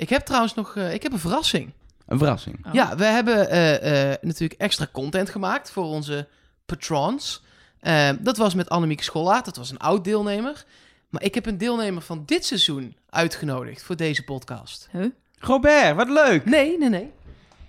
Ik 0.00 0.08
heb 0.08 0.22
trouwens 0.22 0.54
nog 0.54 0.76
eh, 0.76 0.94
ik 0.94 1.02
heb 1.02 1.12
een 1.12 1.18
verrassing. 1.18 1.72
Een 2.06 2.18
verrassing. 2.18 2.66
Oh. 2.66 2.72
Ja, 2.72 2.96
we 2.96 3.04
hebben 3.04 3.50
eh, 3.50 4.12
eh, 4.12 4.18
natuurlijk 4.22 4.60
extra 4.60 4.88
content 4.92 5.30
gemaakt 5.30 5.70
voor 5.70 5.84
onze 5.84 6.28
patrons. 6.66 7.42
Eh, 7.80 8.10
dat 8.20 8.36
was 8.36 8.54
met 8.54 8.68
Annemieke 8.68 9.02
Schollaert. 9.02 9.44
Dat 9.44 9.56
was 9.56 9.70
een 9.70 9.78
oud 9.78 10.04
deelnemer. 10.04 10.64
Maar 11.08 11.22
ik 11.22 11.34
heb 11.34 11.46
een 11.46 11.58
deelnemer 11.58 12.02
van 12.02 12.22
dit 12.24 12.44
seizoen 12.44 12.96
uitgenodigd 13.08 13.82
voor 13.82 13.96
deze 13.96 14.24
podcast. 14.24 14.88
Huh? 14.92 15.10
Robert, 15.38 15.96
wat 15.96 16.08
leuk! 16.08 16.44
Nee, 16.44 16.78
nee, 16.78 16.88
nee. 16.88 17.12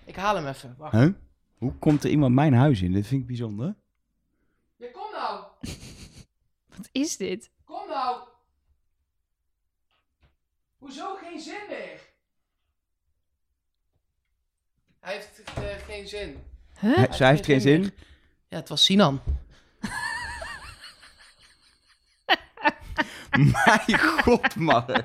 Ik 0.06 0.16
haal 0.16 0.36
hem 0.36 0.48
even. 0.48 0.76
Wacht. 0.78 0.94
Huh? 0.94 1.14
Hoe 1.58 1.74
komt 1.74 2.04
er 2.04 2.10
iemand 2.10 2.34
mijn 2.34 2.54
huis 2.54 2.82
in? 2.82 2.92
Dit 2.92 3.08
vind 3.08 3.22
ik 3.22 3.28
bijzonder. 3.28 3.76
Ja, 4.76 4.88
kom 4.92 5.12
nou. 5.12 5.44
Wat 6.76 6.90
is 6.92 7.18
dit? 7.18 7.52
Kom 7.64 7.88
nou. 7.88 8.18
Hoezo 10.78 11.16
geen 11.16 11.40
zin 11.40 11.62
meer? 11.70 12.11
Hij 15.02 15.14
heeft 15.14 15.42
eh, 15.56 15.64
geen 15.88 16.08
zin. 16.08 16.44
Huh? 16.80 16.96
Hij, 16.96 17.08
zij 17.12 17.30
heeft 17.30 17.46
geen 17.46 17.62
zin. 17.62 17.94
Ja, 18.48 18.58
het 18.58 18.70
was 18.70 18.84
Sinan. 18.84 19.22
Mijn 23.38 24.00
god, 24.00 24.56
Mark. 24.56 25.04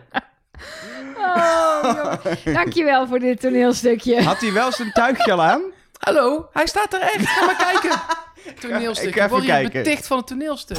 Oh, 1.17 2.19
joh. 2.45 2.55
Dankjewel 2.55 3.07
voor 3.07 3.19
dit 3.19 3.41
toneelstukje. 3.41 4.23
Had 4.23 4.41
hij 4.41 4.53
wel 4.53 4.73
zijn 4.73 4.93
tuigje 4.93 5.33
al 5.33 5.43
aan? 5.43 5.63
Hallo, 5.99 6.49
hij 6.53 6.67
staat 6.67 6.95
er 6.95 7.01
echt. 7.01 7.27
Ga 7.27 7.45
maar 7.45 7.57
kijken. 7.57 8.01
Toneelstuk. 8.61 9.09
ik 9.09 9.15
ga 9.15 9.19
even 9.19 9.31
Word 9.31 9.43
je 9.43 9.49
kijken. 9.49 9.83
beticht 9.83 10.07
van 10.07 10.17
het 10.17 10.27
toneelstuk. 10.27 10.79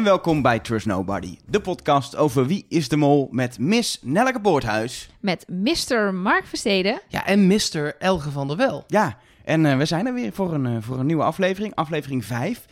En 0.00 0.06
welkom 0.06 0.42
bij 0.42 0.58
Trust 0.58 0.86
Nobody, 0.86 1.38
de 1.46 1.60
podcast 1.60 2.16
over 2.16 2.46
Wie 2.46 2.66
is 2.68 2.88
de 2.88 2.96
Mol 2.96 3.28
met 3.30 3.58
Miss 3.58 3.98
Nelleke 4.02 4.40
Poorthuis. 4.40 5.10
Met 5.20 5.44
Mr. 5.48 6.14
Mark 6.14 6.46
Versteden. 6.46 7.00
Ja, 7.08 7.26
en 7.26 7.46
Mr. 7.46 7.96
Elge 7.98 8.30
van 8.30 8.48
der 8.48 8.56
Wel. 8.56 8.84
Ja, 8.86 9.16
en 9.44 9.66
eh, 9.66 9.76
we 9.76 9.84
zijn 9.84 10.06
er 10.06 10.14
weer 10.14 10.32
voor 10.32 10.52
een, 10.52 10.66
eh, 10.66 10.76
voor 10.80 10.98
een 10.98 11.06
nieuwe 11.06 11.22
aflevering, 11.22 11.74
aflevering 11.74 12.24
5. 12.24 12.64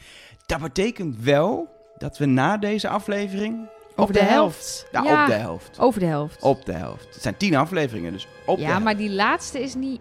Dat 0.47 0.61
betekent 0.61 1.17
wel 1.23 1.69
dat 1.98 2.19
we 2.19 2.27
na 2.27 2.57
deze 2.57 2.89
aflevering... 2.89 3.69
Over 3.97 4.15
de 4.15 4.23
helft. 4.23 4.87
Ja, 4.92 5.03
Ja. 5.03 5.23
op 5.23 5.29
de 5.29 5.35
helft. 5.35 5.79
Over 5.79 6.01
de 6.01 6.07
helft. 6.07 6.42
Op 6.42 6.65
de 6.65 6.73
helft. 6.73 7.15
Het 7.15 7.23
zijn 7.23 7.37
tien 7.37 7.57
afleveringen, 7.57 8.13
dus 8.13 8.29
op 8.47 8.57
de 8.57 8.63
ja, 8.63 8.69
helft. 8.69 8.85
maar 8.85 8.97
die 8.97 9.11
laatste 9.11 9.63
is 9.63 9.75
niet, 9.75 10.01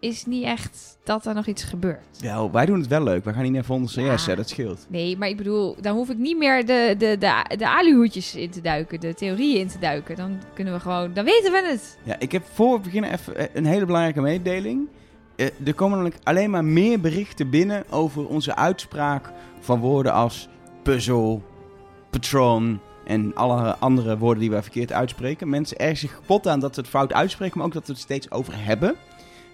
is 0.00 0.26
niet 0.26 0.44
echt 0.44 0.98
dat 1.04 1.26
er 1.26 1.34
nog 1.34 1.46
iets 1.46 1.62
gebeurt. 1.64 2.20
Wel, 2.20 2.50
wij 2.50 2.66
doen 2.66 2.78
het 2.78 2.88
wel 2.88 3.02
leuk. 3.02 3.24
We 3.24 3.32
gaan 3.32 3.42
niet 3.42 3.54
even 3.54 3.74
onder 3.74 3.90
CS, 3.90 3.94
Ja. 3.94 4.16
hè, 4.30 4.36
dat 4.36 4.48
scheelt. 4.48 4.86
Nee, 4.88 5.16
maar 5.16 5.28
ik 5.28 5.36
bedoel, 5.36 5.76
dan 5.80 5.96
hoef 5.96 6.10
ik 6.10 6.18
niet 6.18 6.38
meer 6.38 6.66
de, 6.66 6.94
de, 6.98 7.16
de, 7.18 7.56
de 7.56 7.68
aluhoedjes 7.68 8.34
in 8.34 8.50
te 8.50 8.60
duiken, 8.60 9.00
de 9.00 9.14
theorieën 9.14 9.60
in 9.60 9.68
te 9.68 9.78
duiken. 9.78 10.16
Dan 10.16 10.38
kunnen 10.54 10.74
we 10.74 10.80
gewoon, 10.80 11.12
dan 11.12 11.24
weten 11.24 11.52
we 11.52 11.68
het. 11.70 11.98
Ja, 12.02 12.16
ik 12.18 12.32
heb 12.32 12.42
voor 12.52 12.76
we 12.76 12.80
beginnen 12.80 13.12
even 13.12 13.36
eh, 13.36 13.46
een 13.52 13.66
hele 13.66 13.86
belangrijke 13.86 14.20
mededeling. 14.20 14.88
Eh, 15.36 15.46
er 15.64 15.74
komen 15.74 15.98
namelijk 15.98 16.20
alleen 16.24 16.50
maar 16.50 16.64
meer 16.64 17.00
berichten 17.00 17.50
binnen 17.50 17.84
over 17.90 18.26
onze 18.28 18.56
uitspraak 18.56 19.30
van 19.60 19.80
woorden 19.80 20.12
als 20.12 20.48
puzzel, 20.82 21.42
patron 22.10 22.80
en 23.04 23.34
alle 23.34 23.76
andere 23.76 24.18
woorden 24.18 24.40
die 24.40 24.50
we 24.50 24.62
verkeerd 24.62 24.92
uitspreken. 24.92 25.48
Mensen 25.48 25.78
ergen 25.78 25.96
zich 25.96 26.14
kapot 26.14 26.46
aan 26.48 26.60
dat 26.60 26.74
we 26.76 26.80
het 26.80 26.90
fout 26.90 27.12
uitspreken, 27.12 27.58
maar 27.58 27.66
ook 27.66 27.72
dat 27.72 27.86
we 27.86 27.92
het 27.92 28.02
steeds 28.02 28.30
over 28.30 28.52
hebben. 28.56 28.94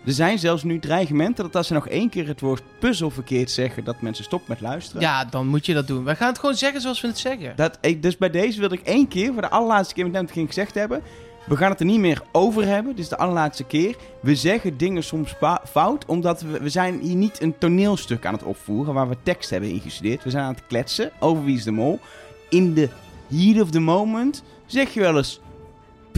Er 0.06 0.12
zijn 0.12 0.38
zelfs 0.38 0.62
nu 0.62 0.78
dreigementen 0.78 1.44
dat 1.44 1.56
als 1.56 1.66
ze 1.66 1.72
nog 1.72 1.88
één 1.88 2.08
keer 2.08 2.26
het 2.26 2.40
woord 2.40 2.62
puzzel 2.78 3.10
verkeerd 3.10 3.50
zeggen, 3.50 3.84
dat 3.84 4.00
mensen 4.00 4.24
stoppen 4.24 4.48
met 4.48 4.60
luisteren. 4.60 5.00
Ja, 5.00 5.24
dan 5.24 5.46
moet 5.46 5.66
je 5.66 5.74
dat 5.74 5.86
doen. 5.86 6.04
Wij 6.04 6.16
gaan 6.16 6.28
het 6.28 6.38
gewoon 6.38 6.54
zeggen 6.54 6.80
zoals 6.80 7.00
we 7.00 7.06
het 7.06 7.18
zeggen. 7.18 7.52
Dat, 7.56 7.78
ik, 7.80 8.02
dus 8.02 8.16
bij 8.16 8.30
deze 8.30 8.60
wilde 8.60 8.74
ik 8.74 8.86
één 8.86 9.08
keer, 9.08 9.32
voor 9.32 9.42
de 9.42 9.50
allerlaatste 9.50 9.94
keer 9.94 10.04
met 10.04 10.14
hem 10.14 10.28
ging 10.28 10.46
gezegd 10.46 10.74
hebben. 10.74 11.02
We 11.46 11.56
gaan 11.56 11.70
het 11.70 11.80
er 11.80 11.86
niet 11.86 12.00
meer 12.00 12.22
over 12.32 12.66
hebben. 12.66 12.94
Dit 12.94 13.04
is 13.04 13.10
de 13.10 13.16
allerlaatste 13.16 13.64
keer. 13.64 13.96
We 14.20 14.34
zeggen 14.34 14.76
dingen 14.76 15.02
soms 15.02 15.34
fout, 15.70 16.04
omdat 16.04 16.40
we, 16.40 16.60
we 16.60 16.68
zijn 16.68 17.00
hier 17.00 17.16
niet 17.16 17.42
een 17.42 17.58
toneelstuk 17.58 18.26
aan 18.26 18.34
het 18.34 18.42
opvoeren 18.42 18.94
waar 18.94 19.08
we 19.08 19.16
tekst 19.22 19.50
hebben 19.50 19.70
ingestudeerd. 19.70 20.24
We 20.24 20.30
zijn 20.30 20.44
aan 20.44 20.54
het 20.54 20.66
kletsen 20.66 21.10
over 21.18 21.44
Wie 21.44 21.56
is 21.56 21.64
de 21.64 21.70
Mol. 21.70 22.00
In 22.48 22.74
de 22.74 22.88
heat 23.28 23.62
of 23.62 23.70
the 23.70 23.80
moment 23.80 24.42
zeg 24.66 24.94
je 24.94 25.00
wel 25.00 25.16
eens... 25.16 25.40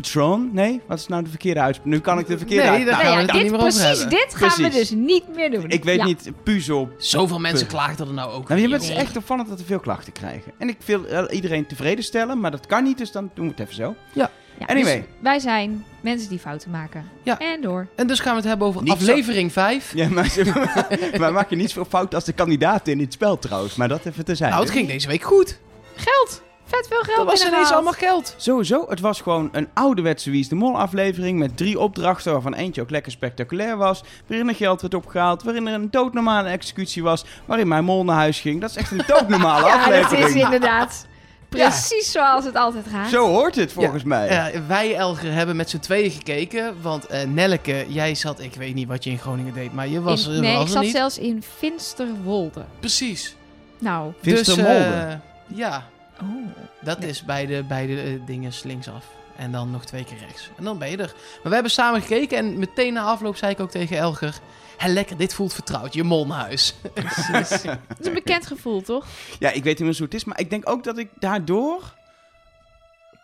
Patron? 0.02 0.50
Nee? 0.52 0.80
Wat 0.86 0.98
is 0.98 1.06
nou 1.06 1.22
de 1.22 1.28
verkeerde 1.28 1.60
uitspraak? 1.60 1.88
Nu 1.92 2.00
kan 2.00 2.18
ik 2.18 2.26
de 2.26 2.36
verkeerde 2.38 2.62
Nee, 2.62 2.72
uitspraak. 2.72 3.02
Nou 3.02 3.14
we 3.14 3.20
ja, 3.20 3.22
het 3.26 3.32
dit, 3.32 3.42
niet 3.42 3.50
meer 3.50 3.60
precies 3.60 3.82
hebben. 3.82 4.08
dit 4.10 4.34
gaan 4.34 4.62
we 4.62 4.68
dus 4.70 4.90
niet 4.90 5.24
meer 5.34 5.50
doen. 5.50 5.68
Ik 5.70 5.84
weet 5.84 5.96
Ja. 5.98 6.04
niet, 6.04 6.30
puzzel, 6.42 6.88
Zoveel 6.98 7.38
mensen 7.38 7.66
Puh. 7.66 7.76
klaagden 7.76 8.06
er 8.06 8.12
nou 8.14 8.32
ook. 8.32 8.48
Nou, 8.48 8.60
je 8.60 8.68
bent 8.68 8.88
het 8.88 8.96
echt 8.96 9.16
opvallend 9.16 9.48
dat 9.48 9.58
we 9.58 9.64
veel 9.64 9.78
klachten 9.80 10.12
krijgen. 10.12 10.52
En 10.58 10.68
ik 10.68 10.76
wil 10.84 11.06
eh, 11.06 11.22
iedereen 11.30 11.66
tevreden 11.66 12.04
stellen, 12.04 12.40
maar 12.40 12.50
dat 12.50 12.66
kan 12.66 12.82
niet, 12.84 12.98
dus 12.98 13.12
dan 13.12 13.30
doen 13.34 13.44
we 13.44 13.50
het 13.50 13.60
even 13.60 13.74
zo. 13.74 13.94
Ja, 14.12 14.30
Anyway. 14.66 14.96
dus 14.96 15.04
wij 15.20 15.38
zijn 15.38 15.84
mensen 16.00 16.28
die 16.28 16.38
fouten 16.38 16.70
maken. 16.70 17.04
Ja. 17.22 17.38
En 17.38 17.60
door. 17.60 17.86
En 17.96 18.06
dus 18.06 18.20
gaan 18.20 18.30
we 18.32 18.38
het 18.38 18.48
hebben 18.48 18.66
over 18.66 18.82
Niet 18.82 18.90
zo- 18.92 18.96
aflevering 18.98 19.52
5. 19.52 19.92
Ja, 19.94 20.08
maar, 20.08 20.34
maar 21.20 21.32
maak 21.32 21.50
je 21.50 21.56
niet 21.56 21.70
zo 21.70 21.84
fout 21.84 22.14
als 22.14 22.24
de 22.24 22.32
kandidaten 22.32 22.92
in 22.92 22.98
dit 22.98 23.12
spel 23.12 23.38
trouwens. 23.38 23.74
Maar 23.76 23.88
dat 23.88 24.04
even 24.06 24.24
te 24.24 24.34
zijn. 24.34 24.50
Nou, 24.50 24.62
het 24.62 24.72
ging 24.72 24.88
deze 24.88 25.08
week 25.08 25.22
goed. 25.22 25.58
Geld. 25.96 26.42
Vet 26.68 26.86
veel 26.88 27.02
geld 27.02 27.16
Dat 27.16 27.26
was 27.26 27.46
ineens 27.46 27.72
allemaal 27.72 27.92
geld. 27.92 28.34
Sowieso, 28.36 28.86
het 28.88 29.00
was 29.00 29.20
gewoon 29.20 29.48
een 29.52 29.68
ouderwetse 29.74 30.30
Wie 30.30 30.40
is 30.40 30.48
de 30.48 30.54
Mol 30.54 30.78
aflevering 30.78 31.38
met 31.38 31.56
drie 31.56 31.78
opdrachten 31.78 32.32
waarvan 32.32 32.54
eentje 32.54 32.80
ook 32.82 32.90
lekker 32.90 33.12
spectaculair 33.12 33.76
was. 33.76 34.02
Waarin 34.26 34.48
er 34.48 34.54
geld 34.54 34.80
werd 34.80 34.94
opgehaald, 34.94 35.42
waarin 35.42 35.66
er 35.66 35.74
een 35.74 35.90
doodnormale 35.90 36.48
executie 36.48 37.02
was, 37.02 37.24
waarin 37.44 37.68
mijn 37.68 37.84
mol 37.84 38.04
naar 38.04 38.16
huis 38.16 38.40
ging. 38.40 38.60
Dat 38.60 38.70
is 38.70 38.76
echt 38.76 38.90
een 38.90 39.02
doodnormale 39.06 39.66
Ja, 39.68 39.76
dat 39.76 39.84
aflevering. 40.04 40.26
is 40.36 40.42
inderdaad 40.42 41.06
precies 41.48 42.10
zoals 42.12 42.44
het 42.44 42.54
altijd 42.54 42.84
gaat. 42.92 43.08
Zo 43.10 43.26
hoort 43.26 43.54
het 43.54 43.72
volgens 43.72 44.04
mij. 44.04 44.28
Ja, 44.28 44.50
wij, 44.66 44.94
Elger, 44.96 45.32
hebben 45.32 45.56
met 45.56 45.70
z'n 45.70 45.78
tweeën 45.78 46.10
gekeken. 46.10 46.74
Want 46.82 47.06
eh 47.06 47.26
Nelleke, 47.26 47.84
jij 47.88 48.14
zat... 48.14 48.40
Ik 48.40 48.54
weet 48.54 48.74
niet 48.74 48.88
wat 48.88 49.04
je 49.04 49.10
in 49.10 49.18
Groningen 49.18 49.54
deed, 49.54 49.72
maar 49.72 49.88
je 49.88 50.00
was, 50.00 50.26
In- 50.26 50.32
er 50.34 50.40
nee, 50.40 50.52
was 50.56 50.60
ik 50.62 50.66
er 50.68 50.72
zat 50.74 50.82
niet. 50.82 50.92
zelfs 50.92 51.18
in 51.18 51.42
Finsterwolde. 51.56 52.64
Precies. 52.80 53.36
Nou, 53.78 54.12
Finstermolde. 54.22 54.78
Dus, 54.78 54.92
eh, 54.94 55.56
ja, 55.58 55.86
oh. 56.22 56.46
dat 56.80 57.02
is 57.02 57.22
bij 57.24 57.46
de, 57.46 57.64
bij 57.68 57.86
de 57.86 58.00
eh, 58.02 58.26
dingen 58.26 58.52
linksaf. 58.64 59.04
En 59.36 59.52
dan 59.52 59.70
nog 59.70 59.84
twee 59.84 60.04
keer 60.04 60.18
rechts. 60.18 60.50
En 60.56 60.64
dan 60.64 60.78
ben 60.78 60.90
je 60.90 60.96
er. 60.96 61.14
Maar 61.14 61.42
we 61.42 61.52
hebben 61.54 61.70
samen 61.72 62.00
gekeken 62.00 62.38
en 62.38 62.58
meteen 62.58 62.92
na 62.92 63.02
afloop 63.02 63.36
zei 63.36 63.52
ik 63.52 63.60
ook 63.60 63.70
tegen 63.70 63.96
Elger... 63.96 64.38
Hé, 64.76 64.88
lekker, 64.88 65.16
dit 65.16 65.34
voelt 65.34 65.52
vertrouwd. 65.52 65.94
Je 65.94 66.02
mol 66.02 66.26
naar 66.26 66.38
huis. 66.38 66.74
Dat 67.32 67.50
is 67.98 68.06
een 68.06 68.14
bekend 68.14 68.46
gevoel, 68.46 68.82
toch? 68.82 69.06
Ja, 69.38 69.48
ik 69.48 69.62
weet 69.64 69.78
inmiddels 69.80 69.98
hoe 69.98 70.06
het 70.06 70.14
is, 70.14 70.24
maar 70.24 70.40
ik 70.40 70.50
denk 70.50 70.68
ook 70.68 70.84
dat 70.84 70.98
ik 70.98 71.08
daardoor 71.18 71.94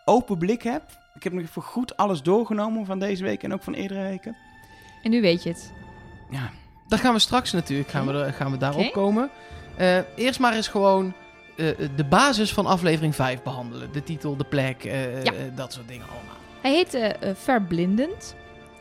open 0.05 0.37
blik 0.37 0.61
heb. 0.63 0.81
Ik 1.15 1.23
heb 1.23 1.33
nog 1.33 1.41
even 1.41 1.61
goed 1.61 1.97
alles 1.97 2.21
doorgenomen 2.21 2.85
van 2.85 2.99
deze 2.99 3.23
week 3.23 3.43
en 3.43 3.53
ook 3.53 3.63
van 3.63 3.73
eerdere 3.73 4.01
weken. 4.01 4.35
En 5.03 5.09
nu 5.11 5.21
weet 5.21 5.43
je 5.43 5.49
het. 5.49 5.71
Ja, 6.29 6.49
Daar 6.87 6.99
gaan 6.99 7.13
we 7.13 7.19
straks 7.19 7.51
natuurlijk 7.51 7.89
gaan 7.89 8.07
we, 8.07 8.13
er- 8.13 8.33
gaan 8.33 8.51
we 8.51 8.57
daarop 8.57 8.91
komen. 8.91 9.29
Eh, 9.77 9.97
eerst 10.15 10.39
maar 10.39 10.53
eens 10.53 10.67
gewoon 10.67 11.13
eh, 11.55 11.67
de 11.95 12.03
basis 12.05 12.53
van 12.53 12.65
aflevering 12.65 13.15
5 13.15 13.41
behandelen. 13.43 13.91
De 13.91 14.03
titel, 14.03 14.35
de 14.37 14.43
plek, 14.43 14.83
eh, 14.83 15.23
Ja. 15.23 15.33
eh, 15.33 15.39
dat 15.55 15.73
soort 15.73 15.87
dingen 15.87 16.05
allemaal. 16.09 16.35
Hij 16.61 16.73
heet 16.73 16.93
eh, 16.93 17.29
eh, 17.29 17.35
Verblindend. 17.35 18.35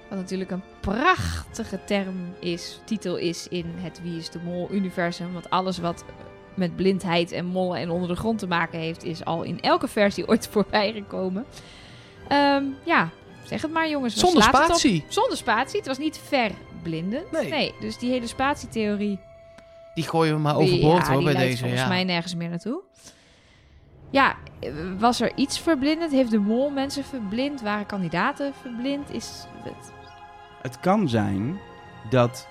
Wat 0.08 0.18
natuurlijk 0.18 0.50
een 0.50 0.62
prachtige 0.80 1.80
term 1.84 2.34
is, 2.40 2.80
titel 2.84 3.16
is 3.16 3.48
in 3.48 3.72
het 3.76 4.00
Wie 4.02 4.18
is 4.18 4.30
de 4.30 4.38
Mol 4.44 4.68
universum. 4.70 5.32
Want 5.32 5.50
alles 5.50 5.78
wat 5.78 6.04
met 6.54 6.76
blindheid 6.76 7.32
en 7.32 7.44
mollen 7.46 7.78
en 7.78 7.90
onder 7.90 8.08
de 8.08 8.14
grond 8.16 8.38
te 8.38 8.46
maken 8.46 8.78
heeft, 8.78 9.04
is 9.04 9.24
al 9.24 9.42
in 9.42 9.60
elke 9.60 9.88
versie 9.88 10.28
ooit 10.28 10.48
voorbij 10.52 10.92
gekomen. 10.92 11.44
Ehm, 12.28 12.64
ja, 12.84 13.08
zeg 13.44 13.62
het 13.62 13.70
maar 13.72 13.88
jongens. 13.88 14.14
Zonder 14.16 14.42
spatie. 14.42 15.04
Zonder 15.09 15.36
spatie. 15.36 15.78
Het 15.78 15.88
was 15.88 15.98
niet 15.98 16.20
verblindend. 16.28 17.30
Nee. 17.30 17.74
dus 17.80 17.98
die 17.98 18.10
hele 18.10 18.27
spatietheorie 18.27 19.18
Die 19.94 20.04
gooien 20.04 20.34
we 20.34 20.41
maar 20.41 20.56
overboord 20.56 21.06
ja, 21.06 21.12
hoor 21.12 21.22
bij 21.22 21.34
deze. 21.34 21.58
volgens 21.58 21.80
Ja. 21.80 21.88
mij 21.88 22.04
nergens 22.04 22.34
meer 22.34 22.48
naartoe. 22.48 22.82
Ja, 24.10 24.36
was 24.98 25.20
er 25.20 25.32
iets 25.36 25.58
verblindend? 25.60 26.12
Heeft 26.12 26.30
de 26.30 26.38
mol 26.38 26.70
mensen 26.70 27.04
verblind? 27.04 27.62
Waren 27.62 27.86
kandidaten 27.86 28.52
verblind? 28.60 29.10
Is 29.10 29.46
het... 29.62 29.92
het 30.62 30.80
kan 30.80 31.08
zijn 31.08 31.58
dat 32.10 32.48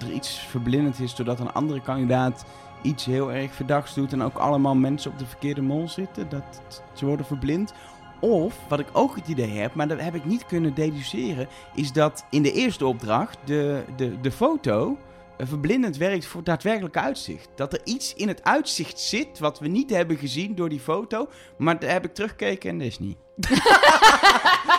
er 0.00 0.12
iets 0.12 0.38
verblindend 0.38 1.00
is 1.00 1.14
doordat 1.14 1.40
een 1.40 1.52
andere 1.52 1.80
kandidaat 1.80 2.44
iets 2.82 3.04
heel 3.04 3.32
erg 3.32 3.54
verdachts 3.54 3.94
doet 3.94 4.12
en 4.12 4.22
ook 4.22 4.36
allemaal 4.36 4.74
mensen 4.74 5.10
op 5.10 5.18
de 5.18 5.26
verkeerde 5.26 5.62
mol 5.62 5.88
zitten. 5.88 6.28
Dat 6.28 6.62
ze 6.92 7.06
worden 7.06 7.26
verblind. 7.26 7.72
Of, 8.20 8.58
wat 8.68 8.78
ik 8.78 8.86
ook 8.92 9.16
het 9.16 9.28
idee 9.28 9.50
heb, 9.50 9.74
maar 9.74 9.88
dat 9.88 10.00
heb 10.00 10.14
ik 10.14 10.24
niet 10.24 10.46
kunnen 10.46 10.74
deduceren, 10.74 11.48
is 11.74 11.92
dat 11.92 12.24
in 12.30 12.42
de 12.42 12.52
eerste 12.52 12.86
opdracht 12.86 13.38
de, 13.44 13.84
de, 13.96 14.20
de 14.20 14.30
foto 14.30 14.98
verblindend 15.38 15.96
werkt 15.96 16.26
voor 16.26 16.44
daadwerkelijke 16.44 17.00
uitzicht. 17.00 17.48
Dat 17.56 17.72
er 17.72 17.80
iets 17.84 18.14
in 18.14 18.28
het 18.28 18.44
uitzicht 18.44 19.00
zit 19.00 19.38
wat 19.38 19.58
we 19.58 19.68
niet 19.68 19.90
hebben 19.90 20.16
gezien 20.16 20.54
door 20.54 20.68
die 20.68 20.80
foto. 20.80 21.28
Maar 21.58 21.78
daar 21.78 21.90
heb 21.90 22.04
ik 22.04 22.14
teruggekeken 22.14 22.70
en 22.70 22.78
dat 22.78 22.86
is 22.86 22.98
niet. 22.98 23.16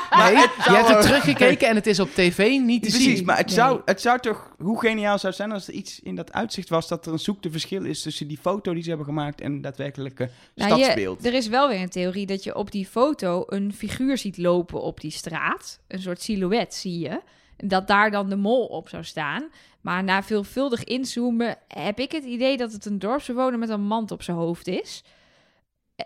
Nee, 0.10 0.32
je 0.36 0.50
hebt 0.64 0.90
er 0.90 1.02
teruggekeken 1.02 1.68
en 1.68 1.76
het 1.76 1.88
is 1.88 2.00
op 2.00 2.10
tv 2.10 2.60
niet 2.60 2.84
te 2.84 2.90
Precies, 2.90 3.18
zien. 3.18 3.26
maar 3.26 3.38
het, 3.38 3.46
Nee. 3.46 3.56
zou, 3.56 3.82
het 3.86 4.02
zou 4.02 4.20
toch... 4.20 4.52
Hoe 4.58 4.80
geniaal 4.80 5.16
zou 5.18 5.28
het 5.28 5.36
zijn 5.36 5.52
als 5.52 5.68
er 5.68 5.74
iets 5.74 6.00
in 6.00 6.16
dat 6.16 6.34
uitzicht 6.34 6.70
was... 6.70 6.88
dat 6.88 7.06
er 7.06 7.12
een 7.12 7.20
zoekte 7.20 7.52
verschil 7.52 7.86
is 7.86 8.02
tussen 8.02 8.28
die 8.28 8.38
foto 8.42 8.74
die 8.74 8.82
ze 8.84 8.88
hebben 8.90 9.08
gemaakt... 9.08 9.42
en 9.42 9.54
het 9.54 9.64
daadwerkelijke 9.64 10.30
Nou, 10.56 10.76
je- 10.76 10.84
stadsbeeld. 10.84 11.26
er 11.26 11.34
is 11.34 11.48
wel 11.48 11.68
weer 11.68 11.82
een 11.82 11.90
theorie 11.90 12.26
dat 12.26 12.44
je 12.44 12.56
op 12.56 12.72
die 12.72 12.86
foto 12.86 13.44
een 13.48 13.74
figuur 13.74 14.18
ziet 14.18 14.38
lopen 14.38 14.82
op 14.82 15.00
die 15.02 15.12
straat. 15.12 15.80
Een 15.88 16.00
soort 16.02 16.22
silhouet 16.22 16.74
zie 16.74 17.00
je. 17.00 17.22
En 17.58 17.68
Dat 17.68 17.88
daar 17.88 18.12
dan 18.12 18.30
de 18.30 18.36
mol 18.36 18.66
op 18.66 18.90
zou 18.90 19.04
staan. 19.04 19.44
Maar 19.82 20.04
na 20.04 20.24
veelvuldig 20.24 20.84
inzoomen 20.84 21.58
heb 21.68 22.00
ik 22.00 22.12
het 22.12 22.24
idee 22.24 22.58
dat 22.58 22.72
het 22.72 22.86
een 22.86 23.00
dorpsbewoner 23.00 23.60
met 23.60 23.70
een 23.70 23.82
mand 23.82 24.12
op 24.12 24.24
zijn 24.24 24.38
hoofd 24.38 24.68
is. 24.68 25.04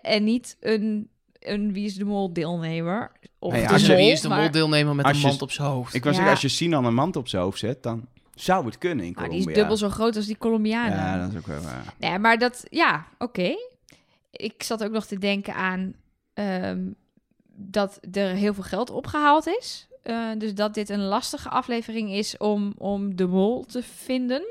En 0.01 0.23
niet 0.23 0.57
een, 0.59 1.09
een 1.39 1.73
Wie 1.73 1.85
is 1.85 1.95
de 1.95 2.06
Mol 2.06 2.33
deelnemer. 2.33 3.12
Of 3.39 3.51
Nee, 3.53 3.62
de 3.62 3.68
als 3.68 3.77
Dus 3.77 3.88
je- 3.88 3.94
mol, 3.94 4.01
wie 4.03 4.12
is 4.12 4.21
de 4.21 4.27
maar- 4.27 4.41
moldeelnemer 4.41 4.95
met 4.95 5.06
een 5.06 5.18
je- 5.19 5.27
mand 5.27 5.41
op 5.41 5.51
zijn 5.51 5.68
hoofd? 5.68 5.94
Ik 5.94 6.03
wou 6.03 6.15
Ja. 6.15 6.21
zeggen, 6.21 6.41
als 6.41 6.41
je 6.51 6.57
Sinan 6.57 6.85
een 6.85 6.94
mand 6.94 7.15
op 7.15 7.27
zijn 7.27 7.41
hoofd 7.41 7.59
zet... 7.59 7.83
dan 7.83 8.07
zou 8.35 8.65
het 8.65 8.77
kunnen 8.77 9.06
in 9.06 9.12
Maar 9.12 9.23
Colombia. 9.23 9.39
die 9.45 9.50
is 9.53 9.59
dubbel 9.59 9.77
zo 9.77 9.89
groot 9.89 10.15
als 10.15 10.25
die 10.25 10.38
Colombianen. 10.38 10.97
Ja, 10.97 11.18
dat 11.21 11.31
is 11.31 11.38
ook 11.38 11.47
wel 11.47 11.62
waar. 11.62 11.94
Nee, 11.97 12.19
maar 12.19 12.38
dat, 12.38 12.63
ja, 12.69 13.06
oké. 13.18 13.56
Ik 14.31 14.63
zat 14.63 14.83
ook 14.83 14.91
nog 14.91 15.06
te 15.06 15.18
denken 15.18 15.56
aan 15.56 15.94
ehm, 16.33 16.79
dat 17.56 18.00
er 18.12 18.27
heel 18.29 18.53
veel 18.53 18.63
geld 18.63 18.89
opgehaald 18.89 19.47
is. 19.47 19.88
Eh, 20.01 20.27
dus 20.38 20.53
dat 20.56 20.74
dit 20.74 20.89
een 20.89 21.03
lastige 21.03 21.50
aflevering 21.50 22.12
is 22.12 22.38
om, 22.38 22.74
om 22.77 23.15
de 23.15 23.27
mol 23.27 23.65
te 23.65 23.83
vinden. 23.83 24.42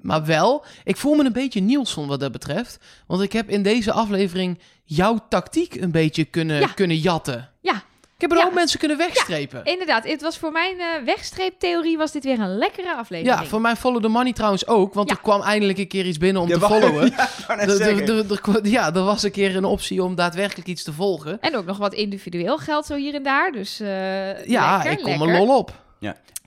Maar 0.00 0.24
wel, 0.24 0.64
ik 0.84 0.96
voel 0.96 1.14
me 1.14 1.24
een 1.24 1.32
beetje 1.32 1.60
Nielsen 1.60 2.06
wat 2.06 2.20
dat 2.20 2.32
betreft. 2.32 2.78
Want 3.06 3.22
ik 3.22 3.32
heb 3.32 3.48
in 3.48 3.62
deze 3.62 3.92
aflevering 3.92 4.58
jouw 4.84 5.26
tactiek 5.28 5.74
een 5.74 5.90
beetje 5.90 6.24
kunnen, 6.24 6.60
Ja. 6.60 6.66
kunnen 6.66 6.96
jatten. 6.96 7.50
Ja. 7.60 7.82
Heb 8.28 8.32
er 8.32 8.38
Ja. 8.38 8.44
ook 8.44 8.54
mensen 8.54 8.78
kunnen 8.78 8.96
wegstrepen. 8.96 9.64
Inderdaad, 9.64 10.04
het 10.06 10.22
was 10.22 10.38
voor 10.38 10.52
mijn 10.52 10.80
eh, 10.80 10.86
wegstreeptheorie 11.04 11.96
was 11.96 12.12
dit 12.12 12.24
weer 12.24 12.40
een 12.40 12.56
lekkere 12.58 12.94
aflevering. 12.94 13.38
Ja, 13.40 13.44
voor 13.46 13.60
mij 13.60 13.76
follow 13.76 14.02
the 14.02 14.08
money 14.08 14.32
trouwens 14.32 14.66
ook. 14.66 14.94
Want 14.94 15.08
Ja. 15.08 15.14
er 15.14 15.20
kwam 15.22 15.40
eindelijk 15.42 15.78
een 15.78 15.88
keer 15.88 16.06
iets 16.06 16.18
binnen 16.18 16.42
om 16.42 16.48
Ja, 16.48 16.58
te 16.58 16.66
followen. 16.66 17.10
Ja, 17.16 17.58
Er- 17.58 18.66
ja, 18.68 18.92
was 18.92 19.22
een 19.22 19.30
keer 19.30 19.56
een 19.56 19.64
optie 19.64 20.02
om 20.02 20.14
daadwerkelijk 20.14 20.68
iets 20.68 20.82
te 20.82 20.92
volgen. 20.92 21.40
En 21.40 21.56
ook 21.56 21.64
nog 21.64 21.78
wat 21.78 21.94
individueel 21.94 22.58
geld 22.58 22.86
zo 22.86 22.94
hier 22.94 23.14
en 23.14 23.22
daar. 23.22 23.52
Dus 23.52 23.80
eh, 23.80 24.44
Ja, 24.46 24.76
lekker, 24.76 24.92
ik 24.92 24.98
kom 24.98 25.10
lekker. 25.26 25.28
er 25.40 25.46
lol 25.46 25.56
op. 25.58 25.82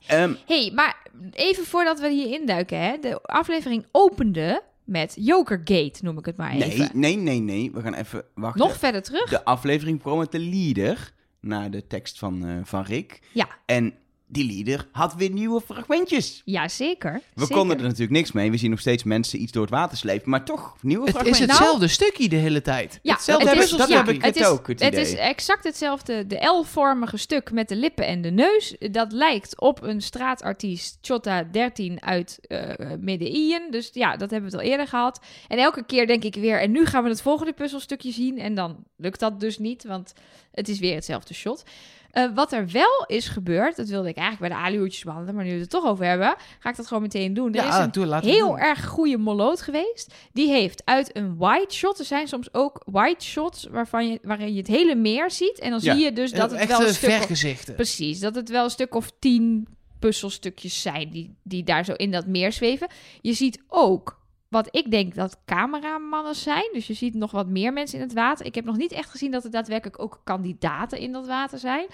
Ehm, 0.08 0.34
hey, 0.46 0.72
maar 0.76 0.96
even 1.34 1.66
voordat 1.66 2.00
we 2.00 2.10
hier 2.10 2.40
induiken, 2.40 2.80
hè. 2.82 2.98
De 3.02 3.20
aflevering 3.22 3.86
opende 3.92 4.62
met 4.84 5.16
Jokergate, 5.20 6.00
noem 6.02 6.18
ik 6.18 6.26
het 6.26 6.38
maar 6.38 6.52
even. 6.52 6.90
nee, 6.94 7.16
nee, 7.18 7.18
nee, 7.18 7.40
nee. 7.40 7.72
We 7.74 7.82
gaan 7.82 7.94
even 7.94 8.24
wachten. 8.36 8.62
Nog 8.62 8.78
verder 8.78 9.02
terug. 9.04 9.30
De 9.30 9.44
aflevering 9.46 10.02
kwam 10.02 10.18
met 10.18 10.32
de 10.32 10.40
leader 10.40 11.12
naar 11.48 11.72
de 11.72 11.88
tekst 11.88 12.20
van, 12.20 12.46
eh, 12.46 12.56
van 12.64 12.84
Rick. 12.84 13.20
Ja. 13.34 13.48
En 13.66 13.94
die 14.30 14.54
leader 14.66 14.88
had 14.92 15.16
weer 15.16 15.30
nieuwe 15.32 15.62
fragmentjes. 15.62 16.42
Ja, 16.46 16.68
zeker. 16.68 17.14
We 17.14 17.22
zeker. 17.42 17.56
konden 17.56 17.78
er 17.78 17.84
natuurlijk 17.84 18.12
niks 18.12 18.32
mee. 18.32 18.52
We 18.52 18.58
zien 18.58 18.70
nog 18.70 18.80
steeds 18.80 19.04
mensen 19.04 19.42
iets 19.42 19.52
door 19.52 19.62
het 19.62 19.72
water 19.72 19.98
slepen. 19.98 20.30
Maar 20.30 20.46
toch, 20.46 20.76
nieuwe 20.82 21.06
Het 21.06 21.16
is 21.16 21.22
fragmentjes. 21.22 21.48
hetzelfde 21.58 21.88
stukje 21.88 22.30
de 22.30 22.36
hele 22.36 22.62
tijd. 22.62 23.00
Ja, 23.02 23.14
hetzelfde 23.14 23.50
het 23.50 23.64
is- 23.64 23.70
dat 23.70 23.90
heb 23.90 24.08
ik 24.10 24.24
het 24.24 24.36
is, 24.36 24.46
ook, 24.46 24.68
het 24.68 24.80
het 24.80 24.94
idee. 24.94 25.04
is 25.06 25.14
exact 25.16 25.64
hetzelfde. 25.64 26.28
De 26.28 26.46
L-vormige 26.46 27.18
stuk 27.18 27.52
met 27.52 27.70
de 27.70 27.76
lippen 27.76 28.06
en 28.06 28.22
de 28.22 28.32
neus. 28.32 28.76
Dat 28.92 29.12
lijkt 29.12 29.60
op 29.60 29.82
een 29.84 30.02
straatartiest 30.02 30.98
Chota 31.02 31.44
13 31.44 32.04
uit 32.04 32.40
eh 32.48 32.96
Midden-Ien. 33.00 33.68
Dus 33.72 33.90
ja, 33.94 34.12
dat 34.18 34.32
hebben 34.32 34.50
we 34.52 34.56
het 34.58 34.66
al 34.66 34.72
eerder 34.72 34.88
gehad. 34.88 35.20
En 35.48 35.58
elke 35.58 35.86
keer 35.86 36.08
denk 36.08 36.24
ik 36.24 36.36
weer... 36.36 36.62
En 36.62 36.72
nu 36.72 36.86
gaan 36.86 37.04
we 37.04 37.10
het 37.10 37.22
volgende 37.22 37.54
puzzelstukje 37.54 38.12
zien. 38.12 38.40
En 38.40 38.56
dan 38.56 38.84
lukt 38.98 39.20
dat 39.20 39.40
dus 39.40 39.58
niet, 39.58 39.84
want 39.84 40.14
het 40.52 40.68
is 40.70 40.80
weer 40.80 40.96
hetzelfde 40.96 41.34
shot. 41.34 41.64
Eh, 42.12 42.26
wat 42.36 42.52
er 42.52 42.68
wel 42.72 43.04
is 43.08 43.28
gebeurd, 43.28 43.76
dat 43.76 43.88
wilde 43.88 44.10
ik 44.10 44.16
eigenlijk 44.18 44.50
bij 44.54 44.60
de 44.62 44.66
alihoedjes 44.66 45.04
behandelen, 45.04 45.36
maar 45.36 45.44
nu 45.44 45.50
we 45.50 45.60
het 45.60 45.74
er 45.74 45.80
toch 45.80 45.90
over 45.90 46.06
hebben, 46.06 46.36
ga 46.60 46.70
ik 46.70 46.76
dat 46.76 46.88
gewoon 46.88 47.04
meteen 47.04 47.34
doen. 47.34 47.54
Er 47.54 47.68
is 47.68 47.76
een 47.76 48.14
heel 48.22 48.48
doen. 48.48 48.58
erg 48.58 48.86
goede 48.86 49.18
moloot 49.18 49.62
geweest. 49.62 50.14
Die 50.34 50.50
heeft 50.50 50.82
uit 50.86 51.16
een 51.16 51.38
white 51.38 51.76
shot. 51.76 52.00
Er 52.00 52.06
zijn 52.06 52.28
soms 52.28 52.54
ook 52.54 52.82
white 52.86 53.26
shots 53.26 53.68
waarvan 53.72 54.08
je, 54.10 54.20
waarin 54.24 54.52
je 54.54 54.58
het 54.58 54.68
hele 54.68 54.96
meer 54.96 55.32
ziet. 55.32 55.60
En 55.60 55.70
dan 55.70 55.80
Ja. 55.82 55.94
zie 55.96 56.04
je 56.04 56.14
dus 56.14 56.32
dat 56.32 56.52
het 56.52 56.68
wel 56.68 56.80
een 56.80 56.86
eh, 56.88 56.92
stuk. 56.94 57.10
Of, 57.10 57.16
vergezichten. 57.16 57.76
precies, 57.76 58.20
dat 58.20 58.36
het 58.36 58.50
wel 58.50 58.64
een 58.64 58.70
stuk 58.70 58.96
of 58.96 59.12
tien 59.20 59.68
puzzelstukjes 60.00 60.82
zijn 60.82 61.10
die, 61.10 61.36
die 61.44 61.64
daar 61.64 61.86
zo 61.86 61.94
in 61.94 62.12
dat 62.12 62.26
meer 62.28 62.52
zweven. 62.52 62.88
Je 63.22 63.34
ziet 63.34 63.62
ook 63.68 64.20
wat 64.50 64.76
ik 64.76 64.92
denk 64.92 65.16
dat 65.16 65.40
cameramannen 65.46 66.36
zijn. 66.36 66.70
Dus 66.74 66.88
je 66.88 66.94
ziet 66.94 67.14
nog 67.14 67.32
wat 67.32 67.48
meer 67.48 67.74
mensen 67.74 68.00
in 68.00 68.04
het 68.04 68.14
water. 68.14 68.46
Ik 68.46 68.56
heb 68.56 68.66
nog 68.66 68.78
niet 68.78 68.92
echt 68.92 69.10
gezien 69.10 69.32
dat 69.32 69.44
er 69.44 69.52
daadwerkelijk 69.52 70.02
ook 70.02 70.22
kandidaten 70.24 71.00
in 71.00 71.12
dat 71.12 71.28
water 71.28 71.60
zijn. 71.60 71.88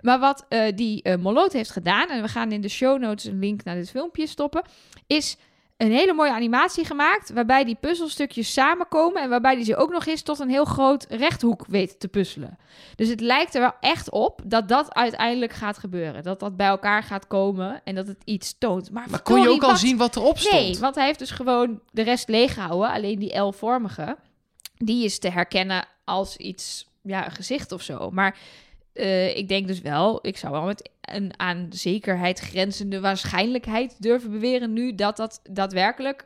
Maar 0.00 0.18
wat 0.18 0.46
eh, 0.48 0.76
die 0.76 1.02
eh 1.02 1.16
Moloot 1.16 1.52
heeft 1.52 1.70
gedaan, 1.70 2.08
en 2.08 2.22
we 2.22 2.28
gaan 2.28 2.52
in 2.52 2.60
de 2.60 2.68
show 2.68 3.00
notes 3.00 3.24
een 3.24 3.38
link 3.38 3.64
naar 3.64 3.74
dit 3.74 3.90
filmpje 3.90 4.26
stoppen, 4.26 4.62
is 5.06 5.36
een 5.80 5.92
hele 5.92 6.14
mooie 6.14 6.32
animatie 6.32 6.84
gemaakt 6.84 7.32
waarbij 7.32 7.64
die 7.64 7.76
puzzelstukjes 7.80 8.52
samenkomen 8.52 9.22
en 9.22 9.28
waarbij 9.28 9.54
die 9.54 9.64
ze 9.64 9.76
ook 9.76 9.90
nog 9.90 10.06
eens 10.06 10.22
tot 10.22 10.38
een 10.38 10.48
heel 10.48 10.64
groot 10.64 11.06
rechthoek 11.08 11.64
weet 11.66 12.00
te 12.00 12.08
puzzelen. 12.08 12.58
Dus 12.96 13.08
het 13.08 13.20
lijkt 13.20 13.54
er 13.54 13.60
wel 13.60 13.74
echt 13.80 14.10
op 14.10 14.40
dat 14.44 14.68
dat 14.68 14.94
uiteindelijk 14.94 15.52
gaat 15.52 15.78
gebeuren. 15.78 16.22
Dat 16.22 16.40
dat 16.40 16.56
bij 16.56 16.66
elkaar 16.66 17.02
gaat 17.02 17.26
komen 17.26 17.80
en 17.84 17.94
dat 17.94 18.06
het 18.06 18.22
iets 18.24 18.58
toont. 18.58 18.90
Maar, 18.90 19.06
Maar 19.10 19.22
kon 19.22 19.40
je 19.40 19.48
ook 19.48 19.62
al 19.62 19.76
zien 19.76 19.96
wat 19.96 20.16
erop 20.16 20.38
stond? 20.38 20.54
Nee, 20.54 20.78
want 20.78 20.94
hij 20.94 21.06
heeft 21.06 21.18
dus 21.18 21.30
gewoon 21.30 21.80
de 21.90 22.02
rest 22.02 22.28
leeggehouden. 22.28 22.90
Alleen 22.90 23.18
die 23.18 23.38
L-vormige, 23.38 24.16
die 24.76 25.04
is 25.04 25.18
te 25.18 25.30
herkennen 25.30 25.84
als 26.04 26.36
iets, 26.36 26.88
ja, 27.02 27.24
een 27.24 27.32
gezicht 27.32 27.72
of 27.72 27.82
zo. 27.82 28.10
Maar 28.10 28.38
eh, 28.92 29.36
ik 29.36 29.48
denk 29.48 29.66
dus 29.66 29.80
wel, 29.80 30.18
ik 30.22 30.36
zou 30.36 30.52
wel 30.52 30.62
met 30.62 30.90
een 31.14 31.32
aan 31.36 31.66
zekerheid 31.70 32.38
grenzende 32.38 33.00
waarschijnlijkheid 33.00 33.96
durven 34.02 34.30
beweren 34.30 34.72
nu 34.72 34.94
dat 34.94 35.16
dat 35.16 35.40
daadwerkelijk 35.50 36.24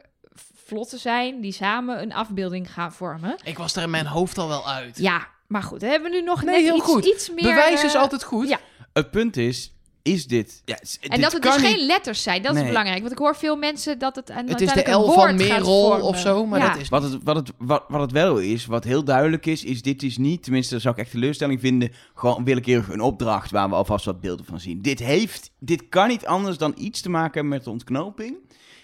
vlotten 0.64 0.98
zijn 0.98 1.40
die 1.40 1.52
samen 1.52 2.02
een 2.02 2.12
afbeelding 2.12 2.72
gaan 2.72 2.92
vormen. 2.92 3.36
Ik 3.44 3.58
was 3.58 3.76
er 3.76 3.82
in 3.82 3.90
mijn 3.90 4.06
hoofd 4.06 4.38
al 4.38 4.48
wel 4.48 4.68
uit. 4.68 4.98
Ja, 4.98 5.26
maar 5.46 5.62
goed, 5.62 5.80
hebben 5.80 6.10
we 6.10 6.16
nu 6.16 6.22
nog 6.22 6.42
Nee, 6.42 6.54
net 6.54 6.64
heel 6.64 6.76
iets, 6.76 6.84
goed. 6.84 7.04
iets 7.04 7.30
meer... 7.30 7.42
Bewijs 7.42 7.84
is 7.84 7.94
eh, 7.94 8.00
altijd 8.00 8.24
goed. 8.24 8.48
ja. 8.48 8.58
Het 8.92 9.10
punt 9.10 9.36
is, 9.36 9.73
is 10.12 10.26
dit... 10.26 10.62
Ja, 10.64 10.74
En 11.00 11.10
dit 11.10 11.20
dat 11.20 11.32
het 11.32 11.42
dus 11.42 11.56
niet- 11.56 11.66
geen 11.66 11.86
letters 11.86 12.22
zijn, 12.22 12.42
dat 12.42 12.56
is 12.56 12.62
belangrijk. 12.64 13.00
Want 13.00 13.12
ik 13.12 13.18
hoor 13.18 13.36
veel 13.36 13.56
mensen 13.56 13.98
dat 13.98 14.16
het 14.16 14.30
aan 14.30 14.48
Het 14.48 14.60
is 14.60 14.72
de 14.72 14.90
L 14.90 15.08
een 15.08 15.12
van 15.12 15.34
Merel 15.36 16.00
of 16.00 16.18
zo, 16.18 16.46
maar 16.46 16.58
Ja. 16.60 16.68
dat 16.72 16.80
is 16.80 16.88
Wat 16.88 17.02
het, 17.02 17.22
wat, 17.22 17.36
het, 17.36 17.52
wat, 17.58 17.84
wat 17.88 18.00
het 18.00 18.12
wel 18.12 18.38
is, 18.38 18.66
wat 18.66 18.84
heel 18.84 19.04
duidelijk 19.04 19.46
is, 19.46 19.64
is 19.64 19.82
dit 19.82 20.02
is 20.02 20.16
niet, 20.18 20.42
tenminste 20.42 20.72
dat 20.72 20.82
zou 20.82 20.94
ik 20.94 21.00
echt 21.00 21.10
teleurstelling 21.10 21.60
vinden, 21.60 21.92
gewoon 22.14 22.44
willekeurig 22.44 22.88
een 22.88 23.00
opdracht 23.00 23.50
waar 23.50 23.68
we 23.68 23.74
alvast 23.74 24.04
wat 24.04 24.20
beelden 24.20 24.44
van 24.46 24.60
zien. 24.60 24.82
Dit 24.82 24.98
heeft, 24.98 25.50
dit 25.58 25.88
kan 25.88 26.08
niet 26.08 26.26
anders 26.26 26.58
dan 26.58 26.74
iets 26.78 27.00
te 27.00 27.10
maken 27.10 27.32
hebben 27.32 27.48
met 27.52 27.64
de 27.64 27.70
ontknoping. 27.70 28.36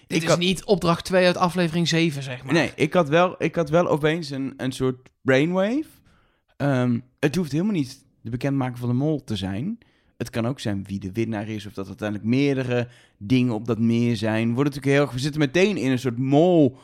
Dit 0.07 0.17
ik 0.17 0.23
is 0.23 0.29
had- 0.29 0.39
niet 0.39 0.63
opdracht 0.63 1.05
2 1.05 1.25
uit 1.25 1.37
aflevering 1.37 1.87
7, 1.87 2.23
zeg 2.23 2.43
maar. 2.43 2.53
Nee, 2.53 2.71
ik 2.75 2.93
had 2.93 3.09
wel, 3.09 3.35
ik 3.37 3.55
had 3.55 3.69
wel 3.69 3.87
opeens 3.87 4.29
een, 4.29 4.53
een 4.57 4.71
soort 4.71 5.09
brainwave. 5.21 5.85
Ehm, 6.57 6.99
het 7.19 7.35
hoeft 7.35 7.51
helemaal 7.51 7.73
niet 7.73 8.05
de 8.21 8.29
bekendmaker 8.29 8.77
van 8.77 8.89
de 8.89 8.95
mol 8.95 9.23
te 9.23 9.35
zijn. 9.35 9.77
Het 10.21 10.29
kan 10.29 10.47
ook 10.47 10.59
zijn 10.59 10.83
wie 10.87 10.99
de 10.99 11.11
winnaar 11.11 11.47
is, 11.47 11.65
of 11.65 11.73
dat 11.73 11.83
er 11.83 11.89
uiteindelijk 11.89 12.29
meerdere 12.29 12.87
dingen 13.17 13.53
op 13.53 13.67
dat 13.67 13.79
meer 13.79 14.15
zijn. 14.15 14.53
Wordt 14.53 14.69
natuurlijk 14.69 14.95
heel 14.95 15.01
erg, 15.01 15.11
we 15.11 15.19
zitten 15.19 15.39
meteen 15.39 15.77
in 15.77 15.91
een 15.91 15.99
soort 15.99 16.17
mol. 16.17 16.77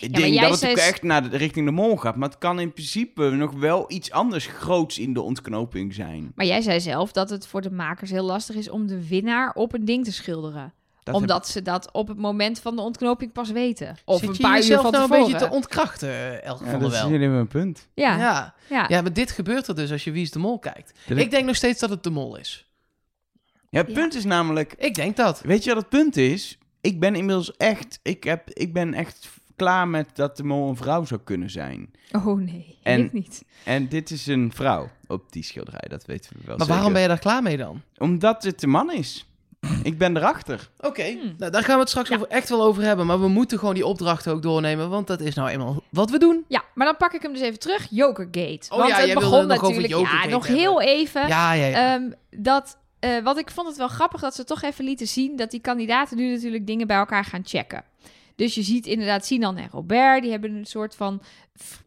maar 0.00 0.10
Ding, 0.10 0.34
jij 0.34 0.48
dat 0.48 0.60
het 0.60 0.70
ook 0.70 0.76
echt 0.76 1.02
naar 1.02 1.30
de, 1.30 1.36
richting 1.36 1.66
de 1.66 1.72
mol 1.72 1.96
gaat. 1.96 2.16
Maar 2.16 2.28
het 2.28 2.38
kan 2.38 2.60
in 2.60 2.72
principe 2.72 3.30
nog 3.30 3.52
wel 3.52 3.84
iets 3.88 4.10
anders 4.10 4.46
groots 4.46 4.98
in 4.98 5.12
de 5.12 5.20
ontknoping 5.20 5.94
zijn. 5.94 6.32
Maar 6.34 6.46
jij 6.46 6.60
zei 6.60 6.80
zelf 6.80 7.12
dat 7.12 7.30
het 7.30 7.46
voor 7.46 7.60
de 7.60 7.70
makers 7.70 8.10
heel 8.10 8.24
lastig 8.24 8.56
is 8.56 8.70
om 8.70 8.86
de 8.86 9.08
winnaar 9.08 9.52
op 9.52 9.74
een 9.74 9.84
ding 9.84 10.04
te 10.04 10.12
schilderen. 10.12 10.72
Dat 11.02 11.14
Omdat 11.14 11.48
ze 11.48 11.62
dat 11.62 11.92
op 11.92 12.08
het 12.08 12.18
moment 12.18 12.60
van 12.60 12.76
de 12.76 12.82
ontknoping 12.82 13.32
pas 13.32 13.50
weten. 13.50 13.96
Of 14.04 14.18
Zit 14.18 14.28
een 14.28 14.34
je 14.34 14.42
paar 14.42 14.56
uur 14.56 14.58
jezelf 14.58 14.82
van 14.82 14.92
nou 14.92 15.02
een 15.02 15.20
beetje 15.20 15.38
te 15.38 15.50
ontkrachten, 15.50 16.44
Elke 16.44 16.64
heb, 16.64 16.70
van 16.70 16.72
ja, 16.72 16.72
der 16.72 16.80
dat 16.80 16.92
is 16.92 17.00
Wel. 17.00 17.10
jullie 17.10 17.28
een 17.28 17.48
punt. 17.48 17.88
ja, 17.94 18.16
ja. 18.16 18.18
Ja. 18.18 18.54
ja. 18.68 18.84
ja, 18.88 19.00
maar 19.02 19.12
dit 19.12 19.30
gebeurt 19.30 19.66
er 19.66 19.74
dus 19.74 19.92
als 19.92 20.04
je 20.04 20.10
Wie 20.10 20.22
is 20.22 20.30
de 20.30 20.38
Mol 20.38 20.58
kijkt. 20.58 20.92
Dat 21.06 21.18
Ik 21.18 21.30
denk 21.30 21.44
nog 21.44 21.56
steeds 21.56 21.80
dat 21.80 21.90
het 21.90 22.02
de 22.02 22.10
Mol 22.10 22.36
is. 22.36 22.69
Ja, 23.70 23.78
het 23.80 23.88
Ja. 23.88 23.94
punt 23.94 24.14
is 24.14 24.24
namelijk, 24.24 24.74
Ik 24.78 24.94
denk 24.94 25.16
dat. 25.16 25.40
Weet 25.40 25.64
je 25.64 25.70
wat 25.74 25.78
het 25.78 25.88
punt 25.88 26.16
is? 26.16 26.58
Ik 26.80 27.00
ben 27.00 27.14
inmiddels 27.14 27.56
echt, 27.56 28.00
ik, 28.02 28.24
heb, 28.24 28.50
ik 28.50 28.72
ben 28.72 28.94
echt 28.94 29.28
klaar 29.56 29.88
met 29.88 30.06
dat 30.14 30.36
de 30.36 30.44
mol 30.44 30.68
een 30.68 30.76
vrouw 30.76 31.04
zou 31.04 31.20
kunnen 31.24 31.50
zijn. 31.50 31.90
Oh 32.12 32.40
nee, 32.40 32.78
En- 32.82 33.04
ik 33.04 33.12
niet. 33.12 33.44
En 33.64 33.88
dit 33.88 34.10
is 34.10 34.26
een 34.26 34.52
vrouw 34.54 34.88
op 35.06 35.32
die 35.32 35.42
schilderij, 35.44 35.88
dat 35.88 36.04
weten 36.04 36.32
we 36.36 36.42
wel 36.46 36.56
Maar 36.56 36.66
waarom 36.66 36.92
ben 36.92 37.02
je 37.02 37.08
daar 37.08 37.18
klaar 37.18 37.42
mee 37.42 37.56
dan? 37.56 37.82
Omdat 37.98 38.42
het 38.42 38.62
een 38.62 38.70
man 38.70 38.92
is. 38.92 39.24
Ik 39.82 39.98
ben 39.98 40.16
erachter. 40.16 40.70
Oké, 40.80 41.02
Hmm. 41.04 41.34
nou, 41.38 41.50
daar 41.52 41.62
gaan 41.62 41.74
we 41.74 41.80
het 41.80 41.88
straks 41.88 42.08
Ja. 42.08 42.14
over, 42.16 42.28
echt 42.28 42.48
wel 42.48 42.62
over 42.62 42.82
hebben. 42.82 43.06
Maar 43.06 43.20
we 43.20 43.28
moeten 43.28 43.58
gewoon 43.58 43.74
die 43.74 43.86
opdracht 43.86 44.28
ook 44.28 44.42
doornemen, 44.42 44.88
want 44.90 45.06
dat 45.06 45.20
is 45.20 45.34
nou 45.34 45.48
eenmaal 45.48 45.82
wat 45.90 46.10
we 46.10 46.18
doen. 46.18 46.44
Ja, 46.48 46.64
maar 46.74 46.86
dan 46.86 46.96
pak 46.96 47.12
ik 47.12 47.22
hem 47.22 47.32
dus 47.32 47.42
even 47.42 47.58
terug. 47.58 47.86
Jokergate. 47.90 48.66
Oh 48.70 48.78
Want 48.78 48.90
ja, 48.90 48.96
het 48.96 49.14
begon 49.14 49.38
het 49.38 49.48
nog 49.48 49.64
over 49.64 49.82
natuurlijk... 49.82 50.10
Ja, 50.12 50.26
nog 50.28 50.46
hebben. 50.46 50.62
heel 50.64 50.80
even. 50.82 51.28
Ja, 51.28 51.52
ja, 51.52 51.66
ja. 51.66 51.94
Ehm, 51.94 52.10
dat 52.30 52.78
eh, 53.00 53.18
wat 53.18 53.38
ik 53.38 53.50
vond 53.50 53.68
het 53.68 53.76
wel 53.76 53.88
grappig 53.88 54.20
dat 54.20 54.34
ze 54.34 54.44
toch 54.44 54.62
even 54.62 54.84
lieten 54.84 55.06
zien 55.06 55.36
dat 55.36 55.50
die 55.50 55.60
kandidaten 55.60 56.16
nu 56.16 56.30
natuurlijk 56.30 56.66
dingen 56.66 56.86
bij 56.86 56.96
elkaar 56.96 57.24
gaan 57.24 57.46
checken. 57.46 57.84
Dus 58.40 58.54
je 58.54 58.62
ziet 58.62 58.86
inderdaad 58.86 59.24
Sinan 59.26 59.56
en 59.56 59.68
Robert, 59.70 60.22
die 60.22 60.30
hebben 60.30 60.54
een 60.54 60.66
soort 60.66 60.94
van. 60.94 61.22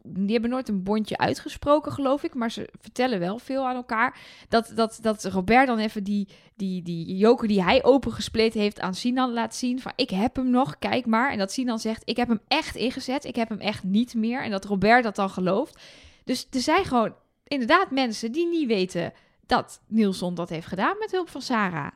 Die 0.02 0.32
hebben 0.32 0.50
nooit 0.50 0.68
een 0.68 0.82
bondje 0.82 1.18
uitgesproken, 1.18 1.92
geloof 1.92 2.22
ik. 2.22 2.34
Maar 2.34 2.50
ze 2.50 2.68
vertellen 2.80 3.18
wel 3.18 3.38
veel 3.38 3.66
aan 3.66 3.76
elkaar. 3.76 4.18
Dat, 4.48 4.72
dat, 4.74 4.98
dat 5.02 5.24
Robert 5.24 5.66
dan 5.66 5.78
even 5.78 6.04
die, 6.04 6.28
die, 6.56 6.82
die 6.82 7.16
joker 7.16 7.48
die 7.48 7.62
hij 7.62 7.84
opengespleten 7.84 8.60
heeft 8.60 8.80
aan 8.80 8.94
Sinan 8.94 9.32
laat 9.32 9.54
zien. 9.54 9.80
Van 9.80 9.92
ik 9.96 10.10
heb 10.10 10.36
hem 10.36 10.50
nog, 10.50 10.78
kijk 10.78 11.06
maar. 11.06 11.32
En 11.32 11.38
dat 11.38 11.52
Sinan 11.52 11.78
zegt: 11.78 12.02
Ik 12.04 12.16
heb 12.16 12.28
hem 12.28 12.40
echt 12.48 12.76
ingezet. 12.76 13.24
Ik 13.24 13.36
heb 13.36 13.48
hem 13.48 13.60
echt 13.60 13.82
niet 13.82 14.14
meer. 14.14 14.42
En 14.42 14.50
dat 14.50 14.64
Robert 14.64 15.02
dat 15.02 15.16
dan 15.16 15.30
gelooft. 15.30 15.82
Dus 16.24 16.46
er 16.50 16.60
zijn 16.60 16.84
gewoon 16.84 17.14
inderdaad 17.46 17.90
mensen 17.90 18.32
die 18.32 18.48
niet 18.48 18.66
weten 18.66 19.12
dat 19.46 19.80
Nielsen 19.86 20.34
dat 20.34 20.48
heeft 20.48 20.66
gedaan 20.66 20.96
met 20.98 21.10
hulp 21.10 21.28
van 21.28 21.42
Sarah. 21.42 21.90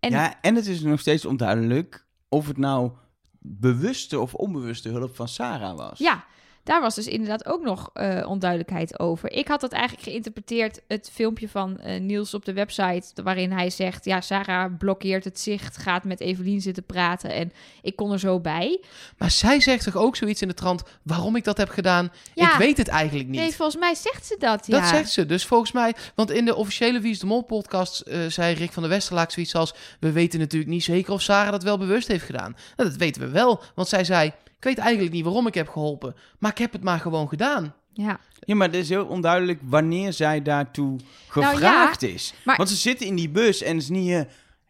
En 0.00 0.10
Ja, 0.10 0.40
en 0.40 0.54
het 0.54 0.66
is 0.66 0.80
nog 0.80 1.00
steeds 1.00 1.24
onduidelijk 1.24 2.06
of 2.28 2.46
het 2.46 2.56
nou 2.56 2.90
bewuste 3.38 4.20
of 4.20 4.34
onbewuste 4.34 4.88
hulp 4.88 5.16
van 5.16 5.28
Sarah 5.28 5.76
was. 5.76 5.98
Ja, 5.98 6.24
daar 6.62 6.80
was 6.80 6.94
dus 6.94 7.06
inderdaad 7.06 7.46
ook 7.46 7.62
nog 7.62 7.90
eh, 7.92 8.26
onduidelijkheid 8.28 8.98
over. 8.98 9.32
Ik 9.32 9.48
had 9.48 9.60
dat 9.60 9.72
eigenlijk 9.72 10.02
geïnterpreteerd, 10.02 10.80
het 10.88 11.10
filmpje 11.12 11.48
van 11.48 11.78
eh, 11.78 12.00
Niels 12.00 12.34
op 12.34 12.44
de 12.44 12.52
website, 12.52 13.22
waarin 13.22 13.52
hij 13.52 13.70
zegt, 13.70 14.04
ja, 14.04 14.20
Sarah 14.20 14.78
blokkeert 14.78 15.24
het 15.24 15.40
zicht, 15.40 15.76
gaat 15.76 16.04
met 16.04 16.20
Evelien 16.20 16.60
zitten 16.60 16.84
praten 16.84 17.30
en 17.30 17.52
ik 17.82 17.96
kon 17.96 18.12
er 18.12 18.18
zo 18.18 18.40
bij. 18.40 18.80
Maar 19.18 19.30
zij 19.30 19.60
zegt 19.60 19.84
toch 19.84 19.96
ook 19.96 20.16
zoiets 20.16 20.42
in 20.42 20.48
de 20.48 20.54
trant, 20.54 20.82
waarom 21.02 21.36
ik 21.36 21.44
dat 21.44 21.56
heb 21.56 21.68
gedaan, 21.68 22.12
Ja. 22.34 22.52
ik 22.52 22.58
weet 22.58 22.76
het 22.76 22.88
eigenlijk 22.88 23.28
niet. 23.28 23.40
Nee, 23.40 23.54
volgens 23.54 23.80
mij 23.80 23.94
zegt 23.94 24.26
ze 24.26 24.36
dat, 24.38 24.66
ja. 24.66 24.80
Dat 24.80 24.88
zegt 24.88 25.10
ze. 25.10 25.26
Dus 25.26 25.44
volgens 25.46 25.72
mij, 25.72 25.94
want 26.14 26.30
in 26.30 26.44
de 26.44 26.54
officiële 26.54 27.00
Wie 27.00 27.10
is 27.10 27.18
de 27.18 27.26
Mol 27.26 27.42
podcast 27.42 28.00
eh, 28.00 28.26
zei 28.26 28.54
Rick 28.54 28.72
van 28.72 28.82
der 28.82 28.92
Westerlaak 28.92 29.30
zoiets 29.30 29.54
als: 29.54 29.74
We 30.00 30.12
weten 30.12 30.38
natuurlijk 30.38 30.70
niet 30.70 30.84
zeker 30.84 31.12
of 31.12 31.22
Sarah 31.22 31.50
dat 31.50 31.62
wel 31.62 31.78
bewust 31.78 32.08
heeft 32.08 32.24
gedaan. 32.24 32.56
Nou, 32.76 32.88
dat 32.88 32.98
weten 32.98 33.22
we 33.22 33.28
wel, 33.28 33.62
want 33.74 33.88
zij 33.88 34.04
zei: 34.04 34.32
Ik 34.60 34.66
weet 34.66 34.78
eigenlijk 34.78 35.12
niet 35.14 35.24
waarom 35.24 35.46
ik 35.46 35.54
heb 35.54 35.68
geholpen, 35.68 36.14
maar 36.38 36.50
ik 36.50 36.58
heb 36.58 36.72
het 36.72 36.82
maar 36.82 37.00
gewoon 37.00 37.28
gedaan. 37.28 37.74
Ja, 37.92 38.20
Ja, 38.40 38.54
maar 38.54 38.66
het 38.66 38.76
is 38.76 38.88
heel 38.88 39.04
onduidelijk 39.06 39.58
wanneer 39.62 40.12
zij 40.12 40.42
daartoe 40.42 40.96
Nou 41.34 41.46
ja, 41.46 41.50
gevraagd 41.50 42.02
is. 42.02 42.34
maar- 42.44 42.56
Want 42.56 42.68
ze 42.68 42.76
zitten 42.76 43.06
in 43.06 43.14
die 43.16 43.28
bus 43.28 43.62
en 43.62 43.72
het 43.74 43.82
is 43.82 43.88
niet... 43.88 44.10
eh 44.10 44.20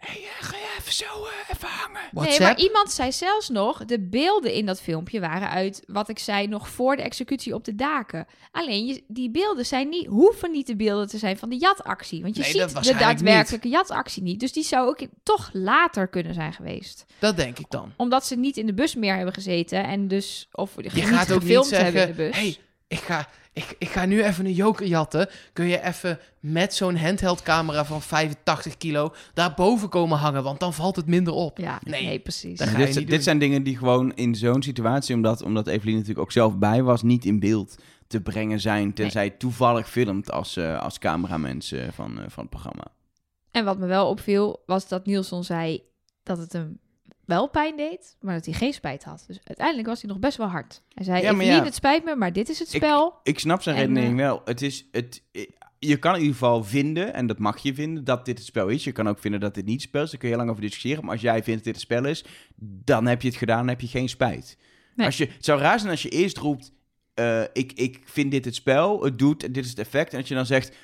hey, 0.01 0.17
eh, 0.23 0.45
ga 0.47 0.57
je 0.57 0.77
even 0.79 0.93
zo 0.93 1.05
eh, 1.05 1.55
even 1.55 1.69
hangen? 1.69 2.01
Nee, 2.13 2.41
maar 2.41 2.59
iemand 2.59 2.91
zei 2.93 3.13
zelfs 3.13 3.49
nog, 3.49 3.85
de 3.85 4.01
beelden 4.01 4.53
in 4.53 4.67
dat 4.67 4.81
filmpje 4.81 5.21
waren 5.21 5.49
uit 5.51 5.83
wat 5.87 6.09
ik 6.09 6.19
zei 6.19 6.47
nog 6.47 6.69
voor 6.69 6.97
de 6.97 7.03
executie 7.03 7.55
op 7.55 7.65
de 7.65 7.75
daken. 7.75 8.27
Alleen 8.51 8.87
je, 8.87 9.05
die 9.09 9.31
beelden 9.31 9.67
zijn 9.67 9.89
niet, 9.89 10.07
hoeven 10.07 10.51
niet 10.51 10.67
de 10.67 10.77
beelden 10.77 11.09
te 11.09 11.19
zijn 11.19 11.39
van 11.39 11.49
de 11.49 11.57
jatactie, 11.57 12.23
want 12.23 12.37
je 12.37 12.43
Nee, 12.43 12.51
ziet 12.51 12.85
de 12.85 12.95
daadwerkelijke 12.99 13.69
jatactie 13.69 14.23
niet. 14.23 14.41
Dus 14.41 14.53
die 14.53 14.65
zou 14.65 14.89
ook 14.89 14.99
toch 15.23 15.51
later 15.53 16.09
kunnen 16.09 16.35
zijn 16.35 16.53
geweest, 16.53 17.05
Dat 17.19 17.37
denk 17.37 17.59
ik 17.59 17.67
dan. 17.69 17.93
omdat 17.97 18.27
ze 18.27 18.37
niet 18.37 18.57
in 18.57 18.67
de 18.67 18.75
bus 18.75 18.95
meer 18.95 19.15
hebben 19.17 19.35
gezeten 19.35 19.85
en 19.85 20.09
dus 20.09 20.49
of 20.53 20.73
Je 20.77 20.83
niet 20.83 21.05
gaat 21.05 21.33
ook 21.33 21.43
niet 21.43 21.49
gefilmd 21.49 21.71
hebben 21.71 21.93
zeggen: 21.93 22.01
in 22.01 22.17
de 22.17 22.23
bus. 22.23 22.37
Hey, 22.37 22.57
ik 22.89 22.99
ga, 22.99 23.29
ik, 23.53 23.77
ik 23.79 23.89
ga 23.89 24.05
nu 24.05 24.23
even 24.25 24.47
een 24.47 24.53
joker 24.53 24.87
jatten. 24.87 25.29
Kun 25.53 25.67
je 25.67 25.83
even 25.83 26.19
met 26.41 26.75
zo'n 26.75 26.97
handheldcamera 26.97 27.85
van 27.85 28.03
85 28.03 28.77
kilo 28.77 29.15
daarboven 29.35 29.89
komen 29.89 30.19
hangen? 30.19 30.43
Want 30.43 30.61
dan 30.61 30.75
valt 30.75 30.97
het 30.97 31.07
minder 31.07 31.33
op. 31.33 31.59
ja, 31.59 31.81
nee, 31.85 32.07
nee, 32.07 32.19
precies. 32.19 32.59
dat 32.59 32.67
Ja, 32.69 32.73
ga 32.73 32.79
je 32.81 32.87
dit, 32.87 32.95
niet 32.95 33.05
dit 33.07 33.15
doen. 33.15 33.23
zijn 33.25 33.39
dingen 33.39 33.63
die 33.63 33.77
gewoon 33.77 34.15
in 34.15 34.35
zo'n 34.35 34.63
situatie, 34.63 35.15
omdat, 35.15 35.43
omdat 35.43 35.67
Evelien 35.67 35.95
natuurlijk 35.95 36.21
ook 36.21 36.33
zelf 36.33 36.59
bij 36.59 36.83
was, 36.83 37.03
niet 37.03 37.25
in 37.25 37.39
beeld 37.41 37.77
te 38.07 38.21
brengen 38.21 38.61
zijn. 38.61 38.95
Tenzij 38.95 39.31
toevallig 39.31 39.91
filmt 39.91 40.31
als, 40.33 40.57
eh 40.57 40.81
als 40.81 40.99
cameramens 40.99 41.75
van, 41.91 42.19
eh, 42.21 42.25
van 42.29 42.43
het 42.43 42.51
programma. 42.51 42.85
En 43.51 43.65
wat 43.65 43.79
me 43.79 43.87
wel 43.87 44.09
opviel, 44.09 44.63
was 44.67 44.89
dat 44.89 45.07
Nielsen 45.07 45.45
zei 45.45 45.83
dat 46.23 46.39
het 46.39 46.53
hem 46.53 46.79
wel 47.31 47.49
pijn 47.49 47.77
deed, 47.77 48.17
maar 48.21 48.35
dat 48.35 48.45
hij 48.45 48.55
geen 48.55 48.73
spijt 48.73 49.05
had. 49.05 49.25
Dus 49.27 49.41
uiteindelijk 49.45 49.89
was 49.89 50.01
hij 50.01 50.11
nog 50.11 50.19
best 50.19 50.37
wel 50.37 50.47
hard. 50.47 50.83
Hij 50.95 51.05
zei, 51.05 51.23
Ja, 51.23 51.43
ja. 51.43 51.65
het 51.65 51.75
spijt 51.75 52.05
me, 52.05 52.17
maar 52.17 52.33
dit 52.33 52.49
is 52.49 52.59
het 52.59 52.69
spel. 52.71 53.21
Ik 53.23 53.39
snap 53.39 53.63
zijn 53.63 53.77
En, 53.77 53.83
redenering 53.83 54.21
eh, 54.21 54.27
wel. 54.27 54.43
Het 54.45 54.63
is, 54.63 54.87
het, 54.93 55.23
je 55.79 55.97
kan 55.97 56.15
in 56.15 56.21
ieder 56.21 56.35
geval 56.35 56.65
vinden, 56.65 57.15
en 57.15 57.27
dat 57.27 57.39
mag 57.39 57.59
je 57.59 57.75
vinden, 57.75 58.05
dat 58.05 58.25
dit 58.25 58.39
het 58.39 58.47
spel 58.47 58.69
is. 58.69 58.85
Je 58.85 58.93
kan 58.93 59.09
ook 59.09 59.19
vinden 59.19 59.41
dat 59.41 59.55
dit 59.55 59.65
niet 59.65 59.81
het 59.81 59.89
spel 59.89 60.03
is. 60.03 60.11
Daar 60.11 60.19
kun 60.21 60.29
je 60.29 60.35
heel 60.35 60.45
lang 60.45 60.57
over 60.57 60.69
discussiëren. 60.69 61.03
Maar 61.05 61.13
als 61.13 61.21
jij 61.21 61.43
vindt 61.43 61.65
dat 61.65 61.65
dit 61.65 61.75
het 61.75 61.83
spel 61.83 62.05
is, 62.05 62.25
dan 62.85 63.07
heb 63.07 63.23
je 63.23 63.29
het 63.29 63.37
gedaan, 63.37 63.59
dan 63.59 63.69
heb 63.69 63.81
je 63.81 63.87
geen 63.87 64.09
spijt. 64.09 64.57
Nee. 64.95 65.07
Als 65.07 65.17
je, 65.17 65.27
het 65.27 65.45
zou 65.45 65.61
raar 65.61 65.79
zijn 65.79 65.91
als 65.91 66.03
je 66.03 66.09
eerst 66.09 66.39
roept, 66.39 66.73
eh, 67.15 67.43
ik, 67.53 67.73
ik 67.73 68.01
vind 68.05 68.31
dit 68.31 68.45
het 68.45 68.55
spel, 68.55 69.05
het 69.05 69.19
doet, 69.19 69.45
en 69.45 69.53
dit 69.53 69.65
is 69.65 69.71
het 69.71 69.79
effect. 69.79 70.13
En 70.13 70.19
als 70.19 70.29
je 70.29 70.35
dan 70.35 70.47
zegt, 70.47 70.77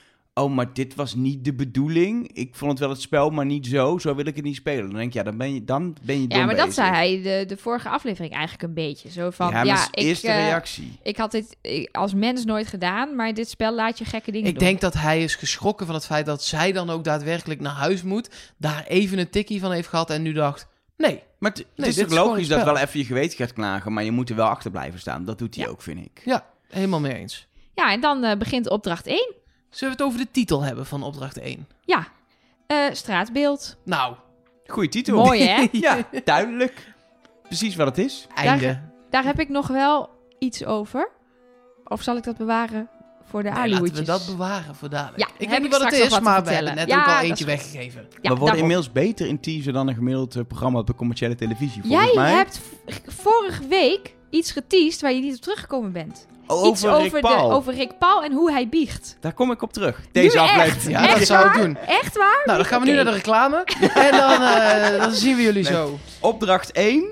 oh, 0.45 0.55
maar 0.55 0.73
dit 0.73 0.95
was 0.95 1.14
niet 1.14 1.45
de 1.45 1.55
bedoeling. 1.55 2.31
Ik 2.33 2.55
vond 2.55 2.71
het 2.71 2.81
wel 2.81 2.88
het 2.90 3.00
spel, 3.00 3.31
maar 3.31 3.47
niet 3.47 3.66
zo. 3.66 3.99
Zo 3.99 4.14
wil 4.14 4.26
ik 4.26 4.35
het 4.37 4.45
niet 4.45 4.57
spelen. 4.57 4.85
Dan 4.85 4.95
denk 4.95 5.07
ik, 5.09 5.12
ja, 5.14 5.23
dan 5.23 5.37
ben 5.37 5.55
je, 5.55 5.64
dan 5.64 5.97
ben 6.02 6.21
je 6.21 6.26
dom 6.28 6.38
Ja, 6.38 6.45
maar 6.45 6.57
dat 6.57 6.75
zei 6.75 6.90
hij 6.90 7.23
de, 7.23 7.45
de 7.47 7.57
vorige 7.57 7.88
aflevering 7.88 8.33
eigenlijk 8.33 8.62
een 8.62 8.75
beetje. 8.75 9.11
Zo 9.11 9.31
van, 9.31 9.50
ja, 9.50 9.62
ja, 9.62 9.85
ik, 9.90 10.05
eerste 10.05 10.28
eh, 10.28 10.45
reactie. 10.47 10.99
ik 11.02 11.16
had 11.16 11.31
dit 11.31 11.57
ik- 11.61 11.97
als 11.97 12.14
mens 12.14 12.45
nooit 12.45 12.66
gedaan, 12.66 13.16
maar 13.16 13.35
dit 13.35 13.49
spel 13.49 13.75
laat 13.75 13.99
je 13.99 14.05
gekke 14.05 14.31
dingen 14.33 14.49
Ik 14.49 14.59
doen. 14.59 14.69
denk 14.69 14.81
dat 14.81 14.95
hij 14.95 15.23
is 15.23 15.35
geschrokken 15.35 15.87
van 15.87 15.95
het 15.95 16.07
feit 16.07 16.26
dat 16.26 16.45
zij 16.45 16.73
dan 16.73 16.90
ook 16.90 17.05
daadwerkelijk 17.05 17.61
naar 17.61 17.73
huis 17.75 18.02
moet. 18.02 18.31
Daar 18.57 18.85
even 18.88 19.19
een 19.19 19.31
tikkie 19.31 19.61
van 19.61 19.73
heeft 19.73 19.88
gehad 19.88 20.11
en 20.11 20.23
nu 20.23 20.33
dacht: 20.33 20.66
Nee, 20.97 21.23
Maar 21.38 21.50
het, 21.50 21.59
het 21.59 21.69
Nee, 21.76 21.88
is 21.88 21.95
dit 21.95 22.09
toch 22.09 22.19
logisch 22.19 22.49
dat 22.49 22.64
wel 22.64 22.76
even 22.78 22.99
je 22.99 23.05
geweten 23.07 23.37
gaat 23.38 23.52
klagen, 23.52 23.93
maar 23.93 24.05
je 24.05 24.11
moet 24.12 24.31
er 24.31 24.37
wel 24.37 24.47
achter 24.49 24.71
blijven 24.71 25.00
staan. 25.00 25.25
Dat 25.25 25.38
doet 25.38 25.55
hij 25.55 25.64
Ja. 25.64 25.71
ook, 25.71 25.83
vind 25.83 25.99
ik. 26.00 26.23
ja, 26.25 26.47
helemaal 26.69 27.00
mee 27.00 27.14
eens. 27.14 27.47
Ja, 27.75 27.93
en 27.93 28.00
dan 28.00 28.25
eh, 28.25 28.37
begint 28.38 28.69
opdracht 28.71 29.07
1. 29.07 29.35
Zullen 29.70 29.96
we 29.96 30.02
het 30.02 30.12
over 30.12 30.25
de 30.26 30.30
titel 30.30 30.62
hebben 30.62 30.87
van 30.87 31.02
opdracht 31.02 31.38
1? 31.38 31.66
Ja, 31.85 32.06
eh, 32.66 32.76
straatbeeld. 32.92 33.76
Nou, 33.85 34.14
Goeie 34.66 34.88
titel. 34.88 35.25
Mooi, 35.25 35.42
hè? 35.42 35.66
ja, 35.87 35.99
duidelijk. 36.25 36.94
Precies 37.42 37.76
wat 37.76 37.87
het 37.87 37.99
is. 37.99 38.26
einde. 38.35 38.80
Daar 39.11 39.25
heb 39.25 39.40
ik 39.40 39.49
nog 39.49 39.66
wel 39.66 40.11
iets 40.38 40.64
over. 40.64 41.11
Of 41.85 42.02
zal 42.02 42.16
ik 42.16 42.23
dat 42.23 42.37
bewaren 42.37 42.88
voor 43.25 43.42
de 43.42 43.50
Nee, 43.50 43.68
laten 43.68 43.94
we 43.94 44.02
dat 44.02 44.26
bewaren 44.26 44.75
voor 44.75 44.88
dadelijk. 44.90 45.18
Ja, 45.18 45.26
ik 45.26 45.40
heb 45.40 45.50
weet 45.50 45.61
niet 45.61 45.70
wat 45.70 45.80
het 45.80 45.88
straks 45.88 46.06
is, 46.06 46.12
wat 46.12 46.23
maar 46.23 46.44
we 46.44 46.50
hebben 46.50 46.75
net 46.75 46.92
ook 46.92 47.06
al 47.06 47.18
eentje 47.18 47.44
weggegeven. 47.44 48.00
Ja, 48.02 48.08
we 48.20 48.28
worden 48.28 48.38
daarom. 48.38 48.58
inmiddels 48.58 48.92
beter 48.92 49.26
in 49.26 49.40
teaser 49.40 49.73
dan 49.73 49.88
een 49.88 49.94
gemiddeld 49.94 50.37
eh, 50.37 50.42
programma 50.49 50.78
op 50.78 50.87
de 50.87 50.94
commerciële 50.94 51.35
televisie, 51.35 51.82
volgens 51.82 52.04
Jij 52.04 52.14
mij. 52.14 52.32
hebt 52.32 52.61
vorige 53.06 53.66
week 53.66 54.14
iets 54.30 54.52
geteased 54.52 55.00
waar 55.00 55.12
je 55.12 55.20
niet 55.20 55.35
op 55.35 55.40
teruggekomen 55.40 55.92
bent. 55.92 56.26
Over 56.46 56.66
iets 56.68 56.84
over, 56.86 57.02
Rick 57.02 57.20
Paul. 57.20 57.48
De, 57.48 57.54
over 57.54 57.74
Rick 57.74 57.98
Paul 57.98 58.22
en 58.24 58.32
hoe 58.32 58.50
hij 58.52 58.68
biegt. 58.68 59.16
Daar 59.20 59.32
kom 59.32 59.50
ik 59.50 59.62
op 59.62 59.72
terug. 59.72 60.00
Deze 60.12 60.36
Nu 60.36 60.42
echt? 60.42 60.52
aflevering. 60.58 60.98
Ja, 60.98 61.06
dat 61.06 61.16
Echt 61.16 61.26
zou 61.26 61.46
ik 61.46 61.52
waar? 61.52 61.62
doen. 61.62 61.76
Echt 61.86 62.16
waar? 62.16 62.42
Nou, 62.44 62.58
dan 62.58 62.66
gaan 62.66 62.80
we 62.80 62.86
nu 62.86 62.94
naar 62.94 63.04
de 63.04 63.10
reclame. 63.10 63.64
en 63.94 64.10
dan, 64.10 64.42
eh, 64.42 65.00
dan 65.02 65.12
zien 65.12 65.36
we 65.36 65.42
jullie 65.42 65.62
Nee. 65.62 65.72
zo. 65.72 65.98
Opdracht 66.20 66.72
1. 66.72 67.04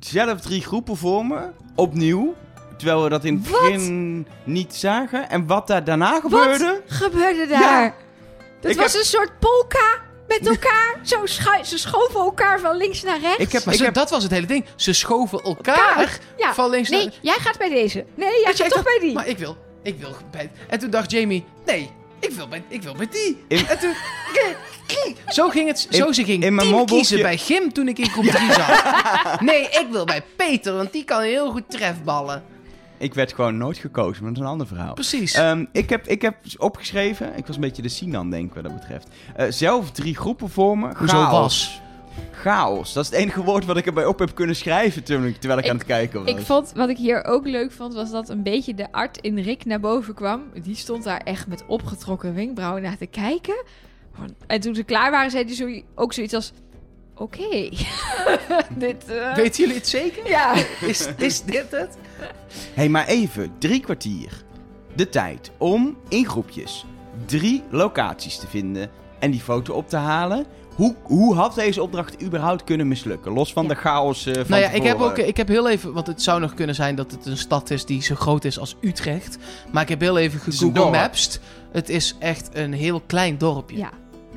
Zelf 0.00 0.40
drie 0.40 0.60
groepen 0.62 0.96
vormen. 0.96 1.54
Opnieuw. 1.74 2.34
Terwijl 2.76 3.02
we 3.02 3.08
dat 3.08 3.24
in 3.24 3.34
het 3.34 3.50
Wat? 3.50 3.60
begin 3.60 4.26
niet 4.44 4.74
zagen. 4.74 5.30
En 5.30 5.46
wat 5.46 5.66
daar 5.66 5.84
daarna 5.84 6.20
gebeurde... 6.20 6.82
gebeurde 6.86 7.46
daar? 7.46 7.94
Dat 8.60 8.70
Ik 8.70 8.76
was 8.76 8.92
heb- 8.92 9.00
een 9.00 9.06
soort 9.06 9.30
polka 9.38 10.04
met 10.28 10.46
elkaar. 10.46 10.98
Zo 11.02 11.20
schu- 11.26 11.64
ze 11.64 11.78
schoven 11.78 12.20
elkaar 12.20 12.60
van 12.60 12.76
links 12.76 13.02
naar 13.02 13.20
rechts. 13.20 13.38
Ik 13.38 13.52
heb, 13.52 13.64
Maar 13.64 13.74
ik 13.74 13.78
ze- 13.80 13.84
heb 13.86 13.94
dat 13.94 14.10
was 14.10 14.22
het 14.22 14.32
hele 14.32 14.46
ding. 14.46 14.64
Ze 14.76 14.92
schoven 14.92 15.40
elkaar 15.42 15.88
Elkaar? 15.88 16.18
Ja. 16.36 16.54
van 16.54 16.70
links 16.70 16.88
Nee, 16.88 17.04
naar... 17.04 17.12
jij 17.22 17.36
gaat 17.38 17.58
bij 17.58 17.68
deze. 17.68 18.04
Nee, 18.14 18.28
jij 18.28 18.42
gaat 18.44 18.56
toch 18.56 18.68
dacht, 18.68 18.84
bij 18.84 18.98
die. 19.00 19.14
Maar 19.14 19.28
ik 19.28 19.38
wil, 19.38 19.56
ik 19.82 19.98
wil 19.98 20.16
bij... 20.30 20.50
En 20.68 20.78
toen 20.78 20.90
dacht 20.90 21.10
Jamie, 21.10 21.44
nee, 21.66 21.90
ik 22.20 22.30
wil 22.30 22.48
bij, 22.48 22.62
ik 22.68 22.82
wil 22.82 22.94
bij 22.94 23.08
die. 23.10 23.44
In- 23.48 23.66
En 23.68 23.78
toen... 23.78 23.92
Zo 25.28 25.48
ging 25.48 25.68
het, 25.68 25.86
zo 25.90 26.06
In- 26.06 26.14
ze 26.14 26.24
ging 26.24 26.44
in 26.44 26.54
mijn 26.54 26.68
team 26.68 26.86
kiezen 26.86 27.22
bij 27.22 27.36
Gim 27.36 27.72
toen 27.72 27.88
ik 27.88 27.98
in 27.98 28.10
groep 28.10 28.24
3 28.36 28.52
zat. 28.52 29.40
Nee, 29.40 29.60
ik 29.62 29.86
wil 29.90 30.04
bij 30.04 30.22
Peter, 30.36 30.76
want 30.76 30.92
die 30.92 31.04
kan 31.04 31.20
heel 31.22 31.50
goed 31.50 31.62
trefballen. 31.68 32.44
Ik 32.98 33.14
werd 33.14 33.32
gewoon 33.32 33.56
nooit 33.56 33.76
gekozen, 33.78 34.22
maar 34.22 34.32
dat 34.32 34.40
is 34.40 34.46
een 34.46 34.52
ander 34.52 34.66
verhaal. 34.66 34.94
Precies. 34.94 35.34
Ehm, 35.34 35.64
ik, 35.72 35.90
heb, 35.90 36.06
ik 36.06 36.22
heb 36.22 36.36
opgeschreven, 36.58 37.36
ik 37.36 37.46
was 37.46 37.54
een 37.56 37.60
beetje 37.62 37.82
de 37.82 37.88
Sinan, 37.88 38.30
denk 38.30 38.48
ik, 38.48 38.54
wat 38.54 38.62
dat 38.64 38.74
betreft. 38.74 39.08
Eh, 39.36 39.46
zelf 39.50 39.90
drie 39.90 40.16
groepen 40.16 40.48
vormen. 40.50 40.96
Hoezo 40.96 41.16
Chaos. 41.16 41.30
was? 41.30 41.80
Chaos. 42.32 42.92
Dat 42.92 43.04
is 43.04 43.10
het 43.10 43.18
enige 43.18 43.42
woord 43.42 43.64
wat 43.64 43.76
ik 43.76 43.86
erbij 43.86 44.06
op 44.06 44.18
heb 44.18 44.34
kunnen 44.34 44.56
schrijven 44.56 45.04
terwijl 45.04 45.28
ik, 45.28 45.36
terwijl 45.36 45.58
ik, 45.58 45.64
Ik- 45.64 45.70
aan 45.70 45.76
het 45.76 45.86
kijken 45.86 46.24
was. 46.24 46.30
Ik 46.30 46.38
vond, 46.40 46.72
wat 46.74 46.88
ik 46.88 46.96
hier 46.96 47.24
ook 47.24 47.46
leuk 47.46 47.72
vond, 47.72 47.94
was 47.94 48.10
dat 48.10 48.28
een 48.28 48.42
beetje 48.42 48.74
de 48.74 48.92
art 48.92 49.18
in 49.18 49.38
Rick 49.38 49.64
naar 49.64 49.80
boven 49.80 50.14
kwam. 50.14 50.42
Die 50.62 50.74
stond 50.76 51.04
daar 51.04 51.20
echt 51.20 51.46
met 51.46 51.64
opgetrokken 51.66 52.34
wenkbrauwen 52.34 52.82
naar 52.82 52.96
te 52.98 53.06
kijken. 53.06 53.64
En 54.46 54.60
toen 54.60 54.74
ze 54.74 54.82
klaar 54.82 55.10
waren, 55.10 55.30
zei 55.30 55.44
hij 55.44 55.54
zo, 55.54 55.80
ook 55.94 56.12
zoiets 56.12 56.34
als... 56.34 56.52
Oké, 57.18 57.48
dit... 58.74 59.04
eh, 59.08 59.34
Weten 59.34 59.60
jullie 59.60 59.74
het 59.76 59.88
zeker? 59.88 60.28
Ja. 60.28 60.54
Is, 60.80 61.08
is 61.18 61.42
dit 61.42 61.66
het? 61.70 61.96
hey, 62.74 62.88
maar 62.88 63.06
even, 63.06 63.52
drie 63.58 63.80
kwartier. 63.80 64.44
De 64.94 65.08
tijd 65.08 65.50
om 65.58 65.96
in 66.08 66.26
groepjes 66.26 66.84
drie 67.26 67.62
locaties 67.70 68.36
te 68.38 68.46
vinden 68.46 68.90
en 69.18 69.30
die 69.30 69.40
foto 69.40 69.74
op 69.74 69.88
te 69.88 69.96
halen. 69.96 70.46
Hoe, 70.74 70.94
hoe 71.02 71.34
had 71.34 71.54
deze 71.54 71.82
opdracht 71.82 72.22
überhaupt 72.22 72.64
kunnen 72.64 72.88
mislukken? 72.88 73.32
Los 73.32 73.52
van 73.52 73.62
Ja. 73.62 73.68
de 73.68 73.74
chaos 73.74 74.26
eh, 74.26 74.34
van 74.34 74.44
Nou 74.48 74.62
ja, 74.62 74.68
ik 74.70 74.82
heb, 74.82 75.00
ook, 75.00 75.18
ik 75.18 75.36
heb 75.36 75.48
heel 75.48 75.68
even... 75.68 75.92
Want 75.92 76.06
het 76.06 76.22
zou 76.22 76.40
nog 76.40 76.54
kunnen 76.54 76.74
zijn 76.74 76.94
dat 76.94 77.10
het 77.10 77.26
een 77.26 77.36
stad 77.36 77.70
is 77.70 77.84
die 77.84 78.02
zo 78.02 78.14
groot 78.14 78.44
is 78.44 78.58
als 78.58 78.76
Utrecht. 78.80 79.38
Maar 79.72 79.82
ik 79.82 79.88
heb 79.88 80.00
heel 80.00 80.18
even 80.18 80.40
gegoogeld 80.40 80.74
dorp. 80.74 80.92
Maps. 80.92 81.38
Het 81.72 81.88
is 81.88 82.16
echt 82.18 82.48
een 82.52 82.72
heel 82.72 83.02
klein 83.06 83.38
dorpje. 83.38 83.76
Ja. 83.76 83.90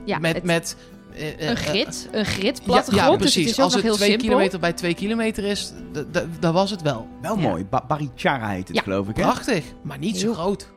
Ja, 0.06 0.20
met... 0.20 0.36
het- 0.36 0.44
met 0.44 0.76
Een 1.14 1.38
eh, 1.38 1.56
grid, 1.56 2.10
een 2.12 2.26
grid, 2.26 2.58
ja, 2.58 2.64
plattegrond. 2.64 3.06
ja, 3.12 3.18
dus 3.18 3.32
precies. 3.34 3.50
het 3.50 3.60
Als 3.60 3.74
het 3.74 3.84
heel 3.84 3.96
twee 3.96 4.10
simpel. 4.10 4.28
kilometer 4.28 4.60
bij 4.60 4.74
twee 4.74 4.94
kilometer 4.94 5.44
is, 5.44 5.74
d- 5.94 6.14
d- 6.14 6.26
dat 6.40 6.54
was 6.54 6.72
het 6.72 6.82
wel. 6.82 7.08
Wel 7.22 7.36
Ja. 7.36 7.42
mooi. 7.42 7.66
Ba 7.66 7.84
Barichara 7.88 8.50
heet 8.50 8.68
het, 8.68 8.78
Ja. 8.78 8.84
geloof 8.84 9.08
ik, 9.10 9.16
hè? 9.16 9.22
Prachtig, 9.22 9.64
maar 9.82 9.98
niet 9.98 10.18
zo 10.18 10.34
groot. 10.34 10.72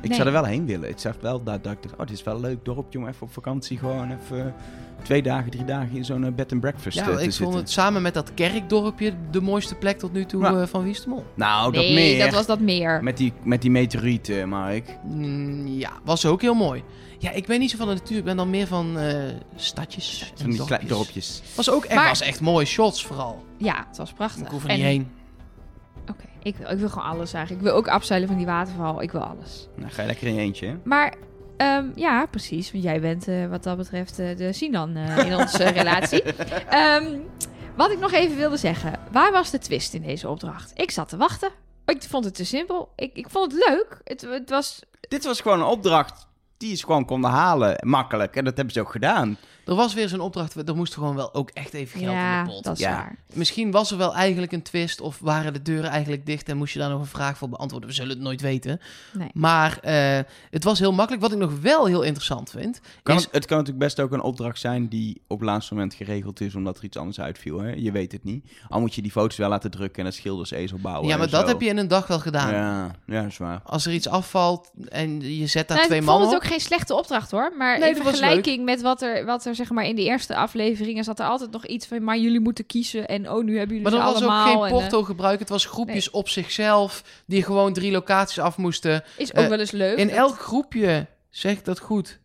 Ik 0.00 0.08
Nee. 0.10 0.18
zou 0.18 0.28
er 0.28 0.34
wel 0.34 0.44
heen 0.44 0.66
willen. 0.66 0.88
Het 0.88 1.00
zegt 1.00 1.16
wel 1.20 1.42
dat, 1.42 1.64
dat 1.64 1.72
ik 1.72 1.82
dacht, 1.82 1.94
oh, 1.94 2.06
dit 2.06 2.10
is 2.16 2.22
wel 2.22 2.34
een 2.34 2.40
leuk 2.40 2.64
dorpje 2.64 2.98
om 2.98 3.08
even 3.08 3.22
op 3.22 3.32
vakantie 3.32 3.78
gewoon 3.78 4.10
even 4.22 4.54
twee 5.02 5.22
dagen, 5.22 5.50
drie 5.50 5.64
dagen 5.64 5.96
in 5.96 6.04
zo'n 6.04 6.24
eh, 6.24 6.32
bed 6.32 6.52
and 6.52 6.60
breakfast 6.60 6.96
Ja, 6.98 7.08
eh, 7.08 7.16
te 7.16 7.22
ik 7.24 7.32
vond 7.32 7.54
het 7.54 7.70
samen 7.70 8.02
met 8.02 8.14
dat 8.14 8.34
kerkdorpje 8.34 9.12
de 9.30 9.40
mooiste 9.40 9.74
plek 9.74 9.98
tot 9.98 10.12
nu 10.12 10.24
toe 10.24 10.46
eh, 10.46 10.66
van 10.66 10.82
Wie 10.82 10.90
is 10.92 11.02
de 11.02 11.08
Mol. 11.08 11.24
Nou, 11.34 11.72
dat 11.72 11.82
nee, 11.82 11.94
meer. 11.94 12.24
dat 12.24 12.34
was 12.34 12.46
dat 12.46 12.60
meer. 12.60 13.02
Met 13.02 13.16
die, 13.16 13.32
met 13.42 13.62
die 13.62 13.70
meteorieten, 13.70 14.48
Mark. 14.48 14.96
Mm, 15.04 15.66
ja, 15.66 15.90
was 16.04 16.26
ook 16.26 16.40
heel 16.42 16.54
mooi. 16.54 16.82
Ja, 17.24 17.30
ik 17.30 17.46
ben 17.46 17.58
niet 17.60 17.70
zo 17.70 17.76
van 17.76 17.88
de 17.88 17.94
natuur. 17.94 18.18
Ik 18.18 18.24
ben 18.24 18.36
dan 18.36 18.50
meer 18.50 18.66
van 18.66 18.98
eh, 18.98 19.22
stadjes 19.56 20.20
en 20.20 20.26
Van 20.26 20.36
die 20.36 20.44
dorpjes. 20.46 20.66
kleine 20.66 20.88
dorpjes. 20.88 21.42
Was 21.56 21.70
ook 21.70 21.84
echt, 21.84 21.94
Maar- 21.94 22.08
was 22.08 22.20
echt 22.20 22.40
mooie 22.40 22.66
shots 22.66 23.04
vooral. 23.06 23.44
Ja, 23.56 23.84
het 23.88 23.96
was 23.96 24.12
prachtig. 24.12 24.42
Ik 24.44 24.50
hoef 24.50 24.64
er 24.64 24.70
En- 24.70 24.76
niet 24.76 24.84
heen. 24.84 25.12
Oké, 26.10 26.24
ik, 26.42 26.56
wil- 26.56 26.70
ik 26.70 26.78
wil 26.78 26.88
gewoon 26.88 27.08
alles 27.08 27.32
eigenlijk. 27.32 27.64
Ik 27.64 27.70
wil 27.70 27.78
ook 27.78 27.88
afzeilen 27.88 28.28
van 28.28 28.36
die 28.36 28.46
waterval. 28.46 29.02
Ik 29.02 29.12
wil 29.12 29.20
alles. 29.20 29.68
Nou, 29.76 29.90
ga 29.90 30.00
je 30.02 30.06
lekker 30.08 30.26
in 30.26 30.34
je 30.34 30.40
eentje, 30.40 30.66
hè? 30.66 30.76
Maar 30.84 31.14
ehm, 31.56 31.86
ja, 31.94 32.26
precies. 32.26 32.72
Want 32.72 32.84
jij 32.84 33.00
bent 33.00 33.28
eh, 33.28 33.46
wat 33.46 33.62
dat 33.62 33.76
betreft 33.76 34.18
eh, 34.18 34.36
de 34.36 34.52
Sinan 34.52 34.96
eh, 34.96 35.26
in 35.26 35.36
onze 35.36 35.64
relatie. 35.80 36.22
Ehm, 36.22 37.18
wat 37.76 37.90
ik 37.90 37.98
nog 37.98 38.12
even 38.12 38.36
wilde 38.36 38.56
zeggen. 38.56 38.92
Waar 39.12 39.32
was 39.32 39.50
de 39.50 39.58
twist 39.58 39.94
in 39.94 40.02
deze 40.02 40.28
opdracht? 40.28 40.72
Ik 40.74 40.90
zat 40.90 41.08
te 41.08 41.16
wachten. 41.16 41.50
Ik 41.86 42.02
vond 42.02 42.24
het 42.24 42.34
te 42.34 42.44
simpel. 42.44 42.92
Ik, 42.96 43.16
ik 43.16 43.26
vond 43.30 43.52
het 43.52 43.64
leuk. 43.68 44.00
Het, 44.04 44.20
het 44.20 44.50
was... 44.50 44.80
Dit 45.08 45.24
was 45.24 45.40
gewoon 45.40 45.58
een 45.60 45.66
opdracht 45.66 46.26
die 46.68 46.76
ze 46.76 46.84
gewoon 46.84 47.04
konden 47.04 47.30
halen, 47.30 47.76
makkelijk. 47.86 48.36
En 48.36 48.44
dat 48.44 48.56
hebben 48.56 48.74
ze 48.74 48.80
ook 48.80 48.90
gedaan. 48.90 49.36
Er 49.66 49.74
was 49.74 49.94
weer 49.94 50.08
zo'n 50.08 50.20
opdracht, 50.20 50.68
er 50.68 50.76
moest 50.76 50.94
gewoon 50.94 51.14
wel 51.14 51.34
ook 51.34 51.50
echt 51.50 51.74
even 51.74 52.00
geld 52.00 52.12
ja, 52.12 52.38
in 52.38 52.44
de 52.44 52.50
pot. 52.50 52.64
dat 52.64 52.74
is 52.74 52.80
Ja. 52.80 52.90
waar. 52.90 53.16
Misschien 53.34 53.70
was 53.70 53.90
er 53.90 53.96
wel 53.98 54.14
eigenlijk 54.14 54.52
een 54.52 54.62
twist 54.62 55.00
of 55.00 55.18
waren 55.20 55.52
de 55.52 55.62
deuren 55.62 55.90
eigenlijk 55.90 56.26
dicht 56.26 56.48
en 56.48 56.56
moest 56.56 56.72
je 56.72 56.78
daar 56.78 56.88
nog 56.88 57.00
een 57.00 57.06
vraag 57.06 57.38
voor 57.38 57.48
beantwoorden. 57.48 57.88
We 57.88 57.94
zullen 57.94 58.10
het 58.10 58.20
nooit 58.20 58.40
weten. 58.40 58.80
Nee. 59.12 59.28
Maar 59.32 59.78
eh, 59.80 60.18
het 60.50 60.64
was 60.64 60.78
heel 60.78 60.92
makkelijk. 60.92 61.22
Wat 61.22 61.32
ik 61.32 61.38
nog 61.38 61.60
wel 61.60 61.86
heel 61.86 62.02
interessant 62.02 62.50
vind, 62.50 62.80
Kan 63.02 63.16
is... 63.16 63.22
het, 63.22 63.32
het 63.32 63.46
kan 63.46 63.58
natuurlijk 63.58 63.84
best 63.84 64.00
ook 64.00 64.12
een 64.12 64.20
opdracht 64.22 64.58
zijn 64.60 64.88
die 64.88 65.22
op 65.26 65.38
het 65.40 65.48
laatste 65.48 65.74
moment 65.74 65.94
geregeld 65.94 66.40
is 66.40 66.54
omdat 66.54 66.78
er 66.78 66.84
iets 66.84 66.96
anders 66.96 67.20
uitviel. 67.20 67.60
Hè? 67.60 67.72
Je 67.72 67.92
weet 67.92 68.12
het 68.12 68.24
niet. 68.24 68.46
Al 68.68 68.80
moet 68.80 68.94
je 68.94 69.02
die 69.02 69.10
foto's 69.10 69.36
wel 69.36 69.48
laten 69.48 69.70
drukken 69.70 69.98
en 70.00 70.04
het 70.06 70.14
schildersezel 70.14 70.78
bouwen. 70.78 71.08
Ja, 71.08 71.16
maar 71.16 71.30
dat 71.30 71.40
zo. 71.40 71.46
heb 71.46 71.60
je 71.60 71.68
in 71.68 71.76
een 71.76 71.88
dag 71.88 72.06
wel 72.06 72.20
gedaan. 72.20 72.50
Ja, 72.52 72.90
ja, 73.06 73.20
dat 73.22 73.30
is 73.30 73.38
waar. 73.38 73.60
Als 73.64 73.86
er 73.86 73.92
iets 73.92 74.08
afvalt 74.08 74.70
en 74.88 75.36
je 75.38 75.46
zet 75.46 75.68
daar 75.68 75.76
Nou, 75.76 75.88
twee 75.88 76.00
ik 76.00 76.04
vond 76.04 76.18
mannen 76.18 76.34
het 76.34 76.44
op... 76.44 76.52
ook 76.52 76.53
geen 76.54 76.62
slechte 76.62 76.94
opdracht 76.94 77.30
hoor. 77.30 77.52
Maar 77.58 77.78
Nee, 77.78 77.88
in 77.88 77.94
dat 77.94 78.02
vergelijking 78.02 78.64
met 78.64 78.82
wat 78.82 79.02
er, 79.02 79.24
wat 79.24 79.44
er 79.44 79.54
zeg 79.54 79.70
maar 79.70 79.84
in 79.84 79.96
de 79.96 80.02
eerste 80.02 80.36
afleveringen 80.36 81.04
zat 81.04 81.18
er 81.18 81.26
altijd 81.26 81.50
nog 81.50 81.66
iets 81.66 81.86
van. 81.86 82.04
Maar 82.04 82.18
jullie 82.18 82.40
moeten 82.40 82.66
kiezen. 82.66 83.08
En 83.08 83.30
oh, 83.30 83.44
nu 83.44 83.58
hebben 83.58 83.76
jullie 83.76 83.90
Maar 83.92 84.00
er 84.00 84.12
was 84.12 84.22
ook 84.22 84.30
geen 84.30 84.58
en, 84.58 84.64
eh, 84.64 84.70
porto 84.70 85.02
gebruik. 85.02 85.38
Het 85.38 85.48
was 85.48 85.64
groepjes 85.64 86.10
op 86.10 86.28
zichzelf 86.28 87.02
die 87.26 87.42
gewoon 87.42 87.72
drie 87.72 87.90
locaties 87.92 88.38
af 88.38 88.56
moesten. 88.56 89.04
is 89.16 89.34
ook 89.34 89.42
eh, 89.42 89.48
wel 89.48 89.58
eens 89.58 89.70
leuk. 89.70 89.96
In 89.98 90.06
Dat- 90.06 90.16
elk 90.16 90.38
groepje, 90.38 91.06
zeg 91.30 91.52
ik 91.52 91.64
dat 91.64 91.78
goed, 91.78 92.18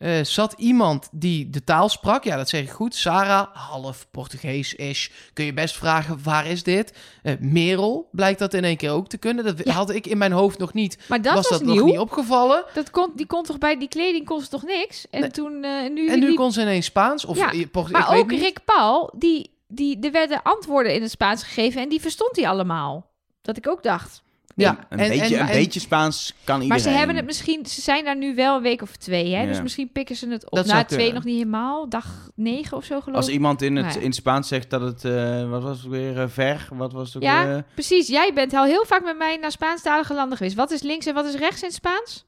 eh, 0.00 0.24
zat 0.24 0.54
iemand 0.56 1.08
die 1.12 1.50
de 1.50 1.64
taal 1.64 1.88
sprak. 1.88 2.24
Ja, 2.24 2.36
dat 2.36 2.48
zeg 2.48 2.62
ik 2.62 2.70
goed. 2.70 2.94
Sarah, 2.94 3.46
half 3.56 4.06
Portugees-ish. 4.10 5.08
Kun 5.32 5.44
je 5.44 5.52
best 5.52 5.76
vragen, 5.76 6.22
waar 6.22 6.46
is 6.46 6.62
dit? 6.62 6.98
Eh, 7.22 7.34
Merel 7.40 8.08
blijkt 8.12 8.38
dat 8.38 8.54
in 8.54 8.64
één 8.64 8.76
keer 8.76 8.90
ook 8.90 9.08
te 9.08 9.16
kunnen. 9.18 9.44
Dat 9.44 9.60
Ja. 9.64 9.72
had 9.72 9.90
ik 9.90 10.06
in 10.06 10.18
mijn 10.18 10.32
hoofd 10.32 10.58
nog 10.58 10.72
niet. 10.72 10.98
Maar 11.08 11.22
dat 11.22 11.34
was, 11.34 11.48
was, 11.48 11.58
dat 11.58 11.68
nieuw. 11.68 11.76
nog 11.76 11.84
niet 11.86 11.98
opgevallen. 11.98 12.64
Dat 12.74 12.90
kon, 12.90 13.12
die 13.14 13.26
kon 13.26 13.42
toch 13.44 13.58
bij 13.58 13.78
die 13.78 13.88
kleding 13.88 14.26
kon 14.26 14.40
ze 14.40 14.48
toch 14.48 14.62
niks? 14.64 15.06
En 15.10 15.20
Nee. 15.20 15.30
toen 15.30 15.64
eh, 15.64 15.90
nu, 15.90 16.08
En 16.08 16.18
nu 16.20 16.26
die- 16.26 16.36
kon 16.36 16.52
ze 16.52 16.60
ineens 16.60 16.86
Spaans. 16.86 17.24
Of 17.24 17.36
Ja, 17.36 17.52
Port- 17.72 17.90
maar 17.90 18.00
ik 18.00 18.08
weet 18.08 18.20
ook. 18.38 18.44
Rick 18.44 18.64
Paul, 18.64 19.12
die, 19.18 19.50
die, 19.68 19.98
er 20.00 20.12
werden 20.12 20.42
antwoorden 20.42 20.94
in 20.94 21.02
het 21.02 21.10
Spaans 21.10 21.42
gegeven 21.42 21.82
en 21.82 21.88
die 21.88 22.00
verstond 22.00 22.36
hij 22.36 22.48
allemaal. 22.48 23.08
Dat 23.42 23.56
ik 23.56 23.68
ook 23.68 23.82
dacht. 23.82 24.22
Ja, 24.54 24.86
Een, 24.88 24.98
en- 24.98 25.08
beetje, 25.08 25.34
en- 25.36 25.42
een 25.42 25.48
en- 25.48 25.54
beetje 25.56 25.80
Spaans 25.80 26.34
kan 26.44 26.60
iedereen. 26.62 26.68
Maar 26.68 26.78
ze 26.92 26.98
hebben 26.98 27.16
het 27.16 27.24
misschien, 27.24 27.66
ze 27.66 27.80
zijn 27.80 28.04
daar 28.04 28.16
nu 28.16 28.34
wel 28.34 28.56
een 28.56 28.62
week 28.62 28.82
of 28.82 28.96
twee, 28.96 29.34
hè? 29.34 29.40
Ja. 29.42 29.46
Dus 29.46 29.62
misschien 29.62 29.92
pikken 29.92 30.16
ze 30.16 30.28
het 30.28 30.50
op. 30.50 30.56
Dat 30.56 30.66
Na 30.66 30.84
twee 30.84 31.12
nog 31.12 31.24
niet 31.24 31.36
helemaal, 31.36 31.88
dag 31.88 32.30
negen 32.34 32.76
of 32.76 32.84
zo 32.84 33.00
geloof 33.00 33.16
Als 33.16 33.26
ik. 33.26 33.32
iemand 33.32 33.62
in 33.62 33.76
het, 33.76 33.86
Nou 33.86 33.98
ja. 33.98 34.04
in 34.04 34.12
Spaans 34.12 34.48
zegt 34.48 34.70
dat 34.70 34.80
het, 34.80 35.04
eh, 35.04 35.50
wat 35.50 35.62
was 35.62 35.78
het 35.78 35.88
weer, 35.88 36.20
eh, 36.20 36.28
ver? 36.28 36.68
Wat 36.72 36.92
was 36.92 37.06
het 37.06 37.16
ook 37.16 37.22
Ja, 37.22 37.46
weer? 37.46 37.64
precies. 37.74 38.06
Jij 38.08 38.30
bent 38.34 38.54
al 38.54 38.64
heel 38.64 38.84
vaak 38.86 39.04
met 39.04 39.18
mij 39.18 39.36
naar 39.36 39.50
Spaanstalige 39.50 40.14
landen 40.14 40.36
geweest. 40.36 40.56
Wat 40.56 40.70
is 40.70 40.82
links 40.82 41.06
en 41.06 41.14
wat 41.14 41.24
is 41.26 41.34
rechts 41.34 41.60
in 41.60 41.66
het 41.66 41.76
Spaans? 41.76 42.24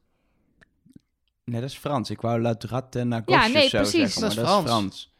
Nee, 1.45 1.61
dat 1.61 1.71
is 1.71 1.77
Frans. 1.77 2.11
Ik 2.11 2.21
wou 2.21 2.41
La 2.41 2.55
Droite 2.55 3.05
naar 3.05 3.23
Ja, 3.27 3.47
nee, 3.47 3.69
precies. 3.71 3.71
zeggen, 3.71 4.21
Dat 4.21 4.31
is 4.31 4.37
dat 4.37 4.47
is 4.65 4.71
Frans. 4.71 5.12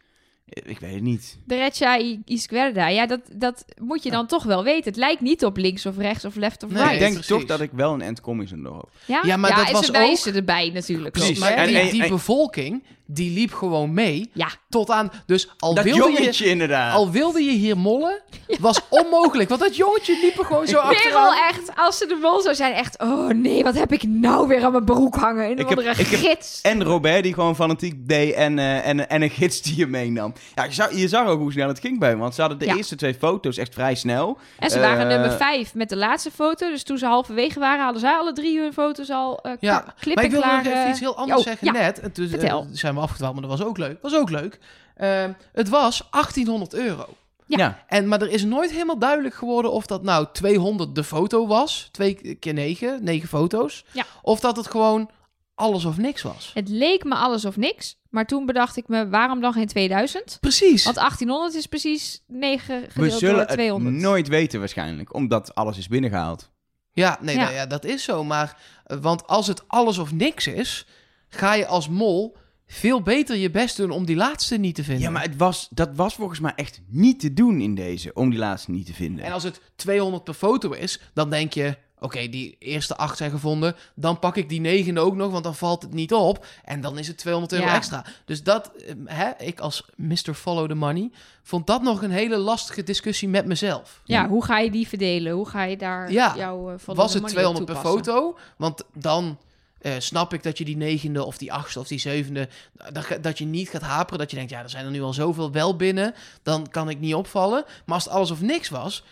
Ik 0.65 0.79
weet 0.81 0.93
het 0.95 1.03
niet. 1.03 1.39
Derecha 1.47 1.99
y 1.99 2.19
izquierda. 2.25 2.89
Ja, 2.89 3.07
dat, 3.07 3.21
dat 3.35 3.65
moet 3.81 4.03
je 4.03 4.11
dan 4.11 4.27
toch 4.27 4.45
wel 4.45 4.65
weten. 4.65 4.85
Het 4.85 4.97
lijkt 4.97 5.21
niet 5.21 5.45
op 5.45 5.57
links 5.57 5.87
of 5.87 5.97
rechts 5.97 6.25
of 6.25 6.35
left 6.35 6.63
of 6.63 6.71
Nee, 6.71 6.79
right. 6.79 6.93
ik 6.95 6.99
denk 7.01 7.13
precies. 7.13 7.31
toch 7.31 7.45
dat 7.45 7.61
ik 7.61 7.71
wel 7.73 7.93
een 7.93 8.01
end 8.03 8.21
kom 8.21 8.41
in 8.41 8.49
zo'n 8.49 8.63
dorp. 8.63 8.89
Ja, 9.07 9.21
Ja, 9.25 9.37
maar 9.37 9.55
dat 9.57 9.67
en 9.67 9.73
was 9.73 9.87
ze 9.87 9.93
wijzen 9.93 10.35
erbij 10.35 10.71
natuurlijk. 10.75 11.13
Precies. 11.13 11.43
ook, 11.43 11.49
Maar 11.55 11.67
die, 11.67 11.77
En- 11.77 11.85
en- 11.85 11.91
die 11.91 12.03
en- 12.03 12.09
bevolking, 12.09 12.83
die 13.07 13.31
liep 13.35 13.53
gewoon 13.53 13.95
mee. 13.95 14.31
Ja. 14.33 14.49
Tot 14.69 14.91
aan... 14.91 15.11
Dus 15.27 15.49
al 15.59 15.75
dat 15.75 15.85
wilde 15.85 16.11
je... 16.13 16.17
jongetje 16.19 16.45
inderdaad. 16.47 16.95
Al 16.95 17.11
wilde 17.11 17.43
je 17.43 17.51
hier 17.51 17.77
mollen, 17.79 18.23
was 18.61 18.81
onmogelijk. 18.89 19.49
Want 19.49 19.61
dat 19.61 19.77
jongetje 19.77 20.19
liep 20.23 20.39
er 20.39 20.45
gewoon 20.45 20.67
zo 20.67 20.73
Merel 20.73 20.91
achteraan. 20.93 21.49
echt, 21.49 21.71
als 21.77 21.99
ze 21.99 22.07
de 22.07 22.19
mol 22.23 22.41
zou 22.41 22.55
zijn, 22.55 22.73
echt... 22.75 22.99
Oh 23.03 23.29
nee, 23.29 23.63
wat 23.63 23.75
heb 23.75 23.93
ik 23.93 24.03
nou 24.03 24.49
weer 24.49 24.65
aan 24.65 24.73
mijn 24.73 24.85
broek 24.85 25.15
hangen? 25.17 25.45
In 25.45 25.51
een 25.51 25.59
Ik 25.59 25.69
heb- 25.69 25.79
andere 25.79 25.97
heb- 25.97 26.07
gids. 26.07 26.61
En 26.61 26.83
Robert 26.85 27.23
die 27.23 27.35
gewoon 27.35 27.55
fanatiek 27.57 28.09
deed 28.09 28.35
en, 28.35 28.59
eh, 28.59 28.87
en, 28.89 29.09
en 29.09 29.23
een 29.23 29.31
gids 29.31 29.63
die 29.63 29.77
je 29.77 29.87
meenam. 29.87 30.33
Ja, 30.55 30.65
je 30.65 30.73
zag, 30.73 30.93
je 30.97 31.09
zag 31.09 31.27
ook 31.27 31.39
hoe 31.39 31.53
snel 31.53 31.69
het 31.69 31.81
ging 31.81 31.99
bij 31.99 32.09
hem. 32.09 32.19
Want 32.19 32.35
ze 32.35 32.41
hadden 32.41 32.59
de 32.59 32.65
Ja. 32.65 32.77
eerste 32.77 32.97
twee 32.97 33.15
foto's 33.15 33.57
echt 33.57 33.75
vrij 33.75 33.95
snel. 33.95 34.39
En 34.59 34.71
ze 34.71 34.81
waren 34.81 35.03
eh, 35.03 35.09
nummer 35.09 35.31
vijf 35.37 35.75
met 35.75 35.89
de 35.89 35.97
laatste 35.97 36.31
foto. 36.31 36.71
Dus 36.71 36.83
toen 36.83 36.99
ze 36.99 37.07
halverwege 37.07 37.59
waren, 37.59 37.85
hadden 37.85 38.01
zij 38.01 38.15
alle 38.15 38.33
drie 38.33 38.61
hun 38.61 38.73
foto's 38.73 39.11
al 39.11 39.41
eh 39.43 39.53
Ja, 39.61 39.95
maar 40.15 40.25
ik 40.25 40.31
wil 40.31 40.41
nog 40.41 40.59
even 40.59 40.83
eh. 40.85 40.91
iets 40.91 41.01
heel 41.01 41.17
anders 41.17 41.39
oh, 41.39 41.45
zeggen 41.47 41.67
ja. 41.67 41.73
net. 41.73 42.01
En 42.01 42.13
toen 42.13 42.29
Vertel. 42.29 42.67
zijn 42.73 42.95
we 42.95 43.01
afgedwaald, 43.01 43.33
maar 43.33 43.43
dat 43.49 43.59
was 43.59 43.67
ook 43.67 43.79
leuk. 43.79 43.99
was 44.03 44.15
ook 44.15 44.31
leuk. 44.31 44.59
Ehm, 44.97 45.33
het 45.53 45.69
was 45.69 46.07
1800 46.11 46.75
euro. 46.75 47.07
Ja. 47.47 47.59
Ja. 47.59 47.85
En, 47.87 48.09
maar 48.09 48.21
er 48.23 48.31
is 48.31 48.45
nooit 48.45 48.71
helemaal 48.71 48.99
duidelijk 48.99 49.35
geworden 49.35 49.73
of 49.73 49.87
dat 49.87 50.03
nou 50.03 50.27
200 50.33 50.95
de 50.95 51.05
foto 51.05 51.47
was. 51.47 51.89
Twee 51.93 52.37
keer 52.41 52.53
negen, 52.55 53.05
negen 53.05 53.29
foto's. 53.29 53.85
Ja. 53.91 54.05
Of 54.23 54.41
dat 54.41 54.57
het 54.57 54.67
gewoon 54.67 55.11
alles 55.55 55.85
of 55.85 55.97
niks 55.97 56.23
was. 56.23 56.51
Het 56.55 56.69
leek 56.69 57.05
me 57.05 57.15
alles 57.15 57.45
of 57.45 57.57
niks. 57.57 57.97
Maar 58.13 58.27
toen 58.27 58.47
bedacht 58.47 58.77
ik 58.77 58.89
me, 58.89 59.09
waarom 59.09 59.41
dan 59.41 59.53
geen 59.53 59.67
2000? 59.67 60.37
Precies. 60.41 60.85
Want 60.85 60.97
1800 60.97 61.55
is 61.55 61.67
precies 61.67 62.23
9 62.27 62.81
We 62.81 62.91
gedeeld 62.91 63.13
zullen 63.19 63.35
door 63.35 63.45
het 63.45 63.53
200. 63.53 63.95
nooit 63.97 64.29
weten 64.29 64.59
waarschijnlijk. 64.59 65.15
Omdat 65.15 65.55
alles 65.55 65.79
is 65.79 65.89
binnengehaald. 65.89 66.51
Ja, 66.93 67.19
nee, 67.21 67.35
Ja. 67.37 67.43
nou 67.43 67.55
ja, 67.55 67.67
dat 67.67 67.85
is 67.85 68.05
zo. 68.05 68.25
Maar, 68.25 68.57
eh, 68.85 68.97
want 69.01 69.27
als 69.27 69.47
het 69.47 69.69
alles 69.69 69.99
of 69.99 70.13
niks 70.13 70.47
is, 70.47 70.87
ga 71.29 71.55
je 71.55 71.67
als 71.67 71.89
mol 71.89 72.37
veel 72.67 73.03
beter 73.03 73.37
je 73.37 73.51
best 73.51 73.77
doen 73.77 73.91
om 73.91 74.05
die 74.05 74.17
laatste 74.17 74.57
niet 74.57 74.75
te 74.75 74.85
vinden. 74.85 75.03
Ja, 75.03 75.11
maar 75.11 75.23
het 75.23 75.37
was, 75.37 75.69
dat 75.71 75.91
was 75.95 76.15
volgens 76.15 76.41
mij 76.41 76.53
echt 76.57 76.81
niet 76.89 77.21
te 77.21 77.33
doen 77.33 77.61
in 77.61 77.75
deze. 77.75 78.13
Om 78.15 78.31
die 78.31 78.39
laatste 78.39 78.71
niet 78.71 78.87
te 78.87 78.95
vinden. 78.95 79.25
En 79.25 79.33
als 79.33 79.43
het 79.43 79.61
200 79.77 80.25
per 80.25 80.35
foto 80.35 80.71
is, 80.71 81.01
dan 81.15 81.31
denk 81.31 81.53
je... 81.53 81.77
Oké, 82.03 82.29
die 82.29 82.57
eerste 82.59 82.97
acht 82.97 83.17
zijn 83.17 83.31
gevonden. 83.31 83.77
Dan 83.95 84.19
pak 84.19 84.37
ik 84.37 84.49
die 84.49 84.61
negende 84.61 85.01
ook 85.01 85.15
nog, 85.15 85.31
want 85.33 85.45
dan 85.45 85.55
valt 85.55 85.83
het 85.83 85.95
niet 85.95 86.13
op. 86.13 86.47
En 86.65 86.81
dan 86.81 86.99
is 86.99 87.07
het 87.07 87.19
200 87.19 87.53
euro 87.53 87.67
Ja. 87.67 87.75
extra. 87.75 88.05
Dus 88.25 88.43
dat, 88.43 88.71
eh, 88.77 88.95
hè, 89.05 89.31
ik 89.39 89.61
als 89.61 89.85
Mr. 89.97 90.35
Follow 90.35 90.69
the 90.69 90.75
Money... 90.75 91.11
vond 91.43 91.67
dat 91.67 91.83
nog 91.83 92.03
een 92.03 92.11
hele 92.11 92.37
lastige 92.37 92.83
discussie 92.83 93.29
met 93.29 93.47
mezelf. 93.47 94.01
Ja, 94.05 94.29
hoe 94.29 94.45
ga 94.45 94.59
je 94.59 94.71
die 94.71 94.89
verdelen? 94.89 95.33
Hoe 95.33 95.49
ga 95.49 95.63
je 95.63 95.77
daar 95.77 96.13
Ja. 96.13 96.35
jouw 96.37 96.73
uh, 96.73 96.79
Was 96.85 97.15
het 97.15 97.27
200 97.29 97.65
per 97.65 97.77
foto? 97.77 98.39
Want 98.57 98.83
dan 98.95 99.39
eh, 99.79 99.93
snap 99.99 100.35
ik 100.35 100.43
dat 100.43 100.59
je 100.59 100.65
die 100.65 100.77
negende 100.77 101.25
of 101.25 101.39
die 101.39 101.53
achtste 101.53 101.81
of 101.81 101.87
die 101.89 101.99
zevende... 101.99 102.49
Dat, 102.93 103.07
dat 103.21 103.39
je 103.39 103.45
niet 103.45 103.69
gaat 103.69 103.83
haperen. 103.83 104.19
Dat 104.19 104.31
je 104.31 104.37
denkt, 104.37 104.51
ja, 104.51 104.63
er 104.63 104.71
zijn 104.71 104.85
er 104.85 104.91
nu 104.91 105.03
al 105.03 105.13
zoveel 105.13 105.53
wel 105.53 105.77
binnen. 105.77 106.15
Dan 106.43 106.69
kan 106.71 106.89
ik 106.89 107.01
niet 107.01 107.15
opvallen. 107.15 107.65
Maar 107.85 107.95
als 107.95 108.05
het 108.05 108.13
alles 108.13 108.31
of 108.31 108.41
niks 108.41 108.69
was... 108.69 109.05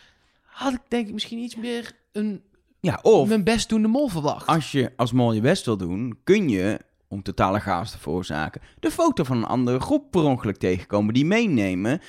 had 0.45 0.73
ik 0.73 0.81
denk 0.89 1.07
ik 1.07 1.13
misschien 1.13 1.39
iets 1.39 1.57
meer 1.57 1.93
een, 2.13 2.43
Ja, 2.81 2.99
of 3.03 3.29
mijn 3.29 3.45
best 3.45 3.69
doende 3.69 3.89
mol 3.89 4.09
verwacht. 4.09 4.47
als 4.47 4.73
je 4.73 4.93
als 4.97 5.13
mol 5.13 5.33
je 5.33 5.41
best 5.41 5.65
wil 5.65 5.77
doen, 5.77 6.19
kun 6.25 6.49
je, 6.49 6.81
om 7.09 7.23
totale 7.23 7.61
chaos 7.61 7.91
te 7.91 7.99
veroorzaken, 7.99 8.61
de 8.81 8.91
foto 8.91 9.25
van 9.25 9.37
een 9.37 9.45
andere 9.45 9.81
groep 9.81 10.11
per 10.11 10.23
ongeluk 10.23 10.57
tegenkomen, 10.57 11.15
die 11.15 11.27
meenemen. 11.27 12.01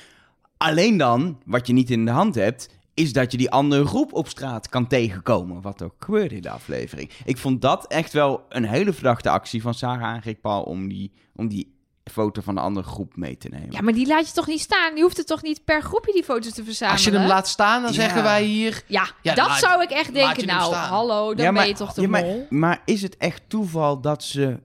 Alleen 0.56 0.96
dan, 0.96 1.38
wat 1.44 1.66
je 1.66 1.72
niet 1.72 1.90
in 1.90 2.04
de 2.04 2.10
hand 2.10 2.34
hebt, 2.34 2.68
is 2.94 3.12
dat 3.12 3.32
je 3.32 3.38
die 3.38 3.50
andere 3.50 3.86
groep 3.86 4.12
op 4.12 4.28
straat 4.28 4.68
kan 4.68 4.86
tegenkomen. 4.86 5.62
Wat 5.62 5.82
ook 5.82 5.94
gebeurde 5.98 6.34
in 6.34 6.42
de 6.42 6.50
aflevering. 6.50 7.10
Ik 7.24 7.38
vond 7.38 7.62
dat 7.62 7.86
echt 7.86 8.12
wel 8.12 8.44
een 8.48 8.64
hele 8.64 8.92
verdachte 8.92 9.30
actie 9.30 9.62
van 9.62 9.74
Sarah 9.74 10.14
en 10.14 10.20
Rick 10.20 10.40
Paul 10.40 10.62
om 10.62 10.88
die, 10.88 11.12
om 11.34 11.48
die 11.48 11.74
foto 12.10 12.40
van 12.42 12.54
de 12.54 12.60
andere 12.60 12.86
groep 12.86 13.16
mee 13.16 13.36
te 13.36 13.48
nemen. 13.48 13.70
Ja, 13.70 13.80
maar 13.80 13.92
die 13.92 14.06
laat 14.06 14.26
je 14.26 14.32
toch 14.32 14.46
niet 14.46 14.60
staan? 14.60 14.96
Je 14.96 15.02
hoeft 15.02 15.16
het 15.16 15.26
toch 15.26 15.42
niet 15.42 15.64
per 15.64 15.82
groepje 15.82 16.12
die 16.12 16.24
foto's 16.24 16.52
te 16.52 16.64
verzamelen? 16.64 16.96
Als 16.98 17.04
je 17.12 17.18
hem 17.18 17.26
laat 17.28 17.48
staan, 17.48 17.82
dan 17.82 17.92
Ja. 17.92 18.00
zeggen 18.00 18.22
wij 18.22 18.44
hier... 18.44 18.82
Ja, 18.86 19.08
Ja, 19.22 19.34
dat 19.34 19.46
laat- 19.46 19.58
zou 19.58 19.82
ik 19.82 19.90
echt 19.90 20.14
denken. 20.14 20.46
Nou, 20.46 20.64
staan. 20.72 20.88
hallo, 20.88 21.34
dan 21.34 21.44
Ja, 21.44 21.50
maar, 21.50 21.60
ben 21.60 21.70
je 21.70 21.76
toch 21.76 21.92
de 21.92 22.00
ja, 22.02 22.08
maar- 22.08 22.22
mol? 22.24 22.46
Maar 22.50 22.82
is 22.84 23.02
het 23.02 23.16
echt 23.16 23.42
toeval 23.48 24.00
dat 24.00 24.22
ze 24.24 24.58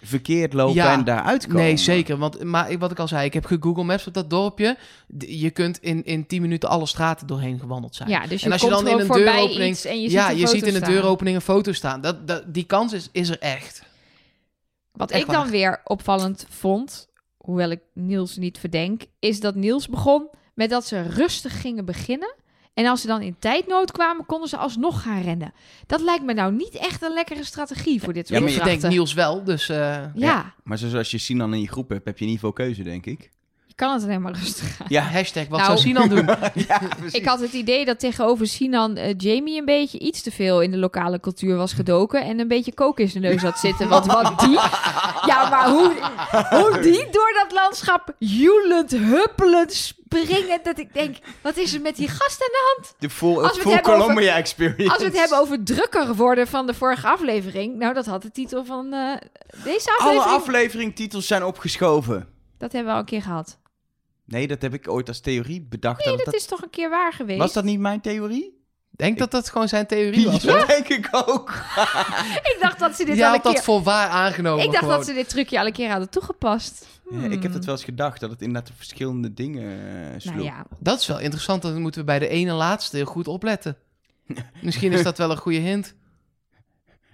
verkeerd 0.00 0.52
lopen 0.52 0.74
Ja. 0.74 0.92
en 0.92 1.04
daaruit 1.04 1.46
komen. 1.46 1.62
Nee, 1.62 1.76
zeker. 1.76 2.16
Want 2.18 2.42
maar 2.44 2.70
ik- 2.70 2.78
wat 2.78 2.90
ik 2.90 2.98
al 2.98 3.08
zei, 3.08 3.24
ik 3.26 3.32
heb 3.34 3.46
Google 3.60 3.84
Maps 3.84 4.06
op 4.06 4.14
dat 4.14 4.30
dorpje. 4.30 4.76
Je 5.18 5.50
kunt 5.50 5.78
in, 5.78 6.04
in 6.04 6.26
10 6.26 6.42
minuten 6.42 6.68
alle 6.68 6.86
straten 6.86 7.26
doorheen 7.26 7.58
gewandeld 7.60 7.94
zijn. 7.94 8.08
Ja, 8.08 8.26
dus 8.26 8.40
je 8.40 8.46
En 8.46 8.52
als 8.52 8.60
je 8.60 8.68
komt 8.68 8.84
dan 8.84 8.92
in 8.94 9.00
een 9.00 9.06
deuropening- 9.12 9.70
iets 9.70 9.84
en 9.84 10.02
je 10.02 10.10
ja, 10.10 10.22
ziet 10.22 10.32
een 10.34 10.38
je 10.40 10.46
ziet 10.46 10.66
in 10.66 10.72
de 10.74 10.80
deuropening 10.80 11.36
een 11.36 11.42
foto 11.42 11.72
staan. 11.72 12.00
Dat, 12.00 12.26
dat, 12.28 12.42
die 12.46 12.64
kans 12.64 12.92
is, 12.92 13.08
is 13.12 13.28
er 13.28 13.38
echt. 13.38 13.82
Wat 14.98 15.10
Echt 15.10 15.22
ik 15.22 15.30
dan 15.30 15.42
waar. 15.42 15.50
weer 15.50 15.80
opvallend 15.84 16.46
vond, 16.48 17.08
hoewel 17.36 17.70
ik 17.70 17.80
Niels 17.94 18.36
niet 18.36 18.58
verdenk, 18.58 19.02
is 19.18 19.40
dat 19.40 19.54
Niels 19.54 19.88
begon 19.88 20.28
met 20.54 20.70
dat 20.70 20.86
ze 20.86 21.02
rustig 21.02 21.60
gingen 21.60 21.84
beginnen. 21.84 22.34
En 22.74 22.86
als 22.86 23.00
ze 23.00 23.06
dan 23.06 23.22
in 23.22 23.36
tijdnood 23.38 23.92
kwamen, 23.92 24.26
konden 24.26 24.48
ze 24.48 24.56
alsnog 24.56 25.02
gaan 25.02 25.22
rennen. 25.22 25.52
Dat 25.86 26.00
lijkt 26.00 26.24
me 26.24 26.32
nou 26.34 26.52
niet 26.52 26.74
echt 26.74 27.02
een 27.02 27.12
lekkere 27.12 27.44
strategie 27.44 28.02
voor 28.02 28.12
dit 28.12 28.26
soort 28.28 28.38
Ja, 28.38 28.44
maar 28.44 28.54
ik 28.54 28.58
je 28.58 28.64
denk 28.64 28.74
opdrachten. 28.74 28.98
Niels 28.98 29.14
wel, 29.14 29.44
dus... 29.44 29.68
eh, 29.68 30.04
Ja, 30.14 30.54
Maar 30.64 30.78
zoals 30.78 31.10
je 31.10 31.18
Sinan 31.18 31.54
in 31.54 31.60
je 31.60 31.68
groep 31.68 31.88
hebt, 31.88 32.04
heb 32.04 32.18
je 32.18 32.26
niet 32.26 32.38
veel 32.38 32.52
keuze, 32.52 32.82
denk 32.82 33.06
ik. 33.06 33.30
Kan 33.78 33.92
het 33.92 34.02
alleen 34.02 34.22
maar 34.22 34.32
rustig 34.32 34.76
gaan. 34.76 34.86
ja, 34.90 35.02
hashtag 35.02 35.48
wat 35.48 35.58
Nou, 35.60 35.64
zou 35.64 35.78
Sinan 35.78 36.08
doen? 36.08 36.26
ja. 36.68 36.80
Ik 37.10 37.24
had 37.24 37.40
het 37.40 37.52
idee 37.52 37.84
dat 37.84 37.98
tegenover 38.00 38.46
Sinan 38.46 38.96
eh, 38.96 39.14
Jamie 39.16 39.58
een 39.58 39.64
beetje 39.64 39.98
iets 39.98 40.22
te 40.22 40.30
veel 40.30 40.60
in 40.60 40.70
de 40.70 40.76
lokale 40.76 41.20
cultuur 41.20 41.56
was 41.56 41.72
gedoken. 41.72 42.24
En 42.24 42.38
een 42.40 42.48
beetje 42.48 42.74
kook 42.74 43.00
in 43.00 43.08
zijn 43.08 43.22
neus 43.22 43.42
had 43.42 43.58
zitten. 43.58 43.88
Want 43.88 44.06
wat 44.06 44.38
die. 44.40 44.50
Ja, 45.26 45.48
maar 45.50 45.68
hoe, 45.70 45.92
hoe 46.50 46.78
die 46.82 47.08
door 47.10 47.32
dat 47.44 47.52
landschap 47.52 48.14
joelend, 48.18 48.90
huppelend, 48.90 49.72
springen. 49.72 50.60
Dat 50.62 50.78
ik 50.78 50.94
denk, 50.94 51.16
wat 51.42 51.56
is 51.56 51.74
er 51.74 51.80
met 51.80 51.96
die 51.96 52.08
gast 52.08 52.42
aan 52.42 52.48
de 52.50 52.74
hand? 52.76 52.94
De 52.98 53.10
full, 53.10 53.36
Als 53.42 53.58
full 53.58 53.70
over- 53.72 53.82
Columbia 53.82 54.34
experience. 54.36 54.88
Als 54.92 54.98
we 54.98 55.04
het 55.04 55.18
hebben 55.18 55.38
over 55.38 55.62
drukker 55.64 56.14
worden 56.14 56.46
van 56.46 56.66
de 56.66 56.74
vorige 56.74 57.06
aflevering. 57.06 57.76
Nou, 57.78 57.94
dat 57.94 58.06
had 58.06 58.22
de 58.22 58.30
titel 58.30 58.64
van 58.64 58.92
eh, 58.92 59.12
deze 59.64 59.90
Alle 59.98 60.08
aflevering. 60.08 60.40
afleveringtitels 60.40 61.26
zijn 61.26 61.44
opgeschoven. 61.44 62.28
Dat 62.58 62.72
hebben 62.72 62.90
we 62.90 62.94
al 62.94 63.02
een 63.04 63.08
keer 63.10 63.22
gehad. 63.22 63.58
Nee, 64.28 64.46
dat 64.46 64.62
heb 64.62 64.74
ik 64.74 64.88
ooit 64.88 65.08
als 65.08 65.20
theorie 65.20 65.62
bedacht. 65.62 66.04
Nee, 66.04 66.16
dat 66.16 66.24
dat 66.24 66.34
is 66.34 66.46
toch 66.46 66.62
een 66.62 66.70
keer 66.70 66.90
waar 66.90 67.12
geweest? 67.12 67.38
Was 67.38 67.52
dat 67.52 67.64
niet 67.64 67.80
mijn 67.80 68.00
theorie? 68.00 68.56
Denk 68.90 69.18
dat 69.18 69.30
dat 69.30 69.50
gewoon 69.50 69.68
zijn 69.68 69.86
theorie 69.86 70.26
was. 70.26 70.42
dat 70.52 70.66
denk 70.66 70.88
ik 70.88 71.08
ook. 71.12 71.50
Ik 72.52 72.56
dacht 72.60 72.78
dat 72.78 72.96
ze 72.96 73.04
dit 73.04 73.16
Je 73.16 73.22
al 73.22 73.28
een 73.28 73.34
had 73.34 73.42
dat 73.42 73.52
keer... 73.52 73.62
voor 73.62 73.82
waar 73.82 74.08
aangenomen 74.08 74.64
Ik 74.64 74.70
dacht 74.70 74.78
gewoon. 74.78 74.96
dat 74.96 75.06
ze 75.06 75.12
dit 75.12 75.28
trucje 75.28 75.60
al 75.60 75.66
een 75.66 75.72
keer 75.72 75.90
hadden 75.90 76.10
toegepast. 76.10 76.86
Ja, 77.10 77.24
ik 77.24 77.42
heb 77.42 77.52
het 77.52 77.64
wel 77.64 77.74
eens 77.74 77.84
gedacht, 77.84 78.20
dat 78.20 78.30
het 78.30 78.42
inderdaad 78.42 78.72
verschillende 78.76 79.34
dingen 79.34 79.80
eh, 80.12 80.20
sloeg. 80.20 80.34
Nou 80.34 80.46
ja, 80.46 80.66
Dat 80.78 81.00
is 81.00 81.06
wel 81.06 81.18
interessant, 81.20 81.62
dan 81.62 81.80
moeten 81.80 82.00
we 82.00 82.06
bij 82.06 82.18
de 82.18 82.28
ene 82.28 82.52
laatste 82.52 82.96
heel 82.96 83.06
goed 83.06 83.28
opletten. 83.28 83.76
Misschien 84.62 84.92
is 84.92 85.02
dat 85.02 85.18
wel 85.18 85.30
een 85.30 85.36
goede 85.36 85.58
hint. 85.58 85.94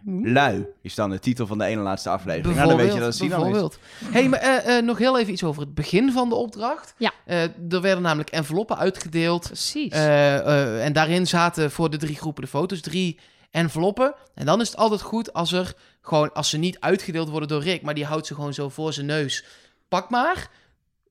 Lui 0.06 0.66
is 0.82 0.94
dan 0.94 1.10
de 1.10 1.18
titel 1.18 1.46
van 1.46 1.58
de 1.58 1.64
ene 1.64 1.80
laatste 1.82 2.08
aflevering. 2.08 2.56
Nou, 2.56 2.68
dan 2.68 2.76
weet 2.76 2.92
je 2.92 2.98
dat 2.98 3.06
het 3.06 3.14
Sinan 3.16 3.30
is. 3.38 3.42
bijvoorbeeld. 3.44 3.78
hey, 4.04 4.28
maar 4.28 4.38
eh, 4.40 4.76
eh, 4.78 4.84
nog 4.84 4.98
heel 4.98 5.18
even 5.18 5.32
iets 5.32 5.44
over 5.44 5.62
het 5.62 5.74
begin 5.74 6.12
van 6.12 6.28
de 6.28 6.34
opdracht. 6.34 6.94
Ja. 6.96 7.12
Eh, 7.24 7.42
er 7.42 7.80
werden 7.80 8.02
namelijk 8.02 8.30
enveloppen 8.30 8.78
uitgedeeld. 8.78 9.46
precies. 9.46 9.92
eh, 9.92 10.36
eh, 10.36 10.84
en 10.84 10.92
daarin 10.92 11.26
zaten 11.26 11.70
voor 11.70 11.90
de 11.90 11.96
drie 11.96 12.16
groepen 12.16 12.42
de 12.42 12.48
foto's 12.48 12.80
drie 12.80 13.18
enveloppen. 13.50 14.14
En 14.34 14.46
dan 14.46 14.60
is 14.60 14.68
het 14.68 14.76
altijd 14.76 15.02
goed 15.02 15.32
als 15.32 15.52
er 15.52 15.74
gewoon, 16.00 16.32
als 16.32 16.50
ze 16.50 16.58
niet 16.58 16.80
uitgedeeld 16.80 17.28
worden 17.28 17.48
door 17.48 17.62
Rick, 17.62 17.82
maar 17.82 17.94
die 17.94 18.04
houdt 18.04 18.26
ze 18.26 18.34
gewoon 18.34 18.54
zo 18.54 18.68
voor 18.68 18.92
zijn 18.92 19.06
neus. 19.06 19.44
Pak 19.88 20.10
maar. 20.10 20.48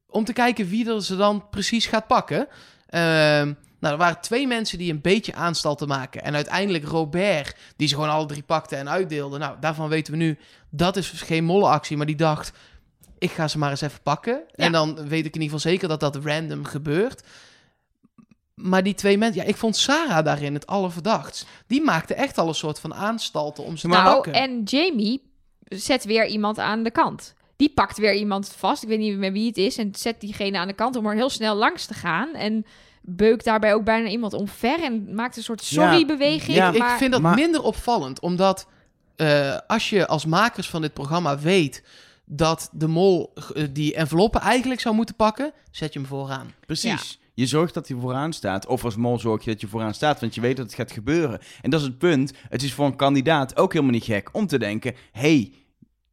Om 0.07 0.25
te 0.25 0.33
kijken 0.33 0.67
wie 0.69 0.89
er 0.93 1.03
ze 1.03 1.15
dan 1.15 1.49
precies 1.49 1.85
gaat 1.85 2.07
pakken. 2.07 2.47
Ehm, 2.89 3.53
nou, 3.83 3.95
er 3.95 4.01
waren 4.01 4.21
twee 4.21 4.47
mensen 4.47 4.77
die 4.77 4.91
een 4.91 5.01
beetje 5.01 5.33
aanstal 5.33 5.75
te 5.75 5.85
maken. 5.85 6.23
En 6.23 6.35
uiteindelijk 6.35 6.85
Robert, 6.85 7.55
die 7.75 7.87
ze 7.87 7.95
gewoon 7.95 8.09
alle 8.09 8.25
drie 8.25 8.43
pakte 8.43 8.75
en 8.75 8.89
uitdeelde. 8.89 9.37
Nou, 9.37 9.55
daarvan 9.59 9.89
weten 9.89 10.13
we 10.13 10.19
nu, 10.19 10.37
dat 10.69 10.97
is 10.97 11.09
geen 11.09 11.43
mollenactie. 11.43 11.97
Maar 11.97 12.05
die 12.05 12.15
dacht, 12.15 12.51
ik 13.17 13.31
ga 13.31 13.47
ze 13.47 13.57
maar 13.57 13.69
eens 13.69 13.81
even 13.81 14.01
pakken. 14.03 14.43
Ja. 14.55 14.65
En 14.65 14.71
dan 14.71 14.95
weet 14.95 15.25
ik 15.25 15.35
in 15.35 15.41
ieder 15.41 15.43
geval 15.43 15.71
zeker 15.71 15.87
dat 15.87 15.99
dat 15.99 16.15
random 16.15 16.65
gebeurt. 16.65 17.23
Maar 18.53 18.83
die 18.83 18.93
twee 18.93 19.17
mensen, 19.17 19.41
ja, 19.41 19.47
ik 19.47 19.55
vond 19.55 19.75
Sarah 19.75 20.25
daarin 20.25 20.53
het 20.53 20.67
allerverdachtst. 20.67 21.45
Die 21.67 21.81
maakte 21.81 22.13
echt 22.13 22.37
al 22.37 22.47
een 22.47 22.55
soort 22.55 22.79
van 22.79 22.93
aanstalten 22.93 23.63
om 23.63 23.77
ze 23.77 23.87
te 23.87 23.93
nou, 23.93 24.13
pakken. 24.13 24.33
en 24.33 24.63
Jamie 24.63 25.31
zet 25.63 26.03
weer 26.03 26.27
iemand 26.27 26.59
aan 26.59 26.83
de 26.83 26.91
kant. 26.91 27.33
Die 27.55 27.73
pakt 27.73 27.97
weer 27.97 28.15
iemand 28.15 28.49
vast. 28.49 28.83
Ik 28.83 28.89
weet 28.89 28.99
niet 28.99 29.17
meer 29.17 29.31
wie 29.31 29.47
het 29.47 29.57
is. 29.57 29.77
En 29.77 29.95
zet 29.95 30.21
diegene 30.21 30.57
aan 30.57 30.67
de 30.67 30.73
kant 30.73 30.95
om 30.95 31.05
er 31.05 31.15
heel 31.15 31.29
snel 31.29 31.55
langs 31.55 31.85
te 31.85 31.93
gaan. 31.93 32.33
En 32.33 32.65
beukt 33.05 33.45
daarbij 33.45 33.73
ook 33.73 33.83
bijna 33.83 34.09
iemand 34.09 34.33
omver. 34.33 34.83
En 34.83 35.15
maakt 35.15 35.37
een 35.37 35.43
soort 35.43 35.61
sorry-beweging. 35.63 36.57
Ja, 36.57 36.71
ik 36.71 36.79
maar... 36.79 36.97
vind 36.97 37.11
dat 37.11 37.21
maar- 37.21 37.35
minder 37.35 37.61
opvallend, 37.61 38.19
omdat 38.19 38.67
eh, 39.15 39.57
als 39.67 39.89
je 39.89 40.07
als 40.07 40.25
makers 40.25 40.69
van 40.69 40.81
dit 40.81 40.93
programma 40.93 41.39
weet 41.39 41.83
dat 42.25 42.69
de 42.71 42.87
mol 42.87 43.33
eh, 43.53 43.63
die 43.71 43.95
enveloppen 43.95 44.41
eigenlijk 44.41 44.81
zou 44.81 44.95
moeten 44.95 45.15
pakken, 45.15 45.51
zet 45.71 45.93
je 45.93 45.99
hem 45.99 46.07
vooraan. 46.07 46.53
Precies. 46.65 47.19
Je 47.35 47.45
zorgt 47.45 47.73
dat 47.73 47.87
hij 47.87 47.97
vooraan 47.97 48.33
staat. 48.33 48.65
Of 48.65 48.83
als 48.85 48.95
mol 48.95 49.19
zorg 49.19 49.43
je 49.43 49.51
dat 49.51 49.61
je 49.61 49.67
vooraan 49.67 49.93
staat, 49.93 50.19
want 50.19 50.35
je 50.35 50.41
weet 50.41 50.57
dat 50.57 50.65
het 50.65 50.75
gaat 50.75 50.91
gebeuren. 50.91 51.39
En 51.61 51.69
dat 51.69 51.79
is 51.79 51.85
het 51.85 51.97
punt. 51.97 52.33
Het 52.49 52.63
is 52.63 52.73
voor 52.73 52.85
een 52.85 52.95
kandidaat 52.95 53.57
ook 53.57 53.73
helemaal 53.73 53.93
niet 53.93 54.03
gek 54.03 54.29
om 54.31 54.47
te 54.47 54.59
denken... 54.59 54.95
hey, 55.11 55.51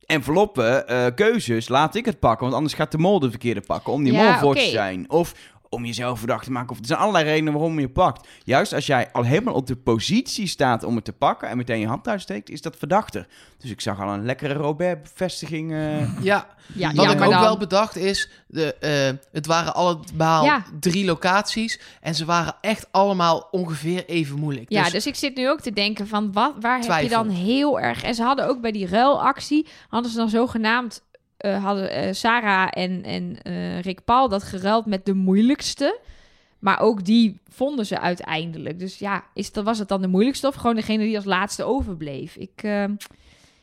enveloppen, 0.06 0.88
eh, 0.88 1.06
keuzes, 1.14 1.68
laat 1.68 1.94
ik 1.94 2.04
het 2.04 2.18
pakken. 2.18 2.40
Want 2.42 2.54
anders 2.54 2.74
gaat 2.74 2.92
de 2.92 2.98
mol 2.98 3.18
de 3.20 3.30
verkeerde 3.30 3.60
pakken 3.60 3.92
om 3.92 4.04
die 4.04 4.12
Ja, 4.12 4.30
mol 4.30 4.38
voor 4.38 4.54
te 4.54 4.60
oké. 4.60 4.70
zijn. 4.70 5.10
Of 5.10 5.34
om 5.72 5.84
jezelf 5.84 6.18
verdacht 6.18 6.44
te 6.44 6.50
maken. 6.50 6.70
Of 6.70 6.78
er 6.78 6.86
zijn 6.86 6.98
allerlei 6.98 7.24
redenen 7.24 7.52
waarom 7.52 7.80
je 7.80 7.88
pakt. 7.88 8.28
Juist 8.44 8.72
als 8.72 8.86
jij 8.86 9.08
al 9.12 9.22
helemaal 9.22 9.54
op 9.54 9.66
de 9.66 9.76
positie 9.76 10.46
staat 10.46 10.84
om 10.84 10.94
het 10.96 11.04
te 11.04 11.12
pakken... 11.12 11.48
en 11.48 11.56
meteen 11.56 11.80
je 11.80 11.86
hand 11.86 12.08
uitsteekt, 12.08 12.50
is 12.50 12.62
dat 12.62 12.76
verdachter. 12.76 13.26
Dus 13.58 13.70
ik 13.70 13.80
zag 13.80 14.00
al 14.00 14.08
een 14.08 14.24
lekkere 14.24 14.54
Robert-bevestiging... 14.54 15.72
eh, 15.72 16.22
Ja, 16.22 16.46
Ja, 16.74 16.92
wat 16.92 17.04
ja, 17.04 17.10
ik 17.12 17.18
maar 17.18 17.26
ook 17.26 17.32
dan- 17.32 17.42
wel 17.42 17.56
bedacht 17.58 17.96
is, 17.96 18.30
de, 18.46 18.74
eh, 18.74 19.18
het 19.32 19.46
waren 19.46 19.74
allemaal 19.74 20.44
Ja. 20.44 20.62
drie 20.80 21.04
locaties 21.04 21.80
en 22.00 22.14
ze 22.14 22.24
waren 22.24 22.54
echt 22.60 22.86
allemaal 22.90 23.48
ongeveer 23.50 24.04
even 24.06 24.38
moeilijk. 24.38 24.70
Ja, 24.70 24.82
dus, 24.82 24.92
dus 24.92 25.06
ik 25.06 25.14
zit 25.14 25.36
nu 25.36 25.48
ook 25.50 25.60
te 25.60 25.72
denken 25.72 26.06
van 26.08 26.32
wat, 26.32 26.54
waar 26.60 26.80
heb 26.80 27.02
je 27.02 27.08
dan 27.08 27.28
heel 27.28 27.80
erg... 27.80 28.02
En 28.02 28.14
ze 28.14 28.22
hadden 28.22 28.48
ook 28.48 28.60
bij 28.60 28.72
die 28.72 28.86
ruilactie, 28.86 29.66
hadden 29.88 30.10
ze 30.10 30.16
dan 30.16 30.28
zogenaamd... 30.28 31.02
eh, 31.40 31.64
hadden 31.64 31.90
eh, 31.90 32.12
Sarah 32.12 32.68
en, 32.70 33.04
en 33.04 33.42
eh, 33.42 33.80
Rick 33.80 34.04
Paul 34.04 34.28
dat 34.28 34.42
geruild 34.42 34.86
met 34.86 35.06
de 35.06 35.14
moeilijkste. 35.14 35.98
Maar 36.58 36.80
ook 36.80 37.04
die 37.04 37.40
vonden 37.48 37.86
ze 37.86 38.00
uiteindelijk. 38.00 38.78
Dus 38.78 38.98
ja, 38.98 39.24
is, 39.34 39.52
dat, 39.52 39.64
was 39.64 39.78
het 39.78 39.88
dan 39.88 40.00
de 40.00 40.08
moeilijkste 40.08 40.46
of 40.46 40.54
gewoon 40.54 40.74
degene 40.74 41.04
die 41.04 41.16
als 41.16 41.24
laatste 41.24 41.64
overbleef? 41.64 42.36
Ik, 42.36 42.62
eh, 42.62 42.84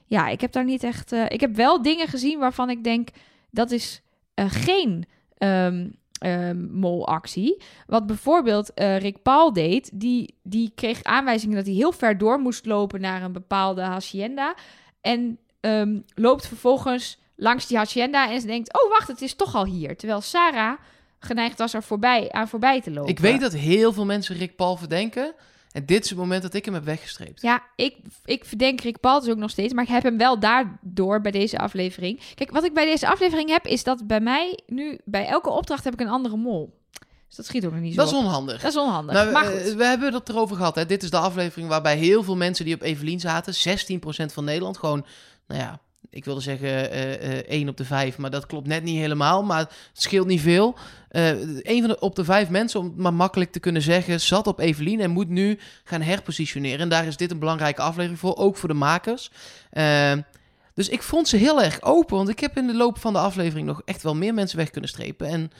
ja, 0.05 0.27
ik 0.27 0.41
heb 0.41 0.51
daar 0.51 0.63
niet 0.63 0.83
echt... 0.83 1.11
ik 1.11 1.39
heb 1.39 1.55
wel 1.55 1.81
dingen 1.81 2.07
gezien 2.07 2.39
waarvan 2.39 2.69
ik 2.69 2.83
denk, 2.83 3.09
dat 3.51 3.71
is 3.71 4.01
geen 4.35 5.05
ehm, 5.37 5.89
ehm, 6.19 6.65
molactie. 6.71 7.61
Wat 7.87 8.07
bijvoorbeeld 8.07 8.71
Rick 8.75 9.21
Paul 9.21 9.53
deed, 9.53 9.89
die, 9.93 10.35
die 10.43 10.71
kreeg 10.75 11.03
aanwijzingen 11.03 11.55
dat 11.55 11.65
hij 11.65 11.75
heel 11.75 11.91
ver 11.91 12.17
door 12.17 12.39
moest 12.39 12.65
lopen 12.65 13.01
naar 13.01 13.23
een 13.23 13.31
bepaalde 13.31 13.81
hacienda. 13.81 14.55
En 15.01 15.39
ehm, 15.59 15.99
loopt 16.15 16.47
vervolgens 16.47 17.19
langs 17.37 17.67
die 17.67 17.77
hacienda 17.77 18.31
en 18.31 18.41
ze 18.41 18.47
denkt, 18.47 18.83
oh 18.83 18.89
wacht, 18.89 19.07
het 19.07 19.21
is 19.21 19.33
toch 19.35 19.55
al 19.55 19.65
hier. 19.65 19.97
Terwijl 19.97 20.21
Sarah 20.21 20.73
geneigd 21.19 21.57
was 21.57 21.73
er 21.73 21.83
voorbij, 21.83 22.31
aan 22.31 22.47
voorbij 22.47 22.81
te 22.81 22.91
lopen. 22.91 23.09
ik 23.09 23.19
weet 23.19 23.41
dat 23.41 23.53
heel 23.53 23.93
veel 23.93 24.05
mensen 24.05 24.37
Rick 24.37 24.55
Paul 24.55 24.75
verdenken 24.75 25.33
en 25.71 25.85
dit 25.85 26.03
is 26.03 26.09
het 26.09 26.19
moment 26.19 26.41
dat 26.41 26.53
ik 26.53 26.65
hem 26.65 26.73
heb 26.73 26.83
weggestreept. 26.83 27.41
Ja, 27.41 27.63
ik, 27.75 27.95
ik 28.25 28.45
verdenk 28.45 28.81
Rick 28.81 28.99
Paul 28.99 29.19
dus 29.19 29.29
ook 29.29 29.37
nog 29.37 29.49
steeds, 29.49 29.73
maar 29.73 29.83
ik 29.83 29.89
heb 29.89 30.03
hem 30.03 30.17
wel 30.17 30.39
daardoor 30.39 31.21
bij 31.21 31.31
deze 31.31 31.57
aflevering. 31.57 32.21
Kijk, 32.35 32.51
wat 32.51 32.63
ik 32.63 32.73
bij 32.73 32.85
deze 32.85 33.07
aflevering 33.07 33.49
heb, 33.49 33.65
is 33.65 33.83
dat 33.83 34.07
bij 34.07 34.19
mij 34.19 34.59
nu, 34.67 34.99
bij 35.05 35.27
elke 35.27 35.49
opdracht 35.49 35.83
heb 35.83 35.93
ik 35.93 35.99
een 35.99 36.07
andere 36.07 36.37
mol. 36.37 36.75
Dus 37.27 37.35
dat 37.35 37.45
schiet 37.45 37.65
ook 37.65 37.71
nog 37.71 37.81
niet 37.81 37.93
zo 37.93 37.99
Dat 37.99 38.11
is 38.11 38.17
onhandig. 38.17 38.61
Dat 38.61 38.71
is 38.71 38.77
onhandig. 38.77 39.13
Nou, 39.13 39.31
maar 39.31 39.51
eh, 39.51 39.63
goed. 39.63 39.73
we 39.73 39.85
hebben 39.85 40.13
het 40.13 40.29
erover 40.29 40.55
gehad. 40.55 40.75
Hè. 40.75 40.85
Dit 40.85 41.03
is 41.03 41.09
de 41.09 41.17
aflevering 41.17 41.69
waarbij 41.69 41.97
heel 41.97 42.23
veel 42.23 42.35
mensen 42.35 42.65
die 42.65 42.75
op 42.75 42.81
Evelien 42.81 43.19
zaten, 43.19 43.53
16% 43.53 44.33
van 44.33 44.43
Nederland, 44.43 44.77
gewoon, 44.77 45.05
nou 45.47 45.61
ja, 45.61 45.79
ik 46.09 46.25
wilde 46.25 46.41
zeggen 46.41 46.91
eh 46.91 47.37
eh 47.37 47.43
1 47.47 47.69
op 47.69 47.77
de 47.77 47.85
5, 47.85 48.17
maar 48.17 48.29
dat 48.29 48.45
klopt 48.45 48.67
net 48.67 48.83
niet 48.83 48.97
helemaal, 48.97 49.43
maar 49.43 49.59
het 49.59 49.71
scheelt 49.93 50.27
niet 50.27 50.41
veel. 50.41 50.75
Eh 51.09 51.29
een 51.61 51.79
van 51.79 51.87
de 51.87 51.99
op 51.99 52.15
de 52.15 52.23
vijf 52.23 52.49
mensen, 52.49 52.79
om 52.79 52.85
het 52.85 52.97
maar 52.97 53.13
makkelijk 53.13 53.51
te 53.51 53.59
kunnen 53.59 53.81
zeggen, 53.81 54.21
zat 54.21 54.47
op 54.47 54.59
Evelien 54.59 54.99
en 54.99 55.11
moet 55.11 55.29
nu 55.29 55.59
gaan 55.83 56.01
herpositioneren. 56.01 56.79
En 56.79 56.89
daar 56.89 57.05
is 57.05 57.17
dit 57.17 57.31
een 57.31 57.39
belangrijke 57.39 57.81
aflevering 57.81 58.19
voor, 58.19 58.35
ook 58.35 58.57
voor 58.57 58.69
de 58.69 58.75
makers. 58.75 59.31
Eh, 59.69 60.13
dus 60.73 60.89
ik 60.89 61.03
vond 61.03 61.27
ze 61.27 61.37
heel 61.37 61.61
erg 61.61 61.81
open, 61.81 62.17
want 62.17 62.29
ik 62.29 62.39
heb 62.39 62.57
in 62.57 62.67
de 62.67 62.75
loop 62.75 62.99
van 62.99 63.13
de 63.13 63.19
aflevering 63.19 63.67
nog 63.67 63.81
echt 63.85 64.03
wel 64.03 64.15
meer 64.15 64.33
mensen 64.33 64.57
weg 64.57 64.69
kunnen 64.69 64.89
strepen. 64.89 65.27
En 65.27 65.51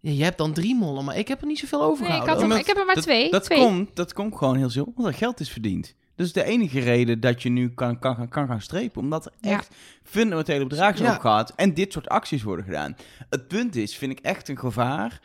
ja, 0.00 0.10
je 0.10 0.24
hebt 0.24 0.38
dan 0.38 0.52
drie 0.52 0.74
mollen, 0.74 1.04
maar 1.04 1.18
ik 1.18 1.28
heb 1.28 1.40
er 1.40 1.46
niet 1.46 1.58
zoveel 1.58 1.82
over 1.82 2.08
Nee, 2.08 2.20
ik, 2.20 2.26
had 2.26 2.42
ik 2.42 2.66
heb 2.66 2.76
er 2.76 2.84
maar 2.86 2.94
dat, 2.94 3.04
twee. 3.04 3.30
Dat, 3.30 3.44
twee. 3.44 3.58
Komt, 3.58 3.96
dat 3.96 4.12
komt 4.12 4.36
gewoon 4.36 4.56
heel 4.56 4.70
simpel, 4.70 4.92
omdat 4.96 5.12
er 5.12 5.18
geld 5.18 5.40
is 5.40 5.50
verdiend. 5.50 5.94
Dat 6.22 6.36
is 6.36 6.42
de 6.42 6.50
enige 6.50 6.80
reden 6.80 7.20
dat 7.20 7.42
je 7.42 7.48
nu 7.48 7.68
kan, 7.74 7.98
kan, 7.98 8.14
gaan- 8.16 8.28
kan 8.28 8.46
gaan 8.46 8.60
strepen. 8.60 9.00
Omdat 9.02 9.24
er 9.26 9.32
Ja. 9.40 9.50
echt 9.50 9.68
fundamentele 10.04 10.66
bedragen 10.66 10.96
zijn 10.96 11.08
Ja. 11.08 11.14
opgehaald. 11.14 11.52
En 11.54 11.74
dit 11.74 11.92
soort 11.92 12.08
acties 12.08 12.42
worden 12.42 12.64
gedaan. 12.64 12.96
Het 13.30 13.48
punt 13.48 13.76
is, 13.76 13.96
vind 13.96 14.12
ik 14.12 14.20
echt 14.20 14.48
een 14.48 14.58
gevaar. 14.58 15.20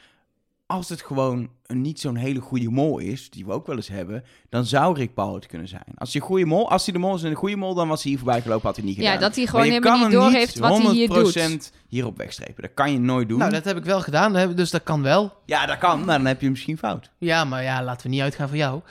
als 0.70 0.90
het 0.90 1.02
gewoon 1.02 1.50
een 1.66 1.82
niet 1.82 2.00
zo'n 2.00 2.16
hele 2.16 2.40
goede 2.40 2.70
mol 2.70 2.98
is, 3.00 3.30
die 3.30 3.46
we 3.46 3.52
ook 3.52 3.68
wel 3.68 3.76
eens 3.76 3.88
hebben, 3.88 4.24
dan 4.50 4.66
zou 4.66 4.96
Rick 4.98 5.14
Paul 5.14 5.34
het 5.34 5.46
kunnen 5.46 5.68
zijn. 5.68 5.84
Als 5.96 6.14
hij, 6.14 6.22
goede 6.22 6.46
mol, 6.46 6.70
als 6.72 6.84
hij 6.86 6.94
de 6.94 7.00
mol 7.00 7.16
is 7.16 7.24
en 7.24 7.30
een 7.30 7.36
goede 7.36 7.56
mol, 7.56 7.74
dan 7.74 7.88
was 7.88 8.02
hij 8.04 8.12
hier 8.12 8.20
voorbij 8.22 8.42
gelopen, 8.42 8.66
had 8.68 8.76
hij 8.76 8.86
niet 8.86 8.96
gedaan. 8.96 9.14
Ja, 9.14 9.20
dat 9.20 9.36
hij 9.36 9.44
Maar 9.44 9.54
gewoon 9.54 9.66
helemaal 9.66 9.92
kan 9.92 10.00
niet 10.02 10.12
hem 10.12 10.22
doorheeft 10.22 10.58
wat 10.60 10.78
hij 10.78 10.92
hier 10.92 11.08
doet. 11.08 11.18
100% 11.36 11.72
hierop 11.88 12.18
wegstrepen. 12.18 12.62
Dat 12.62 12.74
kan 12.74 12.92
je 12.92 13.00
nooit 13.00 13.30
doen. 13.30 13.38
Nou, 13.38 13.52
dat 13.52 13.64
heb 13.64 13.78
ik 13.78 13.84
wel 13.86 14.02
gedaan, 14.02 14.56
dus 14.56 14.70
dat 14.72 14.84
kan 14.84 15.02
wel. 15.02 15.34
Ja, 15.46 15.66
dat 15.66 15.78
kan. 15.78 15.98
Nou, 16.06 16.18
dan 16.18 16.26
heb 16.26 16.38
je 16.38 16.44
hem 16.44 16.52
misschien 16.52 16.78
fout. 16.78 17.10
Ja, 17.18 17.44
maar 17.44 17.64
ja, 17.64 17.84
laten 17.84 18.04
we 18.04 18.10
niet 18.14 18.22
uitgaan 18.22 18.48
van 18.48 18.58
jou. 18.58 18.82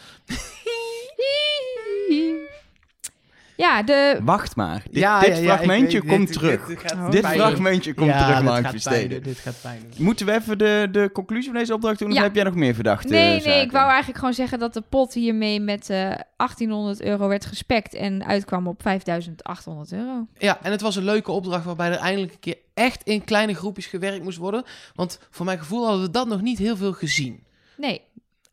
Ja, 3.57 3.83
de... 3.83 4.21
Wacht 4.23 4.57
maar. 4.57 4.83
Dit, 4.91 5.03
ja, 5.03 5.21
dit 5.21 5.29
ja, 5.29 5.35
ja, 5.37 5.55
fragmentje 5.55 6.03
komt 6.03 6.27
dit- 6.27 6.33
terug. 6.33 6.67
Dit, 7.11 7.27
fragmentje 7.27 7.95
komt 7.95 8.09
ja, 8.11 8.19
terug, 8.19 8.35
dit 8.35 8.45
Mark 8.45 8.69
Versteden. 8.69 9.23
Dit 9.23 9.39
gaat 9.39 9.55
pijn 9.63 9.81
doen. 9.91 10.05
Moeten 10.05 10.27
we 10.27 10.33
even 10.33 10.59
de, 10.59 10.89
de 10.93 11.11
conclusie 11.13 11.51
van 11.51 11.61
deze 11.61 11.75
opdracht 11.75 11.99
doen? 11.99 12.13
Of 12.13 12.19
heb 12.19 12.35
jij 12.35 12.45
nog 12.45 12.55
meer 12.55 12.75
verdachte 12.75 13.09
Nee, 13.09 13.43
nee, 13.43 13.61
ik 13.61 13.73
wou 13.73 13.89
eigenlijk 13.89 14.19
gewoon 14.19 14.35
zeggen 14.35 14.59
dat 14.59 14.75
de 14.75 14.83
pot 14.89 15.15
hiermee 15.15 15.61
met 15.61 15.91
eh 15.91 15.97
1800 16.37 17.03
euro 17.03 17.29
werd 17.29 17.47
gespekt 17.47 17.95
en 17.95 18.25
uitkwam 18.27 18.67
op 18.67 18.83
5800 18.83 19.93
euro. 19.93 20.27
Ja, 20.39 20.59
en 20.63 20.71
het 20.71 20.81
was 20.81 20.97
een 20.97 21.05
leuke 21.05 21.33
opdracht 21.33 21.65
waarbij 21.65 21.91
er 21.91 21.99
eindelijk 21.99 22.33
een 22.33 22.39
keer 22.41 22.59
echt 22.75 23.03
in 23.03 23.25
kleine 23.25 23.55
groepjes 23.55 23.87
gewerkt 23.87 24.25
moest 24.25 24.39
worden. 24.39 24.65
Want 24.95 25.19
voor 25.31 25.45
mijn 25.45 25.59
gevoel 25.59 25.85
hadden 25.85 26.03
we 26.03 26.11
dat 26.11 26.27
nog 26.27 26.41
niet 26.41 26.59
heel 26.59 26.77
veel 26.77 26.93
gezien. 26.93 27.45
Nee, 27.77 28.03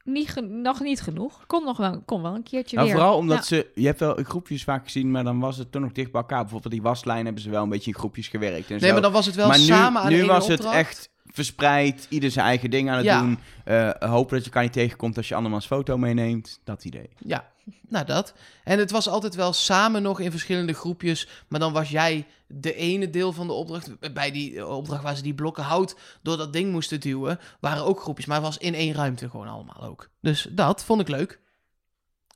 niet 0.04 0.42
nog 0.50 0.80
niet 0.80 1.02
genoeg. 1.02 1.44
Kon 1.48 1.64
nog 1.64 1.78
wel, 1.78 2.02
kon 2.06 2.22
wel 2.22 2.36
een 2.36 2.44
keertje 2.44 2.76
Nou, 2.76 2.88
weer. 2.88 2.98
vooral 2.98 3.18
omdat 3.18 3.38
Ja. 3.38 3.44
ze... 3.44 3.72
Je 3.76 3.86
hebt 3.86 4.00
wel 4.00 4.16
groepjes 4.24 4.64
vaak 4.64 4.84
gezien, 4.84 5.12
maar 5.12 5.24
dan 5.24 5.40
was 5.40 5.58
het 5.58 5.72
toch 5.72 5.82
nog 5.82 5.92
dicht 5.92 6.12
bij 6.12 6.22
elkaar. 6.22 6.42
Bijvoorbeeld 6.42 6.74
die 6.74 6.82
waslijn 6.82 7.26
hebben 7.26 7.44
ze 7.44 7.50
wel 7.50 7.64
een 7.64 7.70
beetje 7.70 7.92
in 7.92 7.98
groepjes 7.98 8.28
gewerkt 8.28 8.68
en 8.72 8.76
Nee, 8.78 8.88
zo. 8.88 8.92
maar 8.94 9.02
dan 9.02 9.12
was 9.12 9.26
het 9.26 9.36
wel 9.36 9.48
maar 9.48 9.58
nu, 9.60 9.64
samen 9.66 10.02
aan 10.02 10.12
nu 10.12 10.26
was 10.26 10.48
het 10.48 10.66
echt 10.66 11.10
verspreid. 11.26 12.06
Ieder 12.10 12.32
zijn 12.32 12.46
eigen 12.46 12.70
ding 12.70 12.90
aan 12.90 12.96
het 12.98 13.06
Ja. 13.06 13.22
doen. 13.22 13.40
Eh, 13.66 13.90
hopen 14.00 14.30
dat 14.36 14.40
je 14.40 14.46
elkaar 14.46 14.64
niet 14.64 14.74
tegenkomt 14.74 15.18
als 15.18 15.28
je 15.28 15.36
andermans 15.36 15.66
foto 15.66 15.98
meeneemt. 15.98 16.60
Dat 16.64 16.86
idee. 16.86 17.10
Ja, 17.18 17.52
nou 17.88 18.06
dat. 18.06 18.34
En 18.64 18.80
het 18.80 18.92
was 18.92 19.08
altijd 19.08 19.36
wel 19.36 19.54
samen 19.54 20.02
nog 20.02 20.20
in 20.20 20.32
verschillende 20.32 20.74
groepjes. 20.74 21.28
Maar 21.48 21.60
dan 21.60 21.74
was 21.74 21.90
jij 21.90 22.26
de 22.48 22.74
ene 22.74 23.10
deel 23.10 23.34
van 23.34 23.48
de 23.48 23.54
opdracht. 23.54 24.14
Bij 24.14 24.32
die 24.32 24.58
eh, 24.58 24.78
opdracht 24.78 25.04
waar 25.04 25.16
ze 25.16 25.24
die 25.24 25.34
blokken 25.34 25.64
hout 25.64 25.96
door 26.22 26.38
dat 26.38 26.54
ding 26.54 26.72
moesten 26.72 27.00
duwen. 27.00 27.40
Waren 27.60 27.84
ook 27.84 28.02
groepjes. 28.02 28.26
Maar 28.26 28.38
het 28.38 28.46
was 28.46 28.58
in 28.58 28.74
één 28.74 28.94
ruimte 28.94 29.30
gewoon 29.30 29.48
allemaal 29.48 29.82
ook. 29.84 30.10
Dus 30.22 30.48
dat 30.52 30.84
vond 30.84 31.02
ik 31.02 31.08
leuk. 31.08 31.40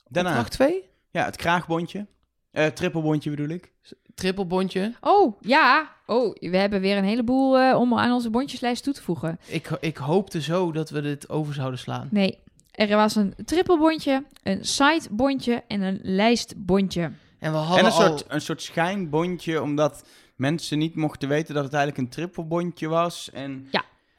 Daarna, 0.08 0.30
Opdracht 0.30 0.52
2. 0.52 0.82
ja, 1.10 1.24
het 1.24 1.36
kraagbondje. 1.36 2.06
Eh 2.50 2.66
trippelbondje 2.66 3.30
bedoel 3.30 3.48
ik. 3.48 3.72
Trippelbondje. 4.14 4.94
Oh, 5.00 5.40
ja. 5.40 5.96
Oh, 6.06 6.34
we 6.34 6.56
hebben 6.56 6.80
weer 6.80 6.96
een 6.96 7.04
heleboel 7.04 7.58
eh, 7.58 7.78
om 7.78 7.98
aan 7.98 8.12
onze 8.12 8.30
bondjeslijst 8.30 8.82
toe 8.82 8.92
te 8.94 9.02
voegen. 9.02 9.38
Ik, 9.46 9.70
ik 9.80 9.96
hoopte 9.96 10.42
zo 10.42 10.72
dat 10.72 10.90
we 10.90 11.00
dit 11.00 11.28
over 11.28 11.54
zouden 11.54 11.78
slaan. 11.78 12.08
Nee, 12.10 12.38
er 12.86 12.96
was 12.96 13.14
een 13.16 13.34
trippelbondje, 13.44 14.24
een 14.42 14.64
sidebondje 14.64 15.64
en 15.68 15.80
een 15.82 15.98
lijstbondje. 16.02 17.02
En 17.38 17.52
we 17.52 17.58
En 17.58 17.64
hadden 17.64 17.84
een 17.84 17.92
al... 17.92 18.00
soort, 18.00 18.24
een 18.28 18.40
soort 18.40 18.62
schijnbondje, 18.62 19.62
omdat 19.62 20.04
mensen 20.36 20.78
niet 20.78 20.94
mochten 20.94 21.28
weten 21.28 21.54
dat 21.54 21.64
het 21.64 21.72
eigenlijk 21.72 22.02
een 22.04 22.12
trippelbondje 22.14 22.88
was. 22.88 23.30
En 23.30 23.68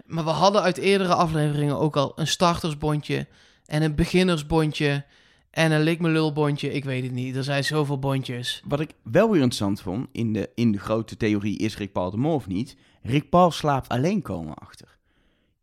Maar 0.05 0.23
we 0.23 0.29
hadden 0.29 0.61
uit 0.61 0.77
eerdere 0.77 1.13
afleveringen 1.13 1.77
ook 1.79 1.95
al 1.95 2.11
een 2.15 2.27
startersbondje 2.27 3.27
en 3.65 3.81
een 3.81 3.95
beginnersbondje 3.95 5.05
en 5.51 5.71
een 5.71 5.81
lik 5.81 5.99
me 5.99 6.09
lul 6.09 6.33
bondje. 6.33 6.71
Ik 6.73 6.83
weet 6.83 7.03
het 7.03 7.11
niet. 7.11 7.35
Er 7.35 7.43
zijn 7.43 7.63
zoveel 7.63 7.99
bondjes. 7.99 8.61
wat 8.67 8.79
ik 8.79 8.91
wel 9.03 9.25
weer 9.29 9.35
interessant 9.41 9.81
vond, 9.81 10.07
in 10.11 10.33
de, 10.33 10.49
in 10.55 10.71
de 10.71 10.77
grote 10.79 11.17
theorie, 11.17 11.57
is 11.57 11.77
Rick 11.77 11.91
Paul 11.91 12.11
de 12.11 12.17
mol 12.17 12.33
of 12.33 12.47
niet? 12.47 12.75
Rick 13.01 13.29
Paul 13.29 13.51
slaapt 13.51 13.89
alleen 13.89 14.21
komen 14.21 14.53
achter. 14.55 14.97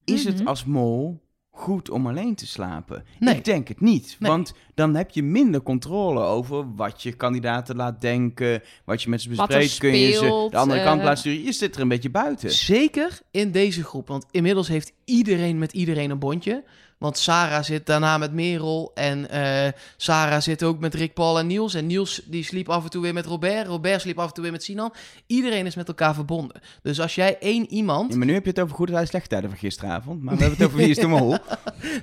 Is 0.05 0.25
Mhm. 0.25 0.33
het 0.37 0.47
als 0.47 0.65
mol 0.65 1.25
goed 1.57 1.91
om 1.91 2.07
alleen 2.07 2.35
te 2.35 2.47
slapen? 2.47 3.05
Nee. 3.19 3.35
Ik 3.37 3.45
denk 3.45 3.69
het 3.69 3.81
niet, 3.81 4.17
Nee. 4.19 4.31
want 4.31 4.53
dan 4.75 4.95
heb 4.95 5.11
je 5.11 5.23
minder 5.23 5.63
controle 5.63 6.21
over 6.21 6.75
wat 6.75 7.03
je 7.03 7.13
kandidaten 7.13 7.77
laat 7.77 8.01
denken, 8.01 8.63
wat 8.85 9.03
je 9.03 9.11
met 9.11 9.21
ze 9.23 9.29
bespreekt, 9.29 9.79
kun 9.79 9.97
je 9.97 10.13
ze 10.13 10.49
de 10.51 10.57
andere 10.57 10.83
kant 10.83 10.99
eh, 10.99 11.05
laten 11.05 11.19
sturen. 11.19 11.43
Je 11.43 11.53
zit 11.53 11.75
er 11.75 11.81
een 11.81 11.89
beetje 11.89 12.11
buiten. 12.11 12.51
Zeker 12.51 13.21
in 13.31 13.51
deze 13.51 13.85
groep. 13.85 14.09
Want 14.09 14.27
inmiddels 14.31 14.69
heeft 14.69 14.93
iedereen 15.05 15.59
met 15.59 15.73
iedereen 15.73 16.11
een 16.11 16.19
bondje. 16.19 16.65
Want 17.07 17.19
Sarah 17.19 17.63
zit 17.63 17.87
daarna 17.87 18.19
met 18.19 18.33
Merel. 18.33 18.91
En 18.95 19.31
eh, 19.31 19.73
Sarah 19.97 20.41
zit 20.41 20.63
ook 20.63 20.79
met 20.79 20.95
Rick, 20.95 21.15
Paul 21.15 21.39
en 21.39 21.47
Niels. 21.47 21.75
En 21.75 21.87
Niels 21.87 22.21
die 22.25 22.45
sliep 22.45 22.69
af 22.69 22.85
en 22.85 22.91
toe 22.91 23.03
weer 23.03 23.13
met 23.13 23.27
Robert. 23.27 23.67
Robert 23.67 24.01
sliep 24.01 24.19
af 24.19 24.29
en 24.29 24.33
toe 24.35 24.43
weer 24.43 24.53
met 24.53 24.63
Sinan. 24.63 24.95
Iedereen 25.27 25.67
is 25.67 25.75
met 25.75 25.89
elkaar 25.89 26.15
verbonden. 26.15 26.61
Dus 26.83 27.01
als 27.01 27.15
jij 27.15 27.39
één 27.39 27.71
iemand... 27.73 28.11
Ja, 28.13 28.17
maar 28.19 28.27
nu 28.27 28.33
heb 28.33 28.45
je 28.45 28.51
het 28.51 28.61
over 28.61 28.75
goede 28.77 28.91
tijden, 28.93 29.09
slechte 29.09 29.29
tijden 29.29 29.51
van 29.51 29.59
gisteravond. 29.59 30.23
Maar 30.23 30.35
we 30.37 30.41
hebben 30.41 30.59
het 30.59 30.67
over 30.69 30.79
wie 30.81 30.91
is 30.91 30.97
de 30.97 31.07
mol. 31.07 31.37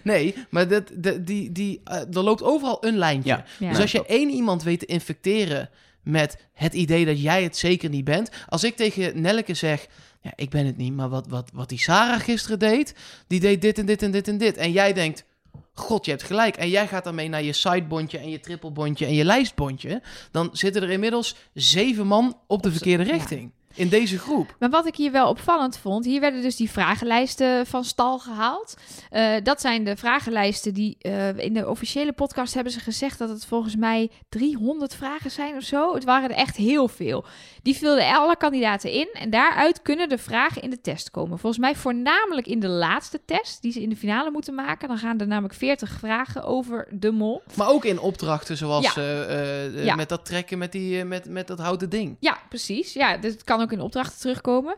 Nee, 0.04 0.36
maar 0.50 0.68
dat, 0.68 0.84
dat- 0.94 1.26
die, 1.28 1.52
die, 1.52 1.82
eh, 1.84 1.96
er 2.00 2.24
loopt 2.24 2.44
overal 2.44 2.78
een 2.86 2.98
lijntje. 2.98 3.30
Ja. 3.30 3.44
Ja. 3.60 3.70
Dus 3.70 3.80
als 3.80 3.92
je 3.92 4.06
één 4.06 4.30
iemand 4.30 4.64
weet 4.64 4.80
te 4.80 4.86
infecteren 4.86 5.70
met 6.04 6.38
het 6.54 6.74
idee 6.74 7.06
dat 7.06 7.22
jij 7.22 7.44
het 7.44 7.58
zeker 7.58 7.90
niet 7.90 8.04
bent. 8.04 8.30
Als 8.50 8.64
ik 8.64 8.76
tegen 8.76 9.22
Nelleke 9.22 9.54
zeg, 9.54 9.88
ja, 10.24 10.32
ik 10.36 10.50
ben 10.50 10.66
het 10.66 10.78
niet, 10.78 10.94
maar 10.94 11.10
wat, 11.10 11.28
wat, 11.28 11.50
wat 11.54 11.70
die 11.70 11.80
Sarah 11.80 12.20
gisteren 12.20 12.60
deed, 12.60 12.96
die 13.28 13.40
deed 13.40 13.62
dit 13.62 13.78
en 13.78 13.86
dit 13.86 14.02
en 14.02 14.12
dit 14.12 14.28
en 14.28 14.38
dit. 14.38 14.58
En 14.58 14.72
jij 14.72 14.94
denkt, 14.94 15.26
god, 15.74 16.06
je 16.06 16.12
hebt 16.12 16.24
gelijk. 16.24 16.56
En 16.56 16.70
jij 16.70 16.88
gaat 16.88 17.04
daarmee 17.04 17.30
naar 17.30 17.44
je 17.44 17.54
sidebondje 17.54 18.18
en 18.18 18.30
je 18.30 18.40
trippelbondje 18.40 19.06
en 19.06 19.14
je 19.14 19.24
lijstbondje. 19.24 20.02
Dan 20.32 20.50
zitten 20.52 20.82
er 20.82 20.90
inmiddels 20.90 21.36
zeven 21.54 22.08
man 22.08 22.38
op 22.48 22.64
de 22.64 22.72
verkeerde 22.72 23.04
richting. 23.04 23.52
In 23.76 23.90
deze 23.90 24.20
groep. 24.20 24.56
Maar 24.60 24.70
wat 24.70 24.88
ik 24.88 24.96
hier 24.96 25.12
wel 25.12 25.30
opvallend 25.30 25.78
vond, 25.78 26.06
hier 26.06 26.20
werden 26.20 26.42
dus 26.42 26.56
die 26.56 26.70
vragenlijsten 26.70 27.66
van 27.66 27.84
stal 27.84 28.20
gehaald. 28.20 28.74
Eh, 29.10 29.34
dat 29.44 29.62
zijn 29.62 29.84
de 29.84 29.96
vragenlijsten 29.96 30.74
die 30.74 30.98
eh, 31.00 31.38
in 31.38 31.54
de 31.54 31.70
officiële 31.70 32.12
podcast 32.12 32.54
hebben 32.54 32.74
ze 32.74 32.80
gezegd 32.80 33.18
dat 33.18 33.30
het 33.30 33.46
volgens 33.46 33.76
mij 33.76 34.12
300 34.30 34.96
vragen 34.96 35.32
zijn 35.32 35.56
of 35.56 35.64
zo. 35.64 35.94
Het 35.94 36.04
waren 36.04 36.30
er 36.30 36.36
echt 36.36 36.56
heel 36.56 36.88
veel. 36.88 37.26
Die 37.64 37.78
vulden 37.78 38.08
alle 38.16 38.38
kandidaten 38.38 38.92
in 38.92 39.08
en 39.14 39.30
daaruit 39.30 39.82
kunnen 39.82 40.10
de 40.10 40.18
vragen 40.18 40.62
in 40.62 40.70
de 40.70 40.82
test 40.82 41.12
komen. 41.12 41.40
Volgens 41.40 41.62
mij 41.62 41.76
voornamelijk 41.76 42.48
in 42.48 42.60
de 42.60 42.68
laatste 42.68 43.20
test 43.26 43.62
die 43.62 43.72
ze 43.72 43.82
in 43.82 43.90
de 43.90 43.96
finale 43.96 44.32
moeten 44.32 44.56
maken. 44.56 44.88
Dan 44.88 44.98
gaan 44.98 45.20
er 45.20 45.28
namelijk 45.28 45.54
40 45.54 45.90
vragen 46.00 46.44
over 46.44 46.88
de 46.92 47.12
mol. 47.12 47.42
Maar 47.58 47.70
ook 47.70 47.86
in 47.86 48.00
opdrachten 48.00 48.58
zoals 48.58 48.94
Ja. 48.94 49.02
eh, 49.02 49.22
eh, 49.24 49.66
eh, 49.66 49.86
Ja. 49.86 49.96
met 49.96 50.10
dat 50.10 50.26
trekken 50.26 50.58
met, 50.58 50.72
die, 50.72 51.04
met, 51.04 51.30
met 51.30 51.48
dat 51.48 51.60
houten 51.60 51.90
ding. 51.90 52.18
Ja, 52.20 52.38
precies. 52.50 52.94
Ja, 52.94 53.18
dus 53.18 53.32
het 53.32 53.44
kan 53.44 53.62
ook 53.62 53.72
in 53.72 53.82
opdrachten 53.82 54.20
terugkomen. 54.20 54.76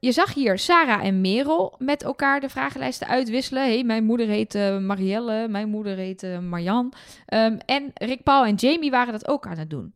Je 0.00 0.12
zag 0.12 0.34
hier 0.34 0.58
Sarah 0.58 1.04
en 1.04 1.20
Merel 1.20 1.74
met 1.78 2.02
elkaar 2.02 2.40
de 2.40 2.48
vragenlijsten 2.48 3.06
uitwisselen. 3.06 3.62
hey, 3.62 3.84
mijn 3.84 4.04
moeder 4.04 4.26
heet 4.26 4.54
Marielle, 4.80 5.48
mijn 5.48 5.68
moeder 5.68 5.96
heet 5.96 6.26
Marjan. 6.42 6.92
Ehm, 7.26 7.58
en 7.66 7.90
Rick 7.94 8.22
Paul 8.22 8.44
en 8.44 8.54
Jamie 8.54 8.90
waren 8.90 9.12
dat 9.12 9.28
ook 9.28 9.46
aan 9.46 9.58
het 9.58 9.70
doen. 9.70 9.92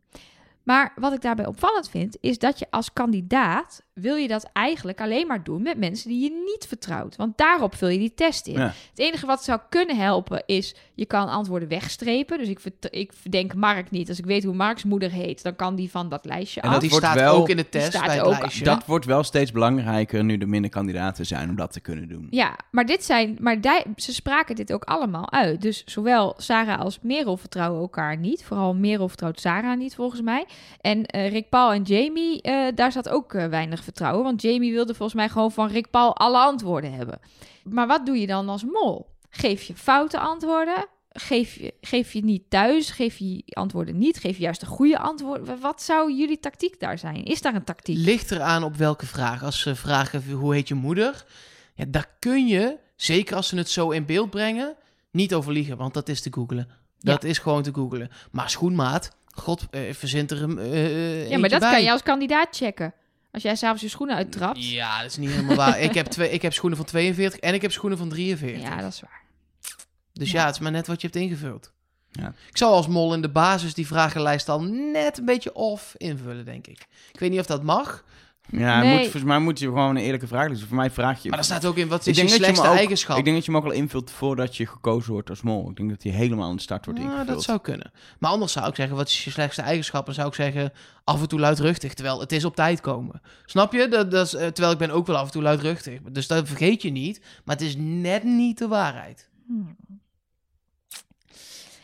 Maar 0.65 0.93
wat 0.97 1.13
ik 1.13 1.21
daarbij 1.21 1.47
opvallend 1.47 1.89
vind, 1.89 2.17
is 2.21 2.39
dat 2.39 2.59
je 2.59 2.67
als 2.71 2.93
kandidaat 2.93 3.83
wil 3.95 4.17
je 4.17 4.29
dat 4.29 4.51
eigenlijk 4.53 5.01
alleen 5.01 5.27
maar 5.27 5.45
doen 5.45 5.63
met 5.63 5.79
mensen 5.79 6.09
die 6.09 6.23
je 6.23 6.31
niet 6.31 6.67
vertrouwt. 6.69 7.17
Want 7.17 7.39
daarop 7.39 7.75
vul 7.77 7.89
je 7.89 7.99
die 7.99 8.15
test 8.15 8.47
in. 8.47 8.53
Ja. 8.59 8.65
Het 8.91 8.99
enige 8.99 9.27
wat 9.27 9.45
zou 9.45 9.61
kunnen 9.69 9.97
helpen 9.97 10.43
is, 10.47 10.75
je 10.95 11.07
kan 11.07 11.29
antwoorden 11.29 11.69
wegstrepen. 11.69 12.39
Dus 12.39 12.49
ik, 12.49 12.61
ik 12.91 13.13
denk 13.31 13.55
Mark 13.55 13.91
niet. 13.91 14.09
Als 14.09 14.19
ik 14.19 14.25
weet 14.25 14.45
hoe 14.45 14.55
Marks 14.55 14.85
moeder 14.85 15.11
heet, 15.11 15.43
dan 15.43 15.57
kan 15.57 15.75
die 15.75 15.91
van 15.91 16.09
dat 16.09 16.25
lijstje 16.25 16.61
En 16.61 16.69
af. 16.69 16.75
dat 16.81 16.91
wordt 16.91 17.05
staat 17.07 17.15
wel- 17.19 17.35
ook 17.37 17.49
in 17.49 17.57
de 17.57 17.69
test 17.69 17.87
staat 17.87 18.07
bij 18.07 18.15
het 18.17 18.25
ook- 18.25 18.39
lijstje. 18.41 18.65
Dat 18.65 18.87
wordt 18.87 19.05
wel 19.05 19.23
steeds 19.23 19.53
belangrijker 19.53 20.25
nu 20.25 20.37
er 20.37 20.49
minder 20.49 20.71
kandidaten 20.71 21.27
zijn 21.27 21.49
om 21.49 21.57
dat 21.57 21.73
te 21.73 21.81
kunnen 21.81 22.09
doen. 22.09 22.27
Ja, 22.31 22.57
maar, 22.71 22.87
dit 22.87 23.05
zijn, 23.05 23.37
maar 23.41 23.61
die- 23.61 23.83
ze 23.97 24.13
spraken 24.15 24.57
dit 24.57 24.73
ook 24.73 24.85
allemaal 24.85 25.33
uit. 25.33 25.63
Dus 25.63 25.83
zowel 25.85 26.35
Sarah 26.37 26.81
als 26.81 26.99
Merel 27.03 27.37
vertrouwen 27.37 27.81
elkaar 27.81 28.17
niet. 28.17 28.45
Vooral 28.45 28.75
Merel 28.75 29.09
vertrouwt 29.09 29.41
Sarah 29.41 29.79
niet, 29.79 29.95
volgens 29.95 30.21
mij. 30.23 30.45
En 30.81 31.07
eh, 31.07 31.31
Rick 31.31 31.49
Paul 31.49 31.73
en 31.73 31.83
Jamie, 31.83 32.43
eh, 32.43 32.67
daar 32.75 32.93
zat 32.93 33.09
ook 33.09 33.35
eh, 33.35 33.47
weinig 33.47 33.84
vertrouwen. 33.85 34.25
Want 34.25 34.43
Jamie 34.43 34.73
wilde 34.73 34.95
volgens 34.95 35.19
mij 35.19 35.29
gewoon 35.29 35.53
van 35.53 35.69
Rick 35.69 35.91
Paul 35.91 36.17
alle 36.17 36.39
antwoorden 36.39 36.93
hebben. 36.93 37.19
Maar 37.65 37.87
wat 37.87 38.07
doe 38.07 38.21
je 38.21 38.27
dan 38.27 38.49
als 38.49 38.65
mol? 38.65 39.07
Geef 39.31 39.63
je 39.63 39.75
foute 39.77 40.19
antwoorden? 40.19 40.87
Geef 41.17 41.55
je, 41.55 41.75
geef 41.81 42.13
je 42.13 42.25
niet 42.25 42.51
thuis? 42.51 42.91
Geef 42.91 43.17
je 43.19 43.43
antwoorden 43.47 43.99
niet? 43.99 44.19
Geef 44.19 44.37
je 44.37 44.43
juist 44.43 44.61
de 44.61 44.67
goede 44.67 44.99
antwoorden? 44.99 45.61
Wat 45.61 45.83
zou 45.83 46.13
jullie 46.15 46.41
tactiek 46.41 46.81
daar 46.81 46.99
zijn? 46.99 47.25
Is 47.25 47.43
daar 47.43 47.55
een 47.55 47.65
tactiek? 47.65 47.97
Ligt 47.97 48.31
eraan 48.31 48.65
op 48.65 48.77
welke 48.77 49.07
vraag. 49.07 49.43
Als 49.43 49.61
ze 49.61 49.75
vragen 49.75 50.31
hoe 50.33 50.55
heet 50.55 50.69
je 50.69 50.75
moeder, 50.75 51.25
ja, 51.75 51.85
daar 51.89 52.09
kun 52.19 52.47
je, 52.47 52.79
zeker 52.97 53.37
als 53.37 53.49
ze 53.49 53.57
het 53.57 53.69
zo 53.71 53.91
in 53.91 54.07
beeld 54.07 54.31
brengen, 54.31 54.75
niet 55.11 55.35
over 55.35 55.53
liegen, 55.53 55.77
want 55.77 55.95
dat 55.95 56.09
is 56.09 56.21
te 56.21 56.33
googlen. 56.33 56.69
Dat 56.99 57.25
is 57.25 57.39
gewoon 57.39 57.63
te 57.63 57.75
googlen. 57.75 58.11
Maar 58.31 58.51
schoenmaat, 58.51 59.17
god, 59.35 59.67
eh, 59.71 59.81
verzint 59.93 60.31
er 60.31 60.43
een. 60.43 60.59
eh, 60.59 60.85
eh, 61.23 61.31
Ja, 61.31 61.39
maar 61.39 61.49
dat 61.49 61.61
bij. 61.61 61.71
kan 61.71 61.83
je 61.83 61.91
als 61.93 62.03
kandidaat 62.03 62.49
checken. 62.57 62.95
Als 63.35 63.43
jij 63.43 63.57
s'avonds 63.57 63.83
je 63.83 63.89
schoenen 63.89 64.17
uittrapt. 64.17 64.65
Ja, 64.71 65.01
dat 65.03 65.11
is 65.11 65.17
niet 65.17 65.31
helemaal 65.31 65.57
waar. 65.57 65.81
ik, 65.81 65.95
heb 65.95 66.07
twee, 66.07 66.31
ik 66.31 66.43
heb 66.43 66.53
schoenen 66.53 66.79
van 66.79 66.87
42 66.87 67.41
en 67.41 67.55
ik 67.55 67.63
heb 67.63 67.73
schoenen 67.73 67.99
van 67.99 68.09
43. 68.09 68.63
Ja, 68.63 68.77
dat 68.81 68.93
is 68.93 69.01
waar. 69.01 69.23
Dus 70.13 70.31
Ja. 70.31 70.41
ja, 70.41 70.47
het 70.47 70.55
is 70.55 70.61
maar 70.61 70.71
net 70.71 70.87
wat 70.87 71.01
je 71.01 71.07
hebt 71.07 71.19
ingevuld. 71.19 71.73
Ja. 72.11 72.35
Ik 72.49 72.57
zou 72.57 72.73
als 72.73 72.87
mol 72.87 73.15
in 73.15 73.21
de 73.23 73.29
basis 73.29 73.75
die 73.75 73.87
vragenlijst 73.87 74.49
al 74.49 74.63
net 74.63 75.19
een 75.19 75.25
beetje 75.25 75.55
off 75.55 75.95
invullen, 75.97 76.45
denk 76.45 76.67
ik. 76.67 76.87
Ik 77.13 77.21
weet 77.21 77.31
niet 77.31 77.41
of 77.41 77.47
dat 77.47 77.63
mag, 77.63 78.05
Ja, 78.51 78.81
Nee. 78.81 78.91
moet, 78.93 79.01
volgens 79.03 79.23
mij 79.25 79.39
moet 79.39 79.59
je 79.59 79.67
gewoon 79.67 79.97
een 79.97 80.03
eerlijke 80.03 80.27
vraag 80.27 80.47
doen. 80.47 80.55
Dus 80.55 80.65
voor 80.65 80.77
mij 80.77 80.91
vraag 80.91 81.23
je... 81.23 81.29
Maar 81.29 81.39
er 81.39 81.45
staat 81.45 81.65
ook 81.67 81.77
in, 81.77 81.89
wat 81.89 82.01
Ik 82.01 82.07
is 82.07 82.15
je 82.15 82.15
denk 82.15 82.29
dat 82.29 82.39
je 82.39 82.45
hem 82.45 82.55
slechtste 82.55 82.69
ook- 82.73 82.79
eigenschap? 82.79 83.19
Ik 83.19 83.25
denk 83.25 83.37
dat 83.37 83.45
je 83.47 83.53
hem 83.53 83.61
ook 83.61 83.67
al 83.67 83.73
invult 83.77 84.11
voordat 84.11 84.57
je 84.57 84.67
gekozen 84.67 85.13
wordt 85.13 85.31
als 85.31 85.43
mol. 85.43 85.71
Ik 85.71 85.77
denk 85.77 85.91
dat 85.91 86.03
hij 86.03 86.13
helemaal 86.13 86.49
aan 86.49 86.57
de 86.57 86.63
start 86.63 86.85
wordt 86.85 87.01
Ah, 87.01 87.07
ingevuld. 87.07 87.29
dat 87.29 87.43
zou 87.43 87.61
kunnen. 87.61 87.93
Maar 88.19 88.31
anders 88.31 88.53
zou 88.53 88.69
ik 88.69 88.75
zeggen, 88.75 88.97
wat 88.97 89.09
is 89.09 89.25
je 89.25 89.31
slechtste 89.31 89.63
eigenschap? 89.63 90.05
Dan 90.07 90.15
zou 90.15 90.29
ik 90.29 90.35
zeggen, 90.35 90.73
af 91.05 91.21
en 91.21 91.29
toe 91.29 91.41
luidruchtig. 91.41 91.95
Terwijl 91.95 92.21
het 92.21 92.33
is 92.33 92.45
op 92.45 92.55
tijd 92.57 92.81
komen. 92.81 93.21
Snap 93.45 93.73
je? 93.73 93.89
Dat, 93.89 94.11
dat 94.11 94.27
is, 94.27 94.35
eh, 94.35 94.47
terwijl 94.47 94.73
ik 94.73 94.79
ben 94.79 94.91
ook 94.91 95.07
wel 95.07 95.17
af 95.17 95.27
en 95.27 95.33
toe 95.33 95.43
luidruchtig. 95.43 96.01
Dus 96.03 96.27
dat 96.27 96.47
vergeet 96.49 96.83
je 96.83 96.91
niet. 96.91 97.21
Maar 97.45 97.57
het 97.57 97.65
is 97.65 97.75
net 97.79 98.25
niet 98.25 98.59
de 98.59 98.69
waarheid. 98.69 99.29
Hmm. 99.47 99.77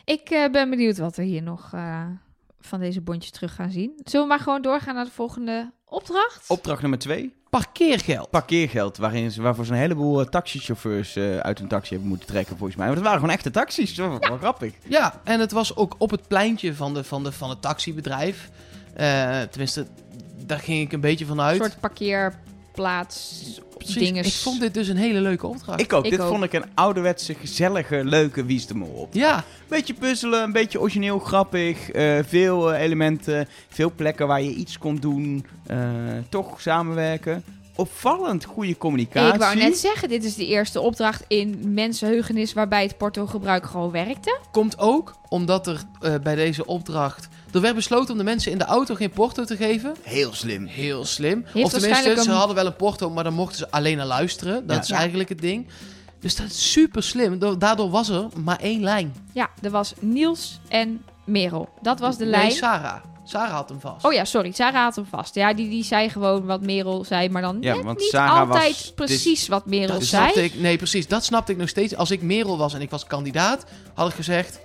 Ik 0.05 0.29
eh, 0.29 0.49
ben 0.51 0.69
benieuwd 0.69 0.97
wat 0.97 1.15
we 1.15 1.23
hier 1.23 1.43
nog 1.43 1.69
eh, 1.73 2.05
van 2.59 2.79
deze 2.79 3.01
bondjes 3.01 3.31
terug 3.31 3.55
gaan 3.55 3.71
zien. 3.71 3.99
Zullen 4.03 4.25
we 4.27 4.33
maar 4.33 4.43
gewoon 4.43 4.61
doorgaan 4.61 4.95
naar 4.95 5.05
de 5.05 5.11
volgende 5.11 5.71
opdracht? 5.91 6.43
Opdracht 6.47 6.81
nummer 6.81 6.99
twee. 6.99 7.33
Parkeergeld. 7.49 8.29
Parkeergeld, 8.29 8.97
waarin 8.97 9.31
ze, 9.31 9.41
waarvoor 9.41 9.65
ze 9.65 9.71
een 9.71 9.77
heleboel 9.77 10.21
eh, 10.21 10.27
taxichauffeurs 10.27 11.15
eh, 11.15 11.37
uit 11.37 11.59
een 11.59 11.67
taxi 11.67 11.89
hebben 11.89 12.09
moeten 12.09 12.27
trekken, 12.27 12.57
volgens 12.57 12.77
mij. 12.77 12.85
Maar 12.85 12.95
dat 12.95 13.03
waren 13.03 13.19
gewoon 13.19 13.35
echte 13.35 13.51
taxis. 13.51 13.95
Dat 13.95 14.09
was 14.09 14.29
wel 14.29 14.37
grappig. 14.37 14.73
Ja, 14.87 15.21
en 15.23 15.39
het 15.39 15.51
was 15.51 15.75
ook 15.75 15.95
op 15.97 16.11
het 16.11 16.27
pleintje 16.27 16.75
van, 16.75 16.93
de, 16.93 17.03
van, 17.03 17.23
de, 17.23 17.31
van 17.31 17.49
het 17.49 17.61
taxibedrijf. 17.61 18.49
Eh, 18.93 19.41
tenminste, 19.41 19.87
daar 20.45 20.59
ging 20.59 20.81
ik 20.81 20.91
een 20.91 20.99
beetje 20.99 21.25
van 21.25 21.37
Een 21.39 21.45
uit. 21.45 21.57
soort 21.57 21.79
parkeerplaats 21.79 22.49
Precies. 23.77 23.97
dinges. 24.13 24.27
Ik 24.27 24.33
vond 24.33 24.59
dit 24.59 24.73
dus 24.73 24.87
een 24.87 24.97
hele 24.97 25.19
leuke 25.21 25.47
opdracht. 25.47 25.79
Ik 25.81 25.93
ook. 25.93 26.05
Ik 26.05 26.11
Dit 26.11 26.19
ook. 26.19 26.27
vond 26.27 26.43
ik 26.43 26.53
een 26.53 26.65
ouderwetse, 26.73 27.33
gezellige, 27.33 28.01
leuke 28.03 28.43
op. 28.93 29.13
Ja, 29.13 29.43
Beetje 29.67 29.93
puzzelen, 29.93 30.43
een 30.43 30.51
beetje 30.51 30.79
origineel, 30.79 31.19
grappig. 31.19 31.89
eh, 31.91 32.19
veel 32.27 32.73
eh, 32.73 32.81
elementen, 32.81 33.47
veel 33.69 33.91
plekken 33.95 34.27
waar 34.27 34.41
je 34.41 34.53
iets 34.53 34.77
kon 34.77 34.95
doen. 34.95 35.45
eh, 35.67 35.77
toch 36.29 36.61
samenwerken. 36.61 37.43
Opvallend 37.75 38.43
goede 38.45 38.77
communicatie. 38.77 39.33
Ik 39.33 39.39
wou 39.39 39.55
net 39.55 39.77
zeggen, 39.77 40.09
dit 40.09 40.23
is 40.23 40.35
de 40.35 40.47
eerste 40.47 40.81
opdracht 40.81 41.23
in 41.27 41.59
mensenheugenis 41.73 42.53
waarbij 42.53 42.83
het 42.83 42.97
portogebruik 42.97 43.65
gewoon 43.65 43.91
werkte. 43.91 44.39
komt 44.51 44.79
ook 44.79 45.15
omdat 45.29 45.67
er 45.67 45.81
eh, 46.01 46.13
bij 46.23 46.35
deze 46.35 46.65
opdracht... 46.65 47.27
Er 47.53 47.61
werd 47.61 47.75
besloten 47.75 48.11
om 48.11 48.17
de 48.17 48.23
mensen 48.23 48.51
in 48.51 48.57
de 48.57 48.63
auto 48.65 48.95
geen 48.95 49.09
porto 49.09 49.43
te 49.43 49.55
geven. 49.55 49.93
Heel 50.01 50.33
slim. 50.33 50.65
Heel 50.65 51.05
slim. 51.05 51.43
Heeft 51.47 51.65
of 51.65 51.71
tenminste, 51.71 52.23
ze 52.23 52.31
hadden 52.31 52.55
wel 52.55 52.65
een 52.65 52.75
porto, 52.75 53.09
maar 53.09 53.23
dan 53.23 53.33
mochten 53.33 53.57
ze 53.57 53.71
alleen 53.71 53.97
naar 53.97 54.05
luisteren. 54.05 54.67
Dat 54.67 54.75
Ja. 54.75 54.81
is 54.81 54.89
eigenlijk 54.89 55.29
het 55.29 55.41
ding. 55.41 55.67
Dus 56.19 56.35
dat 56.35 56.45
is 56.45 56.71
super 56.71 57.03
slim. 57.03 57.39
Da- 57.39 57.55
Daardoor 57.55 57.89
was 57.89 58.09
er 58.09 58.25
maar 58.43 58.59
één 58.59 58.81
lijn. 58.83 59.15
Ja, 59.33 59.49
er 59.61 59.69
was 59.71 59.93
Niels 59.99 60.59
en 60.67 61.03
Merel. 61.25 61.69
Dat 61.81 61.99
was 61.99 62.17
de 62.17 62.23
Nee, 62.23 62.31
lijn. 62.31 62.51
Sarah. 62.51 62.95
Sarah 63.25 63.51
had 63.51 63.69
hem 63.69 63.79
vast. 63.79 64.05
Oh 64.05 64.13
ja, 64.13 64.25
sorry. 64.25 64.51
Sarah 64.51 64.83
had 64.83 64.95
hem 64.95 65.05
vast. 65.05 65.35
Ja, 65.35 65.53
die, 65.53 65.69
die 65.69 65.83
zei 65.83 66.09
gewoon 66.09 66.45
wat 66.45 66.61
Merel 66.61 67.03
zei, 67.05 67.29
maar 67.29 67.41
dan 67.41 67.57
Ja, 67.61 67.75
net 67.75 67.83
want 67.83 67.99
niet 67.99 68.09
Sarah 68.09 68.47
was- 68.47 68.55
altijd 68.57 68.91
precies 68.95 69.47
wat 69.47 69.65
Merel 69.65 69.87
Dat 69.99 70.03
zei. 70.03 70.21
snapte 70.23 70.43
ik. 70.43 70.55
Nee, 70.59 70.77
precies. 70.77 71.07
Dat 71.07 71.23
snapte 71.25 71.51
ik 71.51 71.57
nog 71.57 71.69
steeds. 71.69 71.95
Als 71.95 72.11
ik 72.11 72.21
Merel 72.21 72.57
was 72.57 72.73
en 72.73 72.81
ik 72.81 72.89
was 72.89 73.05
kandidaat, 73.05 73.63
had 73.93 74.09
ik 74.09 74.15
gezegd: 74.15 74.59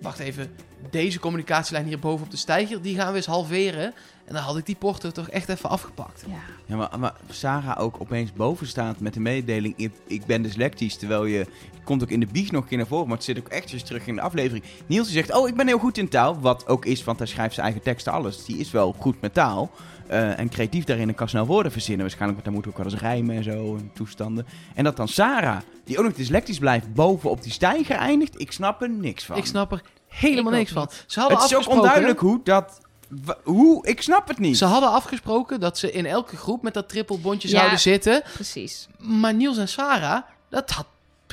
Wacht 0.00 0.18
even, 0.18 0.50
deze 0.90 1.20
communicatielijn 1.20 1.86
hier 1.86 1.98
boven 1.98 2.24
op 2.24 2.30
de 2.30 2.36
steiger, 2.36 2.82
die 2.82 2.96
gaan 2.96 3.10
we 3.10 3.16
eens 3.16 3.26
halveren. 3.26 3.94
En 4.24 4.36
dan 4.36 4.44
had 4.44 4.56
ik 4.56 4.66
die 4.66 4.76
porto 4.76 5.10
toch 5.10 5.28
echt 5.28 5.48
even 5.48 5.68
afgepakt. 5.70 6.24
Ja. 6.26 6.34
Ja, 6.66 6.76
maar, 6.76 6.98
maar 6.98 7.14
Sarah 7.30 7.80
ook 7.80 7.96
opeens 8.00 8.32
boven 8.32 8.66
staat 8.66 9.00
met 9.00 9.14
de 9.14 9.20
mededeling... 9.20 9.74
Ik, 9.76 9.92
ik 10.06 10.26
ben 10.26 10.42
dyslectisch, 10.42 10.96
terwijl 10.96 11.24
je... 11.24 11.46
Komt 11.84 12.02
ook 12.02 12.10
in 12.10 12.20
de 12.20 12.26
bieg 12.26 12.50
nog 12.50 12.62
een 12.62 12.68
keer 12.68 12.78
naar 12.78 12.86
voren, 12.86 13.06
maar 13.06 13.16
het 13.16 13.24
zit 13.24 13.38
ook 13.38 13.48
echt 13.48 13.72
eens 13.72 13.82
terug 13.82 14.06
in 14.06 14.14
de 14.14 14.20
aflevering. 14.20 14.64
Niels 14.86 15.06
die 15.06 15.16
zegt, 15.16 15.34
oh, 15.34 15.48
ik 15.48 15.56
ben 15.56 15.66
heel 15.66 15.78
goed 15.78 15.98
in 15.98 16.08
taal. 16.08 16.40
Wat 16.40 16.66
ook 16.68 16.84
is, 16.84 17.04
want 17.04 17.18
hij 17.18 17.26
schrijft 17.26 17.54
zijn 17.54 17.66
eigen 17.66 17.84
teksten, 17.84 18.12
alles. 18.12 18.44
Die 18.44 18.56
is 18.56 18.70
wel 18.70 18.94
goed 18.98 19.20
met 19.20 19.34
taal. 19.34 19.70
eh, 20.10 20.38
en 20.38 20.48
creatief 20.48 20.84
daarin 20.84 21.08
en 21.08 21.14
kan 21.14 21.28
snel 21.28 21.46
woorden 21.46 21.72
verzinnen. 21.72 22.00
Waarschijnlijk, 22.00 22.42
want 22.42 22.44
daar 22.44 22.64
moet 22.64 22.72
ook 22.72 22.82
wel 22.82 22.92
eens 22.92 23.02
rijmen 23.02 23.36
en 23.36 23.44
zo, 23.44 23.76
en 23.76 23.90
toestanden. 23.94 24.46
En 24.74 24.84
dat 24.84 24.96
dan 24.96 25.08
Sarah, 25.08 25.60
die 25.84 25.98
ook 25.98 26.04
nog 26.04 26.12
dyslectisch 26.12 26.58
blijft, 26.58 26.94
boven 26.94 27.30
op 27.30 27.42
die 27.42 27.52
stijger 27.52 27.96
eindigt. 27.96 28.40
Ik 28.40 28.52
snap 28.52 28.82
er 28.82 28.90
niks 28.90 29.24
van. 29.24 29.36
Ik 29.36 29.46
snap 29.46 29.72
er 29.72 29.82
helemaal 30.10 30.52
Ik 30.52 30.58
niks 30.58 30.72
van. 30.72 30.88
Ze 31.06 31.20
hadden 31.20 31.38
Het 31.38 31.46
is 31.46 31.52
ook 31.54 31.58
afgesproken. 31.60 31.82
onduidelijk 31.82 32.20
hoe 32.20 32.40
dat... 32.44 32.80
Hoe? 33.42 33.86
Ik 33.86 34.02
snap 34.02 34.28
het 34.28 34.38
niet. 34.38 34.58
Ze 34.58 34.64
hadden 34.64 34.90
afgesproken 34.90 35.60
dat 35.60 35.78
ze 35.78 35.92
in 35.92 36.06
elke 36.06 36.36
groep 36.36 36.62
met 36.62 36.74
dat 36.74 36.88
trippelbondje 36.88 37.48
Ja. 37.48 37.56
zouden 37.58 37.80
zitten. 37.80 38.22
Precies. 38.34 38.88
Maar 38.98 39.34
Niels 39.34 39.56
en 39.58 39.68
Sarah, 39.68 40.22
dat 40.48 40.70
had 40.70 40.86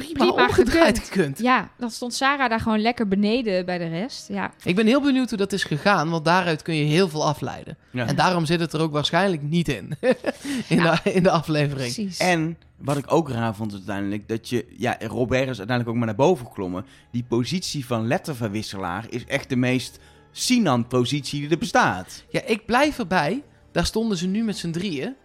prima, 0.03 0.25
Prima 0.25 0.45
omgedraaid 0.45 0.99
gekund. 0.99 1.13
gekund. 1.13 1.39
Ja, 1.39 1.69
dan 1.77 1.89
stond 1.89 2.13
Sarah 2.13 2.49
daar 2.49 2.59
gewoon 2.59 2.81
lekker 2.81 3.07
beneden 3.07 3.65
bij 3.65 3.77
de 3.77 3.87
rest. 3.87 4.27
Ja, 4.27 4.51
Ik 4.63 4.75
ben 4.75 4.85
heel 4.85 5.01
benieuwd 5.01 5.29
hoe 5.29 5.37
dat 5.37 5.53
is 5.53 5.63
gegaan, 5.63 6.09
want 6.09 6.25
daaruit 6.25 6.61
kun 6.61 6.75
je 6.75 6.83
heel 6.83 7.09
veel 7.09 7.25
afleiden. 7.25 7.77
Ja. 7.91 8.05
En 8.07 8.15
daarom 8.15 8.45
zit 8.45 8.59
het 8.59 8.73
er 8.73 8.81
ook 8.81 8.91
waarschijnlijk 8.91 9.41
niet 9.41 9.67
in. 9.69 9.95
in, 10.67 10.77
de, 10.77 10.97
in 11.03 11.23
de 11.23 11.31
aflevering. 11.31 11.93
precies. 11.93 12.17
En 12.17 12.57
wat 12.77 12.97
ik 12.97 13.11
ook 13.11 13.29
raar 13.29 13.55
vond 13.55 13.73
uiteindelijk, 13.73 14.27
dat 14.27 14.49
je, 14.49 14.65
ja, 14.77 14.97
Robert 14.99 15.41
is 15.49 15.57
uiteindelijk 15.57 15.89
ook 15.89 15.95
maar 15.95 16.05
naar 16.05 16.15
boven 16.15 16.45
geklommen. 16.45 16.85
Die 17.11 17.23
positie 17.27 17.85
van 17.85 18.07
letterverwisselaar 18.07 19.05
is 19.09 19.25
echt 19.25 19.49
de 19.49 19.55
meest 19.55 19.99
Sinan-positie 20.31 21.39
die 21.41 21.49
er 21.49 21.57
bestaat. 21.57 22.23
Ja, 22.29 22.41
ik 22.45 22.65
blijf 22.65 22.99
erbij. 22.99 23.43
Daar 23.71 23.85
stonden 23.85 24.17
ze 24.17 24.27
nu 24.27 24.43
met 24.43 24.57
z'n 24.57 24.71
drieën. 24.71 25.15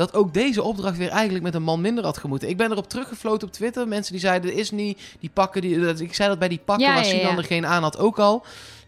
Dat 0.00 0.14
ook 0.14 0.34
deze 0.34 0.62
opdracht 0.62 0.96
weer 0.96 1.08
eigenlijk 1.08 1.44
met 1.44 1.54
een 1.54 1.62
man 1.62 1.80
minder 1.80 2.04
had 2.04 2.18
gemoeten. 2.18 2.48
Ik 2.48 2.56
ben 2.56 2.70
erop 2.70 2.88
teruggefloten 2.88 3.46
op 3.46 3.52
Twitter. 3.52 3.88
Mensen 3.88 4.12
die 4.12 4.20
zeiden, 4.20 4.50
er 4.50 4.58
is 4.58 4.70
niet 4.70 5.00
die 5.18 5.30
pakken. 5.30 5.60
Die, 5.60 5.80
dat, 5.80 6.00
ik 6.00 6.14
zei 6.14 6.28
dat 6.28 6.38
bij 6.38 6.48
die 6.48 6.60
pakken 6.64 6.86
Ja, 6.86 6.94
waar 6.94 7.04
Sinan 7.04 7.36
er 7.36 7.44
geen 7.44 7.66
aan 7.66 7.82
had 7.82 7.98
ook 7.98 8.18
al. 8.18 8.44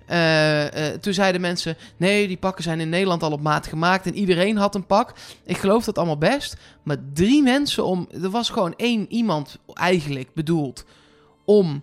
Eh, 0.07 0.93
eh, 0.93 1.01
toen 1.01 1.13
zeiden 1.13 1.41
mensen, 1.41 1.77
nee, 1.97 2.27
die 2.27 2.37
pakken 2.37 2.65
zijn 2.65 2.81
in 2.81 2.89
Nederland 2.89 3.23
al 3.23 3.33
op 3.33 3.41
maat 3.41 3.67
gemaakt. 3.67 4.07
En 4.07 4.15
iedereen 4.15 4.57
had 4.57 4.75
een 4.75 4.87
pak. 4.87 5.13
Ik 5.45 5.57
geloof 5.57 5.85
dat 5.85 5.99
allemaal 5.99 6.19
best. 6.19 6.57
Maar 6.83 6.97
drie 7.13 7.43
mensen 7.43 7.85
om... 7.85 8.09
Er 8.23 8.31
was 8.31 8.51
gewoon 8.51 8.75
één 8.77 9.07
iemand 9.09 9.59
eigenlijk 9.75 10.35
bedoeld 10.35 10.85
om 11.45 11.83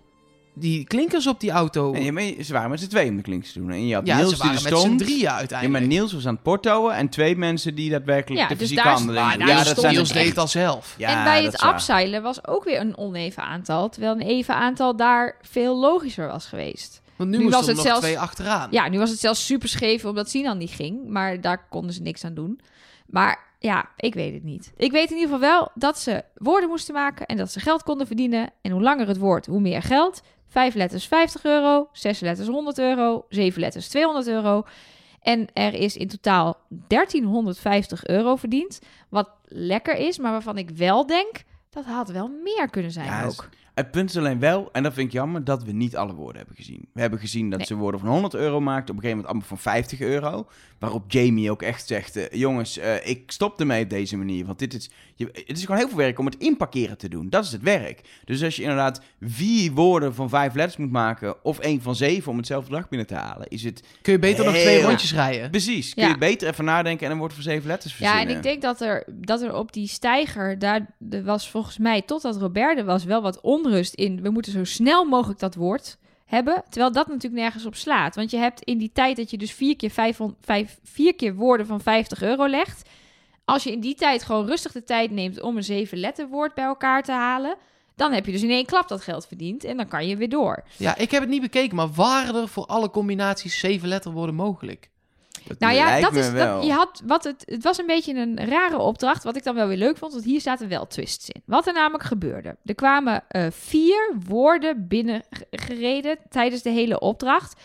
die 0.54 0.84
klinkers 0.84 1.26
op 1.26 1.40
die 1.40 1.50
auto... 1.50 1.92
En 1.92 2.02
je, 2.04 2.12
maar 2.12 2.22
ze 2.42 2.52
waren 2.52 2.70
met 2.70 2.80
z'n 2.80 2.88
tweeën 2.88 3.08
om 3.10 3.16
de 3.16 3.22
klinks 3.22 3.52
te 3.52 3.58
doen. 3.58 3.70
En 3.70 3.86
je 3.86 3.94
had 3.94 4.06
ja, 4.06 4.16
Niels 4.16 4.30
ze 4.30 4.36
waren 4.36 4.54
die 4.62 4.70
met 4.70 4.78
z'n 4.80 4.96
drieën 4.96 5.18
Ja, 5.20 5.36
uiteindelijk. 5.36 5.78
maar 5.80 5.88
Niels 5.88 6.12
was 6.12 6.26
aan 6.26 6.34
het 6.34 6.42
portouwen 6.42 6.94
en 6.94 7.08
twee 7.08 7.36
mensen 7.36 7.74
die 7.74 7.90
daadwerkelijk 7.90 8.40
Ja, 8.42 8.48
de 8.48 8.54
dus 8.54 8.62
fysieke 8.62 8.82
daar- 8.82 8.92
handeling 8.92 9.24
maar 9.26 9.36
doen. 9.38 9.46
daar 9.46 9.56
Ja, 9.56 9.60
stond 9.62 9.74
dat 9.74 9.84
zijn 9.84 9.94
Niels 9.94 10.08
het 10.08 10.16
deed 10.16 10.26
echt. 10.26 10.34
het 10.34 10.44
al 10.44 10.48
zelf. 10.48 10.94
Ja, 10.98 11.08
en 11.18 11.24
bij 11.24 11.34
dat 11.34 11.44
het 11.44 11.54
is 11.54 11.60
waar. 11.60 11.72
upseilen 11.74 12.22
was 12.22 12.46
ook 12.46 12.64
weer 12.64 12.80
een 12.80 12.96
oneven 12.98 13.42
aantal. 13.42 13.88
Terwijl 13.88 14.12
een 14.14 14.20
even 14.20 14.54
aantal 14.54 14.96
daar 14.96 15.36
veel 15.42 15.78
logischer 15.78 16.26
was 16.26 16.46
geweest. 16.46 17.00
Want 17.16 17.30
nu, 17.30 17.36
Nu 17.36 17.42
moesten 17.42 17.60
was 17.60 17.68
er 17.70 17.74
het 17.74 17.84
nog 17.84 17.92
zelfs- 17.92 18.06
twee 18.06 18.18
achteraan. 18.18 18.68
Ja, 18.70 18.88
nu 18.88 18.98
was 18.98 19.10
het 19.10 19.18
zelfs 19.20 19.46
super 19.46 19.68
scheef 19.68 20.04
omdat 20.04 20.30
Sinan 20.30 20.58
niet 20.58 20.70
ging. 20.70 21.08
Maar 21.08 21.40
daar 21.40 21.66
konden 21.68 21.92
ze 21.94 22.02
niks 22.02 22.24
aan 22.24 22.34
doen. 22.34 22.60
Maar 23.06 23.48
ja, 23.58 23.88
ik 23.96 24.14
weet 24.14 24.32
het 24.34 24.44
niet. 24.44 24.72
Ik 24.76 24.92
weet 24.92 25.10
in 25.10 25.16
ieder 25.16 25.34
geval 25.34 25.48
wel 25.50 25.70
dat 25.74 25.98
ze 25.98 26.24
woorden 26.34 26.68
moesten 26.68 26.94
maken 26.94 27.26
en 27.26 27.36
dat 27.36 27.52
ze 27.52 27.60
geld 27.60 27.82
konden 27.82 28.06
verdienen. 28.06 28.50
En 28.62 28.70
hoe 28.70 28.82
langer 28.82 29.08
het 29.08 29.18
woord, 29.18 29.46
hoe 29.46 29.60
meer 29.60 29.82
geld. 29.82 30.22
Vijf 30.50 30.74
letters 30.74 31.06
50 31.06 31.44
euro, 31.44 31.88
zes 31.92 32.20
letters 32.20 32.48
100 32.48 32.78
euro, 32.78 33.24
zeven 33.28 33.60
letters 33.60 33.88
200 33.88 34.26
euro. 34.28 34.64
En 35.20 35.48
er 35.52 35.74
is 35.74 35.96
in 35.96 36.08
totaal 36.08 36.56
1350 36.68 38.06
euro 38.06 38.36
verdiend. 38.36 38.78
Wat 39.08 39.30
lekker 39.44 39.96
is, 39.96 40.18
maar 40.18 40.32
waarvan 40.32 40.58
ik 40.58 40.70
wel 40.70 41.06
denk, 41.06 41.42
dat 41.70 41.84
had 41.84 42.10
wel 42.10 42.28
meer 42.44 42.68
kunnen 42.70 42.90
zijn 42.90 43.06
Ja, 43.06 43.24
ook. 43.24 43.48
Het 43.74 43.90
punt 43.90 44.10
is 44.10 44.16
alleen 44.16 44.38
wel, 44.38 44.68
en 44.72 44.82
dat 44.82 44.92
vind 44.92 45.06
ik 45.06 45.12
jammer, 45.12 45.44
dat 45.44 45.62
we 45.64 45.72
niet 45.72 45.96
alle 45.96 46.14
woorden 46.14 46.36
hebben 46.36 46.56
gezien. 46.56 46.88
We 46.92 47.00
hebben 47.00 47.18
gezien 47.18 47.50
dat 47.50 47.58
Nee. 47.58 47.66
ze 47.66 47.74
woorden 47.76 48.00
van 48.00 48.08
100 48.08 48.34
euro 48.34 48.60
maakten, 48.60 48.94
op 48.94 49.02
een 49.02 49.08
gegeven 49.08 49.16
moment 49.16 49.26
allemaal 49.26 49.48
van 49.48 49.58
50 49.58 50.00
euro. 50.00 50.46
Waarop 50.78 51.04
Jamie 51.12 51.50
ook 51.50 51.62
echt 51.62 51.86
zegt, 51.86 52.16
eh, 52.16 52.38
jongens, 52.40 52.78
eh, 52.78 53.06
ik 53.08 53.30
stop 53.30 53.60
ermee 53.60 53.82
op 53.82 53.90
deze 53.90 54.16
manier. 54.16 54.46
Want 54.46 54.58
dit 54.58 54.74
is, 54.74 54.90
je, 55.20 55.28
het 55.46 55.56
is 55.56 55.64
gewoon 55.64 55.76
heel 55.80 55.88
veel 55.88 55.96
werk 55.96 56.18
om 56.18 56.24
het 56.26 56.36
inparkeren 56.36 56.98
te 56.98 57.08
doen. 57.08 57.28
Dat 57.30 57.44
is 57.44 57.52
het 57.52 57.62
werk. 57.62 58.00
Dus 58.24 58.42
als 58.42 58.56
je 58.56 58.62
inderdaad 58.62 59.00
vier 59.20 59.72
woorden 59.72 60.14
van 60.14 60.28
vijf 60.28 60.54
letters 60.54 60.76
moet 60.76 60.90
maken, 60.90 61.44
of 61.44 61.58
één 61.58 61.82
van 61.82 61.94
zeven 61.96 62.30
om 62.30 62.36
hetzelfde 62.36 62.68
bedrag 62.70 62.88
binnen 62.88 63.06
te 63.06 63.14
halen, 63.14 63.48
is 63.48 63.62
het 63.64 63.82
Kun 64.02 64.12
je 64.12 64.18
beter 64.18 64.44
nog 64.44 64.54
Heel- 64.54 64.62
twee 64.62 64.82
rondjes 64.82 65.12
rijden. 65.14 65.50
precies. 65.50 65.94
Kun 65.94 66.02
Ja. 66.02 66.08
je 66.08 66.18
beter 66.18 66.48
even 66.48 66.64
nadenken 66.64 67.02
en 67.02 67.08
dan 67.10 67.18
wordt 67.18 67.34
voor 67.34 67.42
zeven 67.42 67.68
letters 67.68 67.98
Ja, 67.98 67.98
verzinnen. 67.98 68.28
en 68.28 68.36
ik 68.36 68.42
denk 68.42 68.62
dat 68.62 68.80
er, 68.80 69.04
dat 69.12 69.42
er 69.42 69.54
op 69.54 69.72
die 69.72 69.88
steiger, 69.88 70.58
daar 70.58 70.94
er 71.10 71.24
was 71.24 71.50
volgens 71.50 71.78
mij, 71.78 72.02
totdat 72.02 72.36
Robert 72.36 72.78
er 72.78 72.84
was, 72.84 73.04
wel 73.04 73.22
wat 73.22 73.40
onrust 73.40 73.94
in. 73.94 74.22
We 74.22 74.30
moeten 74.30 74.52
zo 74.52 74.64
snel 74.64 75.04
mogelijk 75.04 75.40
dat 75.40 75.54
woord 75.54 75.98
hebben. 76.26 76.62
Terwijl 76.68 76.92
dat 76.92 77.06
natuurlijk 77.06 77.42
nergens 77.42 77.66
op 77.66 77.74
slaat. 77.74 78.14
Want 78.14 78.30
je 78.30 78.36
hebt 78.36 78.62
in 78.62 78.78
die 78.78 78.90
tijd 78.92 79.16
dat 79.16 79.30
je 79.30 79.38
dus 79.38 79.52
vier 79.52 79.76
keer, 79.76 79.90
500, 79.90 80.38
vijf, 80.44 80.78
vier 80.84 81.14
keer 81.14 81.34
woorden 81.34 81.66
van 81.66 81.80
50 81.80 82.22
euro 82.22 82.46
legt. 82.48 82.88
Als 83.44 83.62
je 83.62 83.72
in 83.72 83.80
die 83.80 83.94
tijd 83.94 84.22
gewoon 84.22 84.46
rustig 84.46 84.72
de 84.72 84.84
tijd 84.84 85.10
neemt 85.10 85.40
om 85.40 85.56
een 85.56 85.64
zeven 85.64 85.98
letterwoord 85.98 86.54
bij 86.54 86.64
elkaar 86.64 87.02
te 87.02 87.12
halen. 87.12 87.56
Dan 87.94 88.12
heb 88.12 88.26
je 88.26 88.32
dus 88.32 88.42
in 88.42 88.50
één 88.50 88.66
klap 88.66 88.88
dat 88.88 89.02
geld 89.02 89.26
verdiend 89.26 89.64
en 89.64 89.76
dan 89.76 89.88
kan 89.88 90.06
je 90.06 90.16
weer 90.16 90.28
door. 90.28 90.62
Ja, 90.76 90.96
ik 90.96 91.10
heb 91.10 91.20
het 91.20 91.30
niet 91.30 91.40
bekeken, 91.40 91.76
maar 91.76 91.90
waren 91.90 92.34
er 92.34 92.48
voor 92.48 92.66
alle 92.66 92.90
combinaties 92.90 93.58
zeven 93.58 93.88
letterwoorden 93.88 94.34
mogelijk? 94.34 94.90
Dat 95.46 95.58
Nou 95.58 95.74
ja, 95.74 96.00
dat 96.00 96.14
is, 96.14 96.32
dat, 96.32 96.64
je 96.64 96.72
had, 96.72 97.02
wat 97.06 97.24
het, 97.24 97.42
het 97.46 97.62
was 97.62 97.78
een 97.78 97.86
beetje 97.86 98.14
een 98.14 98.46
rare 98.46 98.78
opdracht, 98.78 99.24
wat 99.24 99.36
ik 99.36 99.44
dan 99.44 99.54
wel 99.54 99.66
weer 99.66 99.76
leuk 99.76 99.96
vond, 99.96 100.12
want 100.12 100.24
hier 100.24 100.40
zaten 100.40 100.68
wel 100.68 100.86
twists 100.86 101.30
in. 101.30 101.42
Wat 101.44 101.66
er 101.66 101.72
namelijk 101.72 102.04
gebeurde. 102.04 102.56
Er 102.64 102.74
kwamen 102.74 103.22
eh, 103.28 103.46
vier 103.50 104.14
woorden 104.26 104.88
binnengereden 104.88 106.18
tijdens 106.28 106.62
de 106.62 106.70
hele 106.70 107.00
opdracht. 107.00 107.60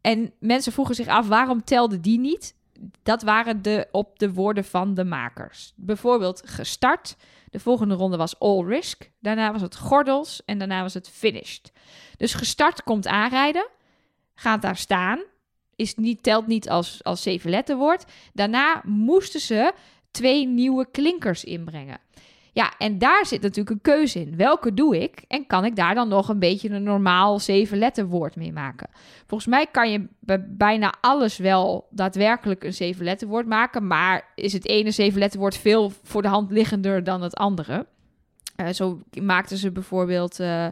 En 0.00 0.32
mensen 0.40 0.72
vroegen 0.72 0.94
zich 0.94 1.06
af, 1.06 1.28
waarom 1.28 1.64
telde 1.64 2.00
die 2.00 2.18
niet? 2.18 2.54
Dat 3.02 3.22
waren 3.22 3.62
de, 3.62 3.88
op 3.90 4.18
de 4.18 4.32
woorden 4.32 4.64
van 4.64 4.94
de 4.94 5.04
makers. 5.04 5.72
Bijvoorbeeld 5.76 6.42
gestart. 6.44 7.16
De 7.50 7.60
volgende 7.60 7.94
ronde 7.94 8.16
was 8.16 8.38
all 8.38 8.64
risk. 8.64 9.10
Daarna 9.20 9.52
was 9.52 9.62
het 9.62 9.76
gordels. 9.76 10.42
En 10.44 10.58
daarna 10.58 10.82
was 10.82 10.94
het 10.94 11.08
finished. 11.08 11.72
Dus 12.16 12.34
gestart 12.34 12.82
komt 12.82 13.06
aanrijden. 13.06 13.68
Gaat 14.34 14.62
daar 14.62 14.76
staan. 14.76 15.22
Is 15.76 15.94
niet, 15.94 16.22
telt 16.22 16.46
niet 16.46 16.68
als, 16.68 17.04
als 17.04 17.22
zeven 17.22 17.50
letterwoord. 17.50 18.04
Daarna 18.32 18.82
moesten 18.84 19.40
ze 19.40 19.72
twee 20.10 20.46
nieuwe 20.46 20.90
klinkers 20.90 21.44
inbrengen. 21.44 22.00
Ja, 22.52 22.72
en 22.78 22.98
daar 22.98 23.26
zit 23.26 23.40
natuurlijk 23.42 23.70
een 23.70 23.92
keuze 23.92 24.20
in. 24.20 24.36
Welke 24.36 24.74
doe 24.74 25.02
ik? 25.02 25.24
En 25.28 25.46
kan 25.46 25.64
ik 25.64 25.76
daar 25.76 25.94
dan 25.94 26.08
nog 26.08 26.28
een 26.28 26.38
beetje 26.38 26.70
een 26.70 26.82
normaal 26.82 27.38
zeven 27.38 27.78
letterwoord 27.78 28.36
mee 28.36 28.52
maken? 28.52 28.88
Volgens 29.26 29.50
mij 29.50 29.66
kan 29.66 29.90
je 29.90 30.06
bij 30.20 30.46
bijna 30.48 30.94
alles 31.00 31.36
wel 31.38 31.86
daadwerkelijk 31.90 32.64
een 32.64 32.74
zeven 32.74 33.04
letterwoord 33.04 33.46
maken. 33.46 33.86
Maar 33.86 34.32
is 34.34 34.52
het 34.52 34.66
ene 34.66 34.90
zeven 34.90 35.18
letterwoord 35.18 35.56
veel 35.56 35.92
voor 36.02 36.22
de 36.22 36.28
hand 36.28 36.50
liggender 36.50 37.04
dan 37.04 37.22
het 37.22 37.34
andere? 37.36 37.86
Eh, 38.56 38.68
zo 38.68 39.02
maakten 39.22 39.56
ze 39.56 39.70
bijvoorbeeld... 39.72 40.40
eh 40.40 40.66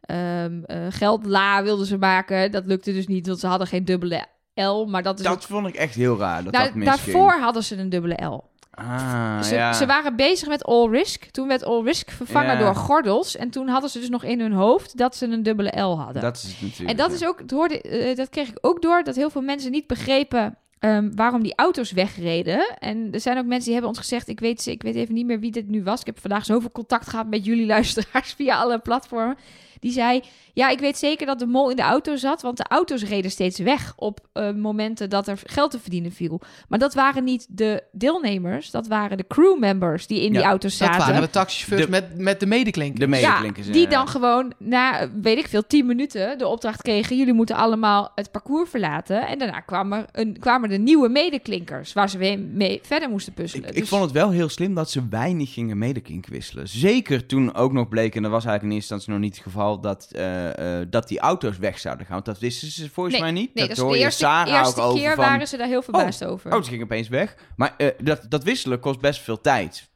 ehm, 0.00 0.62
eh, 0.64 0.86
geldla 0.90 1.62
wilden 1.62 1.86
ze 1.86 1.98
maken. 1.98 2.50
Dat 2.52 2.66
lukte 2.66 2.92
dus 2.92 3.06
niet, 3.06 3.26
want 3.26 3.38
ze 3.38 3.46
hadden 3.46 3.66
geen 3.66 3.84
dubbele 3.84 4.26
L. 4.54 4.84
Maar 4.84 5.02
dat 5.02 5.18
is 5.18 5.24
Dat 5.24 5.34
ook- 5.34 5.42
vond 5.42 5.66
ik 5.66 5.74
echt 5.74 5.94
heel 5.94 6.18
raar, 6.18 6.44
dat 6.44 6.52
Nou, 6.52 6.72
dat 6.74 6.84
daarvoor 6.84 7.32
hadden 7.32 7.64
ze 7.64 7.76
een 7.76 7.88
dubbele 7.88 8.24
L. 8.24 8.49
Ah, 8.70 9.42
Ze, 9.42 9.54
ja. 9.54 9.72
ze 9.72 9.86
waren 9.86 10.16
bezig 10.16 10.48
met 10.48 10.64
all 10.64 10.88
risk. 10.88 11.24
Toen 11.24 11.48
werd 11.48 11.64
all 11.64 11.82
risk 11.82 12.10
vervangen 12.10 12.52
Ja. 12.52 12.58
door 12.58 12.74
gordels. 12.74 13.36
En 13.36 13.50
toen 13.50 13.68
hadden 13.68 13.90
ze 13.90 13.98
dus 13.98 14.08
nog 14.08 14.24
in 14.24 14.40
hun 14.40 14.52
hoofd 14.52 14.96
dat 14.96 15.16
ze 15.16 15.26
een 15.26 15.42
dubbele 15.42 15.80
L 15.80 15.98
hadden. 15.98 16.22
Dat 16.22 16.36
is 16.36 16.60
natuurlijk. 16.60 16.90
en 16.90 16.96
dat 16.96 17.12
is 17.12 17.24
ook, 17.26 17.38
het 17.38 17.50
hoorde, 17.50 17.80
eh, 17.80 18.16
dat 18.16 18.28
kreeg 18.28 18.48
ik 18.48 18.58
ook 18.60 18.82
door, 18.82 19.02
dat 19.02 19.16
heel 19.16 19.30
veel 19.30 19.42
mensen 19.42 19.70
niet 19.70 19.86
begrepen 19.86 20.56
ehm, 20.78 21.10
waarom 21.14 21.42
die 21.42 21.52
auto's 21.56 21.92
wegreden. 21.92 22.76
En 22.78 23.08
er 23.12 23.20
zijn 23.20 23.38
ook 23.38 23.44
mensen 23.44 23.64
die 23.64 23.72
hebben 23.72 23.90
ons 23.90 23.98
gezegd, 23.98 24.28
ik 24.28 24.40
weet, 24.40 24.66
ik 24.66 24.82
weet 24.82 24.94
even 24.94 25.14
niet 25.14 25.26
meer 25.26 25.40
wie 25.40 25.50
dit 25.50 25.68
nu 25.68 25.82
was. 25.82 26.00
Ik 26.00 26.06
heb 26.06 26.18
vandaag 26.20 26.44
zoveel 26.44 26.70
contact 26.72 27.08
gehad 27.08 27.26
met 27.26 27.44
jullie 27.44 27.66
luisteraars 27.66 28.32
via 28.38 28.56
alle 28.60 28.78
platformen. 28.78 29.36
Die 29.80 29.92
zei, 29.92 30.20
ja, 30.54 30.68
ik 30.68 30.78
weet 30.78 30.98
zeker 30.98 31.26
dat 31.26 31.38
de 31.38 31.46
mol 31.46 31.70
in 31.70 31.76
de 31.76 31.82
auto 31.82 32.16
zat, 32.16 32.42
want 32.42 32.56
de 32.56 32.64
auto's 32.68 33.02
reden 33.04 33.30
steeds 33.30 33.58
weg 33.58 33.92
op 33.96 34.20
eh, 34.32 34.52
momenten 34.52 35.10
dat 35.10 35.28
er 35.28 35.38
geld 35.44 35.70
te 35.70 35.78
verdienen 35.80 36.12
viel. 36.12 36.40
Maar 36.68 36.78
dat 36.78 36.94
waren 36.94 37.24
niet 37.24 37.46
de 37.50 37.82
deelnemers, 37.92 38.70
dat 38.70 38.86
waren 38.86 39.16
de 39.16 39.24
crewmembers 39.28 40.06
die 40.06 40.20
in 40.22 40.32
die 40.32 40.40
Ja, 40.40 40.46
auto's 40.48 40.78
Dat 40.78 40.88
zaten. 40.88 41.06
waren 41.06 41.20
de 41.22 41.30
taxichauffeurs 41.30 41.84
De- 41.84 41.90
met, 41.90 42.18
met 42.18 42.40
de 42.40 42.46
medeklinker. 42.46 43.00
De 43.00 43.06
medeklinkers. 43.06 43.66
Ja, 43.66 43.72
die 43.72 43.88
dan 43.88 44.08
gewoon 44.08 44.52
na, 44.58 45.08
weet 45.20 45.38
ik 45.38 45.48
veel, 45.48 45.66
10 45.66 45.86
minuten 45.86 46.38
de 46.38 46.46
opdracht 46.46 46.82
kregen... 46.82 47.16
jullie 47.16 47.32
moeten 47.32 47.56
allemaal 47.56 48.12
het 48.14 48.30
parcours 48.30 48.70
verlaten. 48.70 49.26
En 49.26 49.38
daarna 49.38 49.60
kwamen 49.60 49.98
er, 49.98 50.06
een, 50.20 50.38
kwamen 50.38 50.70
er 50.70 50.78
nieuwe 50.78 51.08
medeklinkers... 51.08 51.92
waar 51.92 52.10
ze 52.10 52.18
weer 52.18 52.38
mee 52.38 52.80
verder 52.82 53.08
moesten 53.10 53.32
puzzelen. 53.32 53.68
Ik, 53.68 53.74
ik 53.74 53.80
Dus- 53.80 53.88
vond 53.88 54.02
het 54.02 54.12
wel 54.12 54.30
heel 54.30 54.48
slim 54.48 54.74
dat 54.74 54.90
ze 54.90 55.08
weinig 55.10 55.52
gingen 55.52 55.78
medekink 55.78 56.26
wisselen. 56.26 56.68
Zeker 56.68 57.26
toen 57.26 57.54
ook 57.54 57.72
nog 57.72 57.88
bleek, 57.88 58.14
en 58.16 58.22
dat 58.22 58.30
was 58.30 58.44
eigenlijk 58.44 58.72
in 58.74 58.78
eerste 58.78 58.94
instantie 58.94 59.10
nog 59.20 59.30
niet 59.30 59.34
het 59.34 59.52
geval, 59.52 59.69
dat, 59.78 60.08
eh, 60.12 60.80
eh, 60.80 60.86
dat 60.90 61.08
die 61.08 61.18
auto's 61.18 61.58
weg 61.58 61.78
zouden 61.78 62.06
gaan. 62.06 62.14
Want 62.14 62.26
dat 62.26 62.38
wisten 62.38 62.70
ze 62.70 62.90
volgens 62.90 63.14
Nee, 63.14 63.24
mij 63.24 63.32
niet. 63.32 63.54
Nee, 63.54 63.68
dat 63.68 63.76
dat 63.76 63.86
is 63.86 63.92
de 63.92 63.98
eerste, 63.98 64.24
Sarah 64.24 64.58
eerste 64.58 64.80
ook 64.80 64.94
keer 64.94 65.14
van, 65.14 65.24
waren 65.24 65.48
ze 65.48 65.56
daar 65.56 65.66
heel 65.66 65.82
verbaasd 65.82 66.24
over. 66.24 66.54
Oh, 66.54 66.62
ze 66.62 66.70
ging 66.70 66.82
opeens 66.82 67.08
weg. 67.08 67.34
Maar 67.56 67.74
eh, 67.76 67.88
dat, 67.98 68.26
dat 68.28 68.44
wisselen 68.44 68.80
kost 68.80 69.00
best 69.00 69.20
veel 69.20 69.40
tijd. 69.40 69.88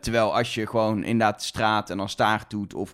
Terwijl 0.00 0.36
als 0.36 0.54
je 0.54 0.66
gewoon 0.66 1.04
inderdaad 1.04 1.42
straat 1.42 1.90
en 1.90 1.96
dan 1.96 2.08
staart 2.08 2.50
doet, 2.50 2.74
of 2.74 2.92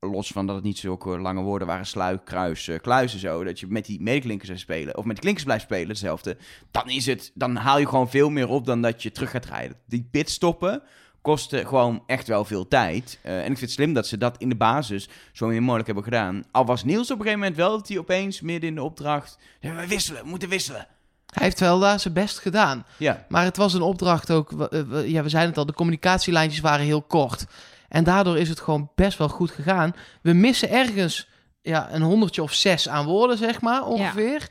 los 0.00 0.28
van 0.28 0.46
dat 0.46 0.54
het 0.54 0.64
niet 0.64 0.78
zulke 0.78 1.18
lange 1.18 1.42
woorden 1.42 1.66
waren, 1.66 1.86
sluik, 1.86 2.24
kruis, 2.24 2.68
eh, 2.68 2.78
kluizen 2.80 3.18
zo, 3.18 3.44
dat 3.44 3.60
je 3.60 3.66
met 3.68 3.84
die 3.84 4.02
medeklinkers 4.02 4.48
zou 4.48 4.60
spelen, 4.60 4.96
of 4.96 5.04
met 5.04 5.16
de 5.16 5.22
klinkers 5.22 5.44
blijft 5.44 5.64
spelen, 5.64 5.88
hetzelfde, 5.88 6.36
dan 6.70 6.88
is 6.88 7.06
het, 7.06 7.30
dan 7.34 7.56
haal 7.56 7.78
je 7.78 7.88
gewoon 7.88 8.10
veel 8.10 8.30
meer 8.30 8.48
op 8.48 8.66
dan 8.66 8.82
dat 8.82 9.02
je 9.02 9.12
terug 9.12 9.30
gaat 9.30 9.44
rijden. 9.46 9.76
Die 9.86 10.08
pitstoppen 10.10 10.82
kosten 11.26 11.66
gewoon 11.66 12.02
echt 12.06 12.26
wel 12.26 12.44
veel 12.44 12.68
tijd. 12.68 13.18
Eh, 13.22 13.32
en 13.34 13.40
ik 13.40 13.46
vind 13.46 13.60
het 13.60 13.70
slim 13.70 13.92
dat 13.92 14.06
ze 14.06 14.18
dat 14.18 14.34
in 14.38 14.48
de 14.48 14.54
basis 14.56 15.08
zo 15.32 15.46
min 15.46 15.62
mogelijk 15.62 15.86
hebben 15.86 16.04
gedaan. 16.04 16.44
Al 16.50 16.64
was 16.64 16.84
Niels 16.84 17.10
op 17.10 17.18
een 17.18 17.22
gegeven 17.24 17.38
moment 17.38 17.56
wel 17.56 17.70
dat 17.70 17.88
hij 17.88 17.98
opeens 17.98 18.40
midden 18.40 18.68
in 18.68 18.74
de 18.74 18.82
opdracht, 18.82 19.38
ja, 19.60 19.74
we 19.74 19.86
wisselen, 19.86 20.22
we 20.22 20.28
moeten 20.28 20.48
wisselen. 20.48 20.86
Hij 21.26 21.44
heeft 21.44 21.60
wel 21.60 21.78
daar 21.78 22.00
zijn 22.00 22.14
best 22.14 22.38
gedaan. 22.38 22.86
Ja, 22.96 23.24
Maar 23.28 23.44
het 23.44 23.56
was 23.56 23.74
een 23.74 23.82
opdracht 23.82 24.30
ook. 24.30 24.50
we- 24.50 24.68
eh, 24.68 24.80
we- 24.80 25.10
Ja, 25.10 25.22
we 25.22 25.28
zeiden 25.28 25.50
het 25.50 25.58
al, 25.58 25.66
de 25.66 25.72
communicatielijntjes 25.72 26.60
waren 26.60 26.84
heel 26.86 27.02
kort. 27.02 27.46
En 27.88 28.04
daardoor 28.04 28.38
is 28.38 28.48
het 28.48 28.60
gewoon 28.60 28.90
best 28.94 29.18
wel 29.18 29.28
goed 29.28 29.50
gegaan. 29.50 29.94
We 30.22 30.32
missen 30.32 30.70
ergens 30.70 31.28
ja, 31.62 31.92
een 31.92 32.02
honderdje 32.02 32.42
of 32.42 32.52
zes 32.52 32.88
aan 32.88 33.04
woorden, 33.06 33.38
zeg 33.38 33.60
maar, 33.60 33.84
ongeveer. 33.86 34.46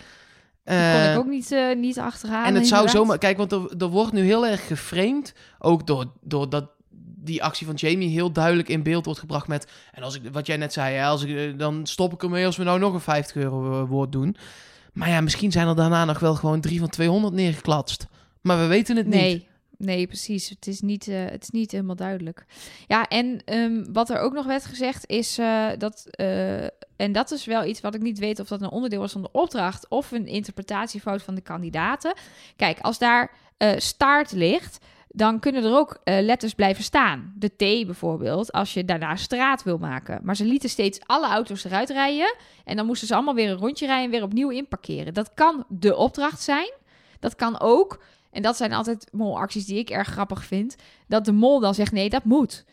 Dat 0.65 0.75
kon 0.75 0.77
Eh, 0.77 1.11
ik 1.13 1.17
ook 1.19 1.27
niet, 1.27 1.51
eh, 1.51 1.75
niet 1.75 1.99
achterhalen. 1.99 2.47
en 2.47 2.55
het 2.55 2.67
zou 2.67 2.79
inderdaad. 2.79 3.03
zomaar... 3.03 3.17
Kijk, 3.17 3.37
want 3.37 3.51
er, 3.51 3.71
er 3.77 3.87
wordt 3.87 4.11
nu 4.13 4.21
heel 4.21 4.45
erg 4.47 4.67
geframed. 4.67 5.33
Ook 5.59 5.87
door, 5.87 6.05
door 6.21 6.49
dat 6.49 6.69
die 7.25 7.43
actie 7.43 7.65
van 7.65 7.75
Jamie 7.75 8.09
heel 8.09 8.31
duidelijk 8.31 8.69
in 8.69 8.83
beeld 8.83 9.05
wordt 9.05 9.19
gebracht 9.19 9.47
met... 9.47 9.67
En 9.91 10.03
als 10.03 10.15
ik, 10.15 10.21
wat 10.31 10.47
jij 10.47 10.57
net 10.57 10.73
zei, 10.73 10.95
hè, 10.95 11.05
als 11.05 11.23
ik, 11.23 11.35
eh, 11.37 11.57
dan 11.57 11.85
stop 11.87 12.13
ik 12.13 12.23
ermee 12.23 12.45
als 12.45 12.57
we 12.57 12.63
nou 12.63 12.79
nog 12.79 12.93
een 12.93 12.99
50 12.99 13.35
euro 13.35 13.81
eh, 13.81 13.89
woord 13.89 14.11
doen. 14.11 14.35
Maar 14.93 15.09
ja, 15.09 15.21
misschien 15.21 15.51
zijn 15.51 15.67
er 15.67 15.75
daarna 15.75 16.05
nog 16.05 16.19
wel 16.19 16.35
gewoon 16.35 16.61
drie 16.61 16.79
van 16.79 16.89
200 16.89 17.33
neergeklatst. 17.33 18.07
Maar 18.41 18.59
we 18.59 18.65
weten 18.65 18.95
het 18.95 19.05
niet. 19.05 19.15
Nee, 19.15 19.47
nee, 19.77 20.07
precies. 20.07 20.49
Het 20.49 20.67
is 20.67 20.81
niet, 20.81 21.07
eh, 21.07 21.25
het 21.25 21.43
is 21.43 21.49
niet 21.49 21.71
helemaal 21.71 21.95
duidelijk. 21.95 22.45
Ja, 22.87 23.07
en 23.07 23.41
ehm, 23.45 23.83
wat 23.93 24.09
er 24.09 24.19
ook 24.19 24.33
nog 24.33 24.45
werd 24.45 24.65
gezegd 24.65 25.07
is 25.09 25.37
eh, 25.37 25.67
dat... 25.77 26.05
eh, 26.09 26.65
en 26.95 27.11
dat 27.11 27.31
is 27.31 27.45
wel 27.45 27.65
iets 27.65 27.81
wat 27.81 27.95
ik 27.95 28.01
niet 28.01 28.19
weet 28.19 28.39
of 28.39 28.47
dat 28.47 28.61
een 28.61 28.69
onderdeel 28.69 28.99
was 28.99 29.11
van 29.11 29.21
de 29.21 29.31
opdracht... 29.31 29.87
of 29.89 30.11
een 30.11 30.27
interpretatiefout 30.27 31.21
van 31.21 31.35
de 31.35 31.41
kandidaten. 31.41 32.13
Kijk, 32.55 32.79
als 32.79 32.97
daar 32.97 33.31
eh 33.57 33.77
staart 33.77 34.31
ligt... 34.31 34.85
dan 35.07 35.39
kunnen 35.39 35.63
er 35.63 35.77
ook 35.77 35.99
eh, 36.03 36.21
letters 36.21 36.53
blijven 36.53 36.83
staan. 36.83 37.33
De 37.35 37.47
T 37.47 37.85
bijvoorbeeld, 37.85 38.51
als 38.51 38.73
je 38.73 38.85
daarna 38.85 39.15
straat 39.15 39.63
wil 39.63 39.77
maken. 39.77 40.19
Maar 40.23 40.35
ze 40.35 40.45
lieten 40.45 40.69
steeds 40.69 40.99
alle 41.05 41.27
auto's 41.27 41.63
eruit 41.63 41.89
rijden... 41.89 42.35
en 42.63 42.75
dan 42.75 42.85
moesten 42.85 43.07
ze 43.07 43.13
allemaal 43.13 43.35
weer 43.35 43.49
een 43.49 43.57
rondje 43.57 43.85
rijden... 43.85 44.05
en 44.05 44.11
weer 44.11 44.23
opnieuw 44.23 44.49
inparkeren. 44.49 45.13
Dat 45.13 45.33
kan 45.33 45.65
de 45.69 45.95
opdracht 45.95 46.41
zijn. 46.41 46.71
Dat 47.19 47.35
kan 47.35 47.59
ook 47.59 47.99
en 48.35 48.41
dat 48.41 48.57
zijn 48.57 48.73
altijd 48.73 49.07
molacties 49.11 49.65
die 49.65 49.77
ik 49.77 49.89
erg 49.89 50.07
grappig 50.07 50.45
vind. 50.45 50.75
Dat 51.07 51.25
de 51.25 51.31
mol 51.31 51.59
dan 51.59 51.73
zegt: 51.73 51.91
nee, 51.91 52.09
dat 52.09 52.23
moet. 52.23 52.65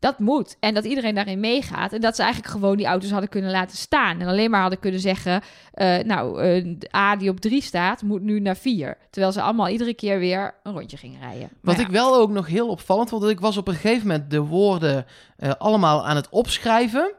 Dat 0.00 0.18
moet. 0.18 0.56
En 0.60 0.74
dat 0.74 0.84
iedereen 0.84 1.14
daarin 1.14 1.40
meegaat. 1.40 1.92
En 1.92 2.00
dat 2.00 2.16
ze 2.16 2.22
eigenlijk 2.22 2.52
gewoon 2.52 2.76
die 2.76 2.86
auto's 2.86 3.10
hadden 3.10 3.28
kunnen 3.28 3.50
laten 3.50 3.76
staan. 3.76 4.20
En 4.20 4.28
alleen 4.28 4.50
maar 4.50 4.60
hadden 4.60 4.78
kunnen 4.78 5.00
zeggen: 5.00 5.42
eh, 5.72 5.98
Nou, 5.98 6.42
de 6.78 6.94
A 6.94 7.16
die 7.16 7.30
op 7.30 7.40
drie 7.40 7.62
staat, 7.62 8.02
moet 8.02 8.22
nu 8.22 8.40
naar 8.40 8.56
vier. 8.56 8.96
Terwijl 9.10 9.32
ze 9.32 9.42
allemaal 9.42 9.68
iedere 9.68 9.94
keer 9.94 10.18
weer 10.18 10.54
een 10.62 10.72
rondje 10.72 10.96
gingen 10.96 11.20
rijden. 11.20 11.50
Wat 11.60 11.76
ja, 11.76 11.82
ik 11.82 11.88
wel 11.88 12.16
ook 12.16 12.30
nog 12.30 12.46
heel 12.46 12.68
opvallend 12.68 13.08
vond, 13.08 13.22
dat 13.22 13.30
ik 13.30 13.40
was 13.40 13.56
op 13.56 13.68
een 13.68 13.74
gegeven 13.74 14.06
moment 14.06 14.30
de 14.30 14.40
woorden 14.40 15.06
eh, 15.36 15.50
allemaal 15.58 16.06
aan 16.06 16.16
het 16.16 16.28
opschrijven. 16.28 17.14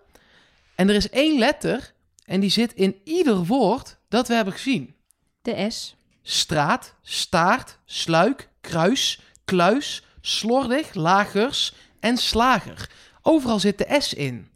En 0.75 0.89
er 0.89 0.95
is 0.95 1.09
één 1.09 1.39
letter 1.39 1.93
en 2.25 2.39
die 2.39 2.49
zit 2.49 2.73
in 2.73 2.95
ieder 3.03 3.45
woord 3.45 3.97
dat 4.09 4.27
we 4.27 4.33
hebben 4.33 4.53
gezien. 4.53 4.95
De 5.41 5.69
S. 5.69 5.95
Straat, 6.21 6.95
staart, 7.01 7.79
sluik, 7.85 8.49
kruis, 8.61 9.21
kluis, 9.45 10.03
slordig, 10.21 10.93
lagers 10.93 11.73
en 12.01 12.17
slager. 12.17 12.89
Overal 13.21 13.59
zit 13.59 13.77
de 13.77 13.95
S 13.99 14.13
in. 14.13 14.47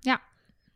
Ja. 0.00 0.20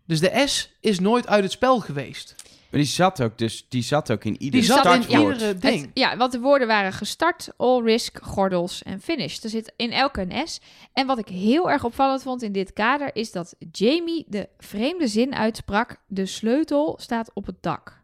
Dus 0.06 0.20
de 0.20 0.42
S 0.46 0.76
is 0.80 1.00
nooit 1.00 1.26
uit 1.26 1.42
het 1.42 1.52
spel 1.52 1.80
geweest. 1.80 2.34
Maar 2.70 2.80
die 2.80 2.88
zat 2.88 3.20
ook, 3.22 3.38
dus 3.38 3.66
die 3.68 3.82
zat 3.82 4.10
ook 4.12 4.24
in 4.24 4.32
ieder 4.42 4.60
Die 4.60 4.68
zat 4.70 4.94
in 4.94 5.02
iedere 5.20 5.54
ding. 5.58 5.80
Het- 5.80 5.90
ja, 5.94 6.16
want 6.16 6.32
de 6.32 6.40
woorden 6.40 6.66
waren 6.68 6.92
gestart, 6.92 7.48
all 7.56 7.82
risk, 7.82 8.18
gordels 8.22 8.82
en 8.82 9.00
finish. 9.00 9.42
Er 9.42 9.50
zit 9.50 9.72
in 9.76 9.92
elke 9.92 10.20
een 10.28 10.48
S. 10.48 10.60
En 10.92 11.06
wat 11.06 11.18
ik 11.18 11.28
heel 11.28 11.70
erg 11.70 11.84
opvallend 11.84 12.22
vond 12.22 12.42
in 12.42 12.52
dit 12.52 12.72
kader 12.72 13.10
is 13.16 13.32
dat 13.32 13.54
Jamie 13.72 14.24
de 14.28 14.48
vreemde 14.58 15.06
zin 15.08 15.34
uitsprak: 15.34 15.96
de 16.06 16.26
sleutel 16.26 16.98
staat 17.00 17.30
op 17.34 17.46
het 17.46 17.56
dak. 17.62 17.97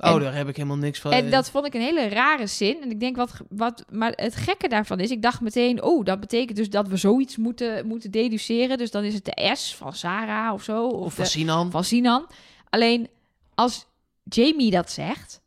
Oh, 0.00 0.20
daar 0.20 0.34
heb 0.34 0.48
ik 0.48 0.56
helemaal 0.56 0.76
niks 0.76 1.00
van. 1.00 1.12
En 1.12 1.30
dat 1.30 1.50
vond 1.50 1.66
ik 1.66 1.74
een 1.74 1.80
hele 1.80 2.08
rare 2.08 2.46
zin. 2.46 2.82
En 2.82 2.90
ik 2.90 3.00
denk 3.00 3.16
wat, 3.16 3.32
wat. 3.48 3.84
Maar 3.90 4.12
het 4.16 4.36
gekke 4.36 4.68
daarvan 4.68 5.00
is, 5.00 5.10
ik 5.10 5.22
dacht 5.22 5.40
meteen, 5.40 5.82
oh, 5.82 6.04
dat 6.04 6.20
betekent 6.20 6.56
dus 6.56 6.70
dat 6.70 6.88
we 6.88 6.96
zoiets 6.96 7.36
moeten, 7.36 7.86
moeten 7.86 8.10
deduceren. 8.10 8.78
Dus 8.78 8.90
dan 8.90 9.04
is 9.04 9.14
het 9.14 9.24
de 9.24 9.50
S 9.54 9.74
van 9.74 9.92
Sarah 9.92 10.52
of 10.52 10.62
zo. 10.62 10.86
Of, 10.86 11.04
Of 11.06 11.14
van 11.14 11.24
de- 11.24 11.30
Sinan. 11.30 11.70
van 11.70 11.84
Sinan. 11.84 12.26
Alleen 12.70 13.08
als 13.54 13.86
Jamie 14.24 14.70
dat 14.70 14.90
zegt, 14.90 15.40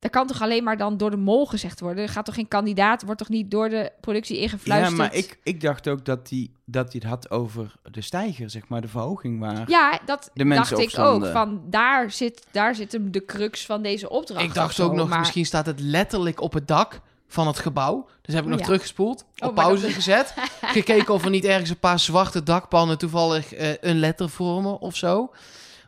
dat 0.00 0.10
kan 0.10 0.26
toch 0.26 0.42
alleen 0.42 0.64
maar 0.64 0.76
dan 0.76 0.96
door 0.96 1.10
de 1.10 1.16
mol 1.16 1.46
gezegd 1.46 1.80
worden. 1.80 2.02
Er 2.04 2.08
gaat 2.08 2.24
toch 2.24 2.34
geen 2.34 2.48
kandidaat, 2.48 3.02
wordt 3.02 3.18
toch 3.18 3.28
niet 3.28 3.50
door 3.50 3.68
de 3.68 3.92
productie 4.00 4.36
Ja, 4.36 4.42
ingefluisterd. 4.42 4.96
maar 4.96 5.14
ik, 5.14 5.38
ik 5.42 5.60
dacht 5.60 5.88
ook 5.88 6.04
dat 6.04 6.28
hij 6.30 6.50
dat 6.64 6.92
die 6.92 7.00
het 7.00 7.10
had 7.10 7.30
over 7.30 7.72
de 7.90 8.00
stijger, 8.00 8.50
zeg 8.50 8.68
maar, 8.68 8.80
de 8.80 8.88
verhoging 8.88 9.40
waar... 9.40 9.68
Ja, 9.70 10.00
dat 10.04 10.30
De 10.34 10.44
mensen 10.44 10.76
dacht 10.76 10.92
ik 10.92 10.98
ook. 10.98 11.26
Van 11.26 11.62
daar 11.66 12.10
zit, 12.10 12.46
daar 12.50 12.74
zit 12.74 12.92
hem 12.92 13.10
de 13.12 13.24
crux 13.24 13.66
van 13.66 13.82
deze 13.82 14.10
opdracht. 14.10 14.44
Ik 14.44 14.54
dacht 14.54 14.74
zo, 14.74 14.84
ook 14.84 14.92
nog, 14.94 15.08
maar- 15.08 15.18
misschien 15.18 15.46
staat 15.46 15.66
het 15.66 15.80
letterlijk 15.80 16.40
op 16.40 16.52
het 16.52 16.68
dak 16.68 17.00
van 17.28 17.46
het 17.46 17.58
gebouw. 17.58 18.06
Dus 18.22 18.34
heb 18.34 18.42
ik 18.42 18.44
Oh, 18.44 18.50
nog 18.50 18.58
ja. 18.60 18.64
teruggespoeld, 18.66 19.24
Oh, 19.38 19.48
op 19.48 19.54
maar 19.54 19.64
pauze 19.64 19.82
dat- 19.86 19.92
gezet. 19.94 20.34
gekeken 20.60 21.14
of 21.14 21.24
er 21.24 21.30
niet 21.30 21.44
ergens 21.44 21.70
een 21.70 21.78
paar 21.78 21.98
zwarte 21.98 22.42
dakpannen 22.42 22.98
toevallig 22.98 23.54
eh, 23.54 23.68
een 23.80 23.98
letter 23.98 24.28
vormen 24.30 24.80
of 24.80 24.96
zo. 24.96 25.30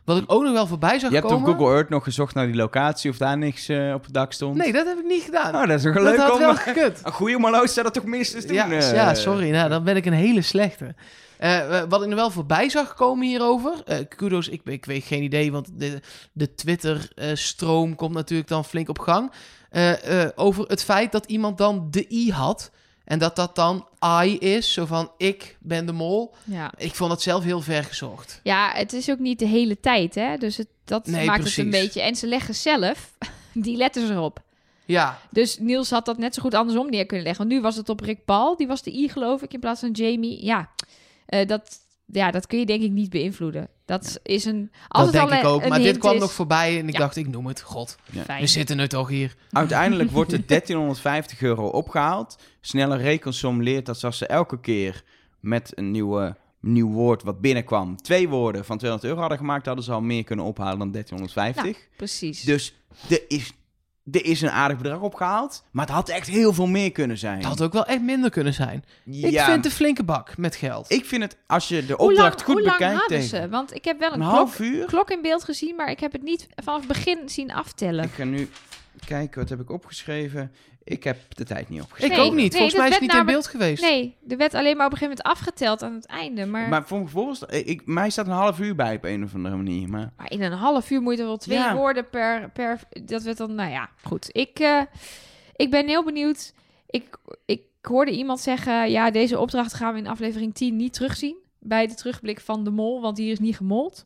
Wat 0.05 0.17
ik 0.17 0.23
ook 0.27 0.43
nog 0.43 0.53
wel 0.53 0.67
voorbij 0.67 0.99
zag 0.99 1.09
Je 1.09 1.15
hebt 1.15 1.27
komen... 1.27 1.49
op 1.49 1.55
Google 1.57 1.73
Earth 1.73 1.89
nog 1.89 2.03
gezocht 2.03 2.35
naar 2.35 2.45
die 2.45 2.55
locatie 2.55 3.09
of 3.11 3.17
daar 3.17 3.37
niks 3.37 3.69
eh, 3.69 3.93
op 3.93 4.03
het 4.03 4.13
dak 4.13 4.33
stond? 4.33 4.55
Nee, 4.55 4.71
dat 4.71 4.85
heb 4.85 4.97
ik 4.97 5.05
niet 5.05 5.23
gedaan. 5.23 5.55
Oh, 5.55 5.67
dat 5.67 5.77
is 5.77 5.83
toch 5.83 5.93
dat 5.93 6.03
leuk 6.03 6.17
had 6.17 6.31
om... 6.31 6.39
wel 6.39 6.55
gekund. 6.55 6.99
Een 7.03 7.11
goede 7.11 7.39
Marloes 7.39 7.73
zou 7.73 7.85
dat 7.85 7.93
toch 7.93 8.05
minstens 8.05 8.45
doen? 8.45 8.55
Ja, 8.55 8.71
eh. 8.71 8.93
ja, 8.93 9.13
sorry. 9.13 9.49
Nou, 9.49 9.69
dan 9.69 9.83
ben 9.83 9.95
ik 9.95 10.05
een 10.05 10.13
hele 10.13 10.41
slechte. 10.41 10.95
Eh, 11.37 11.81
wat 11.89 12.01
ik 12.01 12.07
nog 12.07 12.19
wel 12.19 12.29
voorbij 12.31 12.69
zag 12.69 12.93
komen 12.93 13.27
hierover. 13.27 13.73
eh, 13.85 13.97
kudos, 14.17 14.47
ik, 14.49 14.61
ik 14.63 14.85
weet 14.85 15.03
geen 15.03 15.23
idee, 15.23 15.51
want 15.51 15.69
de, 15.73 15.99
de 16.31 16.55
Twitter-stroom 16.55 17.95
komt 17.95 18.13
natuurlijk 18.13 18.49
dan 18.49 18.65
flink 18.65 18.89
op 18.89 18.99
gang. 18.99 19.31
Eh, 19.69 20.23
eh, 20.23 20.29
over 20.35 20.65
het 20.67 20.83
feit 20.83 21.11
dat 21.11 21.25
iemand 21.25 21.57
dan 21.57 21.87
de 21.89 22.05
I 22.11 22.31
had. 22.31 22.71
En 23.05 23.19
dat 23.19 23.35
dat 23.35 23.55
dan 23.55 23.87
I 24.23 24.37
is, 24.37 24.73
zo 24.73 24.85
van 24.85 25.11
ik 25.17 25.57
ben 25.59 25.85
de 25.85 25.91
mol. 25.91 26.33
Ja. 26.43 26.71
Ik 26.77 26.95
vond 26.95 27.11
het 27.11 27.21
zelf 27.21 27.43
heel 27.43 27.61
ver 27.61 27.83
gezocht. 27.83 28.39
ja, 28.43 28.71
het 28.73 28.93
is 28.93 29.09
ook 29.09 29.19
niet 29.19 29.39
de 29.39 29.47
hele 29.47 29.79
tijd, 29.79 30.15
hè. 30.15 30.37
Dus 30.37 30.57
het, 30.57 30.67
dat 30.85 31.07
Nee, 31.07 31.25
maakt 31.25 31.43
het 31.43 31.57
een 31.57 31.69
beetje... 31.69 32.01
En 32.01 32.15
ze 32.15 32.27
leggen 32.27 32.55
zelf 32.55 33.11
die 33.53 33.77
letters 33.77 34.09
erop. 34.09 34.41
Ja, 34.85 35.19
Dus 35.29 35.59
Niels 35.59 35.89
had 35.89 36.05
dat 36.05 36.17
net 36.17 36.33
zo 36.35 36.41
goed 36.41 36.53
andersom 36.53 36.89
neer 36.89 37.05
kunnen 37.05 37.25
leggen. 37.25 37.45
Want 37.47 37.55
nu 37.55 37.63
was 37.63 37.75
het 37.75 37.89
op 37.89 37.99
Rick 37.99 38.25
Paul. 38.25 38.57
Die 38.57 38.67
was 38.67 38.81
de 38.83 38.93
I, 38.93 39.09
geloof 39.09 39.41
ik, 39.41 39.53
in 39.53 39.59
plaats 39.59 39.79
van 39.79 39.91
Jamie. 39.91 40.45
Ja, 40.45 40.69
eh, 41.25 41.47
dat, 41.47 41.79
ja 42.05 42.31
dat 42.31 42.47
kun 42.47 42.59
je 42.59 42.65
denk 42.65 42.81
ik 42.83 42.91
niet 42.91 43.09
beïnvloeden. 43.09 43.69
Dat 43.85 44.19
is 44.23 44.45
een... 44.45 44.71
Als 44.87 45.11
dat 45.11 45.21
het 45.21 45.29
denk 45.29 45.43
al 45.43 45.55
ik 45.57 45.63
ook. 45.63 45.69
Maar 45.69 45.79
dit 45.79 45.97
kwam 45.97 46.13
is, 46.13 46.19
nog 46.19 46.31
voorbij 46.33 46.79
en 46.79 46.87
ik 46.87 46.93
Ja. 46.93 46.99
dacht, 46.99 47.15
ik 47.15 47.27
noem 47.27 47.45
het. 47.47 47.61
God, 47.61 47.97
we 48.39 48.47
zitten 48.47 48.77
nu 48.77 48.87
toch 48.87 49.09
hier. 49.09 49.35
Uiteindelijk 49.51 50.11
wordt 50.11 50.31
het 50.31 50.47
1350 50.49 51.41
euro 51.41 51.67
opgehaald. 51.67 52.37
Snelle 52.61 52.95
rekensom 52.97 53.63
leert 53.63 53.85
dat 53.85 54.03
als 54.03 54.17
ze 54.17 54.25
elke 54.27 54.59
keer 54.59 55.03
met 55.39 55.71
een 55.75 55.91
nieuwe, 55.91 56.35
nieuw 56.59 56.91
woord 56.91 57.23
wat 57.23 57.41
binnenkwam... 57.41 57.97
twee 58.01 58.29
woorden 58.29 58.65
van 58.65 58.77
200 58.77 59.09
euro 59.09 59.21
hadden 59.21 59.39
gemaakt... 59.39 59.65
hadden 59.65 59.83
ze 59.85 59.91
al 59.91 60.01
meer 60.01 60.23
kunnen 60.23 60.45
ophalen 60.45 60.79
dan 60.79 60.91
1350. 60.91 61.87
Precies. 61.97 62.41
Dus 62.41 62.73
er 63.09 63.21
is, 63.27 63.53
er 64.11 64.25
is 64.25 64.41
een 64.41 64.49
aardig 64.51 64.77
bedrag 64.77 64.99
opgehaald. 64.99 65.63
Maar 65.71 65.85
het 65.85 65.93
had 65.93 66.09
echt 66.09 66.27
heel 66.27 66.53
veel 66.53 66.67
meer 66.67 66.91
kunnen 66.91 67.17
zijn. 67.17 67.37
Het 67.37 67.45
had 67.45 67.61
ook 67.61 67.73
wel 67.73 67.85
echt 67.85 68.01
minder 68.01 68.29
kunnen 68.29 68.53
zijn. 68.53 68.83
Ik 69.05 69.21
vind 69.21 69.47
het 69.47 69.65
een 69.65 69.71
flinke 69.71 70.03
bak 70.03 70.37
met 70.37 70.55
geld. 70.55 70.91
ik 70.91 71.05
vind 71.05 71.21
het, 71.23 71.37
als 71.47 71.67
je 71.67 71.85
de 71.85 71.95
lang, 71.97 71.99
opdracht 71.99 72.41
goed 72.43 72.53
hoe 72.53 72.63
lang 72.63 72.77
bekijkt... 72.77 72.99
hadden 72.99 73.19
tegen 73.19 73.41
ze? 73.41 73.49
Want 73.49 73.75
ik 73.75 73.85
heb 73.85 73.99
wel 73.99 74.13
een, 74.13 74.21
een 74.21 74.27
klok, 74.27 74.35
half 74.35 74.59
uur... 74.59 74.85
klok 74.85 75.09
in 75.09 75.21
beeld 75.21 75.43
gezien, 75.43 75.75
maar 75.75 75.89
ik 75.89 75.99
heb 75.99 76.11
het 76.11 76.23
niet 76.23 76.47
vanaf 76.55 76.79
het 76.79 76.87
begin 76.87 77.29
zien 77.29 77.51
aftellen. 77.51 78.03
Ik 78.03 78.11
ga 78.11 78.23
nu 78.23 78.49
kijken, 79.05 79.39
wat 79.39 79.49
heb 79.49 79.59
ik 79.59 79.69
opgeschreven? 79.69 80.51
Ik 80.85 81.03
heb 81.03 81.17
de 81.35 81.43
tijd 81.43 81.69
niet 81.69 81.81
opgeschreven. 81.81 82.15
ik 82.15 82.21
Nee, 82.21 82.29
ook 82.31 82.35
niet. 82.37 82.51
nee, 82.51 82.61
Volgens 82.61 82.71
dat 82.73 82.79
mij 82.81 82.87
is 82.89 82.95
het 82.95 83.05
werd 83.05 83.11
niet 83.11 83.27
in 83.27 83.33
beeld 83.33 83.47
geweest. 83.47 83.81
Nee, 83.81 84.15
er 84.27 84.37
werd 84.37 84.53
alleen 84.53 84.77
maar 84.77 84.85
op 84.85 84.91
een 84.91 84.97
gegeven 84.97 85.23
moment 85.25 85.39
afgeteld 85.41 85.81
aan 85.83 85.93
het 85.93 86.05
einde. 86.05 86.45
Maar, 86.45 86.61
maar, 86.69 86.69
Maar 86.69 86.87
voor 87.09 87.39
dat- 87.39 87.53
ik, 87.53 87.85
mij 87.85 88.09
staat 88.09 88.25
een 88.27 88.31
half 88.33 88.59
uur 88.59 88.75
bij 88.75 88.95
op 88.95 89.03
een 89.03 89.23
of 89.23 89.33
andere 89.35 89.55
manier. 89.55 89.89
Maar 89.89 90.11
in 90.27 90.41
een 90.41 90.51
half 90.51 90.89
uur 90.91 91.01
moet 91.01 91.13
je 91.15 91.19
er 91.21 91.25
wel 91.27 91.37
twee 91.37 91.57
Ja. 91.57 91.75
woorden 91.75 92.09
per, 92.09 92.49
per... 92.49 92.79
Dat 93.05 93.23
werd 93.23 93.37
dan... 93.37 93.55
Nou 93.55 93.71
ja, 93.71 93.89
goed. 94.03 94.29
Ik, 94.31 94.59
eh, 94.59 94.81
ik 95.55 95.71
ben 95.71 95.87
heel 95.87 96.03
benieuwd. 96.03 96.53
Ik, 96.89 97.17
ik 97.45 97.61
hoorde 97.81 98.11
iemand 98.11 98.39
zeggen... 98.39 98.91
Ja, 98.91 99.11
deze 99.11 99.39
opdracht 99.39 99.73
gaan 99.73 99.93
we 99.93 99.99
in 99.99 100.07
aflevering 100.07 100.53
10 100.53 100.75
niet 100.75 100.93
terugzien. 100.93 101.35
Bij 101.59 101.87
de 101.87 101.93
terugblik 101.93 102.39
van 102.39 102.63
de 102.63 102.69
mol, 102.69 103.01
want 103.01 103.15
die 103.15 103.31
is 103.31 103.39
niet 103.39 103.55
gemold. 103.57 104.05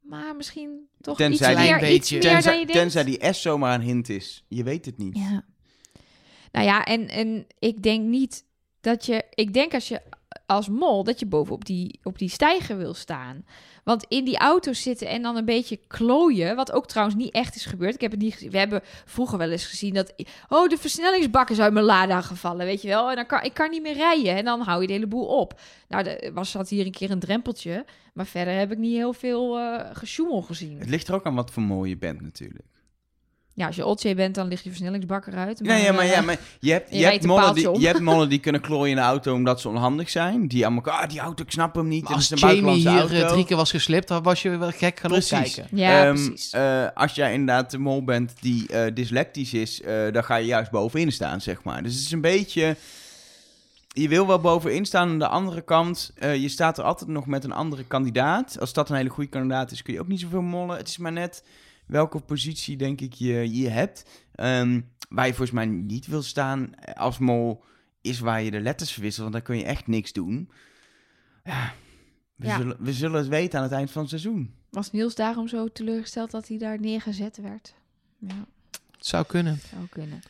Maar 0.00 0.36
misschien 0.36 0.88
toch 1.00 1.16
Tenzij 1.16 1.50
iets 1.52 1.60
die- 1.62 1.70
meer, 1.70 1.80
iets 1.82 1.88
beetje. 1.88 2.14
meer 2.14 2.22
dan 2.24 2.32
tenzij, 2.32 2.52
je 2.58 2.66
denkt. 2.66 2.80
tenzij 2.80 3.04
die 3.04 3.32
S 3.32 3.42
zomaar 3.42 3.74
een 3.74 3.80
hint 3.80 4.08
is. 4.08 4.44
Je 4.48 4.62
weet 4.62 4.84
het 4.84 4.98
niet. 4.98 5.16
Ja. 5.18 5.44
Nou 6.52 6.66
ja, 6.66 6.84
en, 6.84 7.08
en 7.08 7.46
ik 7.58 7.82
denk 7.82 8.04
niet 8.04 8.44
dat 8.80 9.06
je... 9.06 9.24
Ik 9.34 9.52
denk 9.54 9.74
als 9.74 9.88
je 9.88 10.00
als 10.46 10.68
mol 10.68 11.04
dat 11.04 11.18
je 11.18 11.26
bovenop 11.26 11.64
die, 11.64 12.00
op 12.02 12.18
die 12.18 12.28
stijger 12.28 12.76
wil 12.76 12.94
staan. 12.94 13.44
Want 13.84 14.04
in 14.08 14.24
die 14.24 14.38
auto's 14.38 14.82
zitten 14.82 15.08
en 15.08 15.22
dan 15.22 15.36
een 15.36 15.44
beetje 15.44 15.80
klooien... 15.86 16.56
wat 16.56 16.72
ook 16.72 16.86
trouwens 16.86 17.16
niet 17.16 17.32
echt 17.32 17.56
is 17.56 17.66
gebeurd. 17.66 17.94
Ik 17.94 18.00
heb 18.00 18.10
het 18.10 18.20
niet. 18.20 18.48
We 18.50 18.58
hebben 18.58 18.80
vroeger 19.04 19.38
wel 19.38 19.50
eens 19.50 19.66
gezien 19.66 19.94
dat... 19.94 20.14
Oh, 20.48 20.68
de 20.68 20.78
versnellingsbak 20.78 21.50
is 21.50 21.60
uit 21.60 21.72
mijn 21.72 21.84
lada 21.84 22.20
gevallen, 22.20 22.66
weet 22.66 22.82
je 22.82 22.88
wel. 22.88 23.10
En 23.10 23.16
dan 23.16 23.26
kan 23.26 23.42
ik 23.42 23.54
kan 23.54 23.70
niet 23.70 23.82
meer 23.82 23.94
rijden. 23.94 24.36
En 24.36 24.44
dan 24.44 24.60
hou 24.60 24.80
je 24.80 24.86
de 24.86 24.92
hele 24.92 25.06
boel 25.06 25.26
op. 25.26 25.60
Nou, 25.88 26.04
er 26.04 26.32
was 26.32 26.50
zat 26.50 26.68
hier 26.68 26.86
een 26.86 26.92
keer 26.92 27.10
een 27.10 27.18
drempeltje. 27.18 27.84
Maar 28.14 28.26
verder 28.26 28.54
heb 28.54 28.72
ik 28.72 28.78
niet 28.78 28.96
heel 28.96 29.12
veel 29.12 29.58
eh 29.58 29.90
gesjoemel 29.92 30.42
gezien. 30.42 30.78
Het 30.78 30.88
ligt 30.88 31.08
er 31.08 31.14
ook 31.14 31.26
aan 31.26 31.34
wat 31.34 31.50
voor 31.50 31.62
mooi 31.62 31.90
je 31.90 31.96
bent 31.96 32.20
natuurlijk. 32.20 32.66
Ja, 33.58 33.66
als 33.66 33.76
je 33.76 33.84
Otje 33.86 34.14
bent, 34.14 34.34
dan 34.34 34.48
ligt 34.48 34.62
je 34.64 34.68
versnellingsbak 34.70 35.26
eruit. 35.26 35.60
Nee, 35.60 35.82
ja, 35.82 35.92
maar, 35.92 36.04
eh, 36.04 36.10
ja, 36.10 36.20
maar 36.20 36.38
je 36.60 36.72
hebt, 36.72 36.90
je 36.90 36.98
je, 36.98 37.04
hebt 37.04 37.24
mannen 37.26 37.54
die, 37.54 37.70
om. 37.70 37.80
je 37.80 37.86
hebt 37.86 38.00
mannen 38.00 38.28
die 38.28 38.38
kunnen 38.46 38.60
klooien 38.60 38.90
in 38.90 38.96
de 38.96 39.02
auto 39.02 39.34
omdat 39.34 39.60
ze 39.60 39.68
onhandig 39.68 40.10
zijn. 40.10 40.48
Die 40.48 40.66
allemaal, 40.66 40.84
ah, 40.84 41.08
die 41.08 41.20
auto, 41.20 41.42
ik 41.44 41.50
snap 41.50 41.74
hem 41.74 41.88
niet. 41.88 42.02
Maar 42.04 42.12
als 42.12 42.30
is 42.30 42.42
een 42.42 42.48
Jamie 42.56 42.74
hier 42.74 42.88
eh, 43.12 43.20
auto. 43.20 43.32
drie 43.32 43.44
keer 43.44 43.56
was 43.56 43.70
geslipt, 43.70 44.08
dan 44.08 44.22
was 44.22 44.42
je 44.42 44.56
wel 44.56 44.70
gek 44.70 44.98
gaan 45.00 45.10
Precies. 45.10 45.32
opkijken. 45.58 45.76
Ja, 45.78 46.04
Ehm, 46.04 46.14
precies. 46.14 46.50
eh, 46.50 46.86
als 46.94 47.14
jij 47.14 47.32
inderdaad 47.32 47.70
de 47.70 47.78
mol 47.78 48.04
bent 48.04 48.32
die 48.40 48.68
eh, 48.68 48.94
dyslectisch 48.94 49.52
is, 49.54 49.82
eh, 49.82 50.12
dan 50.12 50.24
ga 50.24 50.36
je 50.36 50.46
juist 50.46 50.70
bovenin 50.70 51.12
staan, 51.12 51.40
zeg 51.40 51.62
maar. 51.62 51.82
Dus 51.82 51.94
het 51.94 52.02
is 52.04 52.12
een 52.12 52.20
beetje... 52.20 52.76
Je 53.92 54.08
wil 54.08 54.26
wel 54.26 54.38
bovenin 54.40 54.84
staan 54.86 55.08
aan 55.08 55.18
de 55.18 55.28
andere 55.28 55.60
kant. 55.62 56.12
eh, 56.18 56.36
je 56.36 56.48
staat 56.48 56.78
er 56.78 56.84
altijd 56.84 57.10
nog 57.10 57.26
met 57.26 57.44
een 57.44 57.52
andere 57.52 57.84
kandidaat. 57.84 58.60
Als 58.60 58.72
dat 58.72 58.90
een 58.90 58.96
hele 58.96 59.08
goede 59.08 59.30
kandidaat 59.30 59.70
is, 59.70 59.82
kun 59.82 59.92
je 59.94 60.00
ook 60.00 60.08
niet 60.08 60.20
zoveel 60.20 60.42
mollen. 60.42 60.76
Het 60.76 60.88
is 60.88 60.98
maar 60.98 61.12
net 61.12 61.42
welke 61.88 62.20
positie, 62.20 62.76
denk 62.76 63.00
ik, 63.00 63.12
je, 63.12 63.54
je 63.54 63.68
hebt. 63.68 64.04
Ehm, 64.34 64.80
waar 65.08 65.26
je 65.26 65.32
volgens 65.34 65.56
mij 65.56 65.66
niet 65.66 66.06
wil 66.06 66.22
staan 66.22 66.70
als 66.94 67.18
mol, 67.18 67.64
is 68.00 68.18
waar 68.18 68.42
je 68.42 68.50
de 68.50 68.60
letters 68.60 68.92
verwisselt. 68.92 69.22
Want 69.22 69.32
dan 69.32 69.42
kun 69.42 69.56
je 69.56 69.64
echt 69.64 69.86
niks 69.86 70.12
doen. 70.12 70.50
Ja, 71.44 71.72
we, 72.34 72.46
Ja. 72.46 72.56
Zullen, 72.56 72.76
we 72.80 72.92
zullen 72.92 73.18
het 73.18 73.28
weten 73.28 73.58
aan 73.58 73.64
het 73.64 73.72
eind 73.74 73.90
van 73.90 74.00
het 74.00 74.10
seizoen. 74.10 74.54
Was 74.70 74.90
Niels 74.92 75.14
daarom 75.14 75.48
zo 75.48 75.68
teleurgesteld 75.68 76.30
dat 76.30 76.48
hij 76.48 76.58
daar 76.58 76.80
neergezet 76.80 77.36
werd? 77.36 77.74
Ja, 78.18 78.46
Het 78.90 79.06
zou 79.06 79.26
kunnen. 79.26 79.58
zou 79.70 79.86
kunnen. 79.90 80.20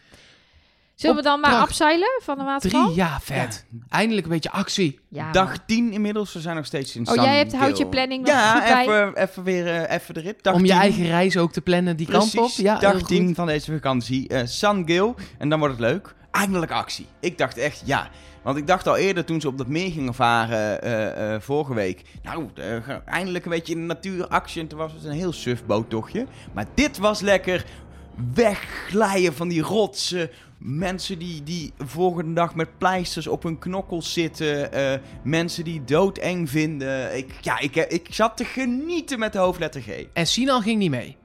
Zullen 0.99 1.16
we 1.16 1.22
dan 1.22 1.40
maar 1.40 1.55
afzeilen 1.55 2.20
van 2.22 2.38
de 2.38 2.44
waterval? 2.44 2.84
Drie, 2.84 2.96
ja, 2.96 3.18
vet. 3.22 3.64
Eindelijk 3.88 4.26
een 4.26 4.32
beetje 4.32 4.51
actie. 4.51 5.01
Ja, 5.09 5.32
Dag 5.32 5.57
10 5.66 5.92
inmiddels, 5.92 6.32
we 6.32 6.40
zijn 6.40 6.57
nog 6.57 6.66
steeds 6.66 6.96
in 6.96 7.09
Oh, 7.09 7.14
jij 7.14 7.36
hebt, 7.36 7.55
houdt 7.55 7.78
je 7.78 7.86
planning 7.86 8.20
nog 8.26 8.34
Ja, 8.34 8.51
goed 8.53 8.62
bij? 8.68 8.82
even, 8.82 9.16
even 9.22 9.42
weer 9.42 9.66
eh, 9.66 9.94
even 9.96 10.14
de 10.14 10.20
rit. 10.20 10.42
Dag 10.42 10.55
Om 10.55 10.61
je 10.64 10.66
10. 10.70 10.76
eigen 10.80 11.07
reis 11.07 11.36
ook 11.36 11.53
te 11.53 11.61
plannen 11.61 11.96
die 11.96 12.07
kant 12.07 12.24
op. 12.24 12.30
Precies, 12.30 12.57
Ja, 12.57 12.78
dag 12.78 12.92
heel 12.92 13.03
10 13.03 13.26
goed. 13.26 13.34
van 13.34 13.46
deze 13.46 13.72
vakantie. 13.72 14.28
eh 14.28 14.40
San 14.46 14.82
Gil. 14.86 15.14
En 15.38 15.49
dan 15.49 15.59
wordt 15.59 15.74
het 15.78 15.82
leuk. 15.90 16.14
Eindelijk 16.30 16.72
actie. 16.72 17.07
Ik 17.20 17.38
dacht 17.38 17.57
echt, 17.59 17.82
ja. 17.84 18.09
Want 18.42 18.57
ik 18.57 18.66
dacht 18.66 18.86
al 18.86 18.96
eerder 18.96 19.24
toen 19.24 19.40
ze 19.40 19.49
op 19.49 19.59
dat 19.59 19.66
meer 19.66 19.90
gingen 19.90 20.14
varen 20.14 20.82
eh, 20.82 21.34
eh, 21.34 21.40
vorige 21.40 21.74
week. 21.74 22.03
Nou, 22.22 22.49
eindelijk 23.05 23.44
een 23.44 23.51
beetje 23.51 23.72
in 23.74 23.80
de 23.80 23.86
natuur 23.86 24.26
actie. 24.28 24.61
En 24.62 24.68
toen 24.68 24.78
was 24.78 24.92
het 24.92 25.05
een 25.05 25.11
heel 25.12 25.32
suf 25.32 25.64
boottochtje. 25.66 26.26
Maar 26.53 26.64
dit 26.74 26.99
was 26.99 27.20
lekker 27.20 27.64
wegglijden 28.35 29.35
van 29.35 29.49
die 29.49 29.62
rotsen. 29.62 30.31
Mensen 30.59 31.19
die, 31.19 31.43
die 31.43 31.73
volgende 31.79 32.33
dag 32.33 32.55
met 32.55 32.79
pleisters 32.79 33.27
op 33.27 33.43
hun 33.43 33.59
knokkels 33.59 34.12
zitten. 34.12 34.73
eh, 34.73 34.99
mensen 35.23 35.64
die 35.64 35.85
doodeng 35.85 36.51
vinden. 36.51 37.16
Ik, 37.16 37.33
ja, 37.41 37.59
ik, 37.59 37.77
ik 37.77 38.07
zat 38.11 38.37
te 38.37 38.45
genieten 38.45 39.19
met 39.19 39.33
de 39.33 39.39
hoofdletter 39.39 39.81
G. 39.83 39.87
En 40.12 40.27
Sinan 40.27 40.62
ging 40.62 40.79
niet 40.79 40.91
mee. 40.91 41.16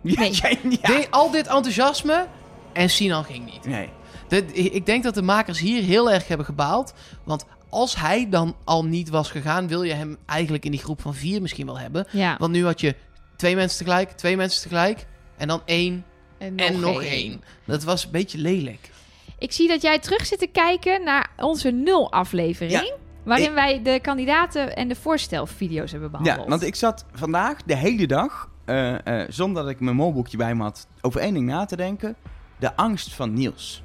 Nee. 0.00 0.32
ja, 0.42 0.48
ja. 0.48 0.76
Deed 0.94 1.10
al 1.10 1.30
dit 1.30 1.46
enthousiasme 1.46 2.26
en 2.72 2.90
Sinan 2.90 3.24
ging 3.24 3.44
niet. 3.44 3.64
Nee. 3.64 3.88
De- 4.28 4.46
ik 4.52 4.86
denk 4.86 5.02
dat 5.02 5.14
de 5.14 5.22
makers 5.22 5.58
hier 5.60 5.82
heel 5.82 6.10
erg 6.10 6.28
hebben 6.28 6.46
gebaald. 6.46 6.94
Want 7.24 7.44
als 7.68 7.96
hij 7.96 8.28
dan 8.28 8.56
al 8.64 8.84
niet 8.84 9.08
was 9.08 9.30
gegaan, 9.30 9.68
wil 9.68 9.82
je 9.82 9.92
hem 9.92 10.16
eigenlijk 10.26 10.64
in 10.64 10.70
die 10.70 10.80
groep 10.80 11.00
van 11.00 11.14
vier 11.14 11.42
misschien 11.42 11.66
wel 11.66 11.78
hebben. 11.78 12.06
Ja, 12.10 12.36
Want 12.38 12.52
nu 12.52 12.64
had 12.64 12.80
je 12.80 12.94
twee 13.36 13.56
mensen 13.56 13.78
tegelijk, 13.84 14.10
twee 14.10 14.36
mensen 14.36 14.62
tegelijk. 14.62 15.06
En 15.36 15.48
dan 15.48 15.62
één 15.64 16.04
en 16.40 16.80
nog 16.80 17.02
één. 17.02 17.42
Dat 17.66 17.84
was 17.84 18.04
een 18.04 18.10
beetje 18.10 18.38
lelijk. 18.38 18.90
Ik 19.38 19.52
zie 19.52 19.68
dat 19.68 19.82
jij 19.82 19.98
terug 19.98 20.26
zit 20.26 20.38
te 20.38 20.46
kijken 20.46 21.04
naar 21.04 21.30
onze 21.36 21.70
nul 21.70 22.12
aflevering. 22.12 22.72
Ja. 22.72 22.94
Waarin 23.24 23.48
Ik- 23.48 23.54
wij 23.54 23.82
de 23.82 23.98
kandidaten 24.02 24.76
en 24.76 24.88
de 24.88 24.94
voorstelvideo's 24.94 25.90
hebben 25.90 26.10
behandeld. 26.10 26.38
Ja, 26.42 26.48
want 26.48 26.62
ik 26.62 26.74
zat 26.74 27.04
vandaag 27.12 27.62
de 27.62 27.76
hele 27.76 28.06
dag, 28.06 28.50
eh, 28.64 29.06
eh, 29.22 29.28
zonder 29.30 29.62
dat 29.62 29.72
ik 29.72 29.80
mijn 29.80 29.96
molboekje 29.96 30.36
bij 30.36 30.54
me 30.54 30.62
had, 30.62 30.86
over 31.00 31.20
één 31.20 31.34
ding 31.34 31.46
na 31.46 31.64
te 31.64 31.76
denken. 31.76 32.16
De 32.58 32.76
angst 32.76 33.14
van 33.14 33.32
Niels. 33.34 33.82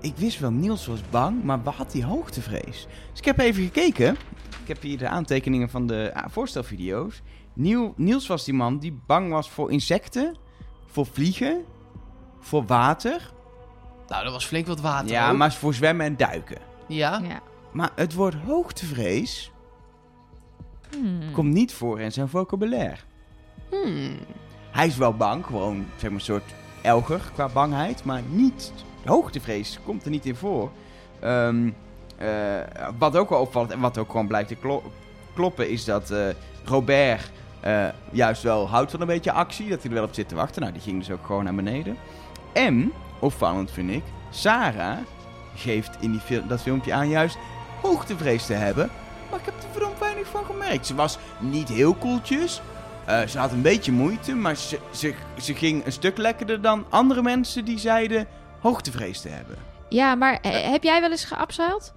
Ik 0.00 0.16
wist 0.16 0.38
wel, 0.40 0.50
Niels 0.50 0.86
was 0.86 1.00
bang, 1.10 1.42
maar 1.44 1.62
wat 1.62 1.74
had 1.74 1.92
hij 1.92 2.02
hoogtevrees? 2.02 2.86
Dus 3.10 3.18
ik 3.18 3.24
heb 3.24 3.38
even 3.38 3.62
gekeken. 3.62 4.16
Ik 4.62 4.68
heb 4.68 4.82
hier 4.82 4.98
de 4.98 5.08
aantekeningen 5.08 5.68
van 5.68 5.86
de 5.86 6.10
ah, 6.14 6.24
voorstelvideo's. 6.28 7.22
Niel, 7.54 7.94
Niels 7.96 8.26
was 8.26 8.44
die 8.44 8.54
man 8.54 8.78
die 8.78 8.98
bang 9.06 9.30
was 9.30 9.50
voor 9.50 9.70
insecten, 9.70 10.36
voor 10.96 11.06
vliegen, 11.06 11.64
voor 12.40 12.64
water. 12.66 13.30
Nou, 14.08 14.24
dat 14.24 14.32
was 14.32 14.44
flink 14.46 14.66
wat 14.66 14.80
water. 14.80 15.10
ja, 15.10 15.30
ook. 15.30 15.36
maar 15.36 15.52
voor 15.52 15.74
zwemmen 15.74 16.06
en 16.06 16.16
duiken. 16.16 16.58
Ja? 16.88 17.20
Ja. 17.24 17.40
Maar 17.72 17.90
het 17.94 18.14
woord 18.14 18.34
hoogtevrees 18.34 19.50
Hmm. 20.90 21.32
komt 21.32 21.52
niet 21.52 21.72
voor 21.74 22.00
in 22.00 22.12
zijn 22.12 22.28
vocabulaire. 22.28 22.96
Hmm. 23.70 24.16
Hij 24.70 24.86
is 24.86 24.96
wel 24.96 25.14
bang, 25.14 25.44
gewoon 25.46 25.86
zeg 25.96 26.02
maar 26.10 26.12
een 26.18 26.20
soort 26.24 26.54
elger 26.82 27.20
qua 27.34 27.48
bangheid, 27.48 28.04
maar 28.04 28.22
niet 28.28 28.72
hoogtevrees 29.04 29.78
komt 29.84 30.04
er 30.04 30.10
niet 30.10 30.26
in 30.26 30.36
voor. 30.36 30.70
Ehm, 31.20 31.70
eh, 32.18 32.28
wat 32.98 33.16
ook 33.16 33.28
wel 33.30 33.40
opvalt 33.40 33.70
en 33.70 33.80
wat 33.80 33.98
ook 33.98 34.10
gewoon 34.10 34.26
blijkt 34.26 34.48
te 34.48 34.54
klo- 34.54 34.92
kloppen 35.34 35.68
is 35.70 35.84
dat 35.84 36.10
eh, 36.10 36.26
Robert 36.64 37.30
eh, 37.66 37.86
juist 38.10 38.42
wel 38.42 38.68
houdt 38.68 38.90
van 38.90 39.00
een 39.00 39.06
beetje 39.06 39.32
actie. 39.32 39.68
Dat 39.68 39.78
hij 39.82 39.88
er 39.90 39.96
wel 39.96 40.04
op 40.04 40.14
zit 40.14 40.28
te 40.28 40.34
wachten. 40.34 40.60
Nou, 40.60 40.72
die 40.72 40.82
ging 40.82 40.98
dus 40.98 41.10
ook 41.10 41.26
gewoon 41.26 41.44
naar 41.44 41.54
beneden. 41.54 41.96
En, 42.52 42.92
opvallend 43.20 43.70
vind 43.70 43.90
ik, 43.90 44.02
Sarah 44.30 44.96
geeft 45.54 45.96
in 46.00 46.10
die 46.10 46.20
fil- 46.20 46.46
dat 46.46 46.62
filmpje 46.62 46.92
aan 46.92 47.08
juist 47.08 47.38
hoogtevrees 47.82 48.46
te 48.46 48.52
hebben. 48.52 48.90
Maar 49.30 49.38
ik 49.38 49.44
heb 49.44 49.54
er 49.54 49.68
verdomd 49.70 49.98
weinig 49.98 50.26
van 50.26 50.44
gemerkt. 50.44 50.86
Ze 50.86 50.94
was 50.94 51.18
niet 51.38 51.68
heel 51.68 51.94
koeltjes. 51.94 52.60
Eh, 53.04 53.20
ze 53.26 53.38
had 53.38 53.52
een 53.52 53.62
beetje 53.62 53.92
moeite, 53.92 54.34
maar 54.34 54.56
ze, 54.56 54.78
ze, 54.90 55.14
ze 55.40 55.54
ging 55.54 55.86
een 55.86 55.92
stuk 55.92 56.16
lekkerder 56.16 56.60
dan 56.60 56.84
andere 56.88 57.22
mensen 57.22 57.64
die 57.64 57.78
zeiden 57.78 58.26
hoogtevrees 58.60 59.20
te 59.20 59.28
hebben. 59.28 59.56
Ja, 59.88 60.14
maar 60.14 60.38
eh, 60.42 60.70
heb 60.70 60.82
jij 60.82 61.00
wel 61.00 61.10
eens 61.10 61.24
geabseild? 61.24 61.94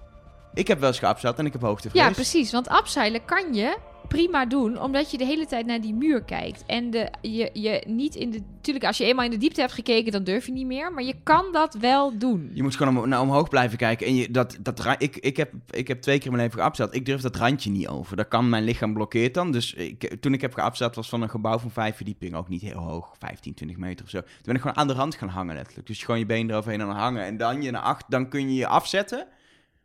Ik 0.54 0.68
heb 0.68 0.78
wel 0.80 0.88
eens 0.88 0.98
geabzeild 0.98 1.38
en 1.38 1.46
ik 1.46 1.52
heb 1.52 1.62
hoogtevrees. 1.62 2.02
Ja, 2.02 2.10
precies. 2.10 2.52
Want 2.52 2.68
abseilen 2.68 3.24
kan 3.24 3.54
je 3.54 3.76
prima 4.10 4.46
doen, 4.46 4.80
omdat 4.80 5.10
je 5.10 5.18
de 5.18 5.24
hele 5.24 5.46
tijd 5.46 5.66
naar 5.66 5.80
die 5.80 5.94
muur 5.94 6.22
kijkt. 6.22 6.64
En 6.66 6.90
de, 6.90 7.10
je, 7.20 7.50
je 7.52 7.84
niet 7.86 8.14
in 8.14 8.30
de... 8.30 8.42
Tuurlijk, 8.60 8.86
als 8.86 8.96
je 8.96 9.04
eenmaal 9.04 9.24
in 9.24 9.30
de 9.30 9.36
diepte 9.36 9.60
hebt 9.60 9.72
gekeken, 9.72 10.12
dan 10.12 10.24
durf 10.24 10.46
je 10.46 10.52
niet 10.52 10.66
meer. 10.66 10.92
Maar 10.92 11.02
je 11.02 11.14
kan 11.22 11.44
dat 11.52 11.74
wel 11.74 12.18
doen. 12.18 12.50
Je 12.54 12.62
moet 12.62 12.76
gewoon 12.76 12.98
om, 12.98 13.08
naar 13.08 13.20
omhoog 13.20 13.48
blijven 13.48 13.78
kijken. 13.78 14.06
En 14.06 14.14
je, 14.14 14.30
dat, 14.30 14.58
dat, 14.60 14.94
ik, 14.98 15.16
ik, 15.16 15.36
heb, 15.36 15.52
ik 15.70 15.88
heb 15.88 16.00
twee 16.00 16.18
keer 16.18 16.30
mijn 16.30 16.42
leven 16.42 16.58
geabzeild. 16.58 16.94
Ik 16.94 17.06
durf 17.06 17.20
dat 17.20 17.36
randje 17.36 17.70
niet 17.70 17.88
over. 17.88 18.16
Dat 18.16 18.28
kan 18.28 18.48
mijn 18.48 18.64
lichaam 18.64 18.94
blokkeert 18.94 19.34
dan. 19.34 19.52
Dus 19.52 19.74
ik, 19.74 20.16
toen 20.20 20.32
ik 20.32 20.40
heb 20.40 20.54
geabzeild 20.54 20.94
was 20.94 21.08
van 21.08 21.22
een 21.22 21.30
gebouw 21.30 21.58
van 21.58 21.70
vijf 21.70 21.96
verdiepingen. 21.96 22.38
Ook 22.38 22.48
niet 22.48 22.62
heel 22.62 22.78
hoog, 22.78 23.14
15, 23.18 23.54
20 23.54 23.76
meter 23.76 24.04
of 24.04 24.10
zo. 24.10 24.20
Toen 24.20 24.30
ben 24.42 24.54
ik 24.54 24.60
gewoon 24.60 24.76
aan 24.76 24.86
de 24.86 24.94
rand 24.94 25.14
gaan 25.14 25.28
hangen 25.28 25.54
letterlijk. 25.54 25.86
Dus 25.86 26.02
gewoon 26.02 26.20
je 26.20 26.26
been 26.26 26.50
eroverheen 26.50 26.82
aan 26.82 26.96
hangen. 26.96 27.24
En 27.24 27.36
dan 27.36 27.62
je 27.62 27.70
naar 27.70 27.82
acht, 27.82 28.04
dan 28.08 28.28
kun 28.28 28.48
je 28.48 28.54
je 28.54 28.66
afzetten. 28.66 29.26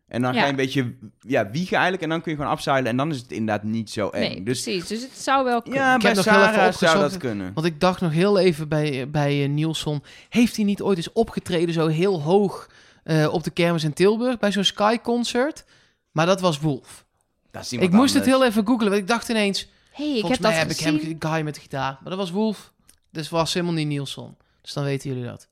En 0.08 0.22
dan 0.22 0.34
Ja. 0.34 0.38
ga 0.40 0.46
je 0.46 0.52
een 0.52 0.58
beetje 0.58 0.96
ja, 1.20 1.50
wiegen 1.50 1.74
eigenlijk. 1.74 2.04
En 2.04 2.10
dan 2.10 2.22
kun 2.22 2.32
je 2.32 2.38
gewoon 2.38 2.54
afzeilen. 2.54 2.90
En 2.90 2.98
dan 2.98 3.12
is 3.12 3.18
het 3.18 3.32
inderdaad 3.32 3.64
niet 3.64 3.90
zo 3.90 4.10
eng. 4.10 4.20
Nee, 4.22 4.44
dus 4.44 4.62
precies. 4.64 4.88
Dus 4.88 5.02
het 5.02 5.18
zou 5.18 5.46
wel 5.46 5.62
kunnen. 5.62 5.82
ja, 5.82 5.96
Ik 5.96 6.02
bij 6.02 6.12
heb 6.12 6.26
nog 6.26 6.36
heel 6.36 6.62
even 6.68 6.74
zou 6.74 7.00
dat 7.00 7.18
kunnen. 7.18 7.52
Want 7.54 7.66
ik 7.68 7.80
dacht 7.80 8.02
nog 8.02 8.12
heel 8.12 8.38
even 8.40 8.68
bij, 8.68 9.10
bij 9.10 9.44
eh, 9.44 9.50
Nielsen. 9.50 10.04
Heeft 10.30 10.56
hij 10.56 10.66
niet 10.66 10.82
ooit 10.82 10.98
eens 10.98 11.12
opgetreden 11.14 11.74
zo 11.74 11.88
heel 11.88 12.22
hoog 12.22 12.70
eh, 13.04 13.34
op 13.34 13.44
de 13.44 13.52
kermis 13.52 13.84
in 13.84 13.94
Tilburg 13.94 14.38
bij 14.38 14.52
zo'n 14.52 14.64
Sky 14.64 14.98
concert? 15.04 15.66
Maar 16.12 16.26
dat 16.26 16.42
was 16.42 16.60
Wolf. 16.60 17.06
Dat 17.52 17.62
is 17.64 17.68
Ik 17.68 17.74
iemand 17.74 17.94
moest 17.94 18.14
het 18.14 18.24
anders. 18.24 18.38
heel 18.40 18.48
even 18.50 18.66
googlen, 18.68 18.90
want 18.90 19.02
ik 19.02 19.08
dacht 19.08 19.30
ineens... 19.30 19.70
hey, 19.92 20.06
ik 20.06 20.12
volgens 20.12 20.32
heb 20.32 20.42
mij 20.42 20.52
dat 20.52 20.60
heb 20.60 20.70
ik 20.70 20.80
hem, 20.80 21.16
guy 21.32 21.42
met 21.44 21.56
de 21.56 21.62
gitaar. 21.62 21.92
Maar 22.02 22.10
dat 22.10 22.18
was 22.18 22.32
Wolf. 22.32 22.74
Dus 23.12 23.30
was 23.30 23.54
helemaal 23.54 23.76
niet 23.76 23.88
Nielsen. 23.88 24.38
Dus 24.62 24.74
dan 24.74 24.84
weten 24.84 25.10
jullie 25.10 25.26
dat. 25.26 25.48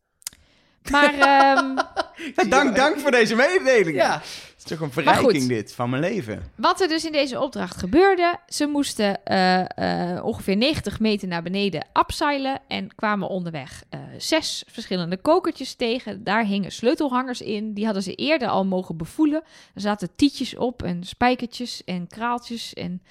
Maar 0.91 1.13
ehm, 1.13 1.77
Ja, 2.35 2.43
dank, 2.43 2.75
dank 2.75 2.99
voor 2.99 3.11
deze 3.11 3.35
mededeling. 3.35 3.95
Ja. 3.95 4.13
Het 4.13 4.71
is 4.71 4.77
toch 4.77 4.79
een 4.79 4.93
goed. 4.93 5.03
verrijking 5.03 5.47
dit 5.47 5.73
van 5.73 5.89
mijn 5.89 6.01
leven. 6.01 6.51
wat 6.55 6.81
er 6.81 6.87
dus 6.87 7.05
in 7.05 7.11
deze 7.11 7.39
opdracht 7.39 7.77
gebeurde, 7.77 8.39
ze 8.47 8.65
moesten 8.65 9.25
eh, 9.25 10.13
eh, 10.15 10.25
ongeveer 10.25 10.57
90 10.57 10.99
meter 10.99 11.27
naar 11.27 11.43
beneden 11.43 11.87
abseilen 11.93 12.61
en 12.67 12.95
kwamen 12.95 13.27
onderweg 13.27 13.83
eh, 13.89 13.99
zes 14.17 14.63
verschillende 14.67 15.17
kokertjes 15.17 15.73
tegen. 15.73 16.23
Daar 16.23 16.45
hingen 16.45 16.71
sleutelhangers 16.71 17.41
in, 17.41 17.73
die 17.73 17.85
hadden 17.85 18.03
ze 18.03 18.15
eerder 18.15 18.47
al 18.47 18.65
mogen 18.65 18.97
bevoelen. 18.97 19.43
Er 19.73 19.81
zaten 19.81 20.15
tietjes 20.15 20.55
op 20.55 20.83
en 20.83 21.03
spijkertjes 21.03 21.83
en 21.83 22.07
kraaltjes 22.07 22.73
en 22.73 23.01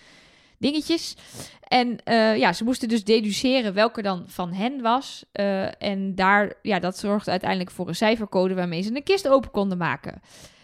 dingetjes. 0.63 1.17
En 1.63 2.05
eh, 2.05 2.37
ja, 2.37 2.53
ze 2.53 2.65
moesten 2.65 2.89
dus 2.89 3.05
deduceren 3.05 3.75
welke 3.75 4.03
dan 4.03 4.25
van 4.27 4.53
hen 4.53 4.81
was. 4.81 5.25
Eh, 5.33 5.83
en 5.83 6.15
daar, 6.15 6.55
ja, 6.63 6.79
dat 6.79 6.99
zorgde 6.99 7.31
uiteindelijk 7.31 7.71
voor 7.71 7.89
een 7.89 7.95
cijfercode 7.95 8.55
waarmee 8.55 8.83
ze 8.83 8.95
een 8.97 9.03
kist 9.03 9.29
open 9.29 9.51
konden 9.51 9.79
maken. 9.79 10.21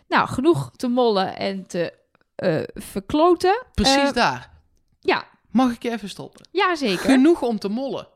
Nou, 0.09 0.29
genoeg 0.29 0.71
te 0.77 0.89
mollen 0.89 1.37
en 1.37 1.67
te 1.67 1.93
eh, 2.35 2.63
verkloten. 2.75 3.65
Precies 3.75 4.13
daar. 4.13 4.51
ja, 5.01 5.25
Mag 5.51 5.73
ik 5.73 5.83
je 5.83 5.91
even 5.91 6.09
stoppen? 6.09 6.49
ja, 6.53 6.77
zeker. 6.77 6.99
Genoeg 7.11 7.43
om 7.43 7.59
te 7.59 7.69
mollen. 7.69 8.09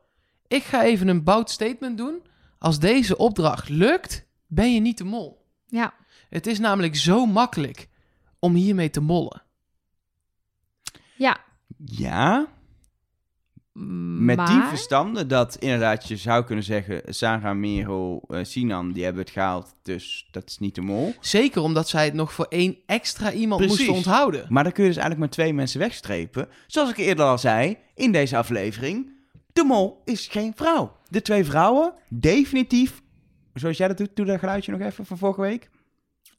Ik 0.48 0.62
ga 0.62 0.82
even 0.82 1.08
een 1.08 1.24
bout 1.24 1.50
statement 1.50 1.96
doen. 1.96 2.22
Als 2.58 2.78
deze 2.78 3.16
opdracht 3.16 3.68
lukt, 3.68 4.24
ben 4.46 4.74
je 4.74 4.80
niet 4.80 4.98
de 4.98 5.04
mol. 5.04 5.44
Ja, 5.66 5.94
Het 6.30 6.46
is 6.46 6.58
namelijk 6.58 6.96
zo 6.96 7.26
makkelijk 7.26 7.88
om 8.38 8.54
hiermee 8.54 8.90
te 8.90 9.00
mollen. 9.00 9.42
ja. 11.16 11.38
Ja, 11.84 12.46
met 13.72 14.36
maar... 14.36 14.46
die 14.46 14.62
verstanden 14.62 15.28
dat 15.28 15.56
inderdaad 15.56 16.08
je 16.08 16.16
zou 16.16 16.44
kunnen 16.44 16.64
zeggen... 16.64 17.02
Sarah, 17.06 17.56
Merel, 17.56 18.24
eh, 18.28 18.44
Sinan, 18.44 18.92
die 18.92 19.04
hebben 19.04 19.22
het 19.22 19.32
gehaald, 19.32 19.74
dus 19.82 20.28
dat 20.30 20.48
is 20.48 20.58
niet 20.58 20.74
de 20.74 20.80
mol. 20.80 21.14
Zeker 21.20 21.62
omdat 21.62 21.88
zij 21.88 22.04
het 22.04 22.14
nog 22.14 22.32
voor 22.32 22.46
één 22.48 22.76
extra 22.86 23.32
iemand 23.32 23.60
Precies. 23.60 23.78
moesten 23.78 23.96
onthouden. 23.96 24.46
Maar 24.48 24.64
dan 24.64 24.72
kun 24.72 24.82
je 24.82 24.88
dus 24.88 24.98
eigenlijk 24.98 25.18
maar 25.28 25.36
twee 25.36 25.54
mensen 25.54 25.80
wegstrepen. 25.80 26.48
Zoals 26.66 26.90
ik 26.90 26.96
eerder 26.96 27.24
al 27.24 27.38
zei 27.38 27.76
in 27.94 28.12
deze 28.12 28.36
aflevering. 28.36 29.10
De 29.52 29.64
mol 29.64 30.02
is 30.04 30.26
geen 30.26 30.52
vrouw. 30.56 30.96
De 31.08 31.22
twee 31.22 31.44
vrouwen, 31.44 31.94
definitief... 32.08 33.00
Zoals 33.54 33.76
jij 33.76 33.88
dat 33.88 33.96
doet, 33.96 34.16
doe 34.16 34.26
dat 34.26 34.38
geluidje 34.38 34.72
nog 34.72 34.80
even 34.80 35.06
van 35.06 35.18
vorige 35.18 35.40
week. 35.40 35.70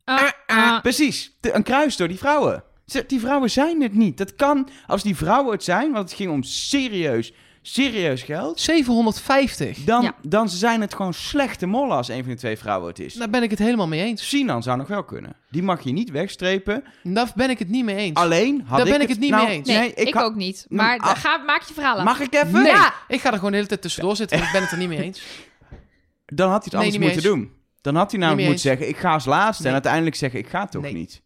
Ah, 0.03 0.29
ah. 0.47 0.81
Precies, 0.81 1.37
de- 1.39 1.53
een 1.53 1.63
kruis 1.63 1.97
door 1.97 2.07
die 2.07 2.17
vrouwen. 2.17 2.63
Die 3.07 3.19
vrouwen 3.19 3.49
zijn 3.51 3.81
het 3.81 3.93
niet. 3.93 4.17
Dat 4.17 4.35
kan, 4.35 4.69
als 4.87 5.03
die 5.03 5.15
vrouwen 5.15 5.51
het 5.51 5.63
zijn, 5.63 5.91
want 5.91 6.09
het 6.09 6.17
ging 6.17 6.31
om 6.31 6.43
serieus, 6.43 7.33
serieus 7.61 8.21
geld... 8.23 8.59
750. 8.59 9.77
Dan, 9.83 10.01
Ja. 10.03 10.15
dan 10.21 10.49
zijn 10.49 10.81
het 10.81 10.93
gewoon 10.93 11.13
slechte 11.13 11.65
mollen 11.65 11.97
als 11.97 12.07
een 12.07 12.23
van 12.23 12.31
de 12.31 12.37
twee 12.37 12.57
vrouwen 12.57 12.87
het 12.89 12.99
is. 12.99 13.13
Daar 13.13 13.29
ben 13.29 13.43
ik 13.43 13.49
het 13.49 13.59
helemaal 13.59 13.87
mee 13.87 14.01
eens. 14.03 14.29
Sinan 14.29 14.63
zou 14.63 14.77
nog 14.77 14.87
wel 14.87 15.03
kunnen. 15.03 15.35
Die 15.49 15.63
mag 15.63 15.83
je 15.83 15.91
niet 15.91 16.09
wegstrepen. 16.11 16.83
Daar 17.03 17.31
ben 17.35 17.49
ik 17.49 17.59
het 17.59 17.69
niet 17.69 17.83
mee 17.85 17.95
eens. 17.95 18.17
Alleen 18.17 18.61
had 18.65 18.77
Daar 18.77 18.87
ben 18.87 18.95
ik 18.95 19.01
ik 19.01 19.09
het 19.09 19.19
niet 19.19 19.29
nou, 19.31 19.47
mee 19.47 19.55
eens. 19.57 19.67
Nee, 19.67 19.93
ik, 19.93 20.15
ook 20.15 20.35
niet. 20.35 20.65
Maar 20.69 20.97
Ah. 20.99 21.15
ga, 21.15 21.37
maak 21.37 21.61
je 21.61 21.73
verhaal 21.73 21.97
af. 21.97 22.03
Mag 22.03 22.19
ik 22.19 22.33
even? 22.33 22.51
Nee, 22.51 22.71
Ja. 22.71 22.93
ik 23.07 23.19
ga 23.21 23.27
er 23.29 23.35
gewoon 23.35 23.49
de 23.51 23.55
hele 23.57 23.67
tijd 23.69 23.81
tussendoor 23.81 24.15
zitten, 24.15 24.37
want 24.37 24.47
ik 24.49 24.53
ben 24.53 24.63
het 24.63 24.71
er 24.71 24.77
niet 24.77 24.87
mee 24.89 25.01
eens. 25.01 25.21
Dan 26.25 26.49
had 26.49 26.65
hij 26.65 26.79
het 26.79 26.89
Nee, 26.89 26.99
anders 26.99 27.13
moeten 27.13 27.31
doen. 27.31 27.51
Dan 27.81 27.95
had 27.95 28.11
hij 28.11 28.19
namelijk 28.19 28.47
moeten 28.47 28.63
zeggen, 28.63 28.87
ik 28.87 28.97
ga 28.97 29.13
als 29.13 29.25
laatste. 29.25 29.57
Nee. 29.63 29.67
En 29.67 29.73
uiteindelijk 29.73 30.15
zeggen, 30.15 30.39
ik 30.39 30.47
ga 30.47 30.65
toch 30.65 30.81
Nee. 30.81 30.93
niet. 30.93 31.21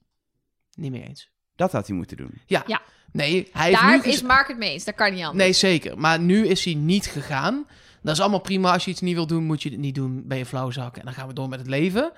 Niet 0.73 0.91
mee 0.91 1.03
eens. 1.07 1.31
Dat 1.57 1.71
had 1.71 1.87
hij 1.87 1.95
moeten 1.95 2.17
doen. 2.17 2.41
Ja. 2.45 2.63
Ja. 2.67 2.81
Nee, 3.11 3.49
hij 3.51 3.67
heeft 3.67 3.81
nu 3.81 3.87
Daar 3.87 4.05
is 4.05 4.21
Mark 4.21 4.47
het 4.47 4.57
mee 4.57 4.71
eens. 4.71 4.83
Dat 4.83 4.95
kan 4.95 5.13
niet 5.13 5.23
anders. 5.23 5.43
Nee, 5.43 5.53
zeker. 5.53 5.99
Maar 5.99 6.19
nu 6.19 6.47
is 6.47 6.65
hij 6.65 6.73
niet 6.73 7.05
gegaan. 7.05 7.65
Dat 8.01 8.13
is 8.13 8.21
allemaal 8.21 8.39
prima. 8.39 8.73
Als 8.73 8.85
je 8.85 8.91
iets 8.91 9.01
niet 9.01 9.15
wil 9.15 9.27
doen, 9.27 9.43
moet 9.43 9.63
je 9.63 9.69
het 9.69 9.79
niet 9.79 9.95
doen. 9.95 10.23
Ben 10.25 10.37
je 10.37 10.45
flauwzak. 10.45 10.97
En 10.97 11.05
dan 11.05 11.13
gaan 11.13 11.27
we 11.27 11.33
door 11.33 11.49
met 11.49 11.59
het 11.59 11.67
leven. 11.67 12.11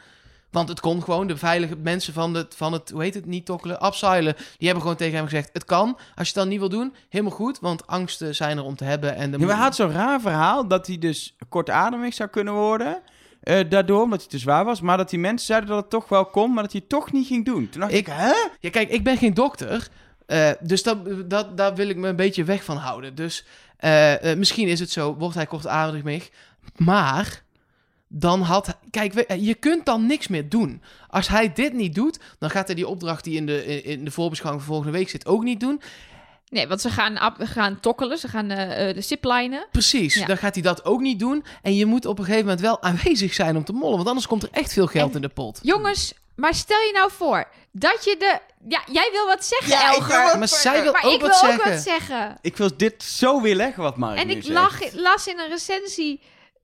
Want 0.51 0.69
het 0.69 0.79
kon 0.79 1.03
gewoon. 1.03 1.27
De 1.27 1.37
veilige 1.37 1.75
mensen 1.75 2.13
van 2.13 2.33
het, 2.33 2.55
van 2.55 2.73
het 2.73 2.89
hoe 2.89 3.01
heet 3.01 3.13
het, 3.13 3.25
niet 3.25 3.45
tokkelen, 3.45 3.79
abseilen. 3.79 4.35
Die 4.35 4.67
hebben 4.67 4.81
gewoon 4.81 4.97
tegen 4.97 5.15
hem 5.15 5.25
gezegd, 5.25 5.49
het 5.53 5.65
kan. 5.65 5.87
Als 5.95 5.99
je 6.15 6.33
het 6.33 6.33
dan 6.33 6.47
niet 6.47 6.59
wil 6.59 6.69
doen, 6.69 6.95
helemaal 7.09 7.33
goed. 7.33 7.59
Want 7.59 7.87
angsten 7.87 8.35
zijn 8.35 8.57
er 8.57 8.63
om 8.63 8.75
te 8.75 8.83
hebben. 8.83 9.15
En 9.15 9.31
de 9.31 9.39
Ja, 9.39 9.45
maar 9.45 9.55
hij 9.55 9.63
had 9.63 9.75
zo'n 9.75 9.91
raar 9.91 10.21
verhaal 10.21 10.67
dat 10.67 10.87
hij 10.87 10.97
dus 10.97 11.35
kortademig 11.49 12.13
zou 12.13 12.29
kunnen 12.29 12.53
worden. 12.53 13.01
Eh, 13.41 13.69
daardoor, 13.69 14.01
omdat 14.01 14.19
hij 14.19 14.29
te 14.29 14.37
zwaar 14.37 14.65
was. 14.65 14.81
Maar 14.81 14.97
dat 14.97 15.09
die 15.09 15.19
mensen 15.19 15.45
zeiden 15.47 15.69
dat 15.69 15.77
het 15.81 15.89
toch 15.89 16.09
wel 16.09 16.25
kon, 16.25 16.53
maar 16.53 16.63
dat 16.63 16.71
hij 16.71 16.81
het 16.81 16.89
toch 16.89 17.11
niet 17.11 17.27
ging 17.27 17.45
doen. 17.45 17.69
Toen 17.69 17.81
dacht 17.81 17.93
ik, 17.93 17.97
Ik- 18.07 18.13
hè? 18.13 18.33
Ja, 18.59 18.69
kijk, 18.69 18.89
ik 18.89 19.03
ben 19.03 19.17
geen 19.17 19.33
dokter. 19.33 19.87
eh, 20.25 20.49
dus 20.61 20.83
dat, 20.83 21.29
dat, 21.29 21.57
daar 21.57 21.75
wil 21.75 21.89
ik 21.89 21.97
me 21.97 22.07
een 22.07 22.15
beetje 22.15 22.43
weg 22.43 22.63
van 22.63 22.77
houden. 22.77 23.15
Dus 23.15 23.45
eh, 23.77 24.13
misschien 24.37 24.67
is 24.67 24.79
het 24.79 24.91
zo, 24.91 25.15
wordt 25.15 25.35
hij 25.35 25.45
kortademig. 25.45 26.29
Maar 26.77 27.43
dan 28.07 28.41
had... 28.41 28.77
Kijk, 28.89 29.33
je 29.39 29.53
kunt 29.53 29.85
dan 29.85 30.05
niks 30.05 30.27
meer 30.27 30.49
doen. 30.49 30.81
Als 31.07 31.27
hij 31.27 31.53
dit 31.53 31.73
niet 31.73 31.95
doet, 31.95 32.19
dan 32.39 32.49
gaat 32.49 32.65
hij 32.67 32.75
die 32.75 32.87
opdracht 32.87 33.23
die 33.23 33.35
in 33.35 33.45
de, 33.45 33.65
in- 33.65 33.83
in 33.83 34.05
de 34.05 34.11
voorbeschouwing 34.11 34.63
van 34.65 34.73
volgende 34.73 34.97
week 34.97 35.09
zit 35.09 35.25
ook 35.25 35.43
niet 35.43 35.59
doen. 35.59 35.81
Nee, 36.49 36.67
want 36.67 36.81
ze 36.81 36.89
gaan, 36.89 37.17
ab- 37.17 37.37
gaan 37.39 37.79
tokkelen. 37.79 38.17
Ze 38.17 38.27
gaan 38.27 38.49
eh, 38.49 38.89
eh, 38.89 38.95
de 38.95 39.01
ziplijnen. 39.01 39.67
Precies, 39.71 40.15
Ja. 40.15 40.25
dan 40.25 40.37
gaat 40.37 40.53
hij 40.53 40.63
dat 40.63 40.85
ook 40.85 40.99
niet 41.01 41.19
doen. 41.19 41.45
En 41.61 41.75
je 41.75 41.85
moet 41.85 42.05
op 42.05 42.17
een 42.19 42.23
gegeven 42.25 42.43
moment 42.45 42.61
wel 42.61 42.81
aanwezig 42.81 43.33
zijn 43.33 43.55
om 43.55 43.63
te 43.63 43.73
mollen. 43.73 43.95
Want 43.95 44.07
anders 44.07 44.27
komt 44.27 44.43
er 44.43 44.49
echt 44.51 44.73
veel 44.73 44.87
geld 44.87 45.09
En- 45.09 45.15
in 45.15 45.21
de 45.21 45.29
pot. 45.29 45.59
Jongens, 45.61 46.13
maar 46.35 46.53
stel 46.53 46.79
je 46.79 46.91
nou 46.93 47.11
voor 47.11 47.47
dat 47.71 48.03
je 48.03 48.15
de... 48.19 48.39
Ja, 48.67 48.81
jij 48.91 49.09
wil 49.11 49.25
wat 49.25 49.45
zeggen, 49.45 49.69
Ja, 49.69 49.93
Elger. 49.95 50.23
wat 50.23 50.37
Maar 50.39 50.47
zij 50.47 50.81
wil 50.83 50.91
maar 50.91 51.03
ook 51.03 51.13
ik 51.13 51.21
wat 51.21 51.29
wil 51.29 51.39
zeggen. 51.49 51.65
ook 51.67 51.73
wat 51.73 51.81
zeggen. 51.83 52.37
Ik 52.41 52.57
wil 52.57 52.69
dit 52.77 53.03
zo 53.03 53.41
weer 53.41 53.55
leggen 53.55 53.83
wat 53.83 53.97
Mark 53.97 54.17
En 54.19 54.27
nu 54.27 54.33
ik 54.33 54.43
zegt. 54.43 54.53
lag, 54.55 54.93
las 54.93 55.27
in 55.27 55.39
een 55.39 55.49
recensie 55.49 56.19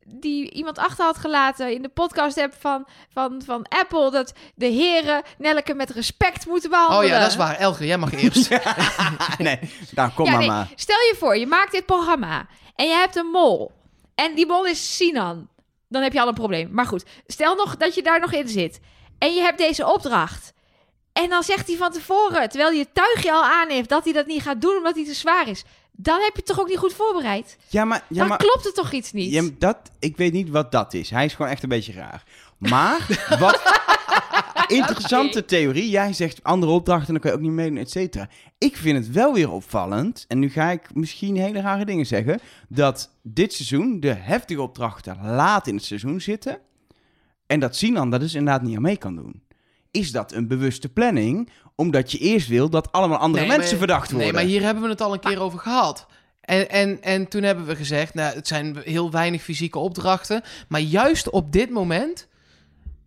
die 0.08 0.52
iemand 0.52 0.78
achter 0.78 1.06
had 1.06 1.18
gelaten 1.18 1.74
in 1.74 1.82
de 1.82 1.90
podcast 1.90 2.38
app 2.38 2.54
van, 2.60 2.88
van, 3.14 3.42
van 3.46 3.66
Apple 3.70 4.12
dat 4.12 4.34
de 4.56 4.66
heren 4.66 5.24
Nelleke 5.38 5.74
met 5.74 5.90
respect 5.90 6.46
moeten 6.46 6.70
behandelen. 6.70 7.04
Oh 7.04 7.10
ja, 7.10 7.20
dat 7.20 7.30
is 7.30 7.36
waar. 7.36 7.56
Elger, 7.56 7.86
jij 7.86 7.98
mag 7.98 8.14
eerst. 8.14 8.50
nee, 9.38 9.60
nou 9.92 10.12
kom 10.12 10.26
Ja, 10.26 10.32
maar 10.32 10.40
nee, 10.40 10.50
maar. 10.50 10.72
Stel 10.76 11.00
je 11.00 11.16
voor, 11.20 11.38
je 11.38 11.48
maakt 11.48 11.72
dit 11.72 11.86
programma 11.86 12.48
en 12.76 12.88
je 12.88 12.94
hebt 12.94 13.16
een 13.16 13.26
mol. 13.26 13.72
En 14.16 14.36
die 14.36 14.46
mol 14.46 14.66
is 14.66 14.96
Sinan. 14.96 15.50
Dan 15.88 16.02
heb 16.02 16.14
je 16.14 16.22
al 16.22 16.28
een 16.28 16.34
probleem. 16.34 16.70
Maar 16.72 16.86
goed, 16.86 17.06
stel 17.28 17.56
nog 17.56 17.78
dat 17.78 17.96
je 17.96 18.04
daar 18.04 18.20
nog 18.20 18.32
in 18.32 18.48
zit. 18.48 18.80
En 19.18 19.34
je 19.34 19.42
hebt 19.42 19.58
deze 19.58 19.94
opdracht. 19.94 20.54
En 21.14 21.30
dan 21.30 21.44
zegt 21.44 21.68
hij 21.68 21.78
van 21.78 21.92
tevoren, 21.92 22.50
terwijl 22.50 22.70
hij 22.70 22.80
het 22.80 22.94
tuigje 22.94 23.32
al 23.32 23.44
aan 23.44 23.70
heeft, 23.70 23.90
dat 23.90 24.04
hij 24.04 24.14
dat 24.14 24.26
niet 24.26 24.42
gaat 24.42 24.62
doen 24.62 24.78
omdat 24.78 24.96
hij 24.96 25.06
te 25.06 25.14
zwaar 25.14 25.48
is. 25.48 25.64
Dan 25.98 26.22
heb 26.22 26.32
je 26.32 26.38
het 26.38 26.46
toch 26.46 26.60
ook 26.60 26.68
niet 26.68 26.78
goed 26.78 26.94
voorbereid? 26.94 27.58
Ja, 27.68 27.86
maar... 27.86 28.04
Ja, 28.10 28.20
dan 28.20 28.28
maar 28.28 28.38
klopt 28.38 28.64
het 28.64 28.76
toch 28.76 28.92
iets 28.92 29.12
niet? 29.12 29.32
Ja, 29.32 29.44
dat, 29.58 29.78
ik 30.00 30.18
weet 30.18 30.34
niet 30.34 30.50
wat 30.50 30.72
dat 30.72 30.94
is. 30.94 31.10
Hij 31.10 31.26
is 31.26 31.34
gewoon 31.34 31.52
echt 31.52 31.64
een 31.64 31.70
beetje 31.70 31.94
raar. 31.94 32.24
Maar 32.58 33.08
wat, 33.40 33.62
interessante 34.68 35.46
theorie. 35.46 35.90
Jij 35.90 36.14
zegt 36.14 36.44
andere 36.44 36.72
opdrachten, 36.72 37.14
dan 37.14 37.22
kan 37.22 37.32
je 37.32 37.38
ook 37.38 37.44
niet 37.44 37.52
meedoen, 37.52 37.78
et 37.78 37.92
cetera. 37.92 38.30
Ik 38.58 38.78
vind 38.78 38.98
het 38.98 39.14
wel 39.14 39.34
weer 39.34 39.52
opvallend, 39.52 40.26
en 40.28 40.40
nu 40.40 40.50
ga 40.50 40.70
ik 40.70 40.94
misschien 40.94 41.38
hele 41.38 41.62
rare 41.62 41.86
dingen 41.86 42.06
zeggen, 42.06 42.40
dat 42.70 43.12
dit 43.22 43.54
seizoen 43.54 44.00
de 44.00 44.14
heftige 44.14 44.62
opdrachten 44.62 45.18
laat 45.22 45.68
in 45.68 45.76
het 45.76 45.86
seizoen 45.86 46.22
zitten. 46.22 46.60
En 47.48 47.60
dat 47.60 47.76
Sinan 47.76 48.10
dat 48.10 48.20
dus 48.20 48.34
inderdaad 48.34 48.62
niet 48.62 48.76
aan 48.76 48.82
mee 48.82 48.98
kan 48.98 49.16
doen. 49.16 49.44
Is 49.92 50.12
dat 50.12 50.32
een 50.32 50.48
bewuste 50.48 50.90
planning? 50.90 51.50
Omdat 51.76 52.12
je 52.12 52.18
eerst 52.18 52.48
wil 52.48 52.70
dat 52.70 52.92
allemaal 52.92 53.18
andere 53.18 53.46
Nee, 53.46 53.58
mensen 53.58 53.78
maar- 53.78 53.88
verdacht 53.88 54.12
worden. 54.12 54.28
Nee, 54.34 54.36
maar 54.36 54.52
hier 54.52 54.62
hebben 54.62 54.84
we 54.84 54.90
het 54.90 55.02
al 55.02 55.14
een 55.14 55.20
keer 55.20 55.42
over 55.42 55.60
gehad. 55.60 56.06
En, 56.42 56.70
en, 56.70 57.02
en 57.02 57.28
toen 57.28 57.44
hebben 57.44 57.66
we 57.66 57.76
gezegd, 57.76 58.14
nou, 58.14 58.36
het 58.36 58.48
zijn 58.48 58.78
heel 58.84 59.12
weinig 59.12 59.42
fysieke 59.42 59.80
opdrachten. 59.80 60.44
Maar 60.68 60.80
juist 60.82 61.30
op 61.30 61.52
dit 61.52 61.70
moment 61.70 62.28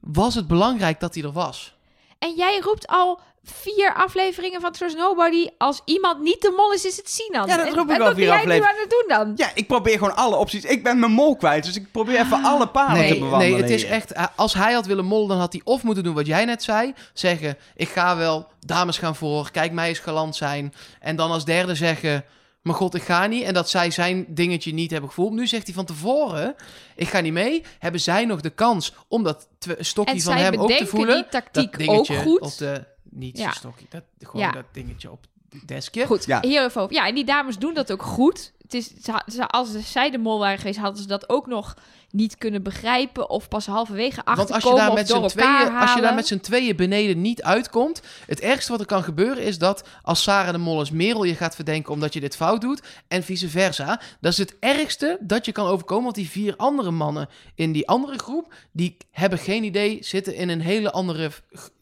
was 0.01 0.35
het 0.35 0.47
belangrijk 0.47 1.01
dat 1.01 1.15
hij 1.15 1.25
er 1.25 1.33
was. 1.33 1.77
En 2.19 2.35
jij 2.37 2.61
roept 2.65 2.87
al 2.87 3.21
vier 3.55 3.95
afleveringen 3.95 4.61
van 4.61 4.73
Trust 4.73 4.97
Nobody. 4.97 5.47
Als 5.59 5.81
iemand 5.85 6.23
niet 6.23 6.41
de 6.41 6.53
mol 6.57 6.73
is, 6.73 6.85
is 6.85 6.97
het 6.97 7.09
Sinan. 7.11 7.47
Ja, 7.47 7.57
dat 7.57 7.67
En- 7.67 7.75
roep 7.75 7.89
ik 7.89 7.95
en 7.95 8.01
al 8.01 8.07
wat 8.07 8.15
ben 8.17 8.25
vier 8.25 8.25
jij 8.27 8.35
nu 8.35 8.41
afleveringen. 8.41 8.69
aan 8.77 8.81
het 8.81 8.91
doen 8.91 9.05
dan? 9.09 9.33
Ja, 9.47 9.51
ik 9.55 9.67
probeer 9.67 9.99
gewoon 9.99 10.17
alle 10.17 10.37
opties. 10.37 10.65
Ik 10.65 10.83
ben 10.83 10.99
mijn 10.99 11.13
mol 11.13 11.37
kwijt, 11.37 11.65
dus 11.65 11.77
ik 11.77 11.91
probeer 11.93 12.19
even 12.21 12.45
alle 12.45 12.69
paden 12.69 13.07
te 13.09 13.19
bewandelen. 13.19 13.53
nee, 13.53 13.61
het 13.63 13.71
is 13.71 13.85
echt... 13.85 14.13
eh, 14.13 14.25
Als 14.37 14.55
hij 14.55 14.73
had 14.73 14.87
willen 14.87 15.05
mollen, 15.05 15.29
dan 15.29 15.39
had 15.39 15.53
hij 15.53 15.63
of 15.65 15.83
moeten 15.83 16.05
doen 16.05 16.15
wat 16.15 16.27
jij 16.27 16.45
net 16.45 16.63
zei. 16.63 16.95
Zeggen, 17.13 17.57
ik 17.77 17.89
ga 17.89 18.17
wel, 18.17 18.47
dames 18.61 18.99
gaan 18.99 19.17
voor, 19.17 19.51
kijk 19.51 19.73
mij 19.73 19.89
eens 19.89 19.99
galant 19.99 20.37
zijn. 20.37 20.75
En 21.01 21.17
dan 21.17 21.31
als 21.31 21.45
derde 21.45 21.75
zeggen, 21.75 22.25
maar 22.63 22.75
god, 22.77 22.95
ik 22.95 23.03
ga 23.03 23.27
niet. 23.27 23.43
En 23.45 23.55
dat 23.55 23.71
zij 23.71 23.91
zijn 23.91 24.25
dingetje 24.29 24.73
niet 24.73 24.91
hebben 24.91 25.09
gevoeld. 25.09 25.33
Nu 25.33 25.47
zegt 25.47 25.67
hij 25.67 25.75
van 25.75 25.85
tevoren, 25.85 26.55
ik 26.97 27.09
ga 27.09 27.21
niet 27.21 27.33
mee. 27.33 27.63
Hebben 27.79 28.01
zij 28.01 28.25
nog 28.25 28.41
de 28.41 28.51
kans 28.51 28.95
om 29.09 29.23
dat 29.25 29.49
stokje 29.79 30.13
En 30.15 30.21
van 30.21 30.33
zij 30.33 30.43
hem 30.43 30.53
ook 30.55 30.61
te 30.61 30.67
bedenken 30.67 30.89
voelen? 30.89 31.15
die 31.15 31.29
tactiek 31.31 31.71
dat 31.71 31.81
dingetje 31.81 32.17
ook 32.17 32.23
goed. 32.23 32.41
Op 32.41 32.57
de, 32.57 32.85
niet 33.11 33.37
Ja. 33.37 33.43
zijn 33.43 33.55
stokje, 33.55 33.87
dat, 33.89 34.03
gewoon 34.21 34.43
Ja. 34.47 34.53
dat 34.53 34.65
dingetje 34.73 35.11
op 35.11 35.27
het 35.51 35.69
deskje. 35.69 36.07
Goed, 36.07 36.25
Ja. 36.25 36.41
hier 36.41 36.65
even 36.65 36.81
over. 36.83 36.95
Ja, 36.95 37.07
en 37.07 37.15
die 37.15 37.25
dames 37.25 37.59
doen 37.59 37.75
dat 37.75 37.93
ook 37.93 38.03
goed. 38.03 38.53
Het 38.69 38.75
is, 38.75 38.91
ze- 39.35 39.47
als 39.47 39.93
zij 39.93 40.11
de 40.11 40.19
mol 40.19 40.39
waren 40.39 40.59
geweest, 40.59 40.79
hadden 40.79 41.03
ze 41.03 41.09
dat 41.09 41.29
ook 41.29 41.47
nog 41.47 41.75
niet 42.11 42.39
kunnen 42.39 42.63
begrijpen. 42.63 43.31
Of 43.31 43.49
pas 43.49 43.67
halverwege 43.67 44.23
Want 44.25 44.39
als 44.39 44.49
je, 44.49 44.55
achterkomen 44.55 44.85
daar 44.87 44.95
met 44.95 45.09
z'n 45.09 45.27
tweeën, 45.27 45.77
als 45.77 45.95
je 45.95 46.01
daar 46.01 46.15
met 46.15 46.27
z'n 46.27 46.39
tweeën 46.39 46.77
beneden 46.77 47.21
niet 47.21 47.43
uitkomt... 47.43 48.03
het 48.27 48.41
ergste 48.41 48.71
wat 48.71 48.81
er 48.81 48.87
kan 48.87 49.03
gebeuren 49.03 49.43
is 49.43 49.59
dat... 49.59 49.89
als 50.03 50.23
Sarah 50.23 50.53
de 50.53 50.59
Mol 50.59 50.81
is 50.81 50.91
Merel 50.91 51.25
je 51.25 51.35
gaat 51.35 51.55
verdenken 51.55 51.93
omdat 51.93 52.13
je 52.13 52.21
dit 52.21 52.37
fout 52.37 52.61
doet... 52.61 52.83
en 53.09 53.23
vice 53.23 53.49
versa. 53.49 54.01
Dat 54.21 54.33
is 54.33 54.39
het 54.39 54.57
ergste 54.61 55.19
dat 55.21 55.45
je 55.45 55.53
kan 55.53 55.67
overkomen... 55.67 56.05
want 56.05 56.17
die 56.17 56.31
vier 56.31 56.57
andere 56.57 56.91
mannen 56.91 57.29
in 57.55 57.73
die 57.73 57.89
andere 57.89 58.19
groep... 58.19 58.55
die 58.73 58.97
hebben 59.11 59.39
geen 59.39 59.65
idee, 59.65 59.99
zitten 60.01 60.35
in 60.35 60.49
een 60.49 60.61
hele 60.61 60.91
andere... 60.91 61.31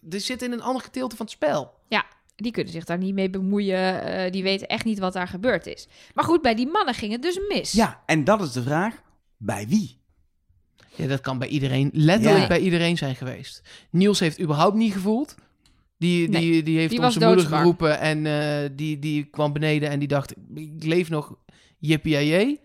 Die 0.00 0.20
zitten 0.20 0.46
in 0.46 0.52
een 0.52 0.62
ander 0.62 0.82
gedeelte 0.82 1.16
van 1.16 1.26
het 1.26 1.34
spel. 1.34 1.74
Die 2.36 2.52
kunnen 2.52 2.72
zich 2.72 2.84
daar 2.84 2.98
niet 2.98 3.14
mee 3.14 3.30
bemoeien. 3.30 4.02
eh, 4.02 4.32
die 4.32 4.42
weten 4.42 4.68
echt 4.68 4.84
niet 4.84 4.98
wat 4.98 5.12
daar 5.12 5.28
gebeurd 5.28 5.66
is. 5.66 5.88
Maar 6.14 6.24
goed, 6.24 6.42
bij 6.42 6.54
die 6.54 6.66
mannen 6.66 6.94
ging 6.94 7.12
het 7.12 7.22
dus 7.22 7.40
mis. 7.48 7.72
Ja, 7.72 8.02
en 8.06 8.24
dat 8.24 8.40
is 8.42 8.52
de 8.52 8.62
vraag. 8.62 9.02
Bij 9.36 9.68
wie? 9.68 9.98
Ja, 10.94 11.06
dat 11.06 11.20
kan 11.20 11.38
bij 11.38 11.48
iedereen, 11.48 11.90
letterlijk 11.92 12.42
Ja. 12.42 12.46
bij 12.48 12.60
iedereen 12.60 12.96
zijn 12.96 13.16
geweest. 13.16 13.62
Niels 13.90 14.20
heeft 14.20 14.40
überhaupt 14.40 14.76
niet 14.76 14.92
gevoeld. 14.92 15.34
Die, 15.98 16.28
die, 16.28 16.40
Nee, 16.40 16.62
die 16.62 16.78
heeft 16.78 16.90
die 16.90 17.00
onze 17.02 17.26
moeder 17.26 17.46
geroepen 17.46 17.98
en 18.00 18.26
eh, 18.26 18.70
die, 18.72 18.98
die 18.98 19.24
kwam 19.24 19.52
beneden 19.52 19.90
en 19.90 19.98
die 19.98 20.08
dacht, 20.08 20.34
ik 20.54 20.84
leef 20.84 21.08
nog, 21.10 21.34
jippie 21.78 22.60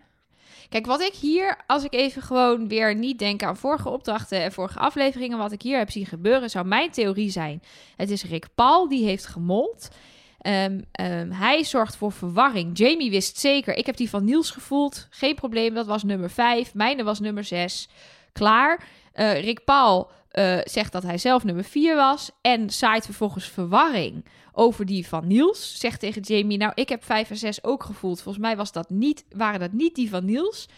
Kijk, 0.72 0.86
wat 0.86 1.00
ik 1.00 1.14
hier, 1.14 1.56
als 1.66 1.84
ik 1.84 1.94
even 1.94 2.22
gewoon 2.22 2.68
weer 2.68 2.94
niet 2.94 3.18
denk 3.18 3.42
aan 3.42 3.56
vorige 3.56 3.88
opdrachten 3.88 4.42
en 4.42 4.52
vorige 4.52 4.78
afleveringen, 4.78 5.38
wat 5.38 5.52
ik 5.52 5.62
hier 5.62 5.78
heb 5.78 5.90
zien 5.90 6.06
gebeuren, 6.06 6.50
zou 6.50 6.66
mijn 6.66 6.90
theorie 6.90 7.30
zijn: 7.30 7.62
het 7.96 8.10
is 8.10 8.24
Rick 8.24 8.46
Paul 8.54 8.88
die 8.88 9.04
heeft 9.04 9.26
gemold. 9.26 9.88
Ehm, 10.38 10.80
ehm, 10.92 11.30
hij 11.30 11.64
zorgt 11.64 11.96
voor 11.96 12.12
verwarring. 12.12 12.78
Jamie 12.78 13.10
wist 13.10 13.38
zeker, 13.38 13.74
ik 13.74 13.86
heb 13.86 13.96
die 13.96 14.10
van 14.10 14.24
Niels 14.24 14.50
gevoeld. 14.50 15.06
Geen 15.10 15.34
probleem, 15.34 15.74
dat 15.74 15.86
was 15.86 16.02
nummer 16.02 16.30
5. 16.30 16.74
Mijne 16.74 17.02
was 17.02 17.20
nummer 17.20 17.44
6. 17.44 17.88
Klaar. 18.32 18.84
Eh, 19.12 19.40
Rick 19.40 19.64
Paul 19.64 20.10
eh, 20.28 20.58
zegt 20.64 20.92
dat 20.92 21.02
hij 21.02 21.18
zelf 21.18 21.44
nummer 21.44 21.64
4 21.64 21.96
was. 21.96 22.30
En 22.40 22.70
zaait 22.70 23.04
vervolgens 23.04 23.48
verwarring 23.48 24.24
over 24.52 24.86
die 24.86 25.08
van 25.08 25.26
Niels. 25.26 25.78
Zegt 25.78 26.00
tegen 26.00 26.22
Jamie, 26.22 26.58
nou, 26.58 26.72
ik 26.74 26.88
heb 26.88 27.04
5 27.04 27.30
en 27.30 27.36
6 27.36 27.64
ook 27.64 27.84
gevoeld. 27.84 28.22
Volgens 28.22 28.44
mij 28.44 28.56
was 28.56 28.72
dat 28.72 28.90
niet, 28.90 29.24
waren 29.30 29.60
dat 29.60 29.72
niet 29.72 29.94
die 29.94 30.10
van 30.10 30.24
Niels. 30.24 30.68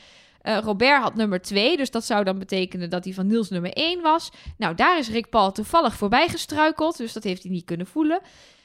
Eh, 0.41 0.59
Robert 0.59 1.03
had 1.03 1.15
nummer 1.15 1.43
2, 1.43 1.77
dus 1.77 1.91
dat 1.91 2.05
zou 2.05 2.25
dan 2.25 2.39
betekenen 2.39 2.91
dat 2.91 3.03
die 3.03 3.15
van 3.15 3.27
Niels 3.27 3.49
nummer 3.51 3.73
1 3.73 4.03
was. 4.03 4.31
Nou, 4.57 4.75
daar 4.75 4.99
is 4.99 5.11
Rick 5.11 5.29
Paul 5.29 5.53
toevallig 5.53 5.95
voorbij 5.95 6.29
gestruikeld, 6.29 6.97
dus 6.97 7.13
dat 7.13 7.25
heeft 7.25 7.43
hij 7.43 7.53
niet 7.53 7.65
kunnen 7.65 7.87
voelen. 7.87 8.21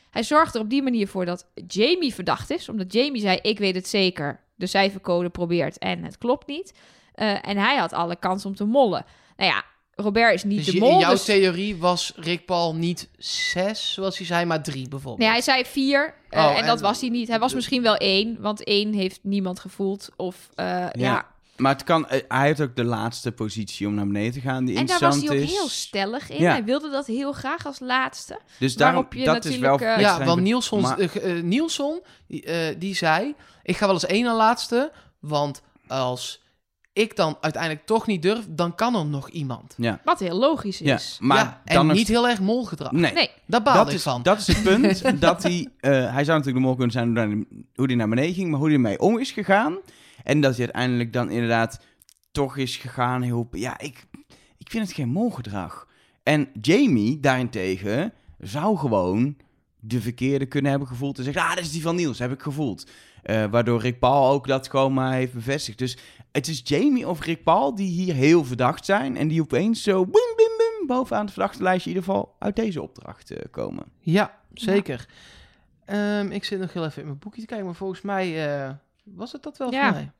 Hij 0.10 0.24
zorgt 0.24 0.56
er 0.56 0.62
op 0.62 0.70
die 0.70 0.84
manier 0.84 1.08
voor 1.08 1.26
dat 1.26 1.46
Jamie 1.68 2.14
verdacht 2.14 2.50
is, 2.50 2.70
omdat 2.70 2.94
Jamie 2.94 3.22
zei: 3.22 3.40
Ik 3.42 3.60
weet 3.60 3.76
het 3.76 3.88
zeker, 3.88 4.40
de 4.56 4.66
cijfercode 4.66 5.30
probeert 5.30 5.78
en 5.78 6.04
het 6.04 6.18
klopt 6.18 6.48
niet. 6.48 6.74
Eh, 7.14 7.48
en 7.48 7.58
hij 7.58 7.78
had 7.78 7.94
alle 7.94 8.16
kans 8.16 8.46
om 8.46 8.56
te 8.56 8.66
mollen. 8.66 9.06
Nou 9.38 9.52
ja, 9.52 9.64
Robert 10.00 10.34
is 10.34 10.44
niet 10.44 10.66
Dus 10.66 10.74
de 10.74 10.80
mol. 10.80 10.92
in 10.92 10.98
jouw 11.00 11.12
dus- 11.12 11.24
theorie 11.26 11.78
was 11.78 12.14
Rick 12.16 12.46
Paul 12.46 12.76
niet 12.76 13.10
zes, 13.18 13.94
zoals 13.94 14.18
hij 14.18 14.26
zei, 14.26 14.46
maar 14.46 14.64
drie 14.64 14.88
bijvoorbeeld. 14.88 15.18
Nee, 15.20 15.30
hij 15.30 15.42
zei 15.42 15.66
vier. 15.66 16.14
eh, 16.30 16.44
Oh, 16.44 16.50
en 16.52 16.56
en- 16.58 16.66
dat 16.66 16.82
was 16.82 17.02
hij 17.02 17.10
niet. 17.10 17.28
Hij 17.28 17.40
was 17.40 17.54
misschien 17.54 17.82
wel 17.82 17.96
één, 17.96 18.38
want 18.42 18.64
één 18.64 18.94
heeft 18.94 19.20
niemand 19.22 19.60
gevoeld. 19.60 20.10
Of 20.16 20.50
eh, 20.56 20.86
ja. 20.92 21.26
Maar 21.58 21.74
het 21.74 21.84
kan, 21.84 22.10
eh, 22.10 22.22
hij 22.28 22.46
heeft 22.48 22.62
ook 22.62 22.76
de 22.76 22.84
laatste 22.84 23.32
positie 23.32 23.88
om 23.88 23.94
naar 23.94 24.08
beneden 24.08 24.34
te 24.34 24.40
gaan, 24.40 24.66
die 24.66 24.78
En 24.78 24.86
daar 24.86 25.00
was 25.00 25.16
hij 25.16 25.30
ook 25.30 25.36
is. 25.36 25.52
heel 25.52 25.68
stellig 25.70 26.30
in. 26.30 26.42
Ja. 26.42 26.52
Hij 26.52 26.64
wilde 26.64 26.90
dat 26.90 27.06
heel 27.08 27.32
graag 27.32 27.66
als 27.66 27.80
laatste. 27.80 28.40
Dus 28.60 28.76
daarom, 28.76 29.08
je 29.10 29.24
dat 29.26 29.46
is 29.46 29.58
wel 29.58 29.80
Ja, 29.82 30.24
want 30.26 30.42
Nielson, 30.42 30.82
maar- 30.82 31.10
Nielson 31.44 32.02
die, 32.28 32.78
die 32.78 32.96
zei: 32.96 33.36
Ik 33.64 33.78
ga 33.78 33.86
wel 33.86 33.94
eens 33.94 34.06
één 34.06 34.28
aan 34.28 34.36
laatste. 34.36 34.92
Want 35.20 35.62
als 35.88 36.42
ik 36.94 37.16
dan 37.16 37.38
uiteindelijk 37.42 37.86
toch 37.86 38.08
niet 38.08 38.22
durf, 38.22 38.46
dan 38.50 38.76
kan 38.76 38.96
er 38.96 39.06
nog 39.06 39.30
iemand. 39.30 39.74
Ja, 39.78 40.02
Wat 40.04 40.20
heel 40.20 40.38
logisch 40.40 40.78
ja, 40.80 40.96
is. 40.96 41.18
maar 41.22 41.38
ja, 41.38 41.62
en 41.66 41.76
dan 41.76 41.92
is- 41.92 41.98
niet 41.98 42.08
heel 42.08 42.28
erg 42.28 42.40
molgedrag. 42.42 42.92
Nee, 42.92 43.14
Nee, 43.14 43.30
Daar 43.46 43.62
baal 43.64 43.76
dat 43.76 43.88
ik 43.88 43.94
is, 43.94 44.04
van. 44.04 44.22
dat 44.24 44.38
is 44.40 44.48
het 44.48 44.64
punt. 44.64 45.04
dat 45.22 45.44
hij, 45.44 45.68
eh, 45.80 45.92
hij 45.92 46.24
zou 46.24 46.38
natuurlijk 46.38 46.46
de 46.46 46.60
mol 46.60 46.76
kunnen 46.76 46.92
zijn 46.92 47.46
hoe 47.76 47.86
hij- 47.86 47.96
naar 47.96 48.10
beneden 48.10 48.34
ging, 48.34 48.50
maar 48.50 48.58
hoe 48.60 48.68
hij 48.68 48.76
ermee 48.76 49.00
om 49.00 49.18
is 49.20 49.32
gegaan. 49.32 49.78
En 50.24 50.42
dat 50.42 50.52
hij 50.56 50.64
uiteindelijk 50.66 51.14
dan 51.14 51.30
inderdaad 51.30 51.80
toch 52.32 52.58
is 52.58 52.78
gegaan. 52.78 53.22
Heel, 53.22 53.48
ja, 53.52 53.80
ik, 53.80 54.06
ik 54.58 54.70
vind 54.70 54.86
het 54.86 54.96
geen 54.96 55.10
molgedrag. 55.10 55.88
En 56.24 56.50
Jamie 56.62 57.20
daarentegen 57.20 58.14
zou 58.40 58.78
gewoon 58.78 59.38
de 59.80 60.02
verkeerde 60.02 60.46
kunnen 60.46 60.70
hebben 60.72 60.88
gevoeld. 60.90 61.18
En 61.18 61.24
zeggen, 61.24 61.42
ah, 61.42 61.50
dat 61.56 61.64
is 61.64 61.72
die 61.72 61.82
van 61.82 61.96
Niels, 61.96 62.20
heb 62.20 62.32
ik 62.32 62.42
gevoeld. 62.42 62.90
Eh, 63.24 63.46
waardoor 63.52 63.82
Rick 63.82 64.00
Paul 64.00 64.32
ook 64.32 64.48
dat 64.48 64.70
gewoon 64.70 64.94
maar 64.94 65.14
heeft 65.14 65.34
bevestigd. 65.34 65.78
Dus 65.78 65.98
het 66.32 66.48
is 66.48 66.62
Jamie 66.64 67.08
of 67.08 67.24
Rick 67.26 67.44
Paul 67.44 67.76
die 67.76 67.90
hier 67.90 68.14
heel 68.16 68.46
verdacht 68.46 68.86
zijn. 68.86 69.18
En 69.18 69.28
die 69.28 69.42
opeens 69.42 69.84
zo 69.84 70.04
bim, 70.04 70.34
bim, 70.36 70.58
bim, 70.58 70.88
bovenaan 70.88 71.24
het 71.24 71.34
verdachte 71.34 71.64
lijstje 71.64 71.90
in 71.90 71.96
ieder 71.96 72.12
geval 72.12 72.36
uit 72.40 72.56
deze 72.56 72.82
opdracht 72.82 73.32
eh, 73.32 73.44
komen. 73.52 73.84
Ja, 74.00 74.38
zeker. 74.54 75.08
Ehm, 75.86 76.32
ik 76.32 76.44
zit 76.44 76.60
nog 76.60 76.74
heel 76.74 76.86
even 76.86 77.02
in 77.02 77.08
mijn 77.08 77.20
boekje 77.20 77.42
te 77.42 77.48
kijken, 77.48 77.66
maar 77.66 77.76
volgens 77.76 78.02
mij 78.02 78.56
eh, 78.64 78.72
was 79.04 79.32
het 79.32 79.44
dat 79.44 79.58
wel 79.58 79.72
Ja. 79.72 79.84
voor 79.84 79.94
mij. 79.94 80.12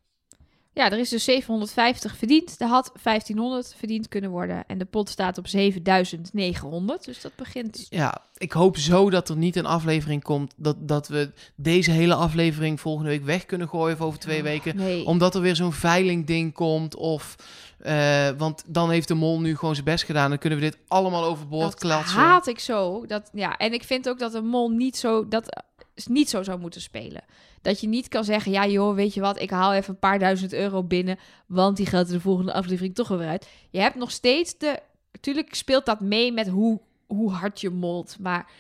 Ja, 0.74 0.92
er 0.92 1.00
is 1.00 1.10
dus 1.10 1.24
750 1.24 2.16
verdiend. 2.18 2.56
Er 2.62 2.68
had 2.68 2.92
1500 3.04 3.76
verdiend 3.78 4.08
kunnen 4.08 4.30
worden. 4.30 4.64
En 4.68 4.78
de 4.78 4.86
pot 4.86 5.10
staat 5.10 5.38
op 5.38 5.48
7900. 5.48 7.06
Dus 7.06 7.22
dat 7.22 7.36
begint... 7.36 7.88
Ja, 7.90 8.22
ik 8.38 8.52
hoop 8.52 8.78
zo 8.78 9.10
dat 9.10 9.30
er 9.30 9.38
niet 9.38 9.56
een 9.56 9.66
aflevering 9.66 10.24
komt 10.24 10.54
dat, 10.58 10.76
dat 10.88 11.08
we 11.08 11.32
deze 11.56 11.92
hele 11.92 12.14
aflevering 12.16 12.80
volgende 12.80 13.10
week 13.10 13.24
weg 13.24 13.46
kunnen 13.46 13.70
gooien 13.70 13.96
of 13.96 14.02
over 14.02 14.20
twee 14.20 14.44
weken. 14.44 14.76
Nee. 14.76 15.06
Omdat 15.06 15.36
er 15.36 15.42
weer 15.42 15.56
zo'n 15.56 15.74
veiling 15.74 16.26
ding 16.26 16.54
komt 16.54 16.96
of... 16.96 17.36
eh, 17.80 18.30
want 18.38 18.64
dan 18.68 18.90
heeft 18.90 19.08
de 19.08 19.14
mol 19.14 19.40
nu 19.40 19.56
gewoon 19.56 19.74
zijn 19.74 19.86
best 19.86 20.04
gedaan. 20.04 20.30
Dan 20.30 20.40
kunnen 20.40 20.60
we 20.60 20.66
dit 20.66 20.78
allemaal 20.88 21.24
overboord 21.24 21.72
dat 21.72 21.80
klatsen. 21.80 22.20
haat 22.20 22.48
ik 22.48 22.60
zo. 22.60 23.06
Dat, 23.06 23.30
ja, 23.34 23.58
en 23.58 23.74
ik 23.74 23.84
vind 23.84 24.10
ook 24.10 24.20
dat 24.20 24.34
een 24.34 24.48
mol 24.48 24.70
niet 24.70 24.98
zo, 24.98 25.28
dat 25.28 25.64
niet 26.08 26.30
zo 26.30 26.44
zou 26.44 26.60
moeten 26.60 26.82
spelen. 26.82 27.24
Dat 27.62 27.82
je 27.82 27.88
niet 27.88 28.08
kan 28.08 28.24
zeggen, 28.24 28.52
ja 28.52 28.68
joh, 28.68 28.96
weet 28.96 29.14
je 29.14 29.22
wat, 29.22 29.40
ik 29.40 29.50
haal 29.50 29.74
even 29.74 29.94
een 29.94 30.00
paar 30.00 30.20
duizend 30.20 30.54
euro 30.54 30.84
binnen, 30.84 31.20
want 31.48 31.78
die 31.78 31.86
gaat 31.86 32.08
er 32.08 32.14
de 32.14 32.20
volgende 32.20 32.54
aflevering 32.54 32.96
toch 32.96 33.08
weer 33.08 33.28
uit. 33.28 33.48
Je 33.70 33.80
hebt 33.80 33.96
nog 33.96 34.12
steeds 34.12 34.58
de, 34.58 34.80
natuurlijk 35.12 35.56
speelt 35.56 35.86
dat 35.86 36.00
mee 36.00 36.32
met 36.32 36.48
hoe, 36.48 36.80
hoe 37.08 37.32
hard 37.32 37.62
je 37.62 37.70
molt, 37.70 38.18
maar 38.20 38.52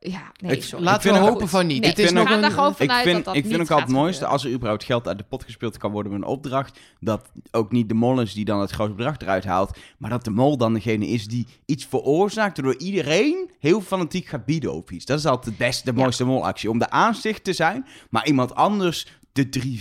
ja, 0.00 0.32
nee, 0.40 0.56
Ik- 0.56 0.62
sorry. 0.62 0.84
Laten 0.84 1.02
vind 1.02 1.14
we 1.14 1.20
het- 1.20 1.28
hopen 1.30 1.48
van 1.48 1.66
niet. 1.66 1.80
Nee, 1.80 1.90
het 1.90 1.98
is 1.98 2.12
nog 2.12 2.30
een... 2.30 2.50
gewoon 2.50 2.74
Ik 2.78 2.90
vind, 2.90 3.14
dat 3.14 3.24
dat 3.24 3.36
ik 3.36 3.46
vind 3.46 3.60
ook 3.60 3.70
al 3.70 3.78
het 3.78 3.88
mooiste 3.88 4.12
gebeuren. 4.12 4.28
als 4.32 4.44
er 4.44 4.50
überhaupt 4.52 4.84
geld 4.84 5.08
uit 5.08 5.18
de 5.18 5.24
pot 5.24 5.44
gespeeld 5.44 5.76
kan 5.78 5.90
worden 5.92 6.12
met 6.12 6.20
een 6.22 6.26
opdracht. 6.28 6.78
Dat 7.00 7.30
ook 7.50 7.72
niet 7.72 7.88
de 7.88 7.94
mol 7.94 8.20
is 8.20 8.32
die 8.34 8.44
dan 8.44 8.60
het 8.60 8.70
grote 8.70 8.92
bedrag 8.94 9.18
eruit 9.18 9.44
haalt. 9.44 9.78
Maar 9.98 10.10
dat 10.10 10.24
de 10.24 10.30
mol 10.30 10.56
dan 10.56 10.74
degene 10.74 11.06
is 11.06 11.26
die 11.26 11.46
iets 11.66 11.84
veroorzaakt. 11.84 12.60
Waardoor 12.60 12.80
iedereen 12.80 13.50
heel 13.58 13.80
fanatiek 13.80 14.26
gaat 14.26 14.44
bieden 14.44 14.72
op 14.74 14.90
iets. 14.90 15.04
Dat 15.04 15.18
is 15.18 15.26
altijd 15.26 15.58
de 15.58 15.64
beste, 15.64 15.84
de 15.90 15.96
Ja. 15.96 16.02
mooiste 16.02 16.24
molactie. 16.24 16.70
Om 16.70 16.78
de 16.78 16.90
aanzicht 16.90 17.44
te 17.44 17.52
zijn, 17.52 17.86
maar 18.10 18.26
iemand 18.26 18.54
anders 18.54 19.06
de 19.32 19.48
3.000, 19.48 19.80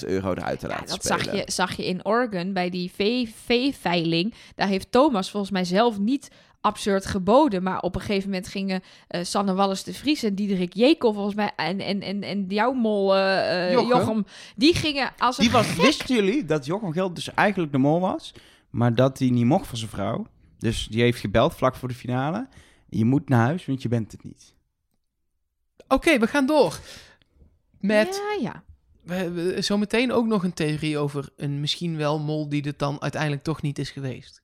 4.000 0.00 0.04
euro 0.06 0.32
eruit 0.32 0.58
te 0.60 0.66
Ja, 0.66 0.72
laten 0.72 0.88
dat 0.88 1.04
spelen. 1.04 1.24
zag 1.24 1.34
je, 1.34 1.42
zag 1.52 1.76
je 1.76 1.86
in 1.86 2.04
Oregon 2.06 2.52
bij 2.52 2.70
die 2.70 2.90
vee- 2.94 3.32
vee-veiling. 3.44 4.34
Daar 4.54 4.68
heeft 4.68 4.90
Thomas 4.92 5.30
volgens 5.30 5.52
mij 5.52 5.64
zelf 5.64 5.98
niet 5.98 6.28
absurd 6.60 7.06
geboden. 7.06 7.62
Maar 7.62 7.80
op 7.80 7.94
een 7.94 8.00
gegeven 8.00 8.28
moment 8.28 8.48
gingen 8.48 8.82
eh, 9.08 9.24
Sanne 9.24 9.54
Wallis 9.54 9.82
de 9.82 9.94
Vries 9.94 10.22
en 10.22 10.34
Diederik 10.34 10.74
Jekel 10.74 11.12
volgens 11.12 11.34
mij 11.34 11.52
en, 11.56 11.80
en, 11.80 12.00
en, 12.00 12.22
en 12.22 12.44
jouw 12.48 12.72
mol 12.72 13.16
eh, 13.16 13.64
eh, 13.66 13.72
Jochem. 13.72 13.88
Jochem, 13.88 14.26
die 14.56 14.74
gingen 14.74 15.12
als 15.18 15.38
een 15.38 15.44
Die 15.44 15.52
was, 15.52 15.74
wisten 15.74 16.14
jullie 16.14 16.44
dat 16.44 16.66
Jochem 16.66 16.92
Geld 16.92 17.14
dus 17.14 17.34
eigenlijk 17.34 17.72
de 17.72 17.78
mol 17.78 18.00
was, 18.00 18.34
maar 18.70 18.94
dat 18.94 19.18
hij 19.18 19.30
niet 19.30 19.44
mocht 19.44 19.66
van 19.66 19.78
zijn 19.78 19.90
vrouw? 19.90 20.26
Dus 20.58 20.86
die 20.86 21.02
heeft 21.02 21.20
gebeld 21.20 21.54
vlak 21.54 21.76
voor 21.76 21.88
de 21.88 21.94
finale. 21.94 22.48
Je 22.88 23.04
moet 23.04 23.28
naar 23.28 23.46
huis, 23.46 23.66
want 23.66 23.82
je 23.82 23.88
bent 23.88 24.12
het 24.12 24.24
niet. 24.24 24.54
Oké, 25.88 26.18
we 26.18 26.26
gaan 26.26 26.46
door. 26.46 26.78
Met 27.80 28.22
Ja, 28.40 28.50
ja. 28.50 28.62
we 29.02 29.14
hebben 29.14 29.64
zometeen 29.64 30.12
ook 30.12 30.26
nog 30.26 30.44
een 30.44 30.54
theorie 30.54 30.98
over 30.98 31.28
een 31.36 31.60
misschien 31.60 31.96
wel 31.96 32.18
mol 32.18 32.48
die 32.48 32.62
het 32.62 32.78
dan 32.78 33.02
uiteindelijk 33.02 33.42
toch 33.42 33.62
niet 33.62 33.78
is 33.78 33.90
geweest. 33.90 34.42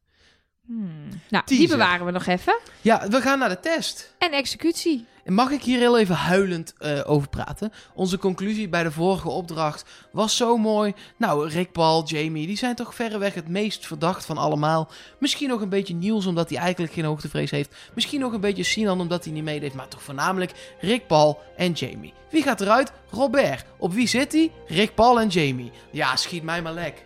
Hmm. 0.72 1.20
Nou, 1.28 1.44
die 1.46 1.68
bewaren 1.68 2.06
we 2.06 2.12
nog 2.12 2.26
even. 2.26 2.58
Ja, 2.80 3.08
we 3.08 3.20
gaan 3.20 3.38
naar 3.38 3.48
de 3.48 3.60
test. 3.60 4.14
En 4.18 4.32
executie. 4.32 5.06
Mag 5.24 5.50
ik 5.50 5.62
hier 5.62 5.78
heel 5.78 5.98
even 5.98 6.14
huilend 6.14 6.74
eh, 6.78 7.00
over 7.04 7.28
praten? 7.28 7.72
Onze 7.94 8.18
conclusie 8.18 8.68
bij 8.68 8.82
de 8.82 8.90
vorige 8.90 9.28
opdracht 9.28 9.84
was 10.12 10.36
zo 10.36 10.56
mooi. 10.56 10.92
Nou, 11.16 11.48
Rick 11.48 11.72
Paul, 11.72 12.04
Jamie, 12.04 12.46
die 12.46 12.56
zijn 12.56 12.74
toch 12.74 12.94
verreweg 12.94 13.34
het 13.34 13.48
meest 13.48 13.86
verdacht 13.86 14.24
van 14.24 14.38
allemaal. 14.38 14.90
Misschien 15.18 15.48
nog 15.48 15.60
een 15.60 15.68
beetje 15.68 15.94
Niels, 15.94 16.26
omdat 16.26 16.50
hij 16.50 16.58
eigenlijk 16.58 16.92
geen 16.92 17.04
hoogtevrees 17.04 17.50
heeft. 17.50 17.74
Misschien 17.94 18.20
nog 18.20 18.32
een 18.32 18.40
beetje 18.40 18.62
Sinan, 18.62 19.00
omdat 19.00 19.24
hij 19.24 19.32
niet 19.32 19.44
meedeed. 19.44 19.74
Maar 19.74 19.88
toch 19.88 20.02
voornamelijk 20.02 20.74
Rick 20.80 21.06
Paul 21.06 21.40
en 21.56 21.72
Jamie. 21.72 22.14
Wie 22.30 22.42
gaat 22.42 22.60
eruit? 22.60 22.92
Robert. 23.10 23.64
Op 23.78 23.92
wie 23.92 24.06
zit 24.06 24.32
hij? 24.32 24.52
Rick 24.66 24.94
Paul 24.94 25.20
en 25.20 25.28
Jamie. 25.28 25.70
Ja, 25.90 26.16
schiet 26.16 26.42
mij 26.42 26.62
maar 26.62 26.74
lek. 26.74 27.04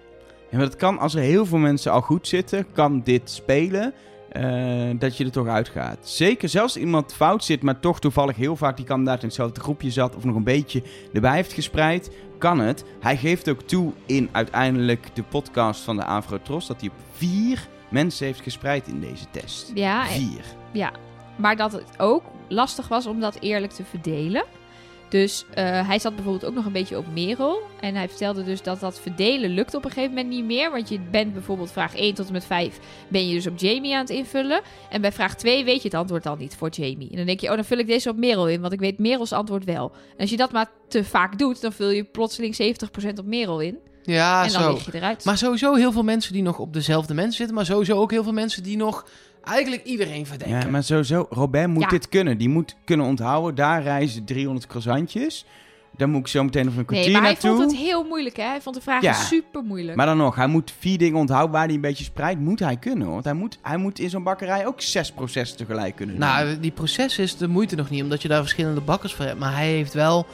En 0.51 0.59
dat 0.59 0.77
kan, 0.77 0.99
als 0.99 1.15
er 1.15 1.21
heel 1.23 1.47
veel 1.47 1.59
mensen 1.59 1.93
al 1.93 2.01
goed 2.01 2.29
zitten, 2.29 2.67
kan 2.73 3.01
dit 3.05 3.31
spelen. 3.31 3.93
eh, 4.33 4.91
dat 4.99 5.17
je 5.17 5.25
er 5.25 5.31
toch 5.31 5.47
uitgaat. 5.47 5.99
Zeker 6.09 6.49
zelfs 6.49 6.77
iemand 6.77 7.15
fout 7.15 7.45
zit, 7.45 7.63
maar 7.63 7.81
toch 7.81 8.01
toevallig 8.01 8.37
heel 8.37 8.57
vaak 8.57 8.77
die 8.77 8.85
kandidaat 8.87 9.21
in 9.21 9.27
hetzelfde 9.27 9.61
groepje 9.61 9.91
zat. 9.91 10.17
of 10.17 10.25
nog 10.25 10.37
een 10.37 10.45
beetje 10.45 10.83
erbij 11.13 11.35
heeft 11.35 11.53
gespreid. 11.53 12.11
kan 12.39 12.59
het. 12.59 12.85
Hij 13.01 13.17
geeft 13.17 13.49
ook 13.49 13.63
toe 13.63 13.93
in 14.07 14.29
uiteindelijk 14.33 15.15
de 15.15 15.23
podcast 15.23 15.81
van 15.81 15.97
de 15.97 16.05
Avrotros. 16.05 16.67
dat 16.67 16.81
hij 16.81 16.89
op 16.89 16.95
vier 17.13 17.69
mensen 17.89 18.27
heeft 18.27 18.41
gespreid 18.41 18.87
in 18.89 19.01
deze 19.01 19.25
test. 19.31 19.71
Ja, 19.75 20.07
Vier. 20.07 20.45
ja. 20.73 20.93
Maar 21.37 21.57
dat 21.57 21.73
het 21.73 21.85
ook 21.99 22.23
lastig 22.49 22.89
was 22.89 23.07
om 23.07 23.21
dat 23.21 23.37
eerlijk 23.41 23.73
te 23.73 23.85
verdelen. 23.85 24.45
Dus 25.09 25.45
eh, 25.55 25.89
hij 25.89 25.99
zat 25.99 26.15
bijvoorbeeld 26.15 26.45
ook 26.45 26.55
nog 26.55 26.65
een 26.65 26.73
beetje 26.73 26.99
op 26.99 27.07
Merel. 27.13 27.63
En 27.81 27.95
hij 27.95 28.09
vertelde 28.09 28.45
dus 28.45 28.63
dat 28.63 28.81
dat 28.81 29.01
verdelen 29.01 29.51
lukt 29.51 29.75
op 29.75 29.85
een 29.85 29.91
gegeven 29.91 30.15
moment 30.15 30.35
niet 30.35 30.45
meer. 30.45 30.71
Want 30.71 30.89
je 30.89 31.01
bent 31.11 31.33
bijvoorbeeld 31.33 31.71
vraag 31.71 31.97
1 31.97 32.15
tot 32.15 32.27
en 32.27 32.33
met 32.33 32.45
5 32.45 32.79
ben 33.09 33.29
je 33.29 33.35
dus 33.35 33.47
op 33.47 33.59
Jamie 33.59 33.95
aan 33.95 34.01
het 34.01 34.11
invullen. 34.11 34.61
En 34.91 35.01
bij 35.01 35.13
vraag 35.13 35.35
2 35.35 35.65
weet 35.65 35.83
je 35.83 35.89
het 35.89 35.97
antwoord 35.97 36.23
dan 36.23 36.39
niet 36.39 36.57
voor 36.57 36.69
Jamie. 36.69 37.11
En 37.11 37.17
dan 37.17 37.27
denk 37.27 37.41
je, 37.41 37.49
oh 37.49 37.55
dan 37.55 37.65
vul 37.65 37.79
ik 37.79 37.87
deze 37.87 38.09
op 38.09 38.17
Merel 38.17 38.49
in, 38.49 38.61
want 38.61 38.73
ik 38.73 38.81
weet 38.81 38.99
Merels 38.99 39.33
antwoord 39.33 39.65
wel. 39.65 39.93
En 39.93 40.21
als 40.21 40.31
je 40.31 40.37
dat 40.37 40.53
maar 40.53 40.71
te 40.89 41.05
vaak 41.05 41.39
doet, 41.39 41.61
dan 41.61 41.73
vul 41.73 41.91
je 41.91 42.05
plotseling 42.05 42.77
70% 43.07 43.19
op 43.19 43.27
Merel 43.27 43.61
in. 43.61 43.79
Ja, 44.03 44.45
en 44.45 44.53
dan 44.53 44.63
zo. 44.63 44.73
lig 44.73 44.85
je 44.85 44.95
eruit. 44.95 45.25
Maar 45.25 45.39
sowieso 45.39 45.75
heel 45.75 45.93
veel 45.93 46.03
mensen 46.03 46.33
die 46.33 46.43
nog 46.43 46.59
op 46.59 46.73
dezelfde 46.73 47.15
mensen 47.15 47.37
zitten. 47.37 47.55
Maar 47.55 47.67
sowieso 47.67 47.97
ook 47.97 48.11
heel 48.11 48.23
veel 48.23 48.33
mensen 48.33 48.63
die 48.63 48.77
nog 48.77 49.07
eigenlijk 49.47 49.85
iedereen 49.85 50.27
verdenken. 50.27 50.59
Ja, 50.61 50.67
maar 50.69 50.83
sowieso, 50.83 51.27
Robert 51.31 51.69
moet 51.69 51.83
Ja. 51.83 51.89
dit 51.89 52.09
kunnen. 52.09 52.39
Die 52.39 52.49
moet 52.49 52.77
kunnen 52.85 53.07
onthouden. 53.07 53.55
Daar 53.55 53.83
reizen 53.83 54.25
300 54.25 54.67
croissantjes. 54.67 55.45
Dan 55.97 56.11
moet 56.11 56.21
ik 56.21 56.27
zo 56.27 56.45
meteen 56.45 56.65
nog 56.65 56.77
een 56.77 56.85
kwartier 56.85 57.05
nee, 57.13 57.21
maar 57.21 57.23
hij 57.31 57.33
naartoe. 57.43 57.57
vond 57.57 57.71
het 57.71 57.81
heel 57.81 58.05
moeilijk, 58.05 58.37
hè? 58.37 58.43
Hij 58.45 58.61
vond 58.61 58.75
de 58.75 58.83
vragen 58.83 59.09
Ja. 59.09 59.13
super 59.15 59.63
moeilijk. 59.63 59.97
Maar 59.97 60.07
dan 60.07 60.17
nog, 60.17 60.35
hij 60.37 60.47
moet 60.47 60.73
vier 60.79 60.99
dingen 60.99 61.19
onthouden 61.19 61.51
waar 61.53 61.65
hij 61.65 61.75
een 61.75 61.81
beetje 61.81 62.05
spreidt. 62.05 62.41
Moet 62.41 62.59
hij 62.59 62.77
kunnen, 62.77 63.11
want 63.11 63.25
hij 63.25 63.33
moet, 63.35 63.59
hij 63.63 63.77
moet 63.77 63.99
in 63.99 64.11
zo'n 64.11 64.23
bakkerij 64.23 64.67
ook 64.67 64.81
zes 64.81 65.13
processen 65.13 65.57
tegelijk 65.57 65.97
kunnen 65.97 66.17
doen. 66.19 66.25
Nou, 66.29 66.61
die 66.61 66.71
proces 66.71 67.19
is 67.19 67.37
de 67.37 67.49
moeite 67.49 67.77
nog 67.77 67.91
niet, 67.91 68.03
omdat 68.03 68.23
je 68.23 68.29
daar 68.29 68.41
verschillende 68.41 68.81
bakkers 68.81 69.15
voor 69.15 69.25
hebt. 69.25 69.39
Maar 69.39 69.55
hij 69.57 69.69
heeft 69.69 69.93
wel 69.95 70.27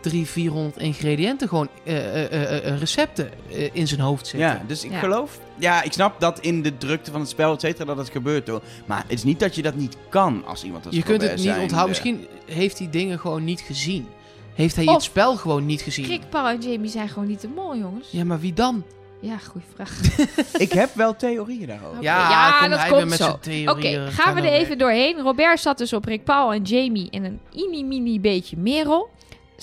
drie, 0.00 0.26
400 0.26 0.76
ingrediënten, 0.78 1.48
gewoon 1.48 1.68
eh, 1.84 2.24
eh, 2.24 2.66
eh, 2.66 2.78
recepten 2.78 3.30
in 3.72 3.86
zijn 3.88 4.00
hoofd 4.00 4.26
zitten. 4.26 4.48
ja, 4.48 4.62
dus 4.66 4.84
ik 4.84 4.90
Ja. 4.90 4.98
geloof... 4.98 5.38
Ja, 5.58 5.82
ik 5.82 5.92
snap 5.92 6.20
dat 6.20 6.40
in 6.40 6.62
de 6.62 6.76
drukte 6.78 7.10
van 7.10 7.20
het 7.20 7.28
spel, 7.28 7.52
et 7.52 7.60
cetera, 7.60 7.84
dat 7.84 7.96
het 7.96 8.10
gebeurt, 8.10 8.48
hoor. 8.48 8.62
Maar 8.86 9.02
het 9.02 9.12
is 9.12 9.24
niet 9.24 9.40
dat 9.40 9.54
je 9.54 9.62
dat 9.62 9.74
niet 9.74 9.96
kan 10.08 10.42
als 10.46 10.64
iemand 10.64 10.86
als 10.86 10.94
je 10.94 11.02
kunt 11.02 11.22
het 11.22 11.30
niet 11.34 11.40
zijn, 11.40 11.60
onthouden. 11.60 11.88
Misschien 11.88 12.26
heeft 12.46 12.78
hij 12.78 12.90
dingen 12.90 13.18
gewoon 13.18 13.44
niet 13.44 13.60
gezien. 13.60 14.06
Heeft 14.54 14.76
hij 14.76 14.86
Of- 14.86 14.92
het 14.94 15.02
spel 15.02 15.36
gewoon 15.36 15.66
niet 15.66 15.80
gezien. 15.80 16.06
Rick, 16.06 16.28
Paul 16.30 16.48
en 16.48 16.60
Jamie 16.60 16.90
zijn 16.90 17.08
gewoon 17.08 17.28
niet 17.28 17.40
te 17.40 17.48
mol, 17.48 17.76
jongens. 17.76 18.08
Ja, 18.10 18.24
maar 18.24 18.40
wie 18.40 18.52
dan? 18.52 18.84
Ja, 19.20 19.36
goede 19.38 19.66
vraag. 19.74 20.00
Ik 20.64 20.72
heb 20.72 20.90
wel 20.94 21.16
theorieën 21.16 21.66
daarover. 21.66 21.96
Oké. 21.96 22.02
Ja, 22.04 22.30
Ja, 22.30 22.58
kom 22.60 22.70
dat 22.70 22.86
komt 22.86 23.08
met 23.08 23.18
zo. 23.18 23.30
Oké, 23.30 23.40
gaan 23.50 24.04
we 24.04 24.10
Ga 24.10 24.28
er 24.28 24.34
nou 24.42 24.46
even 24.46 24.78
doorheen. 24.78 25.20
Robert 25.20 25.60
zat 25.60 25.78
dus 25.78 25.92
op 25.92 26.04
Rick 26.04 26.24
Paul 26.24 26.52
en 26.52 26.62
Jamie 26.62 27.10
en 27.10 27.24
een 27.24 27.40
mini-mini 27.52 28.20
beetje 28.20 28.56
Merel. 28.56 29.10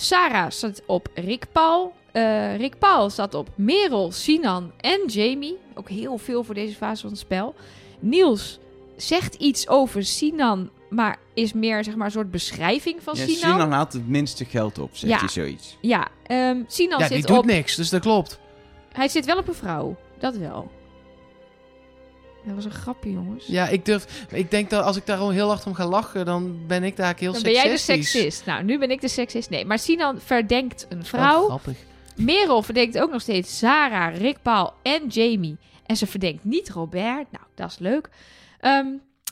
Sarah 0.00 0.50
zat 0.50 0.82
op 0.86 1.08
Rick 1.14 1.44
Paul. 1.52 1.92
Eh, 2.12 2.56
Rick 2.56 2.78
Paul 2.78 3.10
zat 3.10 3.34
op 3.34 3.48
Merel, 3.54 4.12
Sinan 4.12 4.72
en 4.80 5.00
Jamie. 5.06 5.58
Ook 5.74 5.88
heel 5.88 6.18
veel 6.18 6.44
voor 6.44 6.54
deze 6.54 6.74
fase 6.76 7.00
van 7.00 7.10
het 7.10 7.18
spel. 7.18 7.54
Niels 7.98 8.58
zegt 8.96 9.34
iets 9.34 9.68
over 9.68 10.04
Sinan, 10.04 10.70
maar 10.90 11.18
is 11.34 11.52
meer 11.52 11.84
zeg 11.84 11.94
maar 11.96 12.06
een 12.06 12.12
soort 12.12 12.30
beschrijving 12.30 13.02
van 13.02 13.14
Ja, 13.16 13.24
Sinan. 13.26 13.50
Sinan 13.52 13.72
haalt 13.72 13.92
het 13.92 14.08
minste 14.08 14.44
geld 14.44 14.78
op, 14.78 14.90
zegt 14.96 15.12
Ja. 15.12 15.18
hij 15.18 15.28
zoiets. 15.28 15.76
Ja, 15.80 16.08
ehm 16.26 16.62
Sinan 16.66 16.98
Ja, 16.98 17.08
die 17.08 17.26
doet 17.26 17.38
op... 17.38 17.44
niks, 17.44 17.74
dus 17.76 17.90
dat 17.90 18.00
klopt. 18.00 18.38
Hij 18.92 19.08
zit 19.08 19.24
wel 19.24 19.36
op 19.38 19.48
een 19.48 19.54
vrouw. 19.54 19.96
Dat 20.18 20.36
wel. 20.36 20.70
Dat 22.46 22.54
was 22.54 22.64
een 22.64 22.70
grapje, 22.70 23.12
jongens. 23.12 23.46
Ja, 23.46 23.68
ik 23.68 23.84
durf... 23.84 24.26
Ik 24.30 24.50
denk 24.50 24.70
dat 24.70 24.84
als 24.84 24.96
ik 24.96 25.06
daar 25.06 25.16
gewoon 25.16 25.32
heel 25.32 25.48
hard 25.48 25.66
om 25.66 25.74
ga 25.74 25.86
lachen, 25.86 26.24
dan 26.24 26.66
ben 26.66 26.84
ik 26.84 26.96
daar 26.96 27.14
heel 27.18 27.32
Dan 27.32 27.42
ben 27.42 27.52
jij 27.52 27.68
de 27.70 27.76
seksist. 27.78 28.46
Nou, 28.46 28.62
nu 28.64 28.78
ben 28.78 28.90
ik 28.90 29.00
de 29.00 29.08
seksist. 29.08 29.50
Nee, 29.50 29.64
maar 29.64 29.78
Sinan 29.78 30.20
verdenkt 30.20 30.86
een 30.88 30.98
Oh, 30.98 31.04
vrouw. 31.04 31.44
grappig. 31.44 31.76
Merel 32.16 32.62
verdenkt 32.62 32.98
ook 32.98 33.10
nog 33.10 33.20
steeds 33.20 33.58
Sarah, 33.58 34.16
Rick 34.16 34.36
Paul 34.42 34.72
en 34.82 35.06
Jamie. 35.08 35.56
En 35.86 35.96
ze 35.96 36.06
verdenkt 36.06 36.44
niet 36.44 36.70
Robert. 36.70 37.30
Nou, 37.32 37.44
dat 37.54 37.70
is 37.70 37.78
leuk. 37.78 38.08
Ehm, 38.60 38.86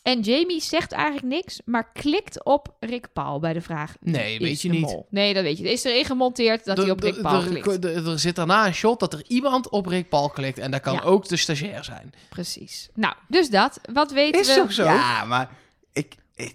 en 0.04 0.20
Jamie 0.20 0.60
zegt 0.60 0.92
eigenlijk 0.92 1.26
niks, 1.26 1.60
maar 1.64 1.92
klikt 1.92 2.44
op 2.44 2.74
Rick 2.80 3.12
Paul 3.12 3.38
bij 3.40 3.52
de 3.52 3.60
vraag. 3.60 3.94
Nee, 4.00 4.38
weet 4.38 4.50
is 4.50 4.62
je 4.62 4.68
niet. 4.70 4.80
mol? 4.80 5.06
Nee, 5.10 5.34
dat 5.34 5.42
weet 5.42 5.58
je. 5.58 5.64
Er 5.64 5.72
is 5.72 5.84
erin 5.84 6.04
gemonteerd 6.04 6.64
dat 6.64 6.76
hij 6.76 6.90
op 6.90 7.00
Rick 7.00 7.20
Paul 7.22 7.42
er, 7.42 7.48
klikt. 7.48 7.84
er, 7.84 8.08
er 8.08 8.18
zit 8.18 8.36
daarna 8.36 8.66
een 8.66 8.74
shot 8.74 9.00
dat 9.00 9.12
er 9.12 9.24
iemand 9.26 9.68
op 9.68 9.86
Rick 9.86 10.08
Paul 10.08 10.28
klikt. 10.30 10.58
En 10.58 10.70
dat 10.70 10.80
kan 10.80 10.94
Ja. 10.94 11.00
ook 11.02 11.28
de 11.28 11.36
stagiair 11.36 11.84
zijn. 11.84 12.12
Precies. 12.28 12.88
Nou, 12.94 13.14
dus 13.28 13.50
dat. 13.50 13.80
Wat 13.92 14.12
weten 14.12 14.40
Is 14.40 14.46
we? 14.48 14.54
toch 14.54 14.72
zo? 14.72 14.84
Ja, 14.84 15.24
maar 15.24 15.50
ik... 15.92 16.14
Ik, 16.34 16.54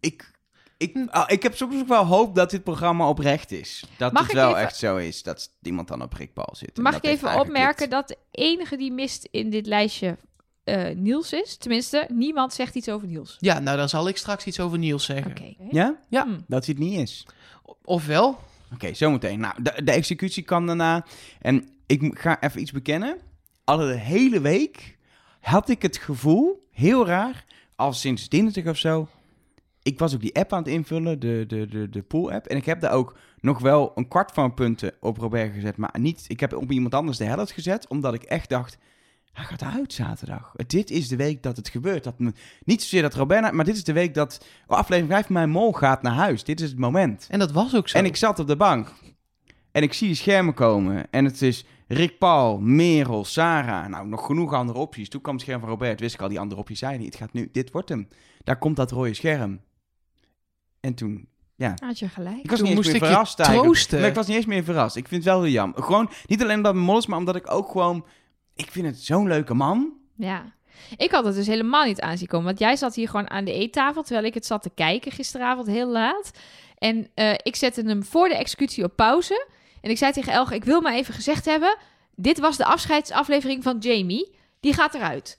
ik, 0.00 0.32
ik, 0.76 0.96
ah, 1.10 1.24
ik 1.26 1.42
heb 1.42 1.56
soms 1.56 1.74
ook 1.80 1.88
wel 1.88 2.04
hoop 2.06 2.34
dat 2.34 2.50
dit 2.50 2.64
programma 2.64 3.08
oprecht 3.08 3.50
is. 3.52 3.84
Dat 3.98 4.12
Mag 4.12 4.22
het 4.22 4.32
wel 4.32 4.48
even- 4.48 4.60
echt 4.60 4.76
zo 4.76 4.96
is 4.96 5.22
dat 5.22 5.50
iemand 5.62 5.88
dan 5.88 6.02
op 6.02 6.12
Rick 6.12 6.32
Paul 6.32 6.54
zit. 6.56 6.76
Mag 6.76 6.96
ik 6.96 7.04
even 7.04 7.40
opmerken 7.40 7.90
dat 7.90 8.08
de 8.08 8.16
enige 8.30 8.76
die 8.76 8.92
mist 8.92 9.28
in 9.30 9.50
dit 9.50 9.66
lijstje 9.66 10.16
eh, 10.64 10.96
Niels 10.96 11.32
is? 11.32 11.56
Tenminste, 11.56 12.06
niemand 12.12 12.52
zegt 12.52 12.74
iets 12.74 12.88
over 12.88 13.08
Niels. 13.08 13.36
Ja, 13.40 13.58
nou 13.58 13.76
dan 13.76 13.88
zal 13.88 14.08
ik 14.08 14.16
straks 14.16 14.44
iets 14.44 14.60
over 14.60 14.78
Niels 14.78 15.04
zeggen. 15.04 15.30
Oké. 15.30 15.54
Ja? 15.70 15.98
Ja. 16.08 16.24
Hm. 16.24 16.40
Dat 16.46 16.66
hij 16.66 16.74
het 16.78 16.84
niet 16.84 17.00
is. 17.00 17.26
Ofwel, 17.84 18.38
Oké, 18.74 18.94
zometeen. 18.94 19.40
Nou, 19.40 19.62
de, 19.62 19.84
de 19.84 19.92
executie 19.92 20.42
kan 20.42 20.66
daarna. 20.66 21.04
En 21.40 21.68
ik 21.86 22.18
ga 22.18 22.40
even 22.40 22.60
iets 22.60 22.72
bekennen. 22.72 23.16
Al 23.64 23.76
de 23.76 23.94
hele 23.94 24.40
week 24.40 24.96
had 25.40 25.68
ik 25.68 25.82
het 25.82 25.96
gevoel, 25.96 26.68
heel 26.70 27.06
raar, 27.06 27.44
al 27.76 27.92
sinds 27.92 28.28
dinsdag 28.28 28.66
of 28.66 28.76
zo. 28.76 29.08
Ik 29.82 29.98
was 29.98 30.14
ook 30.14 30.20
die 30.20 30.34
app 30.34 30.52
aan 30.52 30.58
het 30.58 30.68
invullen, 30.68 31.20
de, 31.20 31.44
de, 31.46 31.66
de, 31.66 31.88
de 31.88 32.02
pool-app. 32.02 32.46
En 32.46 32.56
ik 32.56 32.64
heb 32.64 32.80
daar 32.80 32.92
ook 32.92 33.16
nog 33.40 33.58
wel 33.58 33.92
een 33.94 34.08
kwart 34.08 34.32
van 34.32 34.54
punten 34.54 34.92
op 35.00 35.16
Robert 35.16 35.54
gezet. 35.54 35.76
Maar 35.76 35.94
niet, 35.98 36.24
ik 36.28 36.40
heb 36.40 36.54
op 36.54 36.70
iemand 36.70 36.94
anders 36.94 37.18
de 37.18 37.24
helft 37.24 37.52
gezet, 37.52 37.88
omdat 37.88 38.14
ik 38.14 38.22
echt 38.22 38.48
dacht... 38.48 38.78
Hij 39.34 39.44
gaat 39.44 39.62
uit 39.62 39.92
zaterdag. 39.92 40.52
Dit 40.66 40.90
is 40.90 41.08
de 41.08 41.16
week 41.16 41.42
dat 41.42 41.56
het 41.56 41.68
gebeurt. 41.68 42.04
Dat, 42.04 42.14
niet 42.64 42.82
zozeer 42.82 43.02
dat 43.02 43.14
Robert, 43.14 43.52
maar 43.52 43.64
dit 43.64 43.76
is 43.76 43.84
de 43.84 43.92
week 43.92 44.14
dat 44.14 44.46
oh, 44.66 44.76
aflevering 44.76 45.12
5 45.12 45.28
mijn 45.28 45.50
mol 45.50 45.72
gaat 45.72 46.02
naar 46.02 46.12
huis. 46.12 46.44
Dit 46.44 46.60
is 46.60 46.68
het 46.68 46.78
moment. 46.78 47.26
en 47.30 47.38
dat 47.38 47.52
was 47.52 47.74
ook 47.74 47.88
zo. 47.88 47.98
En 47.98 48.04
ik 48.04 48.16
zat 48.16 48.38
op 48.38 48.46
de 48.46 48.56
bank. 48.56 48.92
En 49.72 49.82
ik 49.82 49.92
zie 49.92 50.06
die 50.06 50.16
schermen 50.16 50.54
komen. 50.54 51.10
En 51.10 51.24
het 51.24 51.42
is 51.42 51.64
Rick 51.88 52.18
Paul, 52.18 52.58
Merel, 52.58 53.24
Sarah. 53.24 53.88
Nou, 53.88 54.06
nog 54.06 54.26
genoeg 54.26 54.52
andere 54.52 54.78
opties. 54.78 55.08
Toen 55.08 55.20
kwam 55.20 55.34
het 55.34 55.42
scherm 55.42 55.60
van 55.60 55.68
Robert. 55.68 56.00
Wist 56.00 56.14
ik 56.14 56.20
al, 56.20 56.28
die 56.28 56.40
andere 56.40 56.60
opties 56.60 56.78
zijn 56.78 56.98
niet. 56.98 57.06
Het 57.06 57.16
gaat 57.16 57.32
nu, 57.32 57.48
dit 57.52 57.70
wordt 57.70 57.88
hem. 57.88 58.08
Daar 58.44 58.58
komt 58.58 58.76
dat 58.76 58.90
rode 58.90 59.14
scherm. 59.14 59.60
En 60.80 60.94
toen, 60.94 61.28
ja. 61.56 61.74
Had 61.82 61.98
je 61.98 62.08
gelijk. 62.08 62.42
Ik 62.42 62.50
was 62.50 62.58
Toen 62.58 62.68
niet 62.68 62.76
eens 62.76 62.86
moest 62.86 63.00
meer 63.00 63.08
verrast 63.10 63.36
troosten. 63.44 64.00
Maar 64.00 64.08
ik 64.08 64.14
was 64.14 64.26
niet 64.26 64.36
eens 64.36 64.46
meer 64.46 64.64
verrast. 64.64 64.96
Ik 64.96 65.08
vind 65.08 65.24
het 65.24 65.32
wel 65.32 65.42
heel 65.42 65.52
jammer. 65.52 65.82
Gewoon, 65.82 66.10
niet 66.26 66.42
alleen 66.42 66.56
omdat 66.56 66.74
het 66.74 66.82
mol 66.82 66.98
is, 66.98 67.06
maar 67.06 67.18
omdat 67.18 67.36
ik 67.36 67.50
ook 67.50 67.70
gewoon... 67.70 68.04
Ik 68.56 68.70
vind 68.70 68.86
het 68.86 68.98
zo'n 69.00 69.28
leuke 69.28 69.54
man. 69.54 69.92
Ja. 70.16 70.52
Ik 70.96 71.10
had 71.10 71.24
het 71.24 71.34
dus 71.34 71.46
helemaal 71.46 71.84
niet 71.84 72.00
aan 72.00 72.18
zien 72.18 72.26
komen. 72.28 72.46
Want 72.46 72.58
jij 72.58 72.76
zat 72.76 72.94
hier 72.94 73.08
gewoon 73.08 73.30
aan 73.30 73.44
de 73.44 73.52
eettafel, 73.52 74.02
terwijl 74.02 74.26
ik 74.26 74.34
het 74.34 74.46
zat 74.46 74.62
te 74.62 74.70
kijken 74.74 75.12
gisteravond 75.12 75.66
heel 75.66 75.88
laat. 75.88 76.30
En 76.78 77.08
eh, 77.14 77.32
ik 77.42 77.56
zette 77.56 77.82
hem 77.82 78.04
voor 78.04 78.28
de 78.28 78.36
executie 78.36 78.84
op 78.84 78.96
pauze. 78.96 79.46
En 79.80 79.90
ik 79.90 79.98
zei 79.98 80.12
tegen 80.12 80.32
Elge, 80.32 80.54
ik 80.54 80.64
wil 80.64 80.80
maar 80.80 80.94
even 80.94 81.14
gezegd 81.14 81.44
hebben... 81.44 81.76
Dit 82.16 82.38
was 82.38 82.56
de 82.56 82.64
afscheidsaflevering 82.64 83.62
van 83.62 83.78
Jamie. 83.78 84.34
Die 84.60 84.72
gaat 84.74 84.94
eruit. 84.94 85.38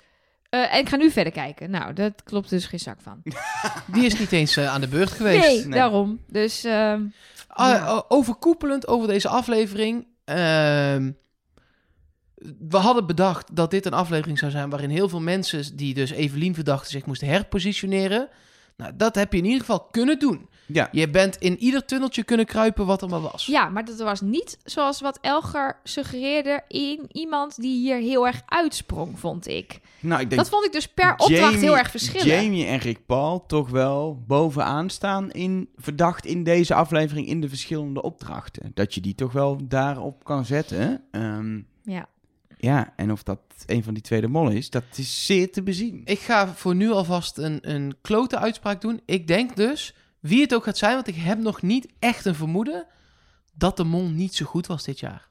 Eh, 0.50 0.74
en 0.74 0.80
ik 0.80 0.90
ga 0.90 0.96
nu 0.96 1.12
verder 1.12 1.34
kijken. 1.34 1.70
Nou, 1.70 1.94
dat 1.94 2.24
klopt 2.24 2.50
dus 2.50 2.66
geen 2.66 2.80
zak 2.80 2.98
van. 3.02 3.22
Die 3.94 4.06
is 4.06 4.20
niet 4.20 4.32
eens 4.32 4.58
eh, 4.58 4.74
aan 4.74 4.82
de 4.82 4.88
beurt 4.88 5.12
geweest. 5.12 5.48
Nee, 5.48 5.60
Nee. 5.66 5.70
daarom. 5.80 6.20
Dus 6.28 6.64
ehm, 6.64 7.04
Ah, 7.48 7.70
Ja. 7.70 8.06
overkoepelend 8.08 8.88
over 8.88 9.08
deze 9.08 9.28
aflevering. 9.28 10.08
We 12.70 12.78
hadden 12.78 13.08
bedacht 13.08 13.56
dat 13.56 13.72
dit 13.72 13.86
een 13.86 13.94
aflevering 13.94 14.40
zou 14.40 14.52
zijn 14.52 14.70
waarin 14.70 14.90
heel 14.90 15.10
veel 15.10 15.22
mensen 15.22 15.76
die 15.76 15.94
dus 15.94 16.12
Evelien 16.12 16.54
verdachten 16.56 16.92
zich 16.92 17.06
moesten 17.06 17.28
herpositioneren. 17.28 18.30
Nou, 18.78 18.92
dat 18.96 19.16
heb 19.16 19.32
je 19.32 19.38
in 19.38 19.46
ieder 19.46 19.60
geval 19.60 19.88
kunnen 19.92 20.20
doen. 20.20 20.50
Ja. 20.68 20.90
Je 20.92 21.10
bent 21.10 21.36
in 21.38 21.58
ieder 21.58 21.86
tunneltje 21.86 22.24
kunnen 22.24 22.46
kruipen 22.46 22.86
wat 22.86 23.02
er 23.02 23.10
maar 23.10 23.22
was. 23.22 23.46
ja, 23.46 23.70
maar 23.70 23.86
dat 23.86 24.00
was 24.00 24.22
niet 24.22 24.58
zoals 24.64 25.02
wat 25.02 25.18
Elger 25.22 25.80
suggereerde 25.84 26.62
in 26.68 27.06
iemand 27.12 27.62
die 27.62 27.78
hier 27.80 27.98
heel 27.98 28.28
erg 28.28 28.42
uitsprong, 28.46 29.20
vond 29.20 29.48
ik. 29.48 29.80
Nou, 30.00 30.22
ik 30.22 30.30
denk 30.30 30.42
Dat 30.42 30.50
vond 30.52 30.66
ik 30.66 30.72
dus 30.72 30.88
per 30.88 31.12
opdracht 31.12 31.30
Jamie- 31.42 31.58
heel 31.58 31.78
erg 31.78 31.90
verschillen. 31.92 32.28
Jamie 32.42 32.66
en 32.66 32.78
Rick 32.78 33.06
Paul 33.06 33.46
toch 33.46 33.70
wel 33.70 34.24
bovenaan 34.28 34.90
staan 34.90 35.32
in 35.32 35.70
verdacht 35.76 36.26
in 36.26 36.44
deze 36.44 36.74
aflevering 36.74 37.28
in 37.28 37.42
de 37.42 37.50
verschillende 37.50 38.02
opdrachten. 38.02 38.72
Dat 38.74 38.94
je 38.94 39.02
die 39.02 39.16
toch 39.16 39.32
wel 39.32 39.58
daarop 39.68 40.24
kan 40.24 40.46
zetten. 40.46 41.04
Ehm, 41.12 41.60
Ja. 41.84 42.08
Ja, 42.66 42.94
en 42.96 43.12
of 43.12 43.24
dat 43.24 43.40
een 43.66 43.84
van 43.84 43.94
die 43.94 44.04
tweede 44.04 44.28
mollen 44.28 44.54
is, 44.56 44.70
dat 44.70 44.84
is 44.96 45.26
zeer 45.26 45.52
te 45.52 45.64
bezien. 45.64 46.02
Ik 46.06 46.20
ga 46.20 46.48
voor 46.54 46.76
nu 46.76 46.92
alvast 46.92 47.38
een, 47.38 47.72
een 47.74 47.96
klote 48.02 48.38
uitspraak 48.40 48.82
doen. 48.82 49.02
Ik 49.06 49.28
denk 49.28 49.56
dus, 49.56 49.94
wie 50.20 50.42
het 50.42 50.54
ook 50.54 50.64
gaat 50.64 50.78
zijn, 50.78 50.94
want 50.94 51.08
ik 51.08 51.16
heb 51.16 51.40
nog 51.40 51.62
niet 51.62 51.88
echt 52.00 52.26
een 52.26 52.36
vermoeden 52.36 52.88
dat 53.54 53.78
de 53.78 53.84
mol 53.84 54.08
niet 54.10 54.36
zo 54.36 54.46
goed 54.46 54.68
was 54.68 54.84
dit 54.84 55.00
jaar. 55.00 55.28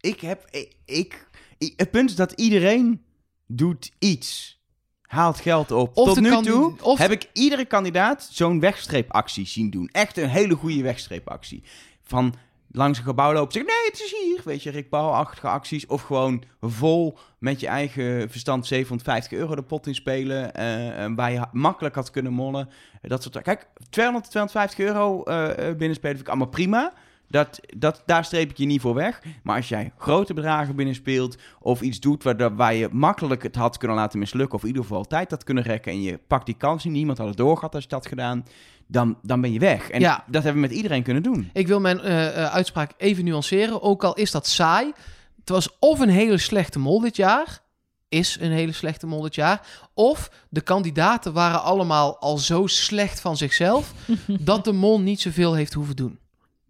Ik 0.00 0.20
heb, 0.20 0.46
ik, 0.50 0.76
ik, 0.84 1.28
ik- 1.58 1.72
het 1.76 1.90
punt 1.90 2.10
is 2.10 2.16
dat 2.16 2.32
iedereen 2.32 3.02
doet 3.46 3.90
iets. 3.98 4.58
Haalt 5.02 5.40
geld 5.40 5.70
op. 5.70 5.96
Of 5.96 6.06
Tot 6.06 6.20
nu 6.20 6.42
toe 6.42 6.74
of- 6.82 6.98
heb 6.98 7.10
ik 7.10 7.30
iedere 7.32 7.64
kandidaat 7.64 8.28
zo'n 8.32 8.60
wegstreepactie 8.60 9.46
zien 9.46 9.70
doen. 9.70 9.88
Echt 9.92 10.16
een 10.16 10.28
hele 10.28 10.54
goede 10.54 10.82
wegstreepactie. 10.82 11.62
Van 12.02 12.34
langs 12.72 12.98
een 12.98 13.04
gebouw 13.04 13.32
lopen 13.32 13.52
zeggen, 13.52 13.72
nee, 13.72 13.90
het 13.90 14.00
is 14.00 14.14
hier. 14.24 14.40
Weet 14.44 14.62
je, 14.62 14.70
Rick 14.70 14.88
Paul-achtige 14.88 15.48
acties. 15.48 15.86
Of 15.86 16.02
gewoon 16.02 16.42
vol 16.60 17.18
met 17.38 17.60
je 17.60 17.66
eigen 17.66 18.30
verstand 18.30 18.66
750 18.66 19.38
euro 19.38 19.54
de 19.54 19.62
pot 19.62 19.86
in 19.86 19.94
spelen. 19.94 20.54
eh, 20.54 21.04
eh, 21.04 21.12
waar 21.16 21.32
je 21.32 21.46
makkelijk 21.52 21.94
had 21.94 22.10
kunnen 22.10 22.32
mollen. 22.32 22.68
Dat 23.02 23.22
soort 23.22 23.42
Kijk, 23.42 23.66
200, 23.90 24.30
250 24.30 24.78
euro 24.78 25.22
eh, 25.22 25.54
binnenspelen 25.56 26.16
vind 26.16 26.20
ik 26.20 26.28
allemaal 26.28 26.48
prima. 26.48 26.92
Dat, 27.30 27.60
dat, 27.76 28.02
daar 28.06 28.24
streep 28.24 28.50
ik 28.50 28.56
je 28.56 28.66
niet 28.66 28.80
voor 28.80 28.94
weg. 28.94 29.22
Maar 29.42 29.56
als 29.56 29.68
jij 29.68 29.92
grote 29.98 30.34
bedragen 30.34 30.76
binnenspeelt 30.76 31.36
of 31.60 31.80
iets 31.80 32.00
doet 32.00 32.22
waar, 32.22 32.56
waar 32.56 32.74
je 32.74 32.88
makkelijk 32.92 33.42
het 33.42 33.56
had 33.56 33.76
kunnen 33.78 33.96
laten 33.96 34.18
mislukken, 34.18 34.54
of 34.56 34.62
in 34.62 34.68
ieder 34.68 34.82
geval 34.82 35.04
tijd 35.04 35.30
had 35.30 35.44
kunnen 35.44 35.62
rekken 35.64 35.92
en 35.92 36.02
je 36.02 36.18
pakt 36.26 36.46
die 36.46 36.54
kans 36.54 36.84
niet, 36.84 36.92
niemand 36.92 37.18
had 37.18 37.26
het 37.28 37.36
doorgehad 37.36 37.74
als 37.74 37.82
je 37.82 37.88
dat 37.88 37.98
had 37.98 38.08
gedaan, 38.08 38.46
dan, 38.86 39.18
dan 39.22 39.40
ben 39.40 39.52
je 39.52 39.58
weg. 39.58 39.90
En 39.90 40.00
Ja. 40.00 40.24
dat 40.26 40.42
hebben 40.42 40.62
we 40.62 40.68
met 40.68 40.76
iedereen 40.76 41.02
kunnen 41.02 41.22
doen. 41.22 41.50
Ik 41.52 41.66
wil 41.66 41.80
mijn 41.80 42.00
eh, 42.00 42.26
eh, 42.44 42.52
uitspraak 42.52 42.92
even 42.96 43.24
nuanceren, 43.24 43.82
ook 43.82 44.04
al 44.04 44.14
is 44.14 44.30
dat 44.30 44.46
saai. 44.46 44.92
Het 45.40 45.48
was 45.48 45.78
of 45.78 46.00
een 46.00 46.08
hele 46.08 46.38
slechte 46.38 46.78
mol 46.78 47.00
dit 47.00 47.16
jaar, 47.16 47.60
is 48.08 48.36
een 48.40 48.52
hele 48.52 48.72
slechte 48.72 49.06
mol 49.06 49.20
dit 49.22 49.34
jaar, 49.34 49.66
of 49.94 50.30
de 50.48 50.60
kandidaten 50.60 51.32
waren 51.32 51.62
allemaal 51.62 52.18
al 52.18 52.38
zo 52.38 52.66
slecht 52.66 53.20
van 53.20 53.36
zichzelf 53.36 53.92
dat 54.26 54.64
de 54.64 54.72
mol 54.72 55.00
niet 55.00 55.20
zoveel 55.20 55.54
heeft 55.54 55.72
hoeven 55.72 55.96
doen. 55.96 56.18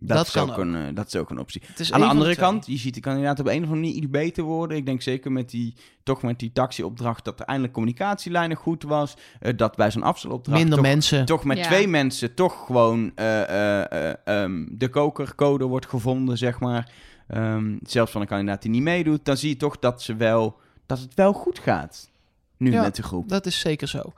Dat, 0.03 0.16
Dat 0.16 0.26
is 0.26 0.32
kan 0.32 0.51
ook 0.51 0.59
een, 0.59 0.94
dat 0.94 1.07
is 1.07 1.16
ook 1.16 1.30
een 1.30 1.38
optie. 1.38 1.62
Aan 1.90 2.01
de 2.01 2.07
andere 2.07 2.36
kant, 2.36 2.66
je 2.66 2.76
ziet 2.76 2.94
de 2.94 3.01
kandidaat 3.01 3.40
op 3.40 3.46
een 3.46 3.53
of 3.53 3.57
andere 3.59 3.74
manier 3.80 3.94
iets 3.94 4.11
beter 4.11 4.44
worden. 4.44 4.76
Ik 4.76 4.86
denk 4.86 5.03
zeker 5.03 5.32
met 5.32 5.51
die, 5.51 5.74
toch 6.03 6.22
met 6.22 6.38
die 6.38 6.53
taxiopdracht 6.53 7.24
dat 7.24 7.40
er 7.40 7.46
eindelijk 7.46 7.72
communicatielijnen 7.74 8.57
goed 8.57 8.82
was. 8.82 9.14
Eh, 9.40 9.57
dat 9.57 9.76
bij 9.76 9.90
zo'n 9.90 10.03
afstelopdracht 10.03 10.59
minder 10.59 10.78
toch, 10.78 10.86
mensen. 10.86 11.24
toch 11.24 11.44
met 11.44 11.59
Ja. 11.59 11.64
twee 11.64 11.88
mensen 11.88 12.34
toch 12.34 12.66
gewoon 12.66 13.12
eh, 13.14 13.42
eh, 13.42 14.11
eh, 14.11 14.14
ehm, 14.24 14.66
de 14.70 14.88
kokercode 14.88 15.64
wordt 15.64 15.86
gevonden, 15.88 16.38
zeg 16.38 16.61
maar. 16.61 16.90
Ehm, 17.28 17.76
zelfs 17.82 18.12
van 18.12 18.20
een 18.20 18.26
kandidaat 18.26 18.62
die 18.62 18.70
niet 18.70 18.82
meedoet. 18.82 19.24
Dan 19.24 19.36
zie 19.36 19.48
je 19.48 19.57
toch 19.57 19.78
dat, 19.78 20.03
ze 20.03 20.16
wel, 20.16 20.57
dat 20.86 20.98
het 20.98 21.14
wel 21.14 21.32
goed 21.32 21.59
gaat. 21.59 22.11
Nu 22.57 22.72
Ja. 22.72 22.82
met 22.82 22.96
de 22.96 23.03
groep. 23.03 23.28
Dat 23.28 23.46
is 23.46 23.59
zeker 23.61 23.88
zo. 23.88 24.12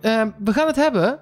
Ehm, 0.00 0.30
we 0.38 0.52
gaan 0.52 0.66
het 0.66 0.76
hebben 0.76 1.18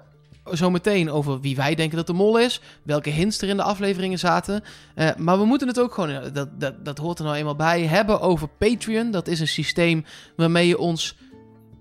zometeen 0.51 1.11
over 1.11 1.39
wie 1.39 1.55
wij 1.55 1.75
denken 1.75 1.97
dat 1.97 2.07
de 2.07 2.13
mol 2.13 2.39
is. 2.39 2.61
Welke 2.83 3.09
hints 3.09 3.41
er 3.41 3.49
in 3.49 3.57
de 3.57 3.63
afleveringen 3.63 4.19
zaten. 4.19 4.63
Eh, 4.95 5.15
maar 5.17 5.39
we 5.39 5.45
moeten 5.45 5.67
het 5.67 5.79
ook 5.79 5.93
gewoon, 5.93 6.09
eh, 6.09 6.33
dat, 6.33 6.59
dat, 6.59 6.85
dat 6.85 6.97
hoort 6.97 7.19
er 7.19 7.25
nou 7.25 7.37
eenmaal 7.37 7.55
bij, 7.55 7.81
hebben 7.81 8.21
over 8.21 8.47
Patreon. 8.47 9.11
Dat 9.11 9.27
is 9.27 9.39
een 9.39 9.47
systeem 9.47 10.05
waarmee 10.35 10.67
je 10.67 10.77
ons 10.77 11.15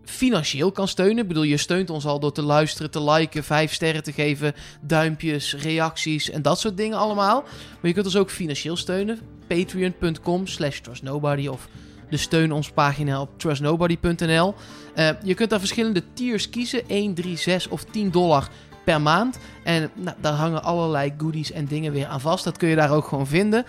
financieel 0.05 0.73
kan 0.73 0.89
steunen. 0.89 1.19
Ik 1.19 1.29
bedoel, 1.29 1.43
je 1.43 1.57
steunt 1.57 1.91
ons 1.91 2.07
al 2.07 2.21
door 2.21 2.33
te 2.33 2.43
luisteren, 2.43 2.91
te 2.91 3.03
liken, 3.03 3.45
vijf 3.45 3.73
sterren 3.73 4.03
te 4.03 4.13
geven, 4.13 4.55
duimpjes, 4.81 5.55
reacties 5.55 6.31
en 6.31 6.43
dat 6.43 6.61
soort 6.61 6.77
dingen 6.77 6.99
allemaal. 6.99 7.43
Maar 7.43 7.89
je 7.89 7.93
kunt 7.93 8.07
ons 8.07 8.17
ook 8.17 8.31
financieel 8.31 8.77
steunen. 8.77 9.19
Patreon.com 9.47 10.47
slash 10.47 10.81
trustnobody 10.81 11.47
of 11.47 11.69
de 12.11 12.17
steun 12.17 12.53
ons 12.53 12.71
pagina 12.71 13.21
op 13.21 13.39
trustnobody.nl. 13.39 14.55
Eh, 14.95 15.09
je 15.23 15.35
kunt 15.35 15.51
daar 15.51 15.59
verschillende 15.59 16.03
tiers 16.13 16.51
kiezen. 16.51 16.83
1, 16.87 17.15
3, 17.15 17.37
6 17.37 17.69
of 17.69 17.85
10 17.85 18.11
dollar 18.11 18.49
per 18.85 19.01
maand. 19.01 19.39
En 19.63 19.91
nou, 19.95 20.17
daar 20.21 20.33
hangen 20.33 20.63
allerlei 20.63 21.15
goodies 21.19 21.53
en 21.53 21.65
dingen 21.65 21.93
weer 21.93 22.07
aan 22.07 22.21
vast. 22.21 22.45
Dat 22.45 22.57
kun 22.57 22.69
je 22.69 22.77
daar 22.77 22.91
ook 22.91 23.07
gewoon 23.07 23.27
vinden. 23.27 23.65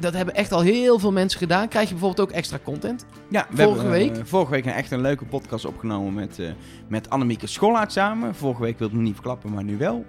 Dat 0.00 0.12
hebben 0.12 0.34
echt 0.34 0.52
al 0.52 0.60
heel 0.60 0.98
veel 0.98 1.12
mensen 1.12 1.38
gedaan. 1.38 1.68
Krijg 1.68 1.88
je 1.88 1.94
bijvoorbeeld 1.94 2.28
ook 2.28 2.34
extra 2.36 2.58
content. 2.64 3.04
Ja, 3.30 3.46
we 3.50 3.56
Vorige 3.62 3.80
hebben, 3.80 3.98
week? 3.98 4.16
eh, 4.16 4.24
vorige 4.24 4.50
week 4.50 4.64
een 4.66 4.72
echt 4.72 4.90
een 4.90 5.00
leuke 5.00 5.24
podcast 5.24 5.64
opgenomen 5.64 6.14
met, 6.14 6.38
eh 6.38 6.50
met 6.88 7.10
Annemieke 7.10 7.46
Schollaert 7.46 7.92
samen. 7.92 8.34
Vorige 8.34 8.62
week 8.62 8.78
wilde 8.78 8.94
ik 8.94 9.00
niet 9.00 9.14
verklappen, 9.14 9.52
maar 9.52 9.64
nu 9.64 9.76
wel. 9.78 10.04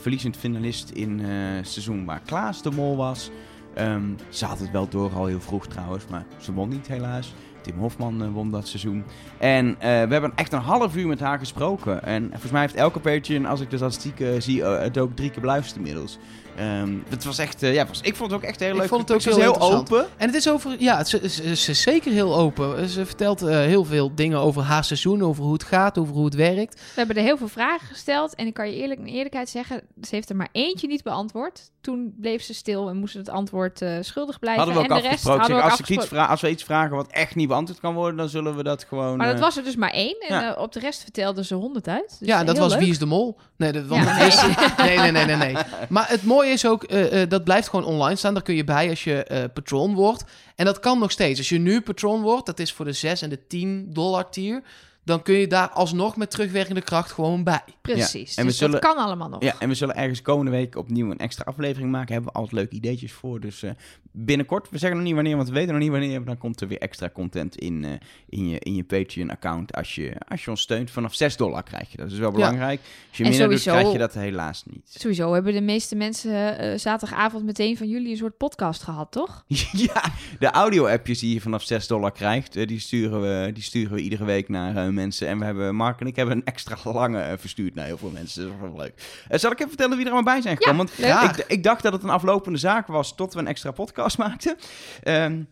Verliezend 0.00 0.36
finalist 0.36 0.90
in 0.90 1.20
eh 1.20 1.28
seizoen 1.62 2.04
waar 2.04 2.20
Klaas 2.26 2.62
de 2.62 2.70
mol 2.70 2.96
was. 2.96 3.30
Ehm, 3.74 4.02
ze 4.28 4.44
had 4.44 4.58
het 4.58 4.70
wel 4.70 4.88
door 4.88 5.12
al 5.14 5.26
heel 5.26 5.40
vroeg 5.40 5.66
trouwens, 5.66 6.04
maar 6.10 6.24
ze 6.38 6.52
won 6.52 6.68
niet 6.68 6.86
helaas. 6.86 7.34
Tim 7.62 7.78
Hofman 7.78 8.22
eh, 8.22 8.28
won 8.32 8.50
dat 8.50 8.68
seizoen. 8.68 9.04
En 9.38 9.68
eh, 9.68 9.78
we 9.80 10.12
hebben 10.12 10.32
echt 10.34 10.52
een 10.52 10.60
half 10.60 10.96
uur 10.96 11.06
met 11.06 11.20
haar 11.20 11.38
gesproken. 11.38 12.04
En 12.04 12.28
volgens 12.30 12.52
mij 12.52 12.60
heeft 12.60 12.74
elke 12.74 13.00
Patreon, 13.00 13.46
als 13.46 13.60
ik 13.60 13.70
de 13.70 13.76
statistieken 13.76 14.42
zie, 14.42 14.62
eh, 14.62 14.80
het 14.80 14.98
ook 14.98 15.16
drie 15.16 15.30
keer 15.30 15.40
beluisterd 15.40 15.76
inmiddels. 15.76 16.18
Ehm, 16.56 16.94
het 17.08 17.24
was 17.24 17.38
echt, 17.38 17.62
eh, 17.62 17.74
ja, 17.74 17.86
was, 17.86 18.00
ik 18.00 18.16
vond 18.16 18.30
het 18.30 18.40
ook 18.40 18.46
echt 18.48 18.60
heel 18.60 18.70
Ik 18.74 18.76
leuk. 18.80 18.88
vond 18.88 19.00
het 19.00 19.12
ook 19.12 19.20
Ze 19.20 19.30
is 19.30 19.36
heel 19.36 19.60
open. 19.60 20.06
En 20.16 20.26
het 20.26 20.34
is 20.36 20.48
over... 20.48 20.74
Ja, 20.78 20.96
het 20.96 21.12
is, 21.22 21.34
ze- 21.34 21.56
ze 21.56 21.70
is 21.70 21.82
zeker 21.82 22.12
heel 22.12 22.36
open. 22.36 22.88
Ze 22.88 23.06
vertelt 23.06 23.42
eh, 23.42 23.48
heel 23.56 23.84
veel 23.84 24.14
dingen 24.14 24.38
over 24.38 24.62
haar 24.62 24.84
seizoen. 24.84 25.22
Over 25.22 25.42
hoe 25.44 25.52
het 25.52 25.62
gaat, 25.64 25.98
over 25.98 26.14
hoe 26.14 26.24
het 26.24 26.34
werkt. 26.34 26.74
We 26.74 26.80
hebben 26.94 27.16
er 27.16 27.22
heel 27.22 27.36
veel 27.36 27.48
vragen 27.48 27.86
gesteld. 27.86 28.34
En 28.34 28.46
ik 28.46 28.54
kan 28.54 28.70
je 28.70 28.76
eerlijk 28.76 29.00
in 29.00 29.06
eerlijkheid 29.06 29.48
zeggen, 29.48 29.80
ze 30.02 30.14
heeft 30.14 30.30
er 30.30 30.36
maar 30.36 30.48
eentje 30.52 30.86
niet 30.86 31.02
beantwoord. 31.02 31.70
Toen 31.80 32.14
bleef 32.20 32.42
ze 32.42 32.54
stil 32.54 32.88
en 32.88 32.96
moest 32.96 33.12
ze 33.12 33.18
het 33.18 33.28
antwoord 33.28 33.82
eh, 33.82 33.96
schuldig 34.00 34.38
blijven. 34.38 34.64
Hadden 34.64 34.82
we 34.82 34.88
ook 34.90 34.96
en 34.96 35.02
de 35.02 35.08
rest 35.08 35.26
afgesproken. 35.26 35.40
hadden 35.40 35.56
we 35.56 35.62
ook 35.62 35.70
als, 35.70 35.80
ik 35.80 35.88
iets 35.88 36.28
als 36.30 36.40
we 36.40 36.50
iets 36.50 36.64
vragen 36.64 36.96
wat 36.96 37.10
echt 37.10 37.34
niet 37.34 37.48
beantwoord 37.48 37.80
kan 37.80 37.94
worden, 37.94 38.16
dan 38.16 38.28
zullen 38.28 38.56
we 38.56 38.62
dat 38.62 38.84
gewoon... 38.88 39.16
Maar 39.16 39.26
dat 39.32 39.40
was 39.40 39.56
er 39.56 39.64
dus 39.64 39.76
maar 39.76 39.90
één. 39.90 40.16
En 40.28 40.40
ja. 40.40 40.52
op 40.52 40.72
de 40.72 40.80
rest 40.80 41.02
vertelde 41.02 41.44
ze 41.44 41.54
honderd 41.54 41.88
uit. 41.88 42.16
Dus 42.18 42.28
ja, 42.28 42.44
dat 42.44 42.58
was 42.58 42.70
leuk. 42.72 42.80
Wie 42.80 42.90
is 42.90 42.98
de 42.98 43.06
Mol. 43.06 43.38
Nee, 43.56 43.72
dat, 43.72 43.86
want 43.86 44.04
Ja, 44.04 44.16
nee, 44.84 44.96
nee, 44.98 45.10
nee, 45.10 45.24
nee, 45.24 45.36
nee. 45.36 45.56
Maar 45.88 46.08
het 46.08 46.24
mooie 46.24 46.41
is 46.46 46.66
ook, 46.66 46.84
eh, 46.84 47.22
eh, 47.22 47.28
dat 47.28 47.44
blijft 47.44 47.68
gewoon 47.68 47.84
online 47.84 48.16
staan. 48.16 48.34
Daar 48.34 48.42
kun 48.42 48.54
je 48.54 48.64
bij 48.64 48.88
als 48.88 49.04
je 49.04 49.48
patron 49.54 49.94
wordt. 49.94 50.24
En 50.56 50.64
dat 50.64 50.80
kan 50.80 50.98
nog 50.98 51.10
steeds. 51.10 51.38
Als 51.38 51.48
je 51.48 51.58
nu 51.58 51.80
patron 51.80 52.22
wordt, 52.22 52.46
dat 52.46 52.58
is 52.58 52.72
voor 52.72 52.84
de 52.84 52.92
6 52.92 53.22
en 53.22 53.30
de 53.30 53.46
10 53.46 53.86
dollar 53.92 54.30
tier. 54.30 54.62
Dan 55.04 55.22
kun 55.22 55.34
je 55.34 55.46
daar 55.46 55.68
alsnog 55.68 56.16
met 56.16 56.30
terugwerkende 56.30 56.80
kracht 56.82 57.12
gewoon 57.12 57.44
bij. 57.44 57.60
Precies. 57.80 58.30
Ja, 58.30 58.36
en 58.36 58.42
we 58.42 58.48
dus 58.48 58.58
zullen- 58.58 58.80
dat 58.80 58.94
kan 58.94 59.04
allemaal 59.04 59.28
nog. 59.28 59.42
Ja, 59.42 59.54
en 59.58 59.68
we 59.68 59.74
zullen 59.74 59.96
ergens 59.96 60.22
komende 60.22 60.50
week 60.50 60.76
opnieuw 60.76 61.10
een 61.10 61.18
extra 61.18 61.44
aflevering 61.44 61.90
maken. 61.90 62.12
Hebben 62.12 62.32
we 62.32 62.38
altijd 62.38 62.56
leuke 62.56 62.74
ideetjes 62.74 63.12
voor. 63.12 63.40
Dus 63.40 63.62
eh, 63.62 63.70
binnenkort, 64.12 64.70
we 64.70 64.78
zeggen 64.78 64.98
nog 64.98 65.06
niet 65.06 65.14
wanneer, 65.14 65.36
want 65.36 65.48
we 65.48 65.54
weten 65.54 65.72
nog 65.72 65.82
niet 65.82 65.90
wanneer. 65.90 66.16
Maar 66.16 66.26
dan 66.26 66.38
komt 66.38 66.60
er 66.60 66.68
weer 66.68 66.78
extra 66.78 67.10
content 67.10 67.56
in, 67.56 67.84
eh, 67.84 67.90
in 68.28 68.48
je, 68.48 68.58
in 68.58 68.74
je 68.74 68.84
Patreon-account. 68.84 69.74
Als 69.74 69.94
je, 69.94 70.12
als 70.28 70.44
je 70.44 70.50
ons 70.50 70.60
steunt, 70.60 70.90
vanaf 70.90 71.14
6 71.14 71.36
dollar 71.36 71.62
krijg 71.62 71.90
je 71.90 71.96
dat. 71.96 72.06
Dat 72.06 72.14
is 72.14 72.18
wel 72.20 72.28
Ja. 72.30 72.34
belangrijk. 72.34 72.80
Als 73.08 73.18
je 73.18 73.24
En 73.24 73.30
minder 73.30 73.46
sowieso- 73.46 73.70
doet, 73.70 73.78
krijg 73.80 73.92
je 73.92 73.98
dat 73.98 74.14
helaas 74.14 74.62
niet. 74.66 74.94
Sowieso 74.98 75.32
hebben 75.32 75.52
de 75.52 75.60
meeste 75.60 75.96
mensen 75.96 76.58
eh, 76.58 76.78
zaterdagavond 76.78 77.44
meteen 77.44 77.76
van 77.76 77.88
jullie 77.88 78.10
een 78.10 78.16
soort 78.16 78.36
podcast 78.36 78.82
gehad, 78.82 79.12
toch? 79.12 79.44
ja, 79.72 80.12
de 80.38 80.50
audio-appjes 80.50 81.18
die 81.18 81.34
je 81.34 81.40
vanaf 81.40 81.62
6 81.62 81.86
dollar 81.86 82.12
krijgt, 82.12 82.68
die, 82.68 82.78
sturen 82.80 83.20
we, 83.20 83.50
die 83.52 83.62
sturen 83.62 83.94
we 83.94 84.00
iedere 84.00 84.24
week 84.24 84.48
naar 84.48 84.90
mensen. 84.92 85.28
En 85.28 85.38
we 85.38 85.44
hebben, 85.44 85.74
Mark 85.74 86.00
en 86.00 86.06
ik 86.06 86.16
hebben 86.16 86.36
een 86.36 86.44
extra 86.44 86.76
lange 86.92 87.20
eh, 87.20 87.32
verstuurd 87.38 87.74
naar 87.74 87.84
heel 87.86 87.98
veel 87.98 88.10
mensen. 88.10 88.42
Dat 88.42 88.52
is 88.52 88.60
wel 88.60 88.76
leuk. 88.76 89.22
Eh, 89.28 89.38
zal 89.38 89.50
ik 89.50 89.56
even 89.58 89.68
vertellen 89.70 89.96
wie 89.96 90.06
er 90.06 90.12
allemaal 90.12 90.32
bij 90.34 90.42
zijn 90.42 90.56
gekomen? 90.56 90.88
Want 90.98 91.38
ik, 91.38 91.44
ik 91.46 91.62
dacht 91.62 91.82
dat 91.82 91.92
het 91.92 92.02
een 92.02 92.10
aflopende 92.10 92.58
zaak 92.58 92.86
was 92.86 93.14
tot 93.14 93.34
we 93.34 93.40
een 93.40 93.46
extra 93.46 93.70
podcast 93.70 94.18
maakten. 94.24 94.56
Ehm, 95.02 95.42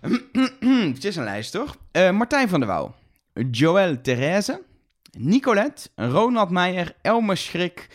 het 0.94 1.04
is 1.04 1.16
een 1.16 1.24
lijst, 1.24 1.52
toch? 1.52 1.76
Eh, 1.92 2.10
Martijn 2.10 2.48
van 2.48 2.60
der 2.60 2.68
Wouw, 2.68 2.94
Joël 3.50 4.00
Therese, 4.00 4.62
Nicolette, 5.18 5.88
Ronald 5.94 6.50
Meijer, 6.50 6.94
Elmer 7.02 7.36
Schrik, 7.36 7.88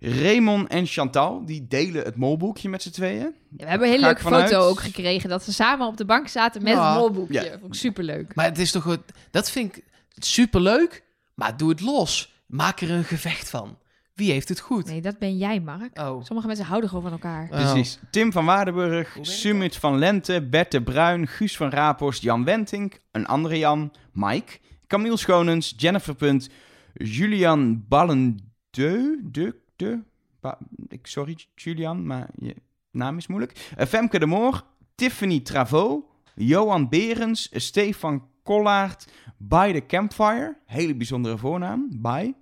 Raymond 0.00 0.68
en 0.68 0.86
Chantal. 0.86 1.44
Die 1.44 1.66
delen 1.68 2.04
het 2.04 2.16
molboekje 2.16 2.68
met 2.68 2.82
z'n 2.82 2.90
tweeën. 2.90 3.18
Ja, 3.56 3.64
we 3.64 3.64
hebben 3.66 3.86
een 3.88 3.92
hele 3.94 4.06
leuke 4.06 4.20
foto 4.22 4.60
ook 4.68 4.80
gekregen 4.80 5.28
dat 5.28 5.44
ze 5.44 5.52
samen 5.52 5.86
op 5.86 5.96
de 5.96 6.04
bank 6.04 6.28
zaten 6.28 6.62
met 6.62 6.72
Ja. 6.72 6.88
het 6.90 6.98
molboekje. 6.98 7.42
Ja. 7.44 7.50
Vond 7.60 7.74
ik 7.74 7.80
superleuk. 7.80 8.34
Maar 8.34 8.44
het 8.44 8.58
is 8.58 8.70
toch... 8.70 8.82
goed- 8.82 9.12
Dat 9.30 9.50
vind 9.50 9.76
ik... 9.76 9.84
superleuk, 10.24 11.04
maar 11.34 11.56
doe 11.56 11.68
het 11.68 11.80
los. 11.80 12.32
Maak 12.46 12.80
er 12.80 12.90
een 12.90 13.04
gevecht 13.04 13.50
van. 13.50 13.78
Wie 14.14 14.30
heeft 14.32 14.48
het 14.48 14.60
goed? 14.60 14.86
Nee, 14.86 15.00
dat 15.00 15.18
ben 15.18 15.36
jij, 15.36 15.60
Mark. 15.60 15.98
Oh. 16.00 16.24
Sommige 16.24 16.46
mensen 16.46 16.66
houden 16.66 16.88
gewoon 16.88 17.04
van 17.04 17.12
elkaar. 17.12 17.42
Oh. 17.42 17.48
Precies. 17.50 17.98
Tim 18.10 18.32
van 18.32 18.44
Waardenburg, 18.44 19.16
Sumit 19.20 19.76
van 19.76 19.98
Lente, 19.98 20.46
Bert 20.50 20.70
de 20.70 20.82
Bruin, 20.82 21.26
Guus 21.26 21.56
van 21.56 21.68
Raaphorst, 21.70 22.22
Jan 22.22 22.44
Wentink, 22.44 23.00
een 23.12 23.26
andere 23.26 23.58
Jan, 23.58 23.92
Mike, 24.12 24.58
Camille 24.86 25.16
Schonens, 25.16 25.74
Jennifer 25.76 26.14
Punt, 26.14 26.48
Julian 26.94 27.84
Ballendeu, 27.88 29.20
de, 29.22 29.54
de, 29.76 29.98
ba- 30.40 30.58
ik, 30.88 31.06
sorry 31.06 31.36
Julian, 31.54 32.06
maar 32.06 32.28
je 32.38 32.54
naam 32.90 33.16
is 33.16 33.26
moeilijk. 33.26 33.70
Eh, 33.76 33.86
Femke 33.86 34.18
de 34.18 34.26
Moor, 34.26 34.62
Tiffany 34.94 35.40
Travot, 35.40 36.04
Johan 36.34 36.88
Berens, 36.88 37.48
Stefan 37.52 38.28
Kollaert, 38.48 39.06
By 39.36 39.72
the 39.72 39.86
Campfire, 39.86 40.56
hele 40.66 40.94
bijzondere 40.96 41.38
voornaam, 41.38 41.88
By. 41.92 42.32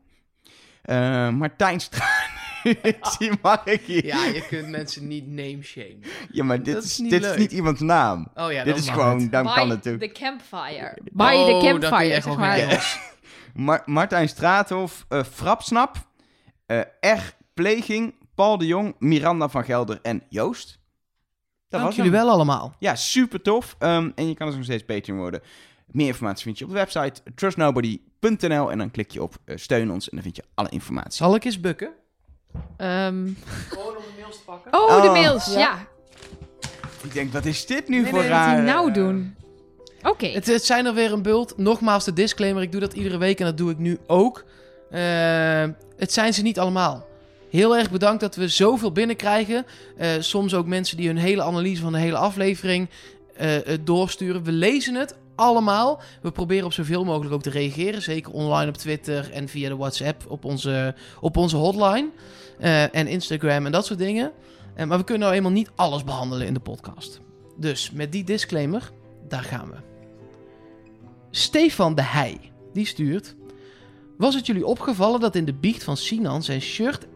Eh, 0.82 1.28
Martijn 1.30 1.80
Straan, 1.80 2.30
zie 3.18 3.30
mag 3.42 3.66
ik 3.66 3.80
hier. 3.80 4.06
Ja, 4.06 4.24
je 4.24 4.46
kunt 4.48 4.68
mensen 4.68 5.06
niet 5.06 5.26
name 5.26 5.62
shame. 5.62 5.96
Ja, 6.30 6.44
maar 6.44 6.62
dit, 6.62 6.74
Dat 6.74 6.84
is, 6.84 6.90
is 6.90 6.98
niet 6.98 7.10
dit 7.10 7.20
leuk. 7.20 7.32
is 7.34 7.38
niet 7.38 7.52
iemands 7.52 7.80
naam. 7.80 8.26
Oh 8.34 8.52
ja, 8.52 8.64
dit 8.64 8.72
dan 8.74 8.82
is 8.82 8.86
mag 8.86 8.94
gewoon, 8.94 9.20
het. 9.20 9.32
dan 9.32 9.44
By 9.44 9.54
kan 9.54 9.70
het 9.70 9.88
ook. 9.88 9.98
the 10.00 10.10
campfire. 10.12 10.98
By 11.12 11.32
Oh, 11.34 11.46
the 11.60 11.66
campfire, 11.66 12.12
echt 12.12 12.24
zeg 12.24 12.36
wel 12.36 12.46
maar. 12.46 13.08
Mar- 13.54 13.82
Martijn 13.84 14.28
Straathof, 14.28 15.04
eh 15.08 15.22
Frapsnap, 15.24 15.96
eh 16.66 16.80
R. 17.00 17.34
Pleging, 17.54 18.14
Paul 18.34 18.58
de 18.58 18.66
Jong, 18.66 18.94
Miranda 18.98 19.48
van 19.48 19.64
Gelder 19.64 19.98
en 20.02 20.22
Joost. 20.28 20.68
Dat 21.68 21.80
Dank 21.80 21.84
was 21.84 21.96
jullie 21.96 22.10
hem. 22.18 22.20
wel 22.26 22.30
allemaal. 22.34 22.74
Ja, 22.78 22.94
super 22.94 23.42
tof. 23.42 23.76
Ehm, 23.78 24.10
en 24.14 24.28
je 24.28 24.34
kan 24.34 24.46
dus 24.46 24.56
nog 24.56 24.64
steeds 24.64 24.84
Patreon 24.84 25.18
worden. 25.18 25.40
Meer 25.86 26.06
informatie 26.06 26.44
vind 26.44 26.58
je 26.58 26.64
op 26.64 26.70
de 26.70 26.76
website 26.76 27.20
trustnobody.nl 27.34 28.70
en 28.70 28.78
dan 28.78 28.90
klik 28.90 29.10
je 29.10 29.22
op 29.22 29.34
eh, 29.44 29.56
steun 29.56 29.90
ons 29.90 30.04
en 30.08 30.10
dan 30.14 30.22
vind 30.22 30.36
je 30.36 30.42
alle 30.54 30.68
informatie. 30.68 31.12
Zal 31.12 31.34
ik 31.34 31.44
eens 31.44 31.60
bukken? 31.60 31.90
Ehm, 32.76 33.28
Gewoon 33.68 33.96
om 33.96 34.02
de 34.02 34.20
mails 34.20 34.36
te 34.36 34.44
pakken. 34.44 34.72
oh, 34.74 35.02
de 35.02 35.08
Oh, 35.08 35.12
mails, 35.12 35.46
ja. 35.46 35.58
ja. 35.58 35.86
Ik 37.02 37.12
denk, 37.12 37.32
wat 37.32 37.44
is 37.44 37.66
dit 37.66 37.88
nu 37.88 38.00
Nee, 38.00 38.10
voor 38.10 38.18
nee, 38.18 38.28
Wat 38.28 38.38
raar? 38.38 38.56
die 38.56 38.64
nou 38.64 38.88
eh, 38.88 38.94
doen? 38.94 39.34
Oké. 40.02 40.26
Het, 40.26 40.46
het 40.46 40.64
zijn 40.64 40.86
er 40.86 40.94
weer 40.94 41.12
een 41.12 41.22
bult. 41.22 41.58
Nogmaals 41.58 42.04
de 42.04 42.12
disclaimer. 42.12 42.62
Ik 42.62 42.72
doe 42.72 42.80
dat 42.80 42.92
iedere 42.92 43.18
week 43.18 43.38
en 43.40 43.44
dat 43.46 43.56
doe 43.56 43.70
ik 43.70 43.78
nu 43.78 43.98
ook. 44.06 44.44
Eh, 44.90 45.00
het 45.96 46.12
zijn 46.12 46.34
ze 46.34 46.42
niet 46.42 46.58
allemaal. 46.58 47.06
Heel 47.50 47.76
erg 47.76 47.90
bedankt 47.90 48.20
dat 48.20 48.34
we 48.36 48.48
zoveel 48.48 48.92
binnenkrijgen. 48.92 49.66
Eh, 49.96 50.10
soms 50.18 50.54
ook 50.54 50.66
mensen 50.66 50.96
die 50.96 51.06
hun 51.06 51.16
hele 51.16 51.42
analyse 51.42 51.82
van 51.82 51.92
de 51.92 51.98
hele 51.98 52.16
aflevering 52.16 52.88
doorsturen. 53.84 54.42
We 54.42 54.52
lezen 54.52 54.94
het 54.94 55.14
allemaal. 55.36 56.00
We 56.22 56.30
proberen 56.30 56.64
op 56.64 56.72
zoveel 56.72 57.04
mogelijk 57.04 57.34
ook 57.34 57.42
te 57.42 57.50
reageren. 57.50 58.02
Zeker 58.02 58.32
online 58.32 58.68
op 58.68 58.76
Twitter 58.76 59.32
en 59.32 59.48
via 59.48 59.68
de 59.68 59.76
WhatsApp 59.76 60.24
op 60.28 60.44
onze, 60.44 60.94
op 61.20 61.36
onze 61.36 61.56
hotline. 61.56 62.08
Eh, 62.58 62.94
en 62.94 63.06
Instagram 63.06 63.66
en 63.66 63.72
dat 63.72 63.86
soort 63.86 63.98
dingen. 63.98 64.32
Eh, 64.74 64.86
maar 64.86 64.98
we 64.98 65.04
kunnen 65.04 65.22
nou 65.22 65.36
eenmaal 65.36 65.52
niet 65.52 65.70
alles 65.74 66.04
behandelen 66.04 66.46
in 66.46 66.54
de 66.54 66.60
podcast. 66.60 67.20
Dus 67.56 67.90
met 67.90 68.12
die 68.12 68.24
disclaimer, 68.24 68.90
daar 69.28 69.42
gaan 69.42 69.70
we. 69.70 69.76
Stefan 71.30 71.94
de 71.94 72.02
Heij, 72.02 72.52
die 72.72 72.86
stuurt... 72.86 73.34
Was 74.16 74.34
het 74.34 74.46
jullie 74.46 74.66
opgevallen 74.66 75.20
dat 75.20 75.34
in 75.34 75.44
de 75.44 75.54
biecht 75.54 75.84
van 75.84 75.96
Sinan 75.96 76.42
zijn 76.42 76.60
shirt... 76.60 77.06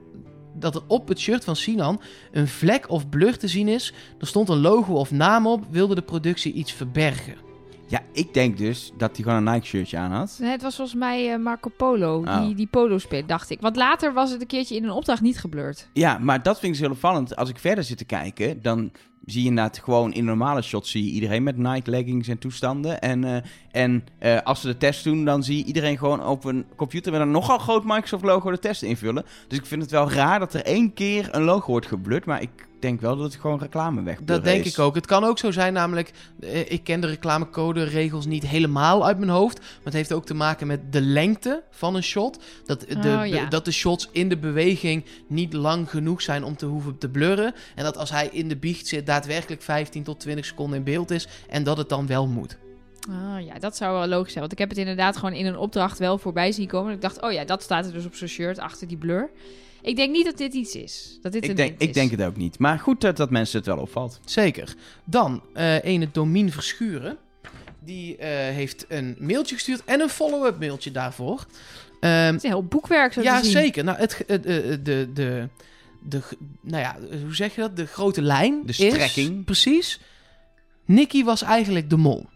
dat 0.55 0.75
er 0.75 0.83
op 0.87 1.09
het 1.09 1.19
shirt 1.19 1.45
van 1.45 1.57
Sinan 1.57 2.01
een 2.33 2.49
vlek 2.49 2.91
of 2.91 3.09
blur 3.09 3.39
te 3.39 3.49
zien 3.49 3.69
is? 3.69 3.93
Er 4.19 4.27
stond 4.27 4.49
een 4.49 4.61
logo 4.61 4.95
of 4.95 5.11
naam 5.11 5.47
op, 5.47 5.65
wilde 5.71 5.95
de 5.95 6.03
productie 6.03 6.53
iets 6.53 6.73
verbergen. 6.73 7.50
Ja, 7.91 8.01
ik 8.13 8.35
denk 8.35 8.59
dus 8.59 8.93
dat 8.97 9.17
hij 9.17 9.25
gewoon 9.25 9.47
een 9.47 9.53
Nike 9.55 9.67
shirtje 9.67 9.97
aan 9.99 10.11
had. 10.13 10.37
Nee, 10.41 10.51
het 10.51 10.63
was 10.63 10.77
volgens 10.77 10.97
mij 10.99 11.33
eh, 11.33 11.39
Marco 11.39 11.71
Polo, 11.77 12.19
Oh. 12.19 12.41
die, 12.43 12.55
die 12.55 12.67
polo 12.67 12.99
speelt, 12.99 13.29
dacht 13.29 13.51
ik. 13.51 13.61
Want 13.61 13.77
later 13.77 14.13
was 14.13 14.31
het 14.31 14.41
een 14.41 14.47
keertje 14.47 14.77
in 14.77 14.85
een 14.85 14.91
opdracht 14.91 15.21
niet 15.21 15.39
geblurred. 15.39 15.89
Ja, 15.93 16.19
maar 16.19 16.43
dat 16.43 16.55
vind 16.59 16.65
ik 16.65 16.71
dus 16.71 16.81
heel 16.81 16.91
opvallend. 16.91 17.37
Als 17.37 17.49
ik 17.49 17.59
verder 17.59 17.85
zit 17.85 17.99
te 17.99 18.05
kijken, 18.05 18.63
dan 18.63 18.91
zie 19.25 19.43
je 19.43 19.49
inderdaad 19.49 19.79
gewoon 19.79 20.13
in 20.13 20.25
normale 20.25 20.63
shots 20.63 20.91
zie 20.91 21.05
je 21.05 21.11
iedereen 21.11 21.43
met 21.43 21.57
Nike 21.57 21.91
leggings 21.91 22.29
en 22.29 22.39
toestanden. 22.39 23.01
En, 23.01 23.25
eh, 23.25 23.43
en 23.71 24.05
eh, 24.19 24.39
als 24.43 24.61
ze 24.61 24.67
de 24.67 24.77
test 24.77 25.05
doen, 25.05 25.25
dan 25.25 25.43
zie 25.43 25.57
je 25.57 25.65
iedereen 25.65 25.99
gewoon 25.99 26.27
op 26.27 26.45
een 26.45 26.65
computer 26.77 27.13
met 27.13 27.21
een 27.21 27.31
nogal 27.31 27.59
groot 27.59 27.85
Microsoft 27.85 28.25
logo 28.25 28.51
de 28.51 28.59
test 28.59 28.83
invullen. 28.83 29.25
Dus 29.49 29.59
ik 29.59 29.67
vind 29.67 29.83
het 29.83 29.91
wel 29.91 30.11
raar 30.11 30.39
dat 30.39 30.55
er 30.55 30.65
één 30.65 30.93
keer 30.93 31.29
een 31.33 31.43
logo 31.43 31.71
wordt 31.71 31.87
geblurred, 31.87 32.25
maar 32.25 32.43
ik 32.43 32.51
denk 32.81 33.01
wel 33.01 33.17
dat 33.17 33.33
het 33.33 33.41
gewoon 33.41 33.59
reclame 33.59 34.03
weg 34.03 34.19
Dat 34.23 34.45
denk 34.45 34.65
ik 34.65 34.79
ook. 34.79 34.95
Het 34.95 35.07
kan 35.07 35.25
ook 35.25 35.39
zo 35.39 35.51
zijn, 35.51 35.73
namelijk, 35.73 36.13
eh, 36.41 36.71
ik 36.71 36.85
ken 36.85 37.01
de 37.01 37.07
reclamecode 37.07 37.83
regels 37.83 38.27
niet 38.27 38.47
helemaal 38.47 39.07
uit 39.07 39.19
mijn 39.19 39.31
hoofd. 39.31 39.59
Maar 39.59 39.69
het 39.85 39.93
heeft 39.93 40.13
ook 40.13 40.27
te 40.27 40.35
maken 40.35 40.67
met 40.67 40.93
de 40.93 41.01
lengte 41.01 41.63
van 41.71 41.95
een 41.95 42.03
shot. 42.03 42.39
Dat 42.65 42.81
de, 42.81 43.19
Oh, 43.21 43.27
ja. 43.27 43.47
dat 43.47 43.65
de 43.65 43.73
shots 43.73 44.09
in 44.13 44.29
de 44.29 44.39
beweging 44.39 45.05
niet 45.27 45.53
lang 45.53 45.91
genoeg 45.91 46.23
zijn 46.23 46.45
om 46.45 46.57
te 46.57 46.67
hoeven 46.67 46.99
te 46.99 47.09
blurren. 47.09 47.55
En 47.75 47.85
dat 47.85 47.97
als 47.97 48.11
hij 48.11 48.29
in 48.33 48.49
de 48.49 48.57
biecht 48.57 48.87
zit, 48.87 49.07
daadwerkelijk 49.07 49.63
15 49.63 50.03
tot 50.03 50.21
20 50.21 50.45
seconden 50.45 50.79
in 50.79 50.85
beeld 50.85 51.11
is. 51.11 51.29
En 51.49 51.63
dat 51.63 51.77
het 51.77 51.89
dan 51.89 52.07
wel 52.07 52.27
moet. 52.27 52.59
Ah 53.09 53.45
ja, 53.45 53.59
dat 53.59 53.77
zou 53.77 53.99
wel 53.99 54.07
logisch 54.07 54.29
zijn. 54.33 54.41
Want 54.41 54.53
ik 54.53 54.59
heb 54.59 54.69
het 54.69 54.79
inderdaad 54.79 55.17
gewoon 55.17 55.35
in 55.35 55.47
een 55.47 55.57
opdracht 55.57 55.99
wel 55.99 56.19
voorbij 56.19 56.53
zien 56.53 56.67
komen. 56.67 56.89
En 56.89 56.95
ik 56.95 57.01
dacht, 57.03 57.23
oh 57.23 57.33
ja, 57.33 57.45
dat 57.45 57.63
staat 57.63 57.87
er 57.87 57.93
dus 57.93 58.05
op 58.05 58.15
zijn 58.15 58.31
shirt 58.31 58.59
achter 58.59 58.89
die 58.89 58.97
blur. 58.97 59.31
Ik 59.83 59.97
denk 59.97 60.13
niet 60.13 60.25
dat 60.25 60.37
dit 60.37 60.55
iets 60.55 60.75
is. 60.75 61.19
Dat 61.23 61.33
dit 61.33 61.45
Ik 61.45 61.51
een 61.51 61.57
denk, 61.57 61.69
ding 61.69 61.81
ik 61.81 61.89
is. 61.89 61.95
denk 61.95 62.11
het 62.11 62.23
ook 62.23 62.37
niet. 62.37 62.59
Maar 62.59 62.79
goed 62.79 63.01
dat, 63.01 63.17
dat 63.17 63.31
mensen 63.31 63.59
het 63.59 63.67
wel 63.67 63.77
opvalt. 63.79 64.21
Zeker. 64.25 64.75
Dan 65.05 65.43
eh 65.55 65.85
ene 65.85 66.09
Domien 66.13 66.53
Verschuren. 66.53 67.17
Die 67.85 68.17
eh, 68.17 68.29
heeft 68.55 68.85
een 68.89 69.17
mailtje 69.19 69.55
gestuurd 69.55 69.85
en 69.85 70.01
een 70.01 70.09
follow-up 70.09 70.59
mailtje 70.59 70.91
daarvoor. 70.91 71.47
Ehm, 72.01 72.13
Het 72.13 72.35
is 72.37 72.43
een 72.43 72.49
heel 72.51 72.65
boekwerk 72.65 73.13
zo 73.13 73.23
ja, 73.23 73.39
te 73.39 73.45
zien. 73.45 73.53
zeker. 73.53 73.85
Nou, 73.85 73.99
het, 73.99 74.25
eh, 74.27 74.43
de, 74.43 74.81
de, 74.83 75.49
de, 76.03 76.21
nou 76.63 76.83
ja, 76.83 76.97
hoe 77.25 77.35
zeg 77.35 77.55
je 77.55 77.61
dat? 77.61 77.77
De 77.77 77.87
grote 77.87 78.23
lijn. 78.23 78.63
De 78.65 78.69
is- 78.69 78.77
strekking. 78.77 79.45
precies. 79.45 80.01
Nicky 80.85 81.25
was 81.25 81.43
eigenlijk 81.43 81.91
de 81.91 81.97
mol. 81.97 82.27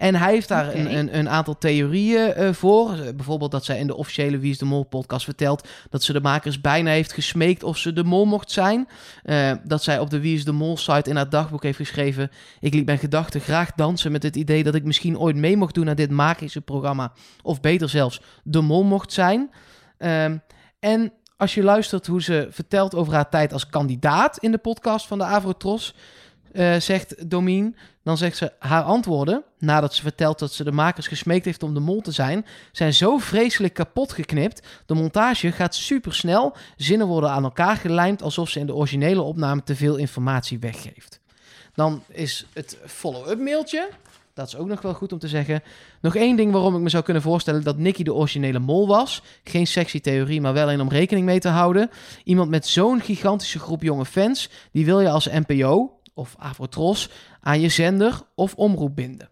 En 0.00 0.14
hij 0.14 0.32
heeft 0.32 0.48
daar 0.48 0.74
een, 0.74 0.96
een, 0.96 1.18
een 1.18 1.28
aantal 1.28 1.58
theorieën 1.58 2.32
eh, 2.32 2.52
voor. 2.52 2.96
Bijvoorbeeld 3.16 3.50
dat 3.50 3.64
zij 3.64 3.78
in 3.78 3.86
de 3.86 3.96
officiële 3.96 4.38
Wie 4.38 4.50
is 4.50 4.58
de 4.58 4.64
Mol 4.64 4.84
podcast 4.84 5.24
vertelt... 5.24 5.68
dat 5.90 6.02
ze 6.02 6.12
de 6.12 6.20
makers 6.20 6.60
bijna 6.60 6.90
heeft 6.90 7.12
gesmeekt 7.12 7.62
of 7.62 7.76
ze 7.76 7.92
de 7.92 8.04
mol 8.04 8.24
mocht 8.24 8.50
zijn. 8.50 8.88
Eh, 9.22 9.52
dat 9.64 9.82
zij 9.82 9.98
op 9.98 10.10
de 10.10 10.20
Wie 10.20 10.34
is 10.34 10.44
de 10.44 10.52
Mol 10.52 10.76
site 10.76 11.10
in 11.10 11.16
haar 11.16 11.28
dagboek 11.28 11.62
heeft 11.62 11.76
geschreven... 11.76 12.30
ik 12.60 12.74
liet 12.74 12.86
mijn 12.86 12.98
gedachten 12.98 13.40
graag 13.40 13.72
dansen 13.72 14.12
met 14.12 14.22
het 14.22 14.36
idee 14.36 14.62
dat 14.62 14.74
ik 14.74 14.84
misschien 14.84 15.18
ooit 15.18 15.36
mee 15.36 15.56
mocht 15.56 15.74
doen... 15.74 15.88
aan 15.88 15.96
dit 15.96 16.10
magische 16.10 16.60
programma. 16.60 17.12
Of 17.42 17.60
beter 17.60 17.88
zelfs, 17.88 18.20
de 18.42 18.60
mol 18.60 18.84
mocht 18.84 19.12
zijn. 19.12 19.50
Ehm, 19.98 20.36
en 20.78 21.12
als 21.36 21.54
je 21.54 21.62
luistert 21.62 22.06
hoe 22.06 22.22
ze 22.22 22.48
vertelt 22.50 22.94
over 22.94 23.12
haar 23.12 23.28
tijd 23.28 23.52
als 23.52 23.66
kandidaat... 23.66 24.38
in 24.38 24.50
de 24.50 24.58
podcast 24.58 25.06
van 25.06 25.18
de 25.18 25.24
Avrotros... 25.24 25.94
eh, 26.52 26.76
zegt 26.76 27.30
Domien, 27.30 27.76
dan 28.02 28.16
zegt 28.16 28.36
ze 28.36 28.52
haar 28.58 28.82
antwoorden, 28.82 29.42
nadat 29.58 29.94
ze 29.94 30.02
vertelt 30.02 30.38
dat 30.38 30.52
ze 30.52 30.64
de 30.64 30.72
makers 30.72 31.06
gesmeekt 31.06 31.44
heeft 31.44 31.62
om 31.62 31.74
de 31.74 31.80
mol 31.80 32.00
te 32.00 32.12
zijn, 32.12 32.46
zijn 32.72 32.94
zo 32.94 33.18
vreselijk 33.18 33.74
kapot 33.74 34.12
geknipt. 34.12 34.66
De 34.86 34.94
montage 34.94 35.52
gaat 35.52 35.74
super 35.74 36.14
snel, 36.14 36.56
zinnen 36.76 37.06
worden 37.06 37.30
aan 37.30 37.44
elkaar 37.44 37.76
gelijmd 37.76 38.22
alsof 38.22 38.48
ze 38.48 38.60
in 38.60 38.66
de 38.66 38.74
originele 38.74 39.22
opname 39.22 39.62
te 39.62 39.76
veel 39.76 39.96
informatie 39.96 40.58
weggeeft. 40.58 41.20
Dan 41.74 42.02
is 42.08 42.46
het 42.52 42.78
follow-up 42.86 43.38
mailtje. 43.38 43.88
Dat 44.34 44.48
is 44.48 44.56
ook 44.56 44.66
nog 44.66 44.82
wel 44.82 44.94
goed 44.94 45.12
om 45.12 45.18
te 45.18 45.28
zeggen. 45.28 45.62
Nog 46.00 46.16
één 46.16 46.36
ding 46.36 46.52
waarom 46.52 46.74
ik 46.74 46.80
me 46.80 46.88
zou 46.88 47.04
kunnen 47.04 47.22
voorstellen 47.22 47.62
dat 47.62 47.78
Nicky 47.78 48.02
de 48.02 48.14
originele 48.14 48.58
mol 48.58 48.86
was. 48.86 49.22
Geen 49.44 49.66
sexy 49.66 50.00
theorie, 50.00 50.40
maar 50.40 50.52
wel 50.52 50.72
een 50.72 50.80
om 50.80 50.88
rekening 50.88 51.26
mee 51.26 51.38
te 51.38 51.48
houden. 51.48 51.90
Iemand 52.24 52.50
met 52.50 52.66
zo'n 52.66 53.00
gigantische 53.00 53.58
groep 53.58 53.82
jonge 53.82 54.04
fans, 54.04 54.50
die 54.72 54.84
wil 54.84 55.00
je 55.00 55.10
als 55.10 55.28
NPO 55.46 55.99
of 56.20 56.34
Avrotros 56.38 57.10
aan 57.40 57.60
je 57.60 57.68
zender 57.68 58.22
of 58.34 58.54
omroep 58.54 58.96
binden. 58.96 59.30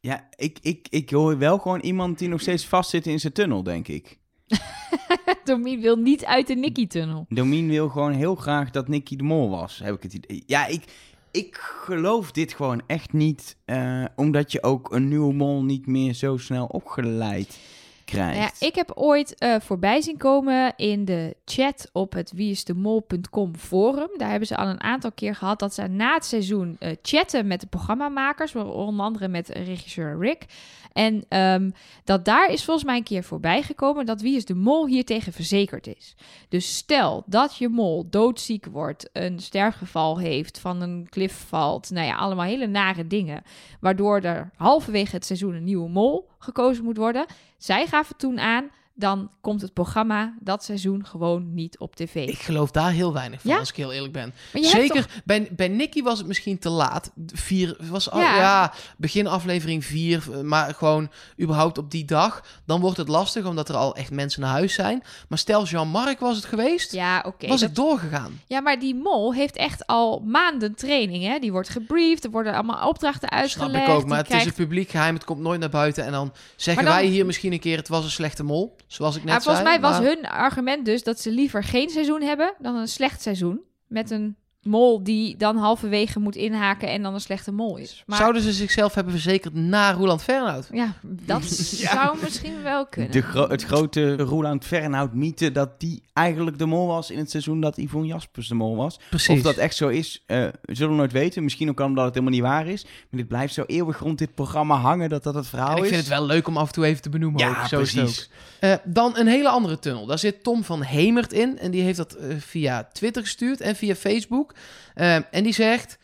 Ja, 0.00 0.28
ik, 0.36 0.58
ik, 0.62 0.86
ik 0.90 1.10
hoor 1.10 1.38
wel 1.38 1.58
gewoon 1.58 1.80
iemand 1.80 2.18
die 2.18 2.28
nog 2.28 2.40
steeds 2.40 2.66
vastzit 2.66 3.06
in 3.06 3.20
zijn 3.20 3.32
tunnel, 3.32 3.62
denk 3.62 3.88
ik. 3.88 4.18
Domien 5.44 5.80
wil 5.80 5.96
niet 5.96 6.24
uit 6.24 6.46
de 6.46 6.54
Nicky-tunnel. 6.54 7.26
Domien 7.28 7.68
wil 7.68 7.88
gewoon 7.88 8.12
heel 8.12 8.34
graag 8.34 8.70
dat 8.70 8.88
Nicky 8.88 9.16
de 9.16 9.22
Mol 9.22 9.50
was, 9.50 9.78
heb 9.78 9.94
ik 9.94 10.02
het 10.02 10.14
idee. 10.14 10.42
Ja, 10.46 10.66
ik, 10.66 10.84
ik 11.30 11.56
geloof 11.56 12.32
dit 12.32 12.52
gewoon 12.52 12.82
echt 12.86 13.12
niet, 13.12 13.56
eh, 13.64 14.04
omdat 14.16 14.52
je 14.52 14.62
ook 14.62 14.92
een 14.92 15.08
nieuwe 15.08 15.32
mol 15.32 15.64
niet 15.64 15.86
meer 15.86 16.14
zo 16.14 16.36
snel 16.36 16.66
opgeleid 16.66 17.58
ja, 18.04 18.50
ik 18.58 18.74
heb 18.74 18.92
ooit 18.94 19.34
eh, 19.34 19.54
voorbij 19.60 20.00
zien 20.00 20.16
komen 20.16 20.72
in 20.76 21.04
de 21.04 21.36
chat 21.44 21.88
op 21.92 22.12
het 22.12 22.32
wieisdemol.com 22.32 23.56
forum. 23.56 24.08
Daar 24.16 24.30
hebben 24.30 24.48
ze 24.48 24.56
al 24.56 24.66
een 24.66 24.82
aantal 24.82 25.12
keer 25.12 25.34
gehad 25.34 25.58
dat 25.58 25.74
ze 25.74 25.86
na 25.86 26.14
het 26.14 26.24
seizoen 26.24 26.76
eh, 26.78 26.96
chatten 27.02 27.46
met 27.46 27.60
de 27.60 27.66
programmamakers, 27.66 28.54
onder 28.54 29.04
andere 29.04 29.28
met 29.28 29.48
regisseur 29.48 30.18
Rick. 30.18 30.46
En 30.94 31.24
ehm, 31.28 31.70
dat 32.04 32.24
daar 32.24 32.50
is 32.50 32.64
volgens 32.64 32.86
mij 32.86 32.96
een 32.96 33.02
keer 33.02 33.24
voorbij 33.24 33.62
gekomen 33.62 34.06
dat 34.06 34.20
Wie 34.20 34.36
is 34.36 34.44
de 34.44 34.54
Mol 34.54 34.86
hier 34.86 35.04
tegen 35.04 35.32
verzekerd 35.32 35.86
is. 35.86 36.14
Dus 36.48 36.76
stel 36.76 37.22
dat 37.26 37.56
je 37.56 37.68
mol 37.68 38.06
doodziek 38.10 38.66
wordt, 38.66 39.08
een 39.12 39.38
sterfgeval 39.40 40.18
heeft, 40.18 40.58
van 40.58 40.80
een 40.80 41.06
klif 41.10 41.44
valt, 41.48 41.90
nou 41.90 42.06
ja, 42.06 42.16
allemaal 42.16 42.44
hele 42.44 42.66
nare 42.66 43.06
dingen. 43.06 43.42
Waardoor 43.80 44.20
er 44.20 44.50
halverwege 44.56 45.14
het 45.14 45.24
seizoen 45.24 45.54
een 45.54 45.64
nieuwe 45.64 45.88
mol 45.88 46.28
gekozen 46.38 46.84
moet 46.84 46.96
worden. 46.96 47.26
Zij 47.56 47.86
gaven 47.94 48.16
toen 48.16 48.40
aan, 48.40 48.70
dan 48.96 49.30
komt 49.40 49.60
het 49.60 49.72
programma 49.72 50.34
dat 50.40 50.64
seizoen 50.64 51.06
gewoon 51.06 51.54
niet 51.54 51.78
op 51.78 51.96
tv. 51.96 52.14
Ik 52.28 52.38
geloof 52.38 52.70
daar 52.70 52.90
heel 52.90 53.12
weinig 53.12 53.40
van, 53.40 53.50
Ja? 53.50 53.58
als 53.58 53.68
ik 53.68 53.76
heel 53.76 53.92
eerlijk 53.92 54.12
ben. 54.12 54.34
Zeker, 54.52 55.22
bij, 55.24 55.48
bij 55.52 55.68
Nicky 55.68 56.02
was 56.02 56.18
het 56.18 56.26
misschien 56.26 56.58
te 56.58 56.68
laat. 56.68 57.10
Vier, 57.26 57.76
was 57.90 58.10
al, 58.10 58.20
Ja. 58.20 58.36
ja. 58.36 58.72
begin 58.96 59.26
aflevering 59.26 59.84
vier, 59.84 60.22
maar 60.42 60.74
gewoon 60.74 61.10
überhaupt 61.40 61.78
op 61.78 61.90
die 61.90 62.04
dag. 62.04 62.44
Dan 62.66 62.80
wordt 62.80 62.96
het 62.96 63.08
lastig, 63.08 63.44
omdat 63.46 63.68
er 63.68 63.74
al 63.76 63.96
echt 63.96 64.10
mensen 64.10 64.40
naar 64.40 64.50
huis 64.50 64.74
zijn. 64.74 65.02
Maar 65.28 65.38
stel 65.38 65.64
Jean-Marc 65.64 66.18
was 66.20 66.36
het 66.36 66.44
geweest, 66.44 66.92
Ja, 66.92 67.24
oké. 67.26 67.46
was 67.46 67.60
dat- 67.60 67.68
het 67.68 67.76
doorgegaan. 67.76 68.40
Ja, 68.46 68.60
maar 68.60 68.78
die 68.78 68.94
mol 68.94 69.34
heeft 69.34 69.56
echt 69.56 69.86
al 69.86 70.20
maanden 70.20 70.74
training, 70.74 71.24
hè? 71.24 71.38
Die 71.38 71.52
wordt 71.52 71.68
gebriefd, 71.68 72.24
er 72.24 72.30
worden 72.30 72.52
allemaal 72.54 72.88
opdrachten 72.88 73.30
uitgelegd. 73.30 73.70
Snap 73.70 73.88
ik 73.88 73.94
ook, 73.94 74.06
maar 74.06 74.18
het 74.18 74.26
krijgt... 74.26 74.44
is 74.46 74.50
een 74.50 74.64
publiek 74.64 74.90
geheim, 74.90 75.14
het 75.14 75.24
komt 75.24 75.40
nooit 75.40 75.60
naar 75.60 75.68
buiten. 75.70 76.04
En 76.04 76.12
dan 76.12 76.32
zeggen 76.56 76.84
dan- 76.84 76.94
wij 76.94 77.06
hier 77.06 77.26
misschien 77.26 77.52
een 77.52 77.60
keer, 77.60 77.76
het 77.76 77.88
was 77.88 78.04
een 78.04 78.10
slechte 78.10 78.42
mol, 78.44 78.76
zoals 78.86 79.16
ik 79.16 79.24
net 79.24 79.34
Ja, 79.34 79.40
volgens 79.40 79.66
zei. 79.66 79.78
mij 79.80 79.90
was 79.90 79.98
hun 79.98 80.26
argument 80.28 80.84
dus 80.84 81.02
dat 81.02 81.20
ze 81.20 81.30
liever 81.30 81.64
geen 81.64 81.88
seizoen 81.90 82.22
hebben 82.22 82.54
dan 82.58 82.76
een 82.76 82.88
slecht 82.88 83.22
seizoen. 83.22 83.60
Met 83.86 84.10
een 84.10 84.36
mol 84.62 85.02
die 85.02 85.36
dan 85.36 85.56
halverwege 85.56 86.18
moet 86.20 86.36
inhaken 86.36 86.88
en 86.88 87.02
dan 87.02 87.14
een 87.14 87.20
slechte 87.20 87.52
mol 87.52 87.76
is. 87.76 88.02
Maar 88.06 88.18
Zouden 88.18 88.42
ze 88.42 88.52
zichzelf 88.52 88.94
hebben 88.94 89.12
verzekerd 89.12 89.54
na 89.54 89.92
Roland 89.92 90.22
Fernhout? 90.22 90.68
ja, 90.72 90.92
dat 91.02 91.44
zou 91.92 92.16
misschien 92.22 92.62
wel 92.62 92.86
kunnen. 92.86 93.12
De 93.12 93.22
gro- 93.22 93.48
het 93.48 93.64
grote 93.64 94.16
Roland 94.16 94.64
Fernhout 94.64 95.14
mythe 95.14 95.52
dat 95.52 95.80
die 95.80 96.02
eigenlijk 96.12 96.58
de 96.58 96.66
mol 96.66 96.86
was 96.86 97.10
in 97.10 97.18
het 97.18 97.30
seizoen 97.30 97.60
dat 97.60 97.76
Yvonne 97.76 98.06
Jaspers 98.06 98.48
de 98.48 98.54
mol 98.54 98.76
was. 98.76 98.98
Precies. 99.10 99.36
Of 99.36 99.42
dat 99.42 99.56
echt 99.56 99.76
zo 99.76 99.88
is, 99.88 100.22
eh, 100.26 100.46
zullen 100.62 100.90
we 100.92 100.98
nooit 100.98 101.12
weten. 101.12 101.42
Misschien 101.44 101.68
ook 101.68 101.80
omdat 101.80 102.04
het 102.04 102.14
helemaal 102.14 102.34
niet 102.34 102.44
waar 102.48 102.66
is. 102.66 102.84
Maar 102.84 103.20
dit 103.20 103.28
blijft 103.28 103.54
zo 103.54 103.64
eeuwig 103.66 103.98
rond 103.98 104.18
dit 104.18 104.34
programma 104.34 104.76
hangen 104.76 105.08
dat 105.08 105.22
dat 105.22 105.34
het 105.34 105.46
verhaal 105.46 105.70
En 105.70 105.76
ik 105.76 105.82
is. 105.82 105.88
vind 105.88 106.00
het 106.00 106.08
wel 106.10 106.26
leuk 106.26 106.48
om 106.48 106.56
af 106.56 106.66
en 106.66 106.72
toe 106.72 106.84
even 106.84 107.02
te 107.02 107.08
benoemen. 107.08 107.40
Ja, 107.40 107.48
ook. 107.62 107.66
Zo 107.68 107.80
is 107.80 107.92
het 107.92 108.02
precies. 108.02 108.24
ook. 108.32 108.53
Eh, 108.64 108.74
dan 108.84 109.16
een 109.16 109.26
hele 109.26 109.48
andere 109.48 109.78
tunnel. 109.78 110.06
Daar 110.06 110.18
zit 110.18 110.42
Tom 110.42 110.64
van 110.64 110.82
Hemert 110.82 111.32
in. 111.32 111.58
En 111.58 111.70
die 111.70 111.82
heeft 111.82 111.96
dat 111.96 112.14
eh, 112.14 112.36
via 112.38 112.88
Twitter 112.92 113.22
gestuurd 113.22 113.60
en 113.60 113.76
via 113.76 113.94
Facebook. 113.94 114.54
Eh, 114.94 115.14
en 115.14 115.42
die 115.42 115.52
zegt... 115.52 115.98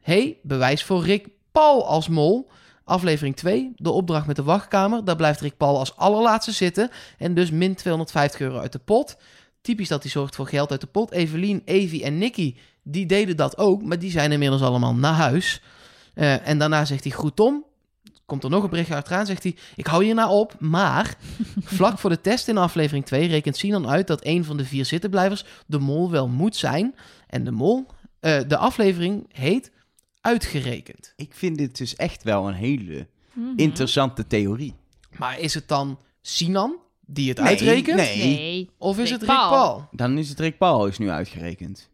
Hey, 0.00 0.38
bewijs 0.42 0.84
voor 0.84 1.04
Rick 1.04 1.28
Paul 1.52 1.86
als 1.86 2.08
mol. 2.08 2.50
Aflevering 2.84 3.36
2, 3.36 3.72
de 3.76 3.90
opdracht 3.90 4.26
met 4.26 4.36
de 4.36 4.42
wachtkamer. 4.42 5.04
Daar 5.04 5.16
blijft 5.16 5.40
Rick 5.40 5.56
Paul 5.56 5.78
als 5.78 5.96
allerlaatste 5.96 6.52
zitten. 6.52 6.90
En 7.18 7.34
dus 7.34 7.50
min 7.50 7.74
250 7.74 8.40
euro 8.40 8.58
uit 8.58 8.72
de 8.72 8.78
pot. 8.78 9.16
Typisch 9.60 9.88
dat 9.88 10.02
hij 10.02 10.10
zorgt 10.10 10.34
voor 10.34 10.46
geld 10.46 10.70
uit 10.70 10.80
de 10.80 10.86
pot. 10.86 11.10
Evelien, 11.10 11.62
Evie 11.64 12.04
en 12.04 12.18
Nicky, 12.18 12.56
die 12.82 13.06
deden 13.06 13.36
dat 13.36 13.58
ook. 13.58 13.82
Maar 13.82 13.98
die 13.98 14.10
zijn 14.10 14.32
inmiddels 14.32 14.62
allemaal 14.62 14.94
naar 14.94 15.14
huis. 15.14 15.62
En 16.14 16.58
daarna 16.58 16.84
zegt 16.84 17.04
hij, 17.04 17.12
goed 17.12 17.36
Tom. 17.36 17.64
Komt 18.32 18.44
er 18.44 18.50
nog 18.50 18.62
een 18.64 18.70
berichtje 18.70 18.94
achteraan, 18.96 19.26
zegt 19.26 19.42
hij... 19.42 19.56
Ik 19.76 19.86
hou 19.86 20.04
je 20.04 20.14
nou 20.14 20.30
op, 20.30 20.54
maar... 20.60 21.16
vlak 21.78 21.98
voor 21.98 22.10
de 22.10 22.20
test 22.20 22.48
in 22.48 22.58
aflevering 22.58 23.04
2 23.06 23.28
rekent 23.28 23.56
Sinan 23.56 23.88
uit... 23.88 24.06
dat 24.06 24.24
een 24.26 24.44
van 24.44 24.56
de 24.56 24.64
vier 24.64 24.84
zittenblijvers 24.84 25.44
de 25.66 25.78
mol 25.78 26.10
wel 26.10 26.28
moet 26.28 26.56
zijn. 26.56 26.94
En 27.26 27.44
de 27.44 27.50
mol... 27.50 27.86
eh, 28.20 28.40
de 28.48 28.56
aflevering 28.56 29.24
heet 29.32 29.70
Uitgerekend. 30.20 31.12
Ik 31.16 31.34
vind 31.34 31.58
dit 31.58 31.78
dus 31.78 31.96
echt 31.96 32.22
wel 32.22 32.48
een 32.48 32.54
hele 32.54 33.06
Mhm. 33.32 33.46
interessante 33.56 34.26
theorie. 34.26 34.74
Maar 35.18 35.38
is 35.38 35.54
het 35.54 35.68
dan 35.68 35.98
Sinan 36.22 36.76
die 37.06 37.28
het 37.28 37.38
Nee, 37.38 37.46
uitrekent? 37.46 37.96
nee. 37.96 38.16
Nee. 38.18 38.70
Of 38.78 38.98
is 38.98 39.02
Rick 39.10 39.20
het 39.20 39.20
Rick 39.20 39.30
Paul. 39.36 39.50
Paul? 39.50 39.88
Dan 39.90 40.18
is 40.18 40.28
het 40.28 40.40
Rick 40.40 40.58
Paul 40.58 40.86
is 40.86 40.98
nu 40.98 41.10
uitgerekend. 41.10 41.88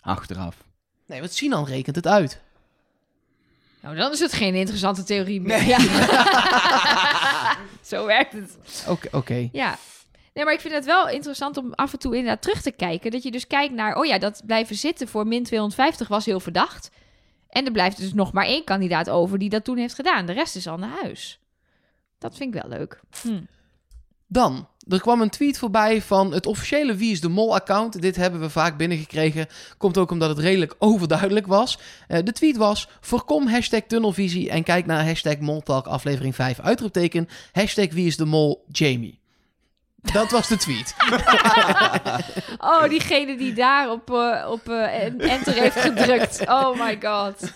Achteraf. 0.00 0.56
Nee, 1.06 1.20
want 1.20 1.32
Sinan 1.32 1.64
rekent 1.64 1.96
het 1.96 2.06
uit. 2.06 2.40
Nou, 3.82 3.96
dan 3.96 4.12
is 4.12 4.20
het 4.20 4.32
geen 4.32 4.54
interessante 4.54 5.02
theorie 5.02 5.40
meer. 5.40 5.58
Nee. 5.58 5.66
Ja. 5.66 5.78
Zo 7.82 8.06
werkt 8.06 8.32
het. 8.32 8.58
Oké, 8.88 9.08
oké. 9.12 9.48
Ja. 9.52 9.78
Nee, 10.34 10.44
maar 10.44 10.54
ik 10.54 10.60
vind 10.60 10.74
het 10.74 10.84
wel 10.84 11.08
interessant 11.08 11.56
om 11.56 11.72
af 11.74 11.92
en 11.92 11.98
toe 11.98 12.16
inderdaad 12.16 12.42
terug 12.42 12.62
te 12.62 12.70
kijken. 12.70 13.10
Dat 13.10 13.22
je 13.22 13.30
dus 13.30 13.46
kijkt 13.46 13.74
naar, 13.74 13.96
oh 13.96 14.06
ja, 14.06 14.18
dat 14.18 14.42
blijven 14.46 14.76
zitten 14.76 15.08
voor 15.08 15.26
min 15.26 15.44
250 15.44 16.08
was 16.08 16.24
heel 16.24 16.40
verdacht. 16.40 16.90
En 17.48 17.64
er 17.64 17.72
blijft 17.72 17.96
dus 17.96 18.14
nog 18.14 18.32
maar 18.32 18.44
één 18.44 18.64
kandidaat 18.64 19.10
over 19.10 19.38
die 19.38 19.48
dat 19.48 19.64
toen 19.64 19.76
heeft 19.76 19.94
gedaan. 19.94 20.26
De 20.26 20.32
rest 20.32 20.56
is 20.56 20.66
al 20.66 20.76
naar 20.76 21.00
huis. 21.02 21.40
Dat 22.18 22.36
vind 22.36 22.54
ik 22.54 22.62
wel 22.62 22.70
leuk. 22.78 23.00
Hm. 23.22 23.40
Dan, 24.26 24.68
er 24.88 25.00
kwam 25.00 25.20
een 25.20 25.30
tweet 25.30 25.58
voorbij 25.58 26.02
van 26.02 26.32
het 26.32 26.46
officiële 26.46 26.94
Wie 26.94 27.12
is 27.12 27.20
de 27.20 27.28
Mol 27.28 27.54
account. 27.54 28.02
Dit 28.02 28.16
hebben 28.16 28.40
we 28.40 28.50
vaak 28.50 28.76
binnengekregen. 28.76 29.46
Komt 29.78 29.98
ook 29.98 30.10
omdat 30.10 30.28
het 30.28 30.38
redelijk 30.38 30.74
overduidelijk 30.88 31.46
was. 31.46 31.78
Eh, 32.08 32.18
de 32.24 32.32
tweet 32.32 32.56
was, 32.56 32.88
voorkom 33.00 33.46
hashtag 33.46 33.82
tunnelvisie 33.86 34.50
en 34.50 34.62
kijk 34.62 34.86
naar 34.86 35.06
hashtag 35.06 35.38
Moltalk 35.38 35.86
aflevering 35.86 36.34
5 36.34 36.60
uitroepteken. 36.60 37.28
Hashtag 37.52 37.92
Wie 37.92 38.06
is 38.06 38.16
de 38.16 38.24
Mol 38.24 38.64
Jamie. 38.72 39.18
Dat 40.02 40.30
was 40.30 40.48
de 40.48 40.56
tweet. 40.56 40.94
Oh, 42.60 42.88
diegene 42.88 43.36
die 43.36 43.52
daar 43.52 43.90
op, 43.90 44.10
eh, 44.10 44.50
op 44.50 44.68
eh, 44.68 45.02
en- 45.04 45.20
enter 45.20 45.52
heeft 45.52 45.80
gedrukt. 45.80 46.40
Oh 46.48 46.80
my 46.86 46.98
god. 47.02 47.52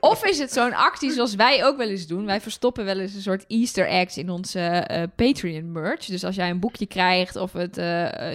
Of 0.00 0.24
is 0.24 0.38
het 0.38 0.52
zo'n 0.52 0.74
actie 0.74 1.10
zoals 1.12 1.34
wij 1.34 1.64
ook 1.64 1.76
wel 1.76 1.88
eens 1.88 2.06
doen? 2.06 2.26
Wij 2.26 2.40
verstoppen 2.40 2.84
wel 2.84 2.98
eens 2.98 3.14
een 3.14 3.20
soort 3.22 3.44
easter 3.48 3.88
eggs 3.88 4.16
in 4.16 4.30
onze 4.30 4.60
eh, 4.60 5.02
Patreon 5.16 5.72
merch. 5.72 6.04
Dus 6.04 6.24
als 6.24 6.34
jij 6.34 6.50
een 6.50 6.58
boekje 6.60 6.86
krijgt 6.86 7.36
of 7.36 7.52
het 7.52 7.80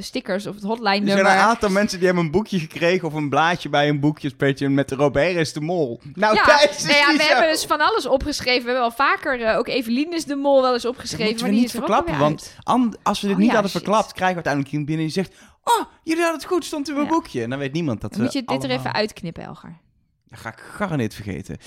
stickers 0.05 0.45
of 0.47 0.55
het 0.55 0.63
hotline 0.63 0.89
Er 0.89 0.95
zijn 1.05 1.15
nummer. 1.15 1.31
een 1.33 1.39
aantal 1.39 1.69
mensen 1.69 1.97
die 1.97 2.07
hebben 2.07 2.25
een 2.25 2.31
boekje 2.31 2.59
gekregen 2.59 3.07
of 3.07 3.13
een 3.13 3.29
blaadje 3.29 3.69
bij 3.69 3.89
een 3.89 3.99
boekjespetje 3.99 4.69
met 4.69 4.91
Robert 4.91 5.35
is 5.35 5.53
de 5.53 5.61
mol. 5.61 5.99
Nou, 6.13 6.35
Ja, 6.35 6.43
Thijs, 6.57 6.77
is 6.77 6.83
nou 6.83 6.97
ja, 6.97 7.07
we 7.17 7.21
zo. 7.23 7.27
hebben 7.27 7.49
dus 7.49 7.65
van 7.65 7.81
alles 7.81 8.05
opgeschreven. 8.05 8.61
We 8.65 8.69
hebben 8.71 8.81
wel 8.97 9.07
vaker, 9.07 9.55
ook 9.57 9.67
Evelien 9.67 10.13
is 10.13 10.25
de 10.25 10.35
mol 10.35 10.61
wel 10.61 10.73
eens 10.73 10.85
opgeschreven. 10.85 11.25
moeten 11.25 11.45
we 11.45 11.51
maar 11.51 11.59
die 11.61 11.61
niet 11.61 11.73
er 11.73 11.79
verklappen, 11.79 12.17
want 12.17 12.55
als 13.03 13.21
we 13.21 13.24
dit 13.27 13.33
Oh 13.33 13.37
niet 13.41 13.47
ja, 13.47 13.53
hadden 13.53 13.71
shit. 13.71 13.81
verklapt, 13.81 14.13
krijgen 14.13 14.37
we 14.37 14.43
uiteindelijk 14.43 14.71
iemand 14.73 14.89
binnen 14.89 15.05
die 15.05 15.15
zegt... 15.23 15.33
Oh, 15.63 15.85
jullie 16.03 16.21
hadden 16.23 16.41
het 16.41 16.49
goed, 16.49 16.65
stond 16.65 16.87
in 16.87 16.93
mijn 16.93 17.05
Ja. 17.05 17.11
boekje. 17.11 17.43
En 17.43 17.49
dan 17.49 17.59
weet 17.59 17.73
niemand 17.73 18.01
dat 18.01 18.09
Dan 18.09 18.19
we 18.19 18.25
moet 18.25 18.33
je 18.33 18.43
dit 18.43 18.63
er 18.63 18.69
even 18.69 18.93
uitknippen, 18.93 19.43
Elger. 19.43 19.77
Dat 20.27 20.39
ga 20.39 20.49
ik 20.49 20.59
garandeerd 20.59 21.13
vergeten. 21.13 21.57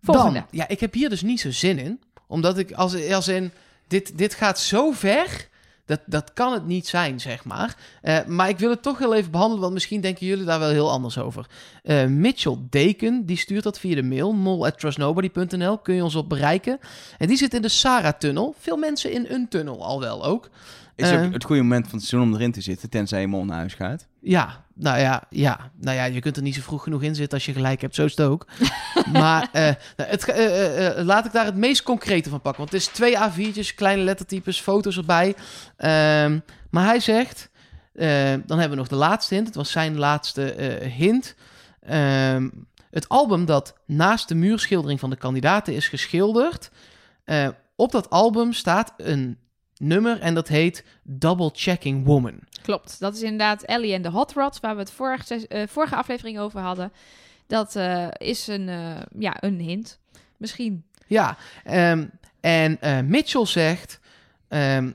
Volgende. 0.00 0.38
Dan, 0.38 0.48
ja, 0.50 0.68
ik 0.68 0.80
heb 0.80 0.92
hier 0.94 1.08
dus 1.08 1.22
niet 1.22 1.40
zo 1.40 1.50
zin 1.50 1.78
in. 1.78 2.02
Omdat 2.26 2.58
ik 2.58 2.72
als, 2.72 3.10
als 3.10 3.28
in, 3.28 3.52
dit, 3.88 4.18
dit 4.18 4.34
gaat 4.34 4.60
zo 4.60 4.90
ver. 4.92 5.48
Dat, 5.86 6.00
dat 6.06 6.32
kan 6.32 6.52
het 6.52 6.66
niet 6.66 6.86
zijn, 6.86 7.20
zeg 7.20 7.44
maar. 7.44 7.76
Eh, 8.02 8.24
maar 8.26 8.48
ik 8.48 8.58
wil 8.58 8.70
het 8.70 8.82
toch 8.82 8.98
heel 8.98 9.14
even 9.14 9.30
behandelen, 9.30 9.62
want 9.62 9.74
misschien 9.74 10.00
denken 10.00 10.26
jullie 10.26 10.44
daar 10.44 10.58
wel 10.58 10.68
heel 10.68 10.90
anders 10.90 11.18
over. 11.18 11.46
Eh, 11.82 12.06
Mitchell 12.06 12.56
Deken, 12.70 13.26
die 13.26 13.36
stuurt 13.36 13.62
dat 13.62 13.78
via 13.78 13.94
de 13.94 14.02
mail, 14.02 14.32
mol.trustnobody.nl, 14.32 15.78
kun 15.78 15.94
je 15.94 16.04
ons 16.04 16.14
op 16.14 16.28
bereiken. 16.28 16.78
En 17.18 17.26
die 17.28 17.36
zit 17.36 17.54
in 17.54 17.62
de 17.62 17.68
Sarah-tunnel. 17.68 18.54
Veel 18.58 18.76
mensen 18.76 19.12
in 19.12 19.26
een 19.28 19.48
tunnel 19.48 19.84
al 19.84 20.00
wel 20.00 20.24
ook. 20.24 20.50
Is 20.96 21.12
ook 21.12 21.32
het 21.32 21.44
goede 21.44 21.62
moment 21.62 21.88
van 21.88 21.98
het 21.98 22.06
seizoen 22.08 22.30
om 22.30 22.36
erin 22.36 22.52
te 22.52 22.60
zitten, 22.60 22.90
tenzij 22.90 23.20
je 23.20 23.26
mol 23.26 23.44
naar 23.44 23.56
huis 23.56 23.74
gaat. 23.74 24.06
Ja, 24.20 24.64
nou 24.74 24.98
ja, 24.98 25.22
ja. 25.30 25.70
Nou 25.80 25.96
ja, 25.96 26.04
je 26.04 26.20
kunt 26.20 26.36
er 26.36 26.42
niet 26.42 26.54
zo 26.54 26.60
vroeg 26.60 26.82
genoeg 26.82 27.02
in 27.02 27.14
zitten 27.14 27.34
als 27.34 27.46
je 27.46 27.52
gelijk 27.52 27.80
hebt. 27.80 27.94
Zo 27.94 28.04
is 28.04 28.16
het 28.16 28.26
ook. 28.26 28.46
maar 29.12 29.48
eh, 29.52 29.62
nou, 29.96 30.10
het, 30.10 30.28
eh, 30.28 31.04
laat 31.04 31.26
ik 31.26 31.32
daar 31.32 31.44
het 31.44 31.56
meest 31.56 31.82
concrete 31.82 32.28
van 32.30 32.40
pakken. 32.40 32.60
Want 32.60 32.72
het 32.72 32.80
is 32.80 32.86
twee 32.86 33.16
A4'tjes, 33.16 33.74
kleine 33.74 34.02
lettertypes, 34.02 34.60
foto's 34.60 34.96
erbij. 34.96 35.34
Ehm, 35.76 36.38
maar 36.70 36.84
hij 36.84 37.00
zegt... 37.00 37.50
eh, 37.94 38.08
dan 38.46 38.58
hebben 38.58 38.70
we 38.70 38.76
nog 38.76 38.88
de 38.88 38.94
laatste 38.96 39.34
hint. 39.34 39.46
Het 39.46 39.56
was 39.56 39.70
zijn 39.70 39.98
laatste 39.98 40.52
eh, 40.52 40.92
hint. 40.92 41.34
Ehm, 41.80 42.48
het 42.90 43.08
album 43.08 43.44
dat 43.44 43.74
naast 43.86 44.28
de 44.28 44.34
muurschildering 44.34 45.00
van 45.00 45.10
de 45.10 45.16
kandidaten 45.16 45.74
is 45.74 45.88
geschilderd... 45.88 46.70
eh, 47.24 47.48
op 47.76 47.92
dat 47.92 48.10
album 48.10 48.52
staat 48.52 48.94
een 48.96 49.38
nummer 49.78 50.20
en 50.20 50.34
dat 50.34 50.48
heet 50.48 50.84
Double 51.02 51.50
Checking 51.52 52.04
Woman. 52.04 52.38
Klopt. 52.62 53.00
Dat 53.00 53.14
is 53.14 53.22
inderdaad 53.22 53.62
Ellie 53.62 53.92
en 53.92 54.02
de 54.02 54.10
Hot 54.10 54.32
Rods, 54.32 54.60
waar 54.60 54.74
we 54.74 54.80
het 54.80 54.90
vorige, 54.90 55.48
eh, 55.48 55.62
vorige 55.66 55.96
aflevering 55.96 56.38
over 56.38 56.60
hadden. 56.60 56.92
Dat 57.46 57.76
eh, 57.76 58.06
is 58.16 58.46
een, 58.46 58.68
eh, 58.68 59.02
ja, 59.18 59.36
een 59.40 59.60
hint. 59.60 59.98
Misschien. 60.36 60.84
Ja, 61.06 61.36
ehm, 61.64 62.06
en 62.40 62.78
Mitchell 63.08 63.46
zegt 63.46 64.00
ehm, 64.48 64.90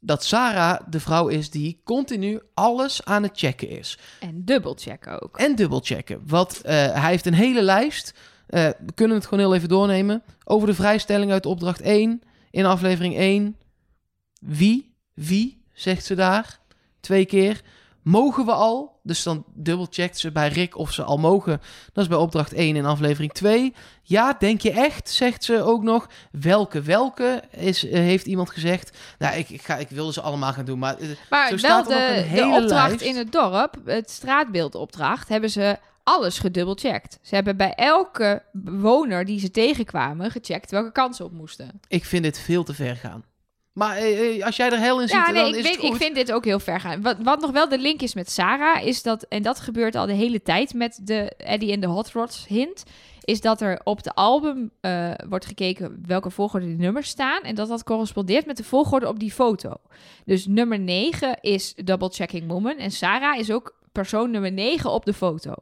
dat 0.00 0.24
Sarah 0.24 0.80
de 0.90 1.00
vrouw 1.00 1.28
is 1.28 1.50
die 1.50 1.80
continu 1.84 2.40
alles 2.54 3.04
aan 3.04 3.22
het 3.22 3.32
checken 3.34 3.68
is. 3.68 3.98
En 4.20 4.44
dubbelchecken 4.44 5.22
ook. 5.22 5.38
En 5.38 5.54
dubbelchecken. 5.54 6.22
Wat, 6.26 6.60
eh, 6.60 6.74
hij 6.74 7.10
heeft 7.10 7.26
een 7.26 7.34
hele 7.34 7.62
lijst. 7.62 8.14
We 8.46 8.76
kunnen 8.94 9.16
het 9.16 9.26
gewoon 9.26 9.44
heel 9.44 9.54
even 9.54 9.68
doornemen. 9.68 10.22
Over 10.44 10.66
de 10.68 10.74
vrijstelling 10.74 11.32
uit 11.32 11.46
opdracht 11.46 11.80
1 11.80 12.22
in 12.50 12.64
aflevering 12.64 13.16
1. 13.16 13.56
Wie? 14.46 14.94
Wie? 15.14 15.62
Zegt 15.72 16.04
ze 16.04 16.14
daar. 16.14 16.58
Twee 17.00 17.24
keer. 17.24 17.60
Mogen 18.02 18.44
we 18.44 18.52
al? 18.52 19.00
Dus 19.02 19.22
dan 19.22 19.44
dubbelcheckt 19.54 20.18
ze 20.18 20.32
bij 20.32 20.48
Rick 20.48 20.76
of 20.78 20.92
ze 20.92 21.02
al 21.02 21.16
mogen. 21.18 21.60
Dat 21.92 22.02
is 22.04 22.08
bij 22.10 22.18
opdracht 22.18 22.52
1 22.52 22.76
in 22.76 22.84
aflevering 22.84 23.32
2. 23.32 23.74
Ja, 24.02 24.36
denk 24.38 24.60
je 24.60 24.70
echt? 24.70 25.10
Zegt 25.10 25.44
ze 25.44 25.62
ook 25.62 25.82
nog. 25.82 26.08
Welke, 26.30 26.82
welke? 26.82 27.42
Is, 27.50 27.84
eh, 27.88 27.92
heeft 27.92 28.26
iemand 28.26 28.50
gezegd. 28.50 28.98
Nou, 29.18 29.36
ik, 29.36 29.48
ik, 29.50 29.62
ga, 29.62 29.76
ik 29.76 29.88
wilde 29.88 30.12
ze 30.12 30.20
allemaal 30.20 30.52
gaan 30.52 30.64
doen, 30.64 30.78
maar... 30.78 30.96
eh, 30.98 31.08
Maar 31.30 31.48
Zo 31.58 31.68
wel 31.68 31.78
er 31.78 31.84
nog 31.84 31.86
de, 31.88 31.94
een 32.08 32.14
de 32.14 32.20
hele 32.28 32.62
opdracht 32.62 32.88
lijst. 32.88 33.04
in 33.04 33.16
het 33.16 33.32
dorp, 33.32 33.76
het 33.84 34.10
straatbeeldopdracht, 34.10 35.28
hebben 35.28 35.50
ze 35.50 35.78
alles 36.02 36.38
gedubbelcheckt. 36.38 37.18
Ze 37.22 37.34
hebben 37.34 37.56
bij 37.56 37.74
elke 37.74 38.42
bewoner 38.52 39.24
die 39.24 39.40
ze 39.40 39.50
tegenkwamen 39.50 40.30
gecheckt 40.30 40.70
welke 40.70 40.92
kansen 40.92 41.24
op 41.24 41.32
moesten. 41.32 41.80
Ik 41.88 42.04
vind 42.04 42.22
dit 42.22 42.38
veel 42.38 42.64
te 42.64 42.74
ver 42.74 42.96
gaan. 42.96 43.24
Maar 43.76 43.96
eh, 43.96 44.36
eh, 44.38 44.44
als 44.44 44.56
jij 44.56 44.70
er 44.70 44.78
heel 44.78 45.00
in 45.00 45.08
ziet, 45.08 45.16
Ja, 45.16 45.30
nee, 45.30 45.42
dan 45.42 45.50
ik, 45.50 45.56
is 45.56 45.62
weet, 45.62 45.72
het 45.72 45.80
goed. 45.84 45.94
ik 45.94 46.02
vind 46.02 46.14
dit 46.14 46.32
ook 46.32 46.44
heel 46.44 46.58
ver 46.58 46.80
gaan. 46.80 47.02
Wat, 47.02 47.16
wat 47.22 47.40
nog 47.40 47.50
wel 47.50 47.68
de 47.68 47.78
link 47.78 48.02
is 48.02 48.14
met 48.14 48.30
Sarah, 48.30 48.86
is 48.86 49.02
dat, 49.02 49.22
en 49.22 49.42
dat 49.42 49.60
gebeurt 49.60 49.94
al 49.94 50.06
de 50.06 50.12
hele 50.12 50.42
tijd 50.42 50.74
met 50.74 51.00
de 51.02 51.32
Eddie 51.36 51.72
en 51.72 51.80
de 51.80 51.86
Hot 51.86 52.10
Rods 52.10 52.46
hint, 52.48 52.82
is 53.24 53.40
dat 53.40 53.60
er 53.60 53.80
op 53.84 54.02
de 54.02 54.14
album 54.14 54.70
eh, 54.80 55.10
wordt 55.28 55.46
gekeken 55.46 56.02
welke 56.06 56.30
volgorde 56.30 56.66
die 56.66 56.76
nummers 56.76 57.08
staan. 57.08 57.42
En 57.42 57.54
dat 57.54 57.68
dat 57.68 57.84
correspondeert 57.84 58.46
met 58.46 58.56
de 58.56 58.64
volgorde 58.64 59.08
op 59.08 59.18
die 59.18 59.32
foto. 59.32 59.74
Dus 60.24 60.46
nummer 60.46 60.78
9 60.78 61.38
is 61.40 61.74
Double 61.84 62.10
Checking 62.12 62.46
Woman. 62.48 62.76
En 62.76 62.90
Sarah 62.90 63.38
is 63.38 63.50
ook 63.50 63.74
persoon 63.96 64.30
nummer 64.30 64.52
9 64.52 64.90
op 64.90 65.04
de 65.04 65.12
foto. 65.12 65.52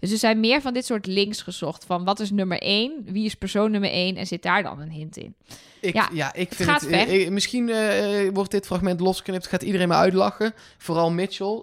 Dus 0.00 0.10
er 0.12 0.18
zijn 0.18 0.40
meer 0.40 0.60
van 0.60 0.72
dit 0.74 0.84
soort 0.86 1.06
links 1.06 1.42
gezocht. 1.42 1.84
Van 1.84 2.04
wat 2.04 2.20
is 2.20 2.30
nummer 2.30 2.58
1, 2.58 2.92
wie 3.04 3.24
is 3.24 3.34
persoon 3.34 3.70
nummer 3.70 3.90
1 3.90 4.16
en 4.16 4.26
zit 4.26 4.42
daar 4.42 4.62
dan 4.62 4.80
een 4.80 4.90
hint 4.90 5.16
in. 5.16 5.34
Ik, 5.80 5.94
Ja, 5.94 6.08
ja, 6.12 6.32
ik 6.34 6.52
vind 6.52 6.68
gaat 6.68 6.80
het... 6.80 6.90
ver. 6.90 7.32
misschien 7.32 7.68
eh, 7.68 8.26
eh, 8.26 8.34
wordt 8.34 8.50
dit 8.50 8.66
fragment 8.66 9.00
losgeknipt, 9.00 9.46
gaat 9.46 9.62
iedereen 9.62 9.88
me 9.88 9.94
uitlachen. 9.94 10.54
Vooral 10.78 11.10
Mitchell. 11.10 11.62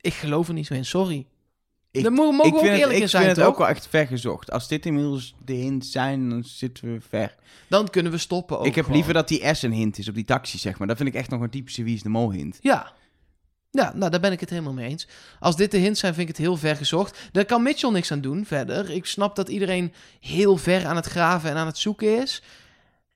Ik 0.00 0.12
geloof 0.14 0.48
er 0.48 0.54
niet 0.54 0.66
zo 0.66 0.74
in, 0.74 0.84
sorry. 0.84 1.26
Ik- 1.90 2.10
mo- 2.10 2.30
mogen 2.32 2.44
ik 2.46 2.52
we 2.52 2.58
ook 2.58 2.64
vind, 2.64 2.70
het, 2.72 2.78
eerlijk 2.80 2.96
ik 2.96 3.02
in 3.02 3.08
zijn, 3.08 3.24
vind 3.24 3.36
het 3.36 3.46
ook 3.46 3.58
wel 3.58 3.68
echt 3.68 3.86
ver 3.88 4.06
gezocht. 4.06 4.50
Als 4.50 4.68
dit 4.68 4.86
inmiddels 4.86 5.34
de 5.44 5.52
hint 5.52 5.86
zijn, 5.86 6.28
dan 6.30 6.44
zitten 6.44 6.92
we 6.92 7.00
ver. 7.08 7.34
Dan 7.68 7.88
kunnen 7.90 8.12
we 8.12 8.18
stoppen 8.18 8.58
ook 8.58 8.66
ik 8.66 8.74
heb 8.74 8.84
gewoon. 8.84 8.98
liever 8.98 9.14
dat 9.14 9.28
die 9.28 9.54
S 9.54 9.62
een 9.62 9.72
hint 9.72 9.98
is 9.98 10.08
op 10.08 10.14
die 10.14 10.24
taxi, 10.24 10.58
zeg 10.58 10.78
maar. 10.78 10.88
Dat 10.88 10.96
vind 10.96 11.08
ik 11.08 11.14
echt 11.14 11.30
nog 11.30 11.40
een 11.40 11.50
typische 11.50 11.82
Wie 11.82 11.94
is 11.94 12.02
de 12.02 12.08
Mol 12.08 12.32
hint. 12.32 12.58
Ja. 12.60 12.92
Ja, 13.74 13.92
nou, 13.94 14.10
daar 14.10 14.20
ben 14.20 14.32
ik 14.32 14.40
het 14.40 14.50
helemaal 14.50 14.72
mee 14.72 14.88
eens. 14.88 15.06
Als 15.40 15.56
dit 15.56 15.70
de 15.70 15.78
hints 15.78 16.00
zijn, 16.00 16.14
vind 16.14 16.28
ik 16.28 16.36
het 16.36 16.44
heel 16.44 16.56
ver 16.56 16.76
gezocht. 16.76 17.28
Daar 17.32 17.44
kan 17.44 17.62
Mitchell 17.62 17.90
niks 17.90 18.12
aan 18.12 18.20
doen 18.20 18.44
verder. 18.46 18.90
Ik 18.90 19.06
snap 19.06 19.36
dat 19.36 19.48
iedereen 19.48 19.92
heel 20.20 20.56
ver 20.56 20.86
aan 20.86 20.96
het 20.96 21.06
graven 21.06 21.50
en 21.50 21.56
aan 21.56 21.66
het 21.66 21.78
zoeken 21.78 22.22
is. 22.22 22.42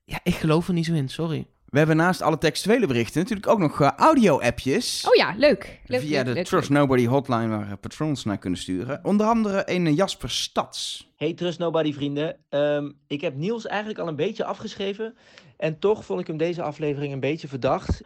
Ja, 0.05 0.19
ik 0.23 0.35
geloof 0.35 0.67
er 0.67 0.73
niet 0.73 0.85
zo 0.85 0.93
in, 0.93 1.09
sorry. 1.09 1.47
We 1.65 1.77
hebben 1.77 1.95
naast 1.95 2.21
alle 2.21 2.37
textuele 2.37 2.87
berichten 2.87 3.21
natuurlijk 3.21 3.47
ook 3.47 3.59
nog 3.59 3.81
eh, 3.81 3.91
audio-appjes. 3.95 5.07
Oh 5.07 5.15
ja, 5.15 5.33
leuk. 5.37 5.79
leuk 5.85 6.01
via 6.01 6.17
leuk, 6.17 6.25
de 6.25 6.33
leuk, 6.33 6.45
Trust 6.45 6.69
leuk. 6.69 6.79
Nobody 6.79 7.05
hotline 7.05 7.47
waar 7.47 7.67
eh, 7.71 7.73
patrons 7.81 8.23
naar 8.23 8.37
kunnen 8.37 8.59
sturen. 8.59 8.99
Onder 9.03 9.27
andere 9.27 9.63
een 9.65 9.87
eh, 9.87 9.95
Jasper 9.95 10.29
Stads. 10.29 11.09
Hey 11.15 11.33
Trust 11.33 11.59
Nobody 11.59 11.93
vrienden. 11.93 12.37
Ehm, 12.49 12.91
ik 13.07 13.21
heb 13.21 13.35
Niels 13.35 13.67
eigenlijk 13.67 13.99
al 13.99 14.07
een 14.07 14.15
beetje 14.15 14.45
afgeschreven. 14.45 15.15
En 15.57 15.79
toch 15.79 16.05
vond 16.05 16.19
ik 16.19 16.27
hem 16.27 16.37
deze 16.37 16.61
aflevering 16.61 17.13
een 17.13 17.19
beetje 17.19 17.47
verdacht. 17.47 18.01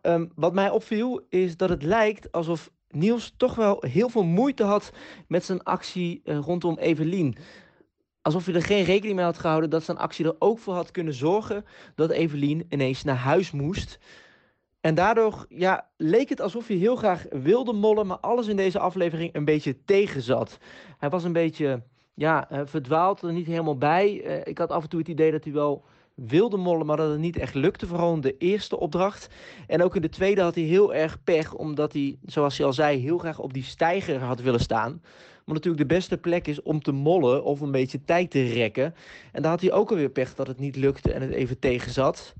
Ehm, 0.00 0.26
wat 0.34 0.52
mij 0.52 0.70
opviel 0.70 1.26
is 1.28 1.56
dat 1.56 1.68
het 1.68 1.82
lijkt 1.82 2.32
alsof 2.32 2.70
Niels 2.88 3.34
toch 3.36 3.54
wel 3.54 3.84
heel 3.86 4.08
veel 4.08 4.24
moeite 4.24 4.64
had 4.64 4.92
met 5.28 5.44
zijn 5.44 5.62
actie 5.62 6.20
eh, 6.24 6.38
rondom 6.38 6.78
Evelien. 6.78 7.36
Alsof 8.22 8.44
hij 8.44 8.54
er 8.54 8.62
geen 8.62 8.84
rekening 8.84 9.16
mee 9.16 9.24
had 9.24 9.38
gehouden 9.38 9.70
dat 9.70 9.84
zijn 9.84 9.96
actie 9.96 10.24
er 10.24 10.36
ook 10.38 10.58
voor 10.58 10.74
had 10.74 10.90
kunnen 10.90 11.14
zorgen 11.14 11.64
dat 11.94 12.10
Evelien 12.10 12.66
ineens 12.68 13.04
naar 13.04 13.16
huis 13.16 13.50
moest. 13.50 13.98
En 14.80 14.94
daardoor 14.94 15.46
ja, 15.48 15.88
leek 15.96 16.28
het 16.28 16.40
alsof 16.40 16.66
hij 16.66 16.76
heel 16.76 16.96
graag 16.96 17.26
wilde 17.30 17.72
mollen, 17.72 18.06
maar 18.06 18.18
alles 18.18 18.46
in 18.46 18.56
deze 18.56 18.78
aflevering 18.78 19.34
een 19.34 19.44
beetje 19.44 19.84
tegenzat. 19.84 20.58
Hij 20.98 21.10
was 21.10 21.24
een 21.24 21.32
beetje 21.32 21.82
ja, 22.14 22.50
eh, 22.50 22.60
verdwaald 22.64 23.22
er 23.22 23.32
niet 23.32 23.46
helemaal 23.46 23.78
bij. 23.78 24.22
Eh, 24.22 24.40
ik 24.44 24.58
had 24.58 24.70
af 24.70 24.82
en 24.82 24.88
toe 24.88 24.98
het 24.98 25.08
idee 25.08 25.30
dat 25.30 25.44
hij 25.44 25.52
wel 25.52 25.84
wilde 26.26 26.56
mollen, 26.56 26.86
maar 26.86 26.96
dat 26.96 27.10
het 27.10 27.18
niet 27.18 27.38
echt 27.38 27.54
lukte. 27.54 27.86
Vooral 27.86 28.14
in 28.14 28.20
de 28.20 28.36
eerste 28.36 28.78
opdracht. 28.78 29.28
En 29.66 29.82
ook 29.82 29.96
in 29.96 30.02
de 30.02 30.08
tweede 30.08 30.42
had 30.42 30.54
hij 30.54 30.64
heel 30.64 30.94
erg 30.94 31.22
pech, 31.24 31.54
omdat 31.54 31.92
hij, 31.92 32.18
zoals 32.24 32.56
hij 32.56 32.66
al 32.66 32.72
zei, 32.72 33.00
heel 33.00 33.18
graag 33.18 33.38
op 33.38 33.52
die 33.52 33.64
steiger 33.64 34.20
had 34.20 34.40
willen 34.40 34.60
staan. 34.60 35.00
Maar 35.44 35.54
natuurlijk 35.54 35.88
de 35.88 35.94
beste 35.94 36.18
plek 36.18 36.46
is 36.46 36.62
om 36.62 36.82
te 36.82 36.92
mollen 36.92 37.44
of 37.44 37.60
een 37.60 37.70
beetje 37.70 38.04
tijd 38.04 38.30
te 38.30 38.42
rekken. 38.42 38.94
En 39.32 39.42
daar 39.42 39.50
had 39.50 39.60
hij 39.60 39.72
ook 39.72 39.90
alweer 39.90 40.10
pech 40.10 40.34
dat 40.34 40.46
het 40.46 40.58
niet 40.58 40.76
lukte 40.76 41.12
en 41.12 41.22
het 41.22 41.30
even 41.30 41.58
tegenzat. 41.58 42.34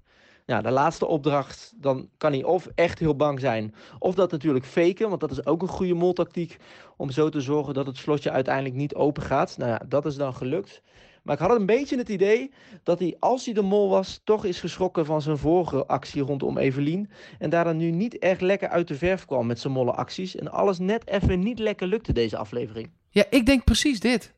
Ja, 0.47 0.61
de 0.61 0.70
laatste 0.70 1.07
opdracht, 1.07 1.73
dan 1.77 2.09
kan 2.16 2.32
hij 2.32 2.44
of 2.44 2.69
echt 2.74 2.98
heel 2.98 3.16
bang 3.16 3.40
zijn, 3.40 3.74
of 3.98 4.15
dat 4.15 4.31
natuurlijk 4.31 4.65
faken, 4.65 5.09
want 5.09 5.20
dat 5.20 5.31
is 5.31 5.47
ook 5.47 5.62
een 5.62 5.69
goede 5.69 5.94
moltactiek 5.94 6.57
om 6.97 7.11
zo 7.11 7.28
te 7.28 7.40
zorgen 7.40 7.74
dat 7.74 7.86
het 7.86 7.97
slotje 7.97 8.31
uiteindelijk 8.31 8.74
niet 8.74 8.94
open 8.94 9.23
gaat. 9.23 9.59
Nou 9.59 9.70
ja, 9.70 9.81
dat 9.89 10.07
is 10.07 10.16
dan 10.16 10.35
gelukt. 10.35 10.82
Maar 11.22 11.34
ik 11.34 11.40
had 11.40 11.59
een 11.59 11.66
beetje 11.66 11.97
het 11.97 12.09
idee 12.09 12.51
dat 12.82 12.98
hij, 12.98 13.16
als 13.18 13.44
hij 13.44 13.55
de 13.55 13.62
mol 13.62 13.88
was, 13.88 14.20
toch 14.24 14.44
is 14.44 14.60
geschrokken 14.60 15.06
van 15.06 15.22
zijn 15.22 15.38
vorige 15.38 15.86
actie 15.86 16.22
rondom 16.22 16.59
Evelien. 16.59 17.10
En 17.38 17.51
daar 17.51 17.64
dan 17.64 17.76
nu 17.76 17.90
niet 17.90 18.18
echt 18.18 18.40
lekker 18.40 18.68
uit 18.68 18.88
de 18.88 18.94
verf 18.94 19.24
kwam 19.24 19.47
met 19.47 19.60
zijn 19.60 19.72
molle 19.72 19.92
acties. 19.92 20.36
En 20.36 20.52
alles 20.52 20.78
net 20.78 21.06
even 21.06 21.40
niet 21.40 21.59
lekker 21.59 21.86
lukte 21.86 22.12
deze 22.12 22.36
aflevering. 22.36 22.90
Ja, 23.10 23.24
ik 23.30 23.47
denk 23.47 23.64
precies 23.64 24.01
dit. 24.01 24.32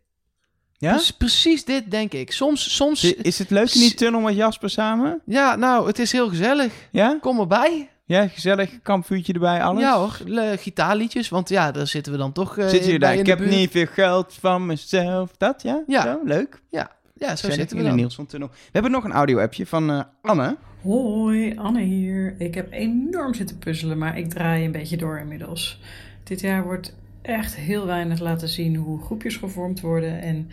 Ja? 0.72 0.96
Pre- 0.96 1.14
precies 1.18 1.64
dit 1.64 1.90
denk 1.90 2.12
ik. 2.12 2.32
Soms, 2.32 2.74
soms... 2.74 3.04
Is 3.04 3.38
het 3.38 3.50
leuk 3.50 3.74
in 3.74 3.80
die 3.80 3.94
tunnel 3.94 4.20
met 4.20 4.34
Jasper 4.34 4.70
samen? 4.70 5.22
Ja, 5.26 5.56
nou, 5.56 5.86
het 5.86 5.98
is 5.98 6.12
heel 6.12 6.28
gezellig. 6.28 6.88
Ja? 6.92 7.18
Kom 7.20 7.40
erbij. 7.40 7.90
Ja, 8.12 8.28
gezellig. 8.28 8.70
Kampvuurtje 8.82 9.32
erbij, 9.32 9.62
alles? 9.62 9.82
Ja 9.82 9.98
hoor, 9.98 10.18
le- 10.24 10.56
gitaarliedjes, 10.56 11.28
want 11.28 11.48
ja, 11.48 11.70
daar 11.72 11.86
zitten 11.86 12.12
we 12.12 12.18
dan 12.18 12.32
toch 12.32 12.58
eh, 12.58 12.66
Zit 12.68 12.86
je 12.86 12.98
daar? 12.98 13.12
in 13.14 13.18
Ik 13.20 13.26
heb 13.26 13.38
buurt. 13.38 13.50
niet 13.50 13.70
veel 13.70 13.86
geld 13.86 14.34
van 14.40 14.66
mezelf. 14.66 15.30
Dat, 15.36 15.62
ja? 15.62 15.82
Ja. 15.86 16.02
Zo, 16.02 16.20
leuk. 16.24 16.60
Ja, 16.70 16.90
zo 17.28 17.34
Gezellig 17.34 17.54
zitten 17.56 17.76
in 17.76 17.82
we 17.82 17.82
de 17.82 17.88
dan. 17.88 17.96
Nielsen 17.98 18.26
tunnel. 18.26 18.48
We 18.48 18.68
hebben 18.72 18.90
nog 18.90 19.04
een 19.04 19.12
audio-appje 19.12 19.66
van 19.66 19.90
eh, 19.90 20.00
Anne. 20.22 20.56
Hoi, 20.82 21.56
Anne 21.56 21.80
hier. 21.80 22.34
Ik 22.38 22.54
heb 22.54 22.72
enorm 22.72 23.34
zitten 23.34 23.58
puzzelen, 23.58 23.98
maar 23.98 24.18
ik 24.18 24.30
draai 24.30 24.64
een 24.64 24.72
beetje 24.72 24.96
door 24.96 25.18
inmiddels. 25.18 25.80
Dit 26.24 26.40
jaar 26.40 26.62
wordt 26.64 26.94
echt 27.22 27.56
heel 27.56 27.86
weinig 27.86 28.18
laten 28.18 28.48
zien 28.48 28.76
hoe 28.76 29.02
groepjes 29.02 29.36
gevormd 29.36 29.80
worden 29.80 30.20
en 30.20 30.48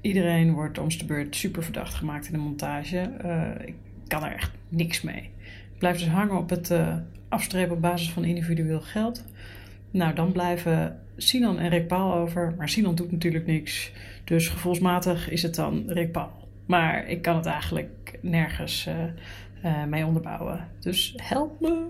iedereen 0.00 0.52
wordt 0.52 0.78
om 0.78 0.88
de 0.88 1.04
beurt 1.06 1.36
super 1.36 1.62
verdacht 1.62 1.94
gemaakt 1.94 2.26
in 2.26 2.32
de 2.32 2.38
montage. 2.38 2.98
Eh, 2.98 3.66
ik 3.66 3.74
kan 4.06 4.24
er 4.24 4.32
echt 4.34 4.50
niks 4.68 5.02
mee. 5.02 5.30
Ik 5.78 5.84
blijf 5.84 5.98
dus 5.98 6.08
hangen 6.08 6.36
op 6.38 6.50
het 6.50 6.70
eh, 6.70 6.94
afstrepen 7.28 7.74
op 7.76 7.80
basis 7.82 8.10
van 8.10 8.24
individueel 8.24 8.80
geld. 8.80 9.24
Nou, 9.90 10.14
dan 10.14 10.32
blijven 10.32 11.00
Sinan 11.16 11.58
en 11.58 11.68
Rick 11.68 11.86
Paul 11.86 12.14
over, 12.14 12.54
maar 12.56 12.68
Sinan 12.68 12.94
doet 12.94 13.12
natuurlijk 13.12 13.46
niks. 13.46 13.92
Dus 14.24 14.48
gevoelsmatig 14.48 15.30
is 15.30 15.42
het 15.42 15.54
dan 15.54 15.84
Rick 15.86 16.12
Paul. 16.12 16.30
Maar 16.66 17.06
ik 17.08 17.22
kan 17.22 17.36
het 17.36 17.46
eigenlijk 17.46 18.18
nergens 18.22 18.86
eh, 18.86 19.04
eh, 19.62 19.84
mee 19.88 20.06
onderbouwen. 20.06 20.68
Dus 20.80 21.14
help 21.16 21.60
me. 21.60 21.86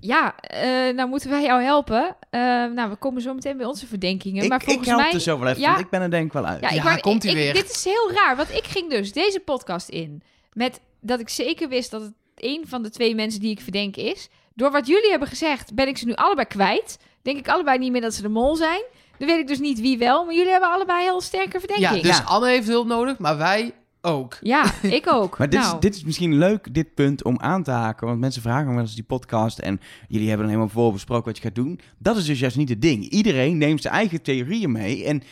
Ja, 0.00 0.34
eh, 0.40 0.94
nou 0.94 1.08
moeten 1.08 1.30
wij 1.30 1.42
jou 1.42 1.62
helpen. 1.62 2.16
Eh, 2.30 2.40
nou, 2.74 2.90
we 2.90 2.96
komen 2.96 3.22
zo 3.22 3.34
meteen 3.34 3.56
bij 3.56 3.66
onze 3.66 3.86
verdenkingen. 3.86 4.42
Ik, 4.42 4.48
maar 4.48 4.58
ik 4.60 4.64
volgens 4.64 4.88
help 4.88 5.00
mij... 5.00 5.12
er 5.12 5.20
zo 5.20 5.38
wel 5.38 5.48
even, 5.48 5.60
Ja. 5.60 5.68
want 5.70 5.80
ik 5.84 5.90
ben 5.90 6.00
er 6.00 6.10
denk 6.10 6.26
ik 6.26 6.32
wel 6.32 6.46
uit. 6.46 6.60
Ja, 6.60 6.68
ik 6.70 6.82
Ja, 6.82 6.96
komt-ie 6.96 7.30
ik- 7.30 7.36
weer. 7.36 7.52
Dit 7.54 7.70
is 7.70 7.84
heel 7.84 8.12
raar, 8.12 8.36
want 8.36 8.50
ik 8.50 8.64
ging 8.64 8.90
dus 8.90 9.12
deze 9.12 9.40
podcast 9.40 9.88
in 9.88 10.22
met 10.52 10.80
dat 11.00 11.20
ik 11.20 11.28
zeker 11.28 11.68
wist 11.68 11.90
dat 11.90 12.00
het 12.02 12.12
een 12.36 12.64
van 12.66 12.82
de 12.82 12.90
twee 12.90 13.14
mensen 13.14 13.40
die 13.40 13.50
ik 13.50 13.60
verdenk 13.60 13.96
is. 13.96 14.28
Door 14.54 14.70
wat 14.70 14.86
jullie 14.86 15.10
hebben 15.10 15.28
gezegd, 15.28 15.74
ben 15.74 15.88
ik 15.88 15.98
ze 15.98 16.06
nu 16.06 16.14
allebei 16.14 16.46
kwijt. 16.46 16.98
Denk 17.22 17.38
ik 17.38 17.48
allebei 17.48 17.78
niet 17.78 17.92
meer 17.92 18.00
dat 18.00 18.14
ze 18.14 18.22
de 18.22 18.28
mol 18.28 18.56
zijn. 18.56 18.82
Dan 19.18 19.28
weet 19.28 19.38
ik 19.40 19.46
dus 19.46 19.58
niet 19.58 19.80
wie 19.80 19.98
wel, 19.98 20.24
maar 20.24 20.34
jullie 20.34 20.50
hebben 20.50 20.70
allebei 20.72 21.02
heel 21.02 21.20
sterke 21.20 21.50
Ja, 21.52 21.58
verdenking. 21.60 22.02
dus 22.02 22.16
Ja. 22.18 22.24
Anne 22.24 22.48
heeft 22.48 22.68
hulp 22.68 22.86
nodig, 22.86 23.18
maar 23.18 23.36
wij 23.36 23.74
ook. 24.00 24.38
Ja, 24.40 24.64
ik 24.82 25.12
ook. 25.12 25.38
Maar 25.38 25.48
dit, 25.48 25.60
nou, 25.60 25.74
is, 25.74 25.80
dit 25.80 25.94
is 25.94 26.04
misschien 26.04 26.38
leuk, 26.38 26.74
dit 26.74 26.94
punt, 26.94 27.24
om 27.24 27.38
aan 27.40 27.62
te 27.62 27.70
haken. 27.70 28.06
Want 28.06 28.20
mensen 28.20 28.42
vragen 28.42 28.66
me 28.66 28.72
wel 28.74 28.82
eens 28.82 28.94
die 28.94 29.04
podcast 29.04 29.58
en 29.58 29.80
jullie 30.08 30.28
hebben 30.28 30.46
dan 30.46 30.54
helemaal 30.54 30.82
voorbesproken 30.82 31.24
wat 31.24 31.36
je 31.36 31.42
gaat 31.42 31.54
doen. 31.54 31.80
Dat 31.98 32.16
is 32.16 32.24
dus 32.24 32.38
juist 32.38 32.56
niet 32.56 32.68
het 32.68 32.82
ding. 32.82 33.08
Iedereen 33.08 33.58
neemt 33.58 33.82
zijn 33.82 33.94
eigen 33.94 34.22
theorieën 34.22 34.72
mee. 34.72 35.04
En 35.04 35.22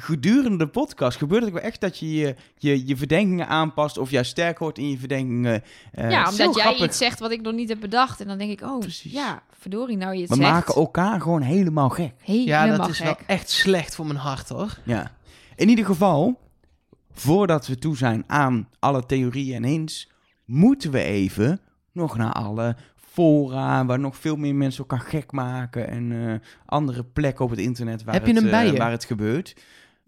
gedurende 0.00 0.56
de 0.56 0.66
podcast 0.66 1.18
gebeurt 1.18 1.40
het 1.42 1.50
ook 1.52 1.56
wel 1.58 1.66
echt 1.68 1.80
dat 1.80 1.98
je 1.98 2.12
je, 2.16 2.34
je, 2.56 2.86
je 2.86 2.96
verdenkingen 2.96 3.48
aanpast 3.48 3.98
of 3.98 4.10
juist 4.10 4.30
sterk 4.30 4.58
wordt 4.58 4.78
in 4.78 4.90
je 4.90 4.98
verdenkingen. 4.98 5.62
Eh, 5.92 6.10
ja, 6.10 6.28
omdat 6.30 6.54
jij 6.54 6.64
grappig. 6.64 6.84
iets 6.84 6.98
zegt 6.98 7.18
wat 7.18 7.30
ik 7.30 7.40
nog 7.40 7.54
niet 7.54 7.68
heb 7.68 7.80
bedacht. 7.80 8.20
En 8.20 8.26
dan 8.26 8.38
denk 8.38 8.50
ik, 8.50 8.60
oh, 8.60 8.78
Precies. 8.78 9.12
ja, 9.12 9.42
verdorie, 9.58 9.96
nou 9.96 10.14
je 10.14 10.20
het 10.20 10.28
We 10.30 10.36
zegt. 10.36 10.48
maken 10.50 10.74
elkaar 10.74 11.20
gewoon 11.20 11.42
helemaal 11.42 11.88
gek. 11.88 12.12
Ja, 12.24 12.60
Helemaal 12.60 12.78
dat 12.86 12.88
is 12.88 12.98
wel 13.00 13.16
echt 13.26 13.50
slecht 13.50 13.94
voor 13.94 14.06
mijn 14.06 14.18
hart, 14.18 14.48
hoor. 14.48 14.78
Ja. 14.84 15.10
In 15.56 15.68
ieder 15.68 15.84
geval, 15.84 16.40
voordat 17.12 17.66
we 17.66 17.78
toe 17.78 17.96
zijn 17.96 18.24
aan 18.26 18.68
alle 18.78 19.06
theorieën 19.06 19.54
en 19.64 19.64
hints, 19.70 20.10
moeten 20.44 20.90
we 20.90 21.02
even 21.02 21.60
nog 21.92 22.16
naar 22.16 22.32
alle 22.32 22.76
fora 22.96 23.86
waar 23.86 23.98
nog 23.98 24.16
veel 24.16 24.36
meer 24.36 24.54
mensen 24.54 24.78
elkaar 24.78 25.06
gek 25.06 25.32
maken 25.32 25.88
en 25.88 26.28
eh, 26.28 26.34
andere 26.66 27.04
plekken 27.04 27.44
op 27.44 27.50
het 27.50 27.58
internet 27.60 28.04
waar, 28.04 28.14
Heb 28.14 28.26
je 28.26 28.32
het, 28.32 28.40
hem 28.42 28.50
bij 28.50 28.66
eh, 28.66 28.72
je? 28.72 28.78
waar 28.78 28.90
het 28.90 29.04
gebeurt. 29.04 29.56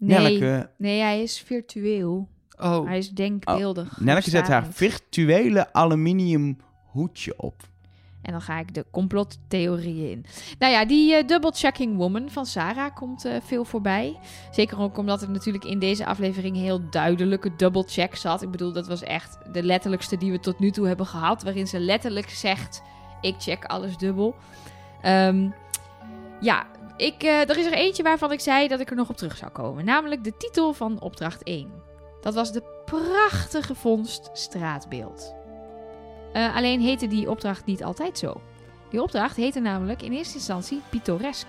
Nee, 0.01 0.39
Nelke, 0.39 0.69
nee, 0.77 1.01
hij 1.01 1.21
is 1.21 1.39
virtueel. 1.39 2.27
Oh, 2.59 2.85
Hij 2.85 2.97
is 2.97 3.09
denkbeeldig. 3.09 3.99
Nelke 3.99 4.29
zet 4.29 4.47
haar 4.47 4.65
virtuele 4.65 5.73
aluminium 5.73 6.57
hoedje 6.85 7.33
op. 7.37 7.69
En 8.21 8.31
dan 8.31 8.41
ga 8.41 8.59
ik 8.59 8.73
de 8.73 8.85
complottheorieën 8.91 10.09
in. 10.11 10.25
Nou 10.59 10.71
ja, 10.73 10.85
die 10.85 11.15
eh, 11.15 11.27
double-checking 11.27 11.97
woman 11.97 12.29
van 12.29 12.45
Sarah 12.45 12.95
komt 12.95 13.25
eh, 13.25 13.35
veel 13.43 13.65
voorbij. 13.65 14.19
Zeker 14.51 14.79
ook 14.79 14.97
omdat 14.97 15.21
er 15.21 15.29
natuurlijk 15.29 15.63
in 15.65 15.79
deze 15.79 16.05
aflevering 16.05 16.55
heel 16.55 16.89
duidelijke 16.89 17.55
double-check 17.55 18.15
zat. 18.15 18.41
Ik 18.41 18.51
bedoel, 18.51 18.71
dat 18.73 18.87
was 18.87 19.03
echt 19.03 19.37
de 19.51 19.63
letterlijkste 19.63 20.17
die 20.17 20.31
we 20.31 20.39
tot 20.39 20.59
nu 20.59 20.71
toe 20.71 20.87
hebben 20.87 21.05
gehad. 21.05 21.43
Waarin 21.43 21.67
ze 21.67 21.79
letterlijk 21.79 22.29
zegt, 22.29 22.81
ik 23.21 23.35
check 23.37 23.65
alles 23.65 23.97
dubbel. 23.97 24.35
Ehm, 25.01 25.49
ja, 26.39 26.65
ik, 27.01 27.23
eh, 27.23 27.49
er 27.49 27.57
is 27.57 27.65
er 27.65 27.73
eentje 27.73 28.03
waarvan 28.03 28.31
ik 28.31 28.39
zei 28.39 28.67
dat 28.67 28.79
ik 28.79 28.89
er 28.89 28.95
nog 28.95 29.09
op 29.09 29.17
terug 29.17 29.37
zou 29.37 29.51
komen. 29.51 29.85
Namelijk 29.85 30.23
de 30.23 30.37
titel 30.37 30.73
van 30.73 31.01
opdracht 31.01 31.43
1. 31.43 31.71
Dat 32.21 32.33
was 32.33 32.51
de 32.51 32.63
prachtige 32.85 33.75
vondst 33.75 34.29
straatbeeld. 34.33 35.35
Eh, 36.33 36.55
alleen 36.55 36.81
heette 36.81 37.07
die 37.07 37.29
opdracht 37.29 37.65
niet 37.65 37.83
altijd 37.83 38.17
zo. 38.17 38.41
Die 38.89 39.01
opdracht 39.01 39.35
heette 39.35 39.59
namelijk 39.59 40.01
in 40.01 40.11
eerste 40.11 40.35
instantie 40.35 40.81
pittoresk. 40.89 41.47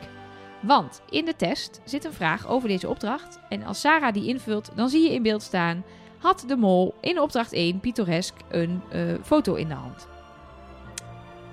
Want 0.60 1.00
in 1.10 1.24
de 1.24 1.36
test 1.36 1.80
zit 1.84 2.04
een 2.04 2.12
vraag 2.12 2.48
over 2.48 2.68
deze 2.68 2.88
opdracht. 2.88 3.40
En 3.48 3.62
als 3.62 3.80
Sarah 3.80 4.12
die 4.12 4.26
invult, 4.26 4.70
dan 4.74 4.88
zie 4.88 5.02
je 5.02 5.14
in 5.14 5.22
beeld 5.22 5.42
staan... 5.42 5.84
had 6.18 6.44
de 6.46 6.56
mol 6.56 6.94
in 7.00 7.20
opdracht 7.20 7.52
1 7.52 7.80
pittoresk 7.80 8.34
een 8.48 8.82
eh, 8.90 9.00
foto 9.22 9.54
in 9.54 9.68
de 9.68 9.74
hand. 9.74 10.08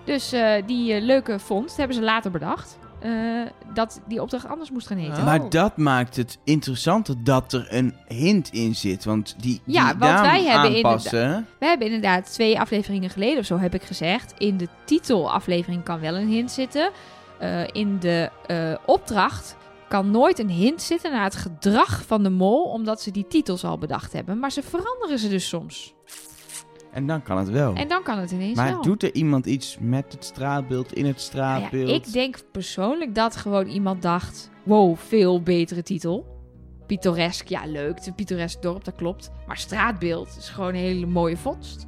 Dus 0.06 0.34
die 0.66 1.02
leuke 1.02 1.40
vondst 1.40 1.78
hebben 1.78 1.96
ze 1.96 2.02
later 2.02 2.32
bedacht. 2.32 2.78
Eh, 3.02 3.12
dat 3.74 4.02
die 4.08 4.22
opdracht 4.22 4.48
anders 4.48 4.72
moest 4.72 4.88
gaan 4.88 4.98
heten. 4.98 5.18
Oh. 5.18 5.26
Maar 5.26 5.50
dat 5.50 5.78
maakt 5.78 6.16
het 6.16 6.40
interessanter 6.44 7.24
dat 7.24 7.54
er 7.54 7.68
een 7.70 7.96
hint 8.08 8.50
in 8.50 8.76
zit. 8.76 9.06
Want 9.06 9.36
die, 9.38 9.62
die 9.66 9.76
Ja, 9.76 9.98
want 9.98 10.20
wij 10.20 10.44
hebben 10.44 10.76
aanpassen... 10.76 11.48
We 11.60 11.66
hebben 11.66 11.88
inderdaad 11.88 12.32
twee 12.32 12.60
afleveringen 12.60 13.10
geleden 13.10 13.40
of 13.40 13.46
zo 13.46 13.58
heb 13.58 13.74
ik 13.74 13.84
gezegd. 13.84 14.34
In 14.38 14.58
de 14.58 14.68
titelaflevering 14.86 15.84
kan 15.84 16.00
wel 16.00 16.16
een 16.16 16.28
hint 16.28 16.52
zitten. 16.52 16.92
Eh, 17.40 17.68
in 17.72 18.00
de 18.00 18.30
eh, 18.48 18.74
opdracht 18.86 19.56
kan 19.88 20.12
nooit 20.12 20.40
een 20.40 20.50
hint 20.50 20.82
zitten 20.82 21.12
naar 21.12 21.24
het 21.24 21.36
gedrag 21.36 22.04
van 22.06 22.24
de 22.24 22.30
mol, 22.30 22.64
omdat 22.64 23.02
ze 23.02 23.12
die 23.12 23.28
titels 23.28 23.64
al 23.64 23.78
bedacht 23.78 24.14
hebben. 24.14 24.40
Maar 24.40 24.52
ze 24.52 24.62
veranderen 24.62 25.20
ze 25.20 25.30
dus 25.30 25.48
soms. 25.48 25.94
En 26.92 27.08
dan 27.08 27.22
kan 27.24 27.38
het 27.38 27.50
wel. 27.50 27.74
En 27.76 27.88
dan 27.88 28.04
kan 28.04 28.18
het 28.20 28.32
ineens 28.32 28.56
maar 28.58 28.72
wel. 28.72 28.82
doet 28.82 29.04
er 29.04 29.14
iemand 29.14 29.46
iets 29.46 29.78
met 29.80 30.12
het 30.12 30.26
straatbeeld, 30.26 30.94
in 30.94 31.06
het 31.06 31.16
Nou 31.16 31.26
straatbeeld? 31.28 31.90
ja, 31.90 31.96
ik 31.96 32.12
denk 32.12 32.38
persoonlijk 32.52 33.16
dat 33.16 33.36
gewoon 33.36 33.68
iemand 33.68 34.02
dacht: 34.02 34.50
wow, 34.64 34.98
veel 34.98 35.42
betere 35.42 35.84
titel. 35.84 36.38
Pittoresk, 36.88 37.48
ja 37.48 37.66
leuk, 37.66 37.90
het 37.90 38.00
is 38.00 38.06
een 38.08 38.16
pittoresk 38.16 38.62
dorp, 38.62 38.84
dat 38.84 38.96
klopt. 38.96 39.32
Maar 39.48 39.58
straatbeeld 39.58 40.36
is 40.38 40.50
gewoon 40.50 40.70
een 40.70 40.76
hele 40.76 41.06
mooie 41.06 41.38
vondst. 41.38 41.88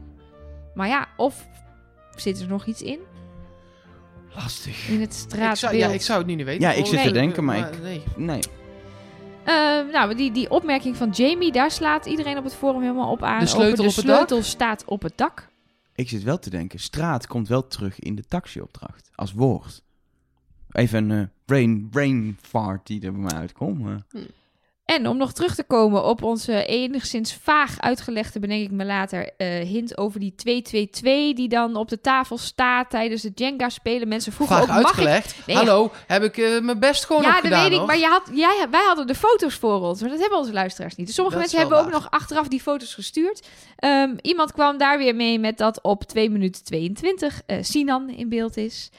Maar 0.74 0.88
ja, 0.88 1.08
of 1.18 1.48
zit 2.16 2.42
er 2.42 2.48
nog 2.48 2.66
iets 2.66 2.82
in? 2.82 3.00
Lastig. 4.36 4.88
In 4.90 5.00
het 5.02 5.10
Ik 5.14 5.18
straatbeeld. 5.20 5.58
zou, 5.58 5.76
ja, 5.76 5.88
ik 5.88 6.02
zou 6.02 6.18
het 6.20 6.28
nu 6.28 6.36
niet 6.36 6.46
weten. 6.46 6.62
Ja, 6.62 6.72
ik 6.74 6.86
zit 6.86 7.04
te 7.04 7.12
denken, 7.12 7.44
maar 7.44 7.58
ik- 7.58 7.82
Nee. 7.82 8.04
Nee. 8.16 8.40
Eh, 9.44 9.54
nou, 9.94 10.16
die, 10.16 10.32
die 10.32 10.50
opmerking 10.50 10.98
van 10.98 11.10
Jamie, 11.10 11.52
daar 11.52 11.72
slaat 11.72 12.06
iedereen 12.06 12.38
op 12.38 12.44
het 12.44 12.54
forum 12.56 12.82
helemaal 12.82 13.12
op 13.12 13.24
aan. 13.24 13.40
De 13.40 13.46
sleutel 13.46 13.72
op 13.72 13.78
de 13.78 13.84
het 13.84 13.94
sleutel 13.94 14.44
staat 14.44 14.86
op 14.86 15.02
het 15.02 15.18
dak. 15.18 15.50
Ik 15.96 16.10
zit 16.10 16.24
wel 16.24 16.40
te 16.40 16.50
denken, 16.50 16.80
straat 16.80 17.28
komt 17.28 17.48
wel 17.48 17.68
terug 17.68 18.00
in 18.00 18.16
de 18.16 18.24
taxiopdracht. 18.24 19.10
Als 19.16 19.34
woord. 19.34 19.82
Even 20.72 21.10
een 21.10 21.22
eh, 21.22 21.28
brain, 21.46 21.90
brain 21.90 22.38
fart 22.42 22.88
die 22.88 23.02
er 23.06 23.12
bij 23.12 23.22
mij 23.22 23.34
uitkomt. 23.34 23.88
eh. 23.88 24.22
En 24.92 25.08
om 25.08 25.18
nog 25.18 25.34
terug 25.34 25.56
te 25.56 25.64
komen 25.64 26.04
op 26.04 26.24
onze 26.24 26.66
enigszins 26.66 27.40
vaag 27.44 27.80
uitgelegde, 27.80 28.40
bedenk 28.40 28.62
ik 28.62 28.72
me 28.72 28.86
later, 28.86 29.30
eh, 29.38 29.48
hint 29.48 29.98
over 29.98 30.20
die 30.20 30.36
222 30.36 31.36
die 31.36 31.50
dan 31.50 31.76
op 31.76 31.90
de 31.90 32.02
tafel 32.02 32.38
staat 32.38 32.90
tijdens 32.90 33.24
het 33.24 33.40
Jenga 33.40 33.70
spelen. 33.70 34.08
Mensen 34.08 34.32
vroegen 34.32 34.58
Vaag 34.58 34.66
ook, 34.66 34.70
mag 34.70 34.80
ik... 34.80 34.86
uitgelegd. 34.86 35.36
Nee, 35.48 35.56
Hallo, 35.56 35.92
heb 36.08 36.24
ik 36.24 36.38
eh, 36.38 36.60
mijn 36.60 36.80
best 36.80 37.06
gewoon 37.06 37.22
nog 37.22 37.32
Ja, 37.32 37.38
dat 37.38 37.46
gedaan, 37.46 37.70
weet 37.70 37.80
ik, 37.80 37.86
maar 37.86 37.98
je 37.98 38.06
had, 38.06 38.30
jij, 38.34 38.68
wij 38.72 38.84
hadden 38.86 39.08
de 39.08 39.16
foto's 39.16 39.56
voor 39.56 39.82
ons, 39.82 40.02
maar 40.02 40.10
dat 40.10 40.20
hebben 40.20 40.38
onze 40.38 40.54
luisteraars 40.54 40.96
niet. 40.96 41.06
Dus 41.06 41.16
sommige 41.16 41.38
Dat 41.38 41.46
mensen 41.46 41.70
hebben 41.70 41.86
ook 41.86 42.02
nog 42.02 42.12
achteraf 42.12 42.48
die 42.48 42.62
foto's 42.62 42.94
gestuurd. 42.94 43.48
Ehm, 43.76 44.16
iemand 44.22 44.52
kwam 44.52 44.78
daar 44.78 44.98
weer 44.98 45.16
mee 45.16 45.40
met 45.40 45.58
dat 45.58 45.82
op 45.82 46.04
2 46.04 46.30
minuten 46.30 46.64
22 46.64 47.42
eh, 47.46 47.58
Sinan 47.62 48.10
in 48.10 48.30
beeld 48.30 48.58
is. 48.58 48.90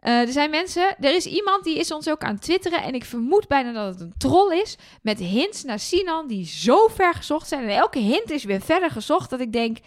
Eh, 0.00 0.20
er 0.20 0.32
zijn 0.32 0.50
mensen, 0.50 0.96
er 1.00 1.14
is 1.14 1.26
iemand 1.26 1.64
die 1.64 1.78
is 1.78 1.92
ons 1.92 2.10
ook 2.10 2.22
aan 2.22 2.38
twitteren 2.38 2.82
en 2.82 2.94
ik 2.94 3.04
vermoed 3.04 3.48
bijna 3.48 3.72
dat 3.72 3.94
het 3.94 4.00
een 4.00 4.14
troll 4.16 4.60
is 4.60 4.76
met 5.02 5.18
hints 5.18 5.64
naar 5.64 5.78
Sinan 5.78 6.26
die 6.26 6.46
zo 6.46 6.88
ver 6.88 7.14
gezocht 7.14 7.48
zijn. 7.48 7.62
En 7.62 7.76
elke 7.76 7.98
hint 7.98 8.30
is 8.30 8.44
weer 8.44 8.60
verder 8.60 8.90
gezocht 8.90 9.30
dat 9.30 9.40
ik 9.40 9.52
denk, 9.52 9.78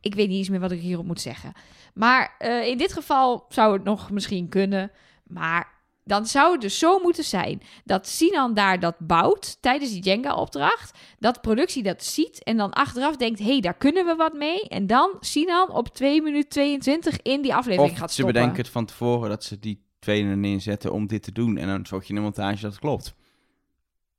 ik 0.00 0.14
weet 0.14 0.28
niet 0.28 0.38
eens 0.38 0.48
meer 0.48 0.60
wat 0.60 0.72
ik 0.72 0.80
hierop 0.80 1.06
moet 1.06 1.20
zeggen. 1.20 1.52
Maar 1.94 2.34
eh, 2.38 2.66
in 2.66 2.78
dit 2.78 2.92
geval 2.92 3.46
zou 3.48 3.72
het 3.72 3.84
nog 3.84 4.10
misschien 4.10 4.48
kunnen, 4.48 4.90
maar 5.22 5.75
dan 6.06 6.26
zou 6.26 6.52
het 6.52 6.60
dus 6.60 6.78
zo 6.78 6.98
moeten 6.98 7.24
zijn 7.24 7.62
dat 7.84 8.08
Sinan 8.08 8.54
daar 8.54 8.80
dat 8.80 8.94
bouwt 8.98 9.56
tijdens 9.60 9.90
die 9.90 10.02
Jenga-opdracht. 10.02 10.98
Dat 11.18 11.40
productie 11.40 11.82
dat 11.82 12.04
ziet 12.04 12.42
en 12.42 12.56
dan 12.56 12.72
achteraf 12.72 13.16
denkt: 13.16 13.38
hé, 13.38 13.44
hey, 13.44 13.60
daar 13.60 13.76
kunnen 13.76 14.06
we 14.06 14.14
wat 14.14 14.32
mee. 14.32 14.68
En 14.68 14.86
dan 14.86 15.16
Sinan 15.20 15.70
op 15.70 15.88
2 15.94 16.22
minuten 16.22 16.48
22 16.48 17.18
in 17.22 17.42
die 17.42 17.54
aflevering 17.54 17.92
Of 17.92 17.98
gaat 17.98 18.08
ze 18.08 18.14
stoppen. 18.14 18.34
bedenken 18.34 18.62
het 18.62 18.72
van 18.72 18.84
tevoren 18.84 19.28
dat 19.28 19.44
ze 19.44 19.58
die 19.58 19.84
twee 19.98 20.24
er 20.24 20.36
neerzetten 20.36 20.92
om 20.92 21.06
dit 21.06 21.22
te 21.22 21.32
doen. 21.32 21.56
En 21.56 21.66
dan 21.66 21.86
zorg 21.86 22.02
je 22.02 22.08
in 22.08 22.14
de 22.14 22.20
montage 22.20 22.60
dat 22.60 22.70
het 22.70 22.80
klopt. 22.80 23.14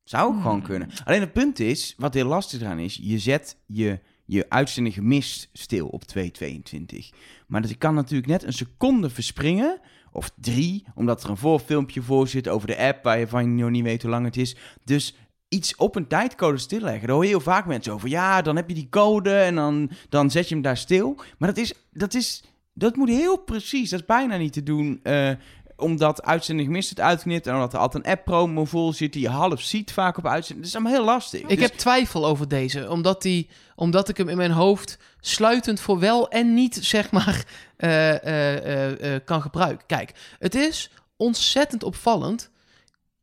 Zou 0.04 0.28
ook 0.28 0.34
Hmm. 0.34 0.42
gewoon 0.42 0.62
kunnen. 0.62 0.90
Alleen 1.04 1.22
het 1.22 1.34
punt 1.34 1.60
is, 1.60 1.94
wat 1.98 2.14
heel 2.14 2.26
lastig 2.28 2.62
eraan 2.62 2.80
is, 2.80 3.00
je 3.02 3.20
zet 3.20 3.58
je, 3.66 4.00
je 4.26 4.46
uitzending 4.50 4.96
gemist 4.96 5.50
stil 5.54 5.88
op 5.88 6.04
2.22. 6.18 7.10
Maar 7.48 7.62
dat 7.62 7.78
kan 7.78 7.94
natuurlijk 7.94 8.30
net 8.30 8.44
een 8.44 8.54
seconde 8.54 9.10
verspringen, 9.10 9.80
of 10.18 10.32
drie, 10.42 10.84
omdat 10.96 11.24
er 11.24 11.30
een 11.30 11.38
voorfilmpje 11.38 12.02
voor 12.02 12.28
zit 12.28 12.48
over 12.48 12.68
de 12.68 12.78
app 12.78 13.04
waar 13.04 13.20
je 13.20 13.28
van 13.28 13.56
nog 13.56 13.70
niet 13.70 13.84
weet 13.84 14.02
hoe 14.02 14.12
lang 14.12 14.26
het 14.26 14.38
is. 14.38 14.56
Dus 14.84 15.16
iets 15.50 15.76
op 15.76 15.96
een 15.96 16.08
tijdcode 16.08 16.58
stilleggen. 16.58 17.08
Daar 17.08 17.16
hoor 17.16 17.24
je 17.24 17.30
heel 17.30 17.40
vaak 17.40 17.66
mensen 17.66 17.94
over. 17.94 18.10
Ja, 18.10 18.42
dan 18.42 18.56
heb 18.56 18.68
je 18.68 18.76
die 18.76 18.90
code 18.90 19.34
en 19.34 19.56
dan, 19.56 19.90
dan 20.10 20.32
zet 20.32 20.48
je 20.48 20.54
hem 20.54 20.64
daar 20.64 20.78
stil. 20.78 21.16
Maar 21.38 21.50
dat 21.50 21.58
is, 21.58 21.74
dat 21.92 22.14
is, 22.14 22.44
dat 22.74 22.96
moet 22.96 23.10
heel 23.10 23.38
precies. 23.38 23.90
Dat 23.90 24.00
is 24.00 24.06
bijna 24.06 24.38
niet 24.38 24.54
te 24.54 24.64
doen. 24.64 25.00
eh, 25.04 25.32
omdat 25.78 26.24
uitzending 26.24 26.68
gemist 26.68 26.90
het 26.90 27.00
uitknipt 27.00 27.48
en 27.48 27.54
omdat 27.54 27.74
er 27.74 27.80
altijd 27.80 28.06
een 28.06 28.12
app 28.12 28.26
promo 28.26 28.66
vol 28.66 28.94
zit 28.94 29.14
die 29.14 29.22
je 29.22 29.30
half 29.30 29.62
ziet 29.62 29.92
vaak 29.92 30.18
op 30.18 30.28
uitzending. 30.28 30.60
Dat 30.60 30.68
is 30.68 30.76
allemaal 30.76 31.00
heel 31.00 31.14
lastig. 31.14 31.42
Ik 31.42 31.48
Dus- 31.48 31.60
heb 31.60 31.74
twijfel 31.78 32.26
over 32.26 32.48
deze, 32.48 32.90
omdat, 32.90 33.22
die, 33.22 33.50
omdat 33.76 34.10
ik 34.10 34.18
hem 34.18 34.30
in 34.30 34.38
mijn 34.38 34.52
hoofd 34.52 34.98
sluitend 35.20 35.80
voor 35.80 36.00
wel 36.00 36.30
en 36.30 36.54
niet, 36.54 36.78
zeg 36.82 37.12
maar, 37.12 37.44
eh, 37.78 38.10
eh, 38.16 38.58
eh, 38.58 39.16
eh, 39.16 39.22
kan 39.26 39.42
gebruiken. 39.42 39.86
Kijk, 39.86 40.12
het 40.40 40.56
is 40.56 40.90
ontzettend 41.18 41.84
opvallend. 41.84 42.50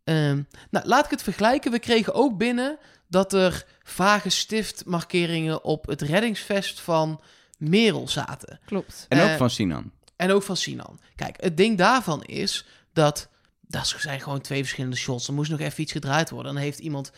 Ehm, 0.04 0.42
nou, 0.70 0.86
laat 0.86 1.04
ik 1.04 1.10
het 1.10 1.22
vergelijken. 1.22 1.70
We 1.70 1.78
kregen 1.78 2.14
ook 2.14 2.38
binnen 2.38 2.78
dat 3.08 3.32
er 3.32 3.64
vage 3.82 4.28
stiftmarkeringen 4.28 5.64
op 5.64 5.86
het 5.86 6.02
reddingsvest 6.02 6.80
van 6.80 7.20
Merel 7.58 8.08
zaten. 8.08 8.60
Klopt. 8.64 9.06
En 9.08 9.30
ook 9.30 9.36
van 9.36 9.50
Sinan. 9.50 9.90
En 10.16 10.30
ook 10.30 10.42
van 10.42 10.56
Sinan. 10.56 11.00
Kijk, 11.16 11.36
het 11.40 11.56
ding 11.56 11.78
daarvan 11.78 12.22
is 12.22 12.64
dat... 12.92 13.28
Dat 13.66 13.94
zijn 13.98 14.20
gewoon 14.20 14.40
twee 14.40 14.60
verschillende 14.60 14.96
shots. 14.96 15.26
Er 15.26 15.34
moest 15.34 15.50
nog 15.50 15.60
even 15.60 15.82
iets 15.82 15.92
gedraaid 15.92 16.30
worden. 16.30 16.54
Dan 16.54 16.62
heeft 16.62 16.78
iemand 16.78 17.12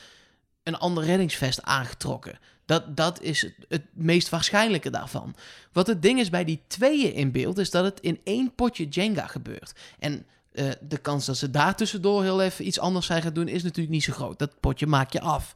een 0.62 0.76
ander 0.76 1.04
reddingsvest 1.04 1.62
aangetrokken. 1.62 2.38
Dat, 2.64 2.96
dat 2.96 3.22
is 3.22 3.52
het, 3.68 3.82
meest 3.92 4.28
waarschijnlijke 4.28 4.90
daarvan. 4.90 5.36
Wat 5.72 5.86
het 5.86 6.02
ding 6.02 6.20
is 6.20 6.30
bij 6.30 6.44
die 6.44 6.62
tweeën 6.66 7.12
in 7.12 7.32
beeld... 7.32 7.58
is 7.58 7.70
dat 7.70 7.84
het 7.84 8.00
in 8.00 8.20
één 8.24 8.54
potje 8.54 8.88
Jenga 8.88 9.26
gebeurt. 9.26 9.72
En 9.98 10.26
eh, 10.52 10.70
de 10.80 10.98
kans 10.98 11.26
dat 11.26 11.36
ze 11.36 11.50
daar 11.50 11.76
tussendoor 11.76 12.22
heel 12.22 12.42
even 12.42 12.66
iets 12.66 12.78
anders 12.78 13.06
zijn 13.06 13.22
gaan 13.22 13.34
doen... 13.34 13.48
is 13.48 13.62
natuurlijk 13.62 13.94
niet 13.94 14.04
zo 14.04 14.12
groot. 14.12 14.38
Dat 14.38 14.60
potje 14.60 14.86
maak 14.86 15.12
je 15.12 15.20
af. 15.20 15.54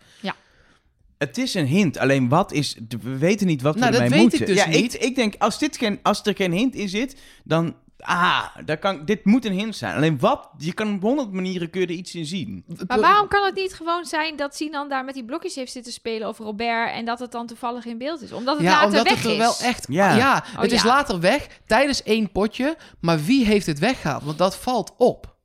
Het 1.21 1.39
is 1.39 1.55
een 1.55 1.67
hint, 1.67 1.99
alleen 1.99 2.29
wat 2.29 2.53
is... 2.53 2.77
We 3.03 3.19
weten 3.19 3.47
niet 3.47 3.63
wat 3.63 3.75
we 3.75 3.81
Nou, 3.81 3.93
dat 3.93 4.01
ermee 4.01 4.19
weet 4.21 4.41
ik 4.41 4.47
dus 4.47 4.57
ja, 4.57 4.69
niet. 4.69 4.95
Ik, 4.95 5.01
ik 5.01 5.15
denk, 5.15 5.35
als, 5.39 5.59
dit 5.59 5.77
geen, 5.77 5.99
als 6.03 6.21
er 6.23 6.37
geen 6.37 6.53
hint 6.53 6.75
in 6.75 6.89
zit, 6.89 7.17
dan... 7.45 7.75
Ah, 7.99 8.45
daar 8.65 8.79
kan, 8.79 9.05
dit 9.05 9.25
moet 9.25 9.45
een 9.45 9.53
hint 9.53 9.77
zijn. 9.77 9.97
Alleen 9.97 10.19
wat? 10.19 10.49
Je 10.59 10.73
kan 10.73 10.95
op 10.95 11.03
honderd 11.03 11.33
manieren 11.33 11.71
kun 11.71 11.81
je 11.81 11.87
er 11.87 11.93
iets 11.93 12.15
in 12.15 12.27
zien. 12.27 12.65
Maar 12.87 13.01
waarom 13.01 13.29
kan 13.29 13.45
het 13.45 13.55
niet 13.55 13.75
gewoon 13.75 14.05
zijn 14.05 14.37
dat 14.37 14.57
Sinan 14.57 14.89
daar 14.89 15.05
met 15.05 15.15
die 15.15 15.25
blokjes 15.25 15.55
heeft 15.55 15.73
zitten 15.73 15.93
spelen 15.93 16.29
over 16.29 16.45
Robert 16.45 16.93
en 16.93 17.05
dat 17.05 17.19
het 17.19 17.33
dan 17.33 17.47
toevallig 17.47 17.85
in 17.85 17.99
beeld 17.99 18.23
is? 18.23 18.33
Omdat 18.33 18.57
het 18.57 18.65
ja, 18.65 18.73
later 18.73 18.87
omdat 18.87 19.03
weg 19.03 19.17
het 19.17 19.25
er 19.25 19.31
is. 19.31 19.37
wel 19.39 19.55
echt... 19.61 19.87
Ja. 19.89 20.17
Ja, 20.17 20.45
Oh, 20.55 20.61
het 20.63 20.73
is 20.73 20.83
ja. 20.83 20.89
later 20.89 21.21
weg 21.21 21.47
tijdens 21.67 22.03
één 22.03 22.33
potje. 22.33 22.77
Maar 23.01 23.25
wie 23.25 23.45
heeft 23.45 23.67
het 23.67 23.79
weggehaald? 23.79 24.23
Want 24.23 24.39
dat 24.39 24.57
valt 24.57 24.95
op. 24.99 25.39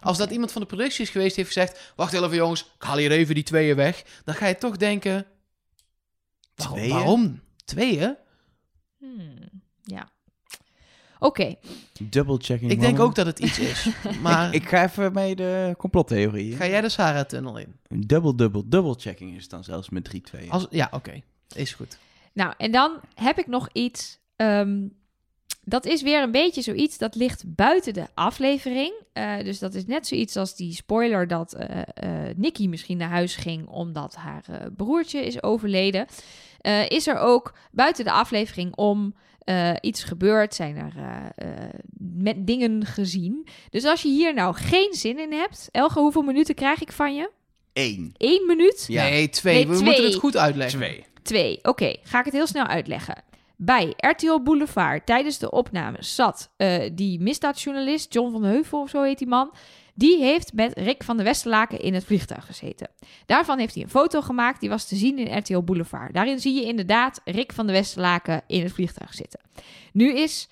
Als 0.00 0.18
dat 0.18 0.30
iemand 0.30 0.52
van 0.52 0.60
de 0.60 0.66
productie 0.66 1.02
is 1.04 1.10
geweest, 1.10 1.36
heeft 1.36 1.52
gezegd... 1.52 1.92
Wacht 1.96 2.12
even 2.12 2.34
jongens, 2.34 2.60
ik 2.60 2.82
haal 2.82 2.96
hier 2.96 3.10
even 3.10 3.34
die 3.34 3.44
tweeën 3.44 3.76
weg. 3.76 4.04
Dan 4.24 4.34
ga 4.34 4.46
je 4.46 4.56
toch 4.58 4.76
denken... 4.76 5.26
Waarom? 6.54 6.76
Tweeën? 6.76 6.92
waarom? 6.94 7.40
Tweeën? 7.64 8.16
Hmm, 8.98 9.34
Ja. 9.82 10.08
Oké. 11.20 11.54
Double 12.00 12.36
checking. 12.40 12.70
Ik 12.70 12.80
denk 12.80 12.92
moment. 12.92 13.00
ook 13.08 13.14
dat 13.14 13.26
het 13.26 13.38
iets 13.38 13.58
is. 13.58 13.88
Maar 14.22 14.54
Ik 14.54 14.68
ga 14.68 14.84
even 14.84 15.12
mee 15.12 15.36
de 15.36 15.74
complottheorie. 15.78 16.56
ga 16.56 16.66
jij 16.66 16.80
de 16.80 16.88
Sarah-tunnel 16.88 17.58
in? 17.58 17.76
Double, 17.88 18.34
double, 18.34 18.62
double 18.66 18.94
checking 18.98 19.34
is 19.36 19.42
het 19.42 19.50
dan 19.50 19.64
zelfs 19.64 19.88
met 19.88 20.04
3 20.04 20.20
2 20.20 20.50
Als, 20.50 20.66
ja, 20.70 20.88
oké. 20.90 21.22
Is 21.54 21.72
goed. 21.74 21.98
Nou, 22.32 22.54
en 22.58 22.72
dan 22.72 23.00
heb 23.14 23.38
ik 23.38 23.46
nog 23.46 23.68
iets. 23.72 24.18
ehm, 24.36 24.86
dat 25.68 25.86
is 25.86 26.02
weer 26.02 26.22
een 26.22 26.30
beetje 26.30 26.62
zoiets 26.62 26.98
dat 26.98 27.14
ligt 27.14 27.42
buiten 27.46 27.92
de 27.94 28.06
aflevering. 28.14 28.92
Eh, 29.12 29.38
dus 29.44 29.58
dat 29.58 29.74
is 29.74 29.86
net 29.86 30.06
zoiets 30.06 30.36
als 30.36 30.56
die 30.56 30.72
spoiler 30.74 31.26
dat 31.26 31.52
eh 31.54 31.80
eh 31.94 32.36
Nikki 32.36 32.68
misschien 32.68 32.96
naar 32.96 33.08
huis 33.08 33.36
ging 33.36 33.68
omdat 33.68 34.14
haar 34.14 34.44
eh, 34.50 34.66
broertje 34.76 35.24
is 35.26 35.42
overleden. 35.42 36.06
Eh, 36.60 36.88
is 36.88 37.06
er 37.06 37.18
ook 37.18 37.54
buiten 37.72 38.04
de 38.04 38.12
aflevering 38.12 38.76
om 38.76 39.14
eh, 39.48 39.72
iets 39.80 40.04
gebeurd? 40.04 40.54
Zijn 40.54 40.76
er 40.76 40.92
eh, 40.96 41.48
eh, 41.50 41.70
met 41.98 42.46
dingen 42.46 42.84
gezien? 42.86 43.46
Dus 43.70 43.84
als 43.84 44.02
je 44.02 44.08
hier 44.08 44.34
nou 44.34 44.54
geen 44.54 44.92
zin 44.92 45.18
in 45.18 45.32
hebt, 45.32 45.68
Elge, 45.70 45.98
hoeveel 46.00 46.22
minuten 46.22 46.54
krijg 46.54 46.80
ik 46.82 46.92
van 46.92 47.14
je? 47.14 47.30
Eén. 47.72 48.14
Eén 48.16 48.44
minuut? 48.46 48.84
Ja. 48.88 49.02
Nee, 49.02 49.28
twee. 49.28 49.54
Nee, 49.54 49.76
We 49.76 49.82
moeten 49.84 50.04
het 50.04 50.14
goed 50.14 50.36
uitleggen. 50.36 50.78
Twee. 50.78 51.04
Twee. 51.22 51.58
Oké, 51.62 51.96
ga 52.02 52.18
ik 52.18 52.24
het 52.24 52.34
heel 52.34 52.46
snel 52.46 52.66
uitleggen. 52.66 53.22
Bij 53.60 53.94
RTL 53.96 54.40
Boulevard 54.42 55.06
tijdens 55.06 55.38
de 55.38 55.50
opname 55.50 55.96
zat 56.00 56.50
eh, 56.56 56.90
die 56.92 57.20
misdaadjournalist 57.20 58.12
John 58.12 58.32
van 58.32 58.44
Heuvel, 58.44 58.80
of 58.80 58.88
zo 58.88 59.02
heet 59.02 59.18
die 59.18 59.26
man. 59.26 59.54
Die 59.94 60.22
heeft 60.22 60.52
met 60.52 60.78
Rick 60.78 61.02
van 61.02 61.16
der 61.16 61.24
Westerlaken 61.24 61.80
in 61.80 61.94
het 61.94 62.04
vliegtuig 62.04 62.46
gezeten. 62.46 62.90
Daarvan 63.26 63.58
heeft 63.58 63.74
hij 63.74 63.82
een 63.82 63.90
foto 63.90 64.20
gemaakt, 64.20 64.60
die 64.60 64.68
was 64.68 64.88
te 64.88 64.96
zien 64.96 65.18
in 65.18 65.38
RTL 65.38 65.62
Boulevard. 65.62 66.14
Daarin 66.14 66.40
zie 66.40 66.54
je 66.54 66.62
inderdaad 66.62 67.20
Rick 67.24 67.52
van 67.52 67.66
der 67.66 67.74
Westerlaken 67.74 68.42
in 68.46 68.62
het 68.62 68.72
vliegtuig 68.72 69.14
zitten. 69.14 69.40
Nu 69.92 70.14
is 70.14 70.48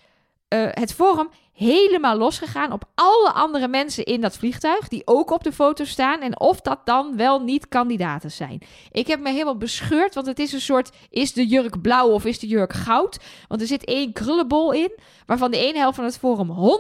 eh, 0.49 0.69
het 0.71 0.95
forum 0.95 1.29
helemaal 1.57 2.17
losgegaan 2.17 2.73
op 2.73 2.85
alle 2.95 3.33
andere 3.33 3.69
mensen 3.69 4.05
in 4.05 4.21
dat 4.21 4.37
vliegtuig, 4.37 4.89
die 4.89 5.03
ook 5.05 5.31
op 5.31 5.45
de 5.45 5.53
foto 5.53 5.85
staan, 5.85 6.21
en 6.21 6.41
of 6.41 6.61
dat 6.61 6.81
dan 6.85 7.17
wel 7.17 7.41
niet 7.41 7.69
kandidaten 7.69 8.31
zijn. 8.31 8.63
Ik 8.91 9.07
heb 9.07 9.21
me 9.21 9.31
helemaal 9.31 9.57
bescheurd, 9.57 10.15
want 10.15 10.27
het 10.27 10.39
is 10.39 10.53
een 10.53 10.61
soort, 10.61 10.91
is 11.11 11.33
de 11.33 11.47
jurk 11.47 11.81
blauw 11.81 12.09
of 12.09 12.25
is 12.25 12.39
de 12.39 12.47
jurk 12.47 12.73
goud? 12.73 13.19
Want 13.49 13.61
er 13.61 13.67
zit 13.67 13.85
één 13.85 14.13
krullenbol 14.13 14.73
in, 14.73 14.93
waarvan 15.27 15.51
de 15.51 15.59
ene 15.59 15.79
helft 15.79 15.97
van 15.97 16.05
het 16.05 16.19
forum 16.19 16.79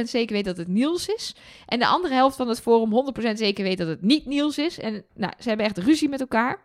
100% 0.00 0.02
zeker 0.02 0.34
weet 0.34 0.44
dat 0.44 0.56
het 0.56 0.68
Niels 0.68 1.06
is, 1.08 1.34
en 1.66 1.78
de 1.78 1.86
andere 1.86 2.14
helft 2.14 2.36
van 2.36 2.48
het 2.48 2.60
forum 2.60 3.14
100% 3.30 3.32
zeker 3.32 3.64
weet 3.64 3.78
dat 3.78 3.88
het 3.88 4.02
niet 4.02 4.26
Niels 4.26 4.58
is. 4.58 4.78
En 4.78 5.04
nou, 5.14 5.32
ze 5.38 5.48
hebben 5.48 5.66
echt 5.66 5.78
ruzie 5.78 6.08
met 6.08 6.20
elkaar. 6.20 6.60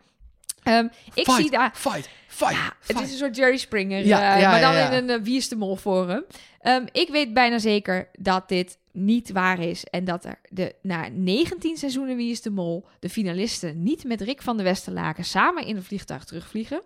Ehm, 0.63 0.87
ik 1.13 1.23
fight, 1.23 1.41
zie 1.41 1.51
daar... 1.51 1.71
Fight, 1.75 2.09
Ja, 2.39 2.73
het 2.85 2.99
is 2.99 3.11
een 3.11 3.17
soort 3.17 3.35
Jerry 3.35 3.57
Springer, 3.57 4.05
Ja, 4.05 4.35
eh, 4.35 4.41
ja, 4.41 4.49
maar 4.51 4.61
dan 4.61 4.73
ja, 4.73 4.79
ja. 4.79 4.91
in 4.91 5.09
een 5.09 5.19
uh, 5.19 5.25
Wie 5.25 5.37
is 5.37 5.49
de 5.49 5.55
Mol 5.55 5.75
forum. 5.75 6.23
Ehm, 6.59 6.85
ik 6.91 7.09
weet 7.09 7.33
bijna 7.33 7.57
zeker 7.59 8.09
dat 8.19 8.49
dit 8.49 8.77
niet 8.91 9.31
waar 9.31 9.59
is 9.59 9.83
en 9.83 10.03
dat 10.03 10.25
er 10.25 10.39
de, 10.49 10.75
na 10.81 11.07
19 11.11 11.77
seizoenen 11.77 12.15
Wie 12.15 12.31
is 12.31 12.41
de 12.41 12.49
Mol 12.49 12.85
de 12.99 13.09
finalisten 13.09 13.83
niet 13.83 14.03
met 14.03 14.21
Rick 14.21 14.41
van 14.41 14.55
der 14.57 14.65
Westerlaken 14.65 15.25
samen 15.25 15.65
in 15.65 15.75
een 15.75 15.83
vliegtuig 15.83 16.23
terugvliegen. 16.23 16.81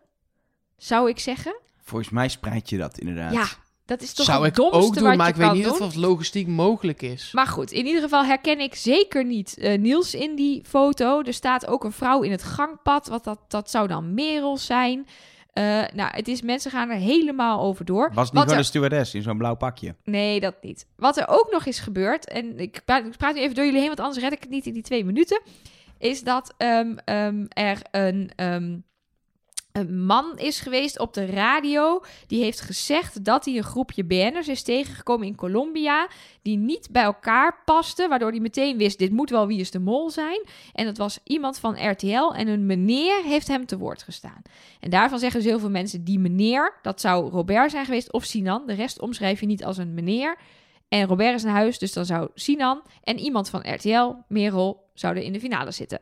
Zou 0.78 1.10
ik 1.10 1.20
zeggen? 1.20 1.60
Volgens 1.84 2.10
mij 2.10 2.28
spreid 2.28 2.70
je 2.70 2.78
dat 2.78 2.98
inderdaad. 2.98 3.34
Ja, 3.34 3.48
dat 3.86 4.02
is 4.02 4.14
toch 4.14 4.26
Zou 4.26 4.46
het 4.46 4.50
ik 4.50 4.56
domste 4.56 4.78
ook 4.78 4.94
doen, 4.94 5.04
wat 5.04 5.18
maar 5.18 5.28
je 5.28 5.34
ik 5.34 5.40
weet 5.40 5.54
niet 5.54 5.64
doen? 5.64 5.72
of 5.72 5.80
dat 5.80 5.96
logistiek 5.96 6.48
mogelijk 6.48 7.02
is. 7.02 7.30
Maar 7.34 7.48
goed, 7.48 7.72
in 7.72 7.86
ieder 7.86 8.02
geval 8.02 8.26
herken 8.26 8.60
ik 8.60 8.76
zeker 8.76 9.26
niet 9.26 9.58
eh, 9.58 9.80
Niels 9.80 10.14
in 10.14 10.36
die 10.36 10.64
foto. 10.66 11.22
Er 11.22 11.34
staat 11.34 11.68
ook 11.68 11.84
een 11.84 11.92
vrouw 11.92 12.22
in 12.22 12.32
het 12.32 12.44
gangpad. 12.44 13.08
Wat 13.08 13.24
dat, 13.24 13.40
dat 13.48 13.70
zou 13.70 13.88
dan 13.88 14.14
Merel 14.14 14.58
zijn. 14.58 15.08
Eh, 15.58 15.84
nou, 15.96 16.10
het 16.16 16.28
is, 16.28 16.42
mensen 16.42 16.72
gaan 16.72 16.90
er 16.90 16.98
helemaal 16.98 17.62
over 17.62 17.86
door. 17.86 18.12
Was 18.14 18.24
het 18.26 18.34
niet 18.34 18.42
gewoon 18.42 18.50
er- 18.54 18.58
een 18.60 18.66
stewardess 18.66 19.14
in 19.14 19.22
zo'n 19.22 19.38
blauw 19.38 19.56
pakje? 19.56 19.96
Nee, 20.04 20.40
dat 20.40 20.56
niet. 20.62 20.86
Wat 20.96 21.18
er 21.18 21.26
ook 21.28 21.48
nog 21.52 21.66
is 21.66 21.80
gebeurd, 21.80 22.28
en 22.28 22.60
ik 22.60 22.82
praat, 22.86 23.06
ik 23.06 23.18
praat 23.18 23.34
nu 23.36 23.42
even 23.42 23.56
door 23.56 23.64
jullie 23.66 23.80
heen, 23.80 23.88
want 23.88 24.00
anders 24.00 24.20
red 24.24 24.32
ik 24.34 24.40
het 24.40 24.50
niet 24.50 24.66
in 24.66 24.74
die 24.74 24.82
twee 24.84 25.06
minuten, 25.06 25.42
is 25.98 26.24
dat 26.24 26.54
ehm, 26.58 26.96
ehm, 27.06 27.46
er 27.50 27.80
een, 27.92 28.32
ehm, 28.36 28.78
een 29.78 30.06
man 30.06 30.38
is 30.38 30.60
geweest 30.60 31.00
op 31.00 31.14
de 31.14 31.26
radio. 31.26 32.04
Die 32.28 32.44
heeft 32.44 32.62
gezegd 32.62 33.26
dat 33.26 33.46
hij 33.46 33.58
een 33.58 33.64
groepje 33.64 34.04
BN'ers 34.04 34.48
is 34.48 34.64
tegengekomen 34.64 35.28
in 35.28 35.36
Colombia. 35.36 36.08
Die 36.42 36.58
niet 36.58 36.88
bij 36.92 37.04
elkaar 37.04 37.62
pasten. 37.66 38.10
Waardoor 38.10 38.30
hij 38.30 38.40
meteen 38.40 38.78
wist: 38.78 39.00
dit 39.00 39.12
moet 39.12 39.30
wel 39.30 39.48
wie 39.48 39.60
is 39.60 39.72
de 39.72 39.80
mol 39.80 40.10
zijn. 40.10 40.46
En 40.74 40.86
dat 40.86 40.98
was 40.98 41.20
iemand 41.24 41.60
van 41.60 41.90
RTL. 41.90 42.34
En 42.34 42.48
een 42.48 42.66
meneer 42.66 43.24
heeft 43.24 43.48
hem 43.48 43.66
te 43.66 43.78
woord 43.78 44.04
gestaan. 44.04 44.42
En 44.80 44.90
daarvan 44.90 45.20
zeggen 45.20 45.40
dus 45.40 45.50
heel 45.50 45.60
veel 45.60 45.70
mensen: 45.70 46.04
die 46.04 46.20
meneer, 46.20 46.80
dat 46.82 47.02
zou 47.02 47.30
Robert 47.30 47.72
zijn 47.72 47.86
geweest 47.86 48.12
of 48.12 48.24
Sinan. 48.24 48.64
De 48.66 48.74
rest 48.74 49.00
omschrijf 49.00 49.40
je 49.40 49.46
niet 49.46 49.66
als 49.66 49.78
een 49.78 49.94
meneer. 49.94 50.38
En 50.88 51.08
Robert 51.08 51.36
is 51.36 51.44
naar 51.44 51.54
huis, 51.54 51.80
dus 51.80 51.94
dan 51.94 52.06
zou 52.06 52.30
Sinan 52.34 52.82
en 53.04 53.20
iemand 53.20 53.50
van 53.50 53.74
RTL, 53.74 54.14
Merel, 54.28 54.90
zouden 54.94 55.24
in 55.24 55.34
de 55.34 55.40
finale 55.40 55.72
zitten. 55.72 56.00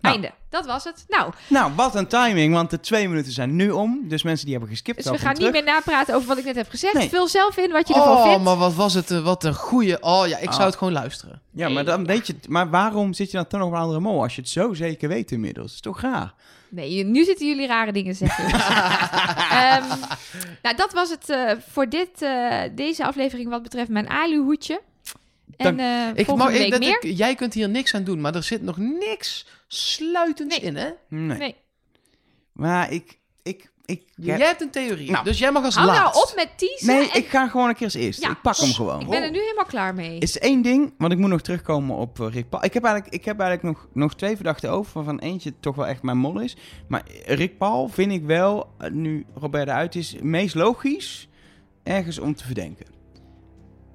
Nou. 0.00 0.14
Einde. 0.14 0.30
Dat 0.50 0.66
was 0.66 0.84
het. 0.84 1.04
Nou, 1.08 1.32
Nou, 1.48 1.72
wat 1.76 1.94
een 1.94 2.06
timing, 2.06 2.54
want 2.54 2.70
de 2.70 2.80
twee 2.80 3.08
minuten 3.08 3.32
zijn 3.32 3.56
nu 3.56 3.70
om. 3.70 4.00
Dus 4.08 4.22
mensen 4.22 4.44
die 4.44 4.54
hebben 4.54 4.72
geskipt, 4.72 5.02
dus 5.02 5.10
we 5.12 5.18
gaan 5.18 5.34
niet 5.38 5.52
meer 5.52 5.64
napraten 5.64 6.14
over 6.14 6.28
wat 6.28 6.38
ik 6.38 6.44
net 6.44 6.56
heb 6.56 6.68
gezegd. 6.70 6.94
Nee. 6.94 7.08
Vul 7.08 7.28
zelf 7.28 7.56
in 7.56 7.70
wat 7.72 7.88
je 7.88 7.94
ervan 7.94 8.16
Oh, 8.16 8.22
vindt. 8.28 8.44
maar 8.44 8.56
wat 8.56 8.74
was 8.74 8.94
het, 8.94 9.10
eh, 9.10 9.20
wat 9.24 9.44
een 9.44 9.54
goeie... 9.54 10.02
Oh 10.02 10.26
ja, 10.26 10.36
ik 10.38 10.48
zou 10.48 10.58
Ah. 10.60 10.66
het 10.66 10.76
gewoon 10.76 10.92
luisteren. 10.92 11.40
Ja, 11.52 11.68
maar 11.68 11.84
dan 11.84 12.06
weet 12.06 12.26
je... 12.26 12.34
Maar 12.48 12.70
waarom 12.70 13.12
zit 13.12 13.30
je 13.30 13.36
dan 13.36 13.46
toch 13.46 13.60
nog 13.60 13.68
op 13.68 13.74
een 13.74 13.80
andere 13.80 14.00
mol? 14.00 14.22
Als 14.22 14.34
je 14.34 14.40
het 14.40 14.50
zo 14.50 14.74
zeker 14.74 15.08
weet 15.08 15.30
inmiddels. 15.30 15.66
Dat 15.66 15.74
is 15.74 15.80
toch 15.80 16.00
raar? 16.00 16.34
Nee, 16.70 17.04
nu 17.04 17.24
zitten 17.24 17.46
jullie 17.46 17.66
rare 17.66 17.92
dingen 17.92 18.14
zeggen. 18.14 18.44
Ehm, 19.50 19.84
nou, 20.62 20.76
dat 20.76 20.92
was 20.92 21.10
het 21.10 21.30
eh, 21.30 21.50
voor 21.70 21.88
dit, 21.88 22.22
eh, 22.22 22.52
deze 22.74 23.04
aflevering 23.06 23.48
wat 23.50 23.62
betreft 23.62 23.88
mijn 23.90 24.08
aluhoedje. 24.08 24.80
En 25.56 25.78
eh 25.80 26.08
Ik, 26.14 26.24
volgende 26.26 26.50
mag, 26.50 26.52
week 26.52 26.64
ik, 26.66 26.70
dat, 26.70 26.80
meer. 26.80 26.98
ik- 27.04 27.16
jij 27.16 27.34
kunt 27.34 27.54
hier 27.54 27.68
niks 27.68 27.94
aan 27.94 28.04
doen, 28.04 28.20
maar 28.20 28.34
er 28.34 28.42
zit 28.42 28.62
nog 28.62 28.76
niks 28.76 29.46
sluitends 29.66 30.58
Nee. 30.58 30.66
in, 30.68 30.76
hè? 30.76 30.88
Nee. 31.08 31.38
Nee. 31.38 31.54
Maar 32.52 32.92
ik... 32.92 33.18
ik, 33.42 33.70
ik. 33.84 34.02
Jij 34.14 34.38
hebt 34.38 34.60
een 34.60 34.70
theorie, 34.70 35.10
Nou. 35.10 35.24
dus 35.24 35.38
jij 35.38 35.52
mag 35.52 35.64
als 35.64 35.74
Hou 35.74 35.86
nou 35.90 36.06
op 36.14 36.32
met 36.36 36.48
teasen. 36.56 36.86
Nee, 36.86 37.10
en- 37.10 37.18
ik 37.18 37.26
ga 37.28 37.48
gewoon 37.48 37.68
een 37.68 37.74
keer 37.74 37.84
als 37.84 37.94
eerste. 37.94 38.22
Ja, 38.22 38.30
ik 38.30 38.40
pak 38.42 38.56
hem 38.56 38.72
gewoon. 38.72 39.00
Ik 39.00 39.08
ben 39.08 39.22
er 39.22 39.30
nu 39.30 39.38
helemaal 39.38 39.64
klaar 39.64 39.94
mee. 39.94 40.18
Is 40.18 40.38
één 40.38 40.62
ding, 40.62 40.94
want 40.98 41.12
ik 41.12 41.18
moet 41.18 41.28
nog 41.30 41.40
terugkomen 41.40 41.96
op 41.96 42.20
eh, 42.20 42.26
Rick 42.30 42.48
Paul. 42.48 42.64
Ik 42.64 42.74
heb 42.74 42.84
eigenlijk, 42.84 43.14
ik 43.14 43.24
heb 43.24 43.40
eigenlijk 43.40 43.76
nog, 43.76 43.88
nog 43.92 44.14
twee 44.14 44.34
verdachten 44.36 44.70
over, 44.70 44.92
waarvan 44.94 45.18
eentje 45.18 45.52
toch 45.60 45.76
wel 45.76 45.86
echt 45.86 46.02
mijn 46.02 46.18
mol 46.18 46.40
is. 46.40 46.56
Maar 46.88 47.02
Rick 47.26 47.58
Paul 47.58 47.88
vind 47.88 48.12
ik 48.12 48.24
wel, 48.24 48.70
eh, 48.78 48.90
nu 48.90 49.26
Robert 49.34 49.68
eruit 49.68 49.94
is, 49.94 50.14
meest 50.22 50.54
logisch 50.54 51.28
ergens 51.82 52.18
om 52.18 52.34
te 52.34 52.44
verdenken. 52.44 52.86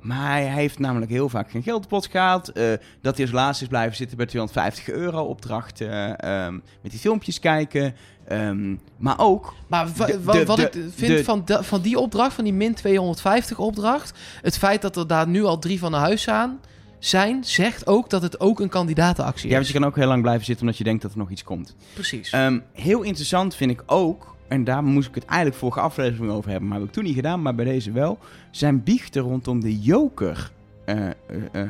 Maar 0.03 0.27
hij 0.31 0.45
heeft 0.45 0.79
namelijk 0.79 1.11
heel 1.11 1.29
vaak 1.29 1.51
geen 1.51 1.63
geld 1.63 1.87
pot 1.87 2.07
gehaald. 2.07 2.51
eh, 2.51 2.65
dat 3.01 3.15
hij 3.17 3.25
als 3.25 3.33
laatste 3.35 3.63
is 3.63 3.69
blijven 3.69 3.95
zitten 3.95 4.17
bij 4.17 4.25
250 4.25 4.89
euro 4.89 5.21
opdrachten. 5.23 6.17
ehm, 6.17 6.53
met 6.53 6.91
die 6.91 6.99
filmpjes 6.99 7.39
kijken. 7.39 7.95
ehm, 8.27 8.75
maar 8.97 9.19
ook 9.19 9.53
Maar 9.67 9.87
wa- 9.95 10.05
De- 10.05 10.23
wa- 10.23 10.33
de- 10.33 10.45
wat 10.45 10.57
de- 10.57 10.63
ik 10.63 10.91
vind 10.95 11.17
de- 11.17 11.23
van, 11.23 11.41
de- 11.45 11.63
van 11.63 11.81
die 11.81 11.99
opdracht, 11.99 12.33
van 12.33 12.43
die 12.43 12.53
min 12.53 12.73
250 12.73 13.57
opdracht... 13.59 14.13
het 14.41 14.57
feit 14.57 14.81
dat 14.81 14.95
er 14.97 15.07
daar 15.07 15.27
nu 15.27 15.43
al 15.43 15.59
drie 15.59 15.79
van 15.79 15.91
naar 15.91 15.99
huis 16.01 16.21
staan, 16.21 16.59
zijn... 16.99 17.43
zegt 17.43 17.87
ook 17.87 18.09
dat 18.09 18.21
het 18.21 18.39
ook 18.39 18.59
een 18.59 18.69
kandidatenactie 18.69 19.47
Ja, 19.47 19.53
want 19.53 19.65
is. 19.65 19.71
je 19.73 19.79
kan 19.79 19.87
ook 19.87 19.95
heel 19.95 20.07
lang 20.07 20.21
blijven 20.21 20.45
zitten 20.45 20.63
omdat 20.63 20.77
je 20.77 20.83
denkt 20.83 21.01
dat 21.01 21.11
er 21.11 21.17
nog 21.17 21.29
iets 21.29 21.43
komt. 21.43 21.75
Precies. 21.93 22.29
Ehm, 22.29 22.59
heel 22.73 23.01
interessant 23.01 23.55
vind 23.55 23.71
ik 23.71 23.83
ook, 23.85 24.32
en 24.53 24.63
daar 24.63 24.83
moest 24.83 25.07
ik 25.07 25.15
het 25.15 25.25
eigenlijk 25.25 25.59
vorige 25.59 25.79
aflevering 25.79 26.31
over 26.31 26.49
hebben, 26.49 26.69
maar 26.69 26.79
heb 26.79 26.87
ik 26.87 26.93
toen 26.93 27.03
niet 27.03 27.15
gedaan, 27.15 27.41
maar 27.41 27.55
bij 27.55 27.65
deze 27.65 27.91
wel, 27.91 28.17
zijn 28.51 28.83
biechten 28.83 29.21
rondom 29.21 29.59
de 29.59 29.79
joker. 29.79 30.51
eh, 30.85 31.61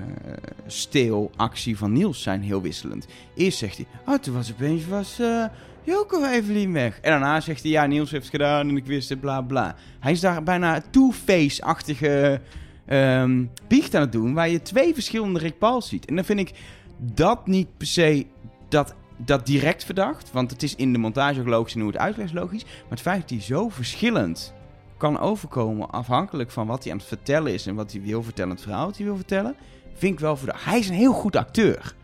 steelactie 0.68 1.78
van 1.78 1.92
Niels 1.92 2.22
zijn 2.22 2.42
heel 2.42 2.62
wisselend. 2.62 3.08
Eerst 3.36 3.58
zegt 3.58 3.78
hij, 3.78 3.86
oh, 4.06 4.16
toen 4.20 4.34
was 4.34 4.52
opeens 4.52 4.88
was, 4.88 5.22
Joker 5.84 6.20
van 6.20 6.30
Evelien 6.30 6.74
weg. 6.74 7.00
En 7.00 7.12
daarna 7.12 7.40
zegt 7.40 7.62
hij, 7.62 7.72
ja, 7.72 7.86
Niels 7.86 8.12
heeft 8.12 8.24
het 8.24 8.36
gedaan 8.36 8.70
en 8.70 8.78
ik 8.78 8.86
wist 8.86 9.10
het, 9.10 9.20
bla 9.20 9.42
bla. 9.42 9.76
Hij 10.00 10.12
is 10.12 10.20
daar 10.20 10.44
bijna 10.44 10.82
two-face-achtige 10.90 12.42
biecht 13.68 13.96
aan 13.96 14.02
het 14.02 14.12
doen, 14.12 14.34
waar 14.34 14.50
je 14.50 14.62
twee 14.62 14.94
verschillende 14.94 15.40
Rick 15.40 15.58
Paul 15.58 15.82
ziet. 15.82 16.06
En 16.06 16.16
dan 16.16 16.26
vind 16.26 16.40
ik 16.40 16.52
dat 16.98 17.48
niet 17.48 17.68
per 17.78 17.88
se 17.88 18.26
dat, 18.70 18.96
dat 19.26 19.46
direct 19.46 19.84
verdacht, 19.84 20.32
want 20.32 20.52
het 20.52 20.64
is 20.64 20.76
in 20.76 20.92
de 20.94 21.00
montage 21.00 21.40
ook 21.40 21.48
logisch 21.48 21.76
en 21.76 21.82
hoe 21.82 21.92
het 21.98 22.18
is 22.18 22.32
logisch. 22.32 22.64
Maar 22.64 22.90
het 22.90 23.02
feit 23.02 23.22
dat 23.22 23.30
hij 23.30 23.42
zo 23.42 23.70
verschillend 23.70 24.54
kan 24.98 25.20
overkomen 25.20 25.90
afhankelijk 25.90 26.52
van 26.52 26.68
wat 26.68 26.84
hij 26.84 26.92
aan 26.92 26.98
het 26.98 27.08
vertellen 27.08 27.54
is 27.54 27.68
en 27.68 27.76
wat 27.76 27.92
hij 27.92 28.02
wil 28.02 28.24
vertellen, 28.24 28.52
het 28.52 28.62
verhaal 28.62 28.86
dat 28.86 28.98
hij 28.98 29.06
wil 29.06 29.16
vertellen, 29.16 29.56
vind 29.94 30.14
ik 30.14 30.20
wel 30.20 30.38
verdacht. 30.38 30.66
Hij 30.66 30.80
is 30.80 30.90
een 30.90 30.96
heel 30.96 31.14
goed 31.14 31.36
acteur. 31.36 31.96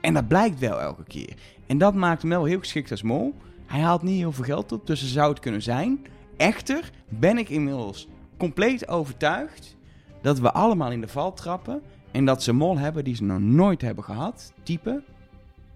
En 0.00 0.14
dat 0.14 0.28
blijkt 0.28 0.58
wel 0.58 0.80
elke 0.80 1.04
keer. 1.04 1.34
En 1.66 1.78
dat 1.78 1.94
maakt 1.94 2.20
hem 2.20 2.30
wel 2.30 2.44
heel 2.44 2.58
geschikt 2.58 2.90
als 2.90 3.02
mol. 3.02 3.34
Hij 3.66 3.80
haalt 3.80 4.02
niet 4.02 4.18
heel 4.18 4.32
veel 4.32 4.44
geld 4.44 4.72
op, 4.72 4.86
dus 4.86 5.00
ze 5.00 5.06
zou 5.06 5.30
het 5.30 5.40
kunnen 5.40 5.62
zijn. 5.62 6.06
Echter 6.36 6.90
ben 7.08 7.38
ik 7.38 7.48
inmiddels 7.48 8.08
compleet 8.36 8.88
overtuigd 8.88 9.76
dat 10.22 10.38
we 10.38 10.52
allemaal 10.52 10.90
in 10.90 11.00
de 11.00 11.08
val 11.08 11.32
trappen. 11.32 11.82
En 12.10 12.24
dat 12.24 12.42
ze 12.42 12.52
mol 12.52 12.78
hebben 12.78 13.04
die 13.04 13.14
ze 13.14 13.24
nog 13.24 13.40
nooit 13.40 13.80
hebben 13.80 14.04
gehad. 14.04 14.52
Type 14.62 15.02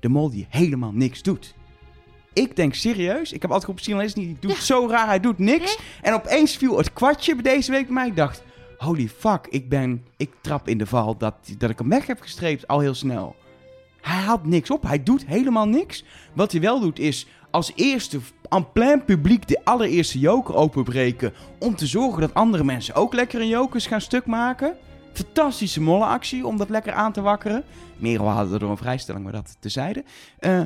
de 0.05 0.10
mol 0.10 0.31
die 0.31 0.47
helemaal 0.48 0.93
niks 0.93 1.22
doet. 1.22 1.55
Ik 2.32 2.56
denk 2.56 2.74
serieus, 2.74 3.32
ik 3.32 3.43
heb 3.43 3.51
altijd 3.51 3.70
op 3.70 3.97
niet, 3.97 4.14
die 4.14 4.36
doet 4.40 4.56
zo 4.56 4.86
raar, 4.89 5.06
hij 5.06 5.20
doet 5.20 5.39
niks. 5.39 5.78
En 6.02 6.14
opeens 6.14 6.56
viel 6.56 6.78
het 6.78 6.93
kwartje 6.93 7.35
bij 7.35 7.43
deze 7.55 7.70
week 7.70 7.85
bij 7.85 7.94
mij. 7.94 8.06
Ik 8.06 8.16
dacht, 8.16 8.43
holy 8.78 9.09
fuck, 9.09 9.47
ik 9.51 9.68
ben, 9.68 10.05
ik 10.16 10.31
trap 10.40 10.68
in 10.68 10.78
de 10.78 10.86
val 10.86 11.16
dat, 11.16 11.35
dat 11.59 11.70
ik 11.70 11.78
hem 11.78 11.89
weg 11.89 12.06
heb 12.06 12.20
gestreept 12.20 12.68
al 12.68 12.81
heel 12.81 12.94
snel. 12.94 13.36
Hij 14.01 14.22
haalt 14.22 14.47
niks 14.47 14.70
op, 14.70 14.82
hij 14.82 15.02
doet 15.02 15.26
helemaal 15.26 15.68
niks. 15.68 16.05
Wat 16.32 16.52
hij 16.52 16.60
wel 16.60 16.81
doet 16.81 16.98
is 16.98 17.26
als 17.51 17.72
eerste 17.74 18.18
aan 18.48 18.72
plein 18.72 19.05
publiek 19.05 19.48
de 19.48 19.60
allereerste 19.64 20.18
joker 20.18 20.55
openbreken. 20.55 21.32
Om 21.59 21.76
te 21.76 21.86
zorgen 21.86 22.20
dat 22.20 22.35
andere 22.35 22.64
mensen 22.64 22.94
ook 22.94 23.14
lekker 23.14 23.40
een 23.40 23.48
jokers 23.48 23.86
gaan 23.86 24.01
stuk 24.01 24.26
maken. 24.26 24.76
Fantastische 25.15 25.81
mollenactie 25.81 26.47
om 26.47 26.57
dat 26.57 26.69
lekker 26.69 26.93
aan 26.93 27.12
te 27.12 27.20
wakkeren. 27.20 27.65
Merel 27.97 28.28
hadden 28.28 28.53
er 28.53 28.59
door 28.59 28.70
een 28.70 28.77
vrijstelling, 28.77 29.24
maar 29.24 29.32
dat 29.32 29.57
tezijde. 29.61 30.05
Eh 30.39 30.62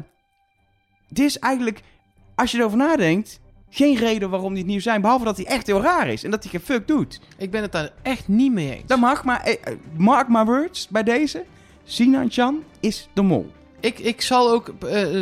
dit 1.09 1.25
is 1.25 1.39
eigenlijk, 1.39 1.83
als 2.35 2.51
je 2.51 2.59
erover 2.59 2.79
nadenkt, 2.79 3.41
Geen 3.71 3.97
reden 3.97 4.31
waarom 4.31 4.49
die 4.49 4.63
het 4.63 4.71
nieuw 4.71 4.81
zijn, 4.81 5.01
behalve 5.01 5.25
dat 5.25 5.37
hij 5.37 5.47
echt 5.47 5.67
heel 5.67 5.83
raar 5.83 6.09
is 6.09 6.25
en 6.25 6.31
dat 6.31 6.43
hij 6.43 6.51
geen 6.51 6.61
fuck 6.61 6.87
doet. 6.87 7.21
Ik 7.37 7.51
ben 7.51 7.63
het 7.63 7.73
daar 7.73 7.91
echt 8.03 8.29
niet 8.29 8.53
mee 8.53 8.77
eens. 8.77 8.87
Dat 8.87 8.99
mag, 8.99 9.25
maar 9.25 9.41
eh, 9.43 9.53
eh, 9.53 9.79
mark 9.97 10.29
my 10.29 10.45
words 10.45 10.89
bij 10.89 11.03
deze. 11.03 11.45
Sinan 11.85 12.31
Chan 12.31 12.63
is 12.81 13.09
de 13.13 13.23
mol. 13.23 13.51
Ik, 13.81 13.99
ik 13.99 14.21
zal 14.21 14.51
ook 14.51 14.75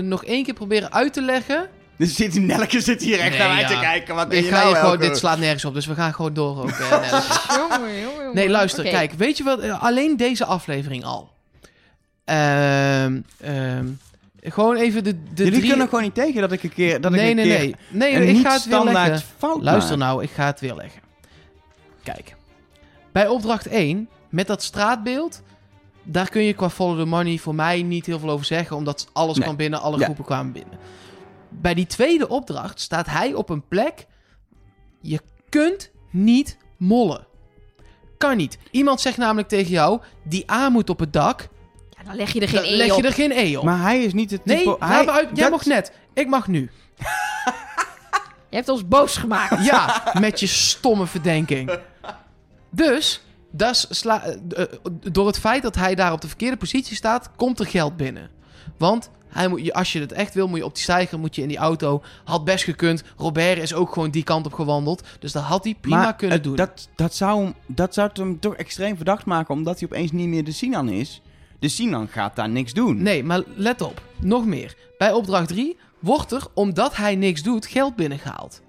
nog 0.02 0.24
één 0.24 0.44
keer 0.44 0.54
proberen 0.54 0.92
uit 0.92 1.12
te 1.12 1.22
leggen. 1.22 1.68
Dus 1.98 2.14
zit, 2.14 2.34
Nelke 2.40 2.80
zit 2.80 3.02
hier 3.02 3.18
echt 3.18 3.30
Nee, 3.30 3.38
naar 3.38 3.48
mij 3.48 3.60
ja. 3.60 3.68
te 3.68 3.78
kijken. 3.80 4.14
Wat 4.14 4.32
Ik 4.32 4.46
ga 4.46 4.56
nou 4.56 4.68
je 4.68 4.74
gewoon, 4.74 4.98
dit 4.98 5.16
slaat 5.18 5.38
nergens 5.38 5.64
op, 5.64 5.74
dus 5.74 5.86
we 5.86 5.94
gaan 5.94 6.14
gewoon 6.14 6.34
door 6.34 6.62
ook. 6.62 6.68
eh. 6.70 7.10
Jongen, 7.70 8.00
jongen. 8.00 8.34
Nee, 8.34 8.48
luister, 8.48 8.84
kijk, 8.84 9.12
weet 9.12 9.36
je 9.36 9.44
wat? 9.44 9.58
eh, 9.60 9.82
Alleen 9.82 10.16
deze 10.16 10.44
aflevering 10.44 11.04
al. 11.04 11.30
Ehm, 12.24 13.20
ehm, 13.40 13.86
gewoon 14.42 14.76
even 14.76 15.04
de, 15.04 15.12
de 15.22 15.28
Jullie 15.34 15.52
drie... 15.52 15.68
kunnen 15.68 15.88
gewoon 15.88 16.04
niet 16.04 16.14
tegen 16.14 16.40
dat 16.40 16.52
ik 16.52 16.62
een 16.62 16.72
keer... 16.72 17.00
Dat 17.00 17.10
nee, 17.10 17.20
ik 17.24 17.30
een 17.30 17.36
nee, 17.36 17.46
keer 17.46 17.58
nee. 17.90 18.12
Nee, 18.14 18.28
een 18.28 18.36
ik 18.36 18.46
ga 18.46 18.52
het 18.52 18.64
weer 18.66 18.84
leggen. 18.84 19.22
fout 19.38 19.62
Luister 19.62 19.98
nou, 19.98 20.22
ik 20.22 20.30
ga 20.30 20.46
het 20.46 20.60
weer 20.60 20.74
leggen. 20.74 21.00
Kijk. 22.02 22.34
Bij 23.12 23.28
opdracht 23.28 23.66
1, 23.66 24.08
met 24.28 24.46
dat 24.46 24.62
straatbeeld... 24.62 25.42
Daar 26.08 26.28
kun 26.28 26.42
je 26.42 26.52
qua 26.52 26.70
follow 26.70 26.98
the 26.98 27.04
money 27.04 27.38
voor 27.38 27.54
mij 27.54 27.82
niet 27.82 28.06
heel 28.06 28.18
veel 28.18 28.30
over 28.30 28.46
zeggen... 28.46 28.76
omdat 28.76 29.08
alles 29.12 29.34
Nee. 29.34 29.44
kwam 29.44 29.56
binnen, 29.56 29.80
alle 29.80 29.98
Ja. 29.98 30.04
groepen 30.04 30.24
kwamen 30.24 30.52
binnen. 30.52 30.78
Bij 31.60 31.74
die 31.74 31.86
tweede 31.86 32.28
opdracht 32.28 32.80
staat 32.80 33.06
hij 33.06 33.34
op 33.34 33.48
een 33.50 33.68
plek... 33.68 34.06
Je 35.00 35.20
kunt 35.48 35.90
niet 36.10 36.56
mollen. 36.76 37.26
Kan 38.18 38.36
niet. 38.36 38.58
Iemand 38.70 39.00
zegt 39.00 39.16
namelijk 39.16 39.48
tegen 39.48 39.70
jou... 39.70 40.00
Die 40.24 40.50
A 40.50 40.68
moet 40.68 40.90
op 40.90 40.98
het 40.98 41.12
dak. 41.12 41.48
Ja, 41.90 42.02
dan 42.04 42.14
leg 42.16 42.32
je 42.32 42.40
er 42.40 42.48
geen 42.48 42.62
Dan 42.62 42.72
E 42.72 42.76
leg 42.76 42.90
op. 42.92 43.00
je 43.00 43.06
er 43.06 43.12
geen 43.12 43.30
E 43.32 43.56
op. 43.56 43.64
Maar 43.64 43.80
hij 43.80 44.02
is 44.02 44.12
niet 44.12 44.30
het 44.30 44.44
type... 44.44 44.54
nee, 44.64 44.76
hij, 44.78 44.96
laat 44.96 45.04
me 45.04 45.10
uit. 45.10 45.28
Jij 45.32 45.42
dat- 45.42 45.50
mocht 45.50 45.66
net. 45.66 45.92
Ik 46.14 46.28
mag 46.28 46.46
nu. 46.48 46.70
Je 48.50 48.56
hebt 48.56 48.68
ons 48.68 48.88
boos 48.88 49.16
gemaakt. 49.16 49.64
Ja, 49.70 50.02
met 50.20 50.40
je 50.40 50.46
stomme 50.46 51.06
verdenking. 51.06 51.78
Dus, 52.70 53.22
sla- 53.90 54.22
eh, 54.24 54.62
eh, 54.62 54.68
door 55.12 55.26
het 55.26 55.38
feit 55.38 55.62
dat 55.62 55.74
hij 55.74 55.94
daar 55.94 56.12
op 56.12 56.20
de 56.20 56.28
verkeerde 56.28 56.56
positie 56.56 56.96
staat, 56.96 57.30
komt 57.36 57.60
er 57.60 57.66
geld 57.66 57.96
binnen. 57.96 58.30
Want 58.78 59.10
hij 59.36 59.48
moet, 59.48 59.72
als 59.72 59.92
je 59.92 60.00
het 60.00 60.12
echt 60.12 60.34
wil, 60.34 60.48
moet 60.48 60.58
je 60.58 60.64
op 60.64 60.74
die 60.74 60.82
stijger, 60.82 61.18
moet 61.18 61.34
je 61.34 61.42
in 61.42 61.48
die 61.48 61.56
auto. 61.56 62.02
Had 62.24 62.44
best 62.44 62.64
gekund. 62.64 63.02
Robert 63.16 63.58
is 63.58 63.74
ook 63.74 63.92
gewoon 63.92 64.10
die 64.10 64.22
kant 64.22 64.46
op 64.46 64.52
gewandeld. 64.52 65.02
Dus 65.18 65.32
dat 65.32 65.42
had 65.42 65.64
hij 65.64 65.76
prima 65.80 66.02
maar, 66.02 66.16
kunnen 66.16 66.42
doen. 66.42 66.56
Dat, 66.56 66.88
dat, 66.94 67.14
zou 67.14 67.42
hem, 67.42 67.54
dat 67.66 67.94
zou 67.94 68.08
het 68.08 68.16
hem 68.16 68.40
toch 68.40 68.54
extreem 68.54 68.96
verdacht 68.96 69.24
maken... 69.24 69.54
omdat 69.54 69.80
hij 69.80 69.88
opeens 69.88 70.12
niet 70.12 70.28
meer 70.28 70.44
de 70.44 70.52
Sinan 70.52 70.88
is. 70.88 71.22
De 71.58 71.68
Sinan 71.68 72.08
gaat 72.08 72.36
daar 72.36 72.48
niks 72.48 72.72
doen. 72.72 73.02
Nee, 73.02 73.24
maar 73.24 73.42
let 73.54 73.82
op. 73.82 74.02
Nog 74.20 74.46
meer. 74.46 74.74
Bij 74.98 75.12
opdracht 75.12 75.48
3 75.48 75.76
wordt 75.98 76.32
er, 76.32 76.46
omdat 76.54 76.96
hij 76.96 77.16
niks 77.16 77.42
doet, 77.42 77.66
geld 77.66 77.96
binnengehaald. 77.96 78.60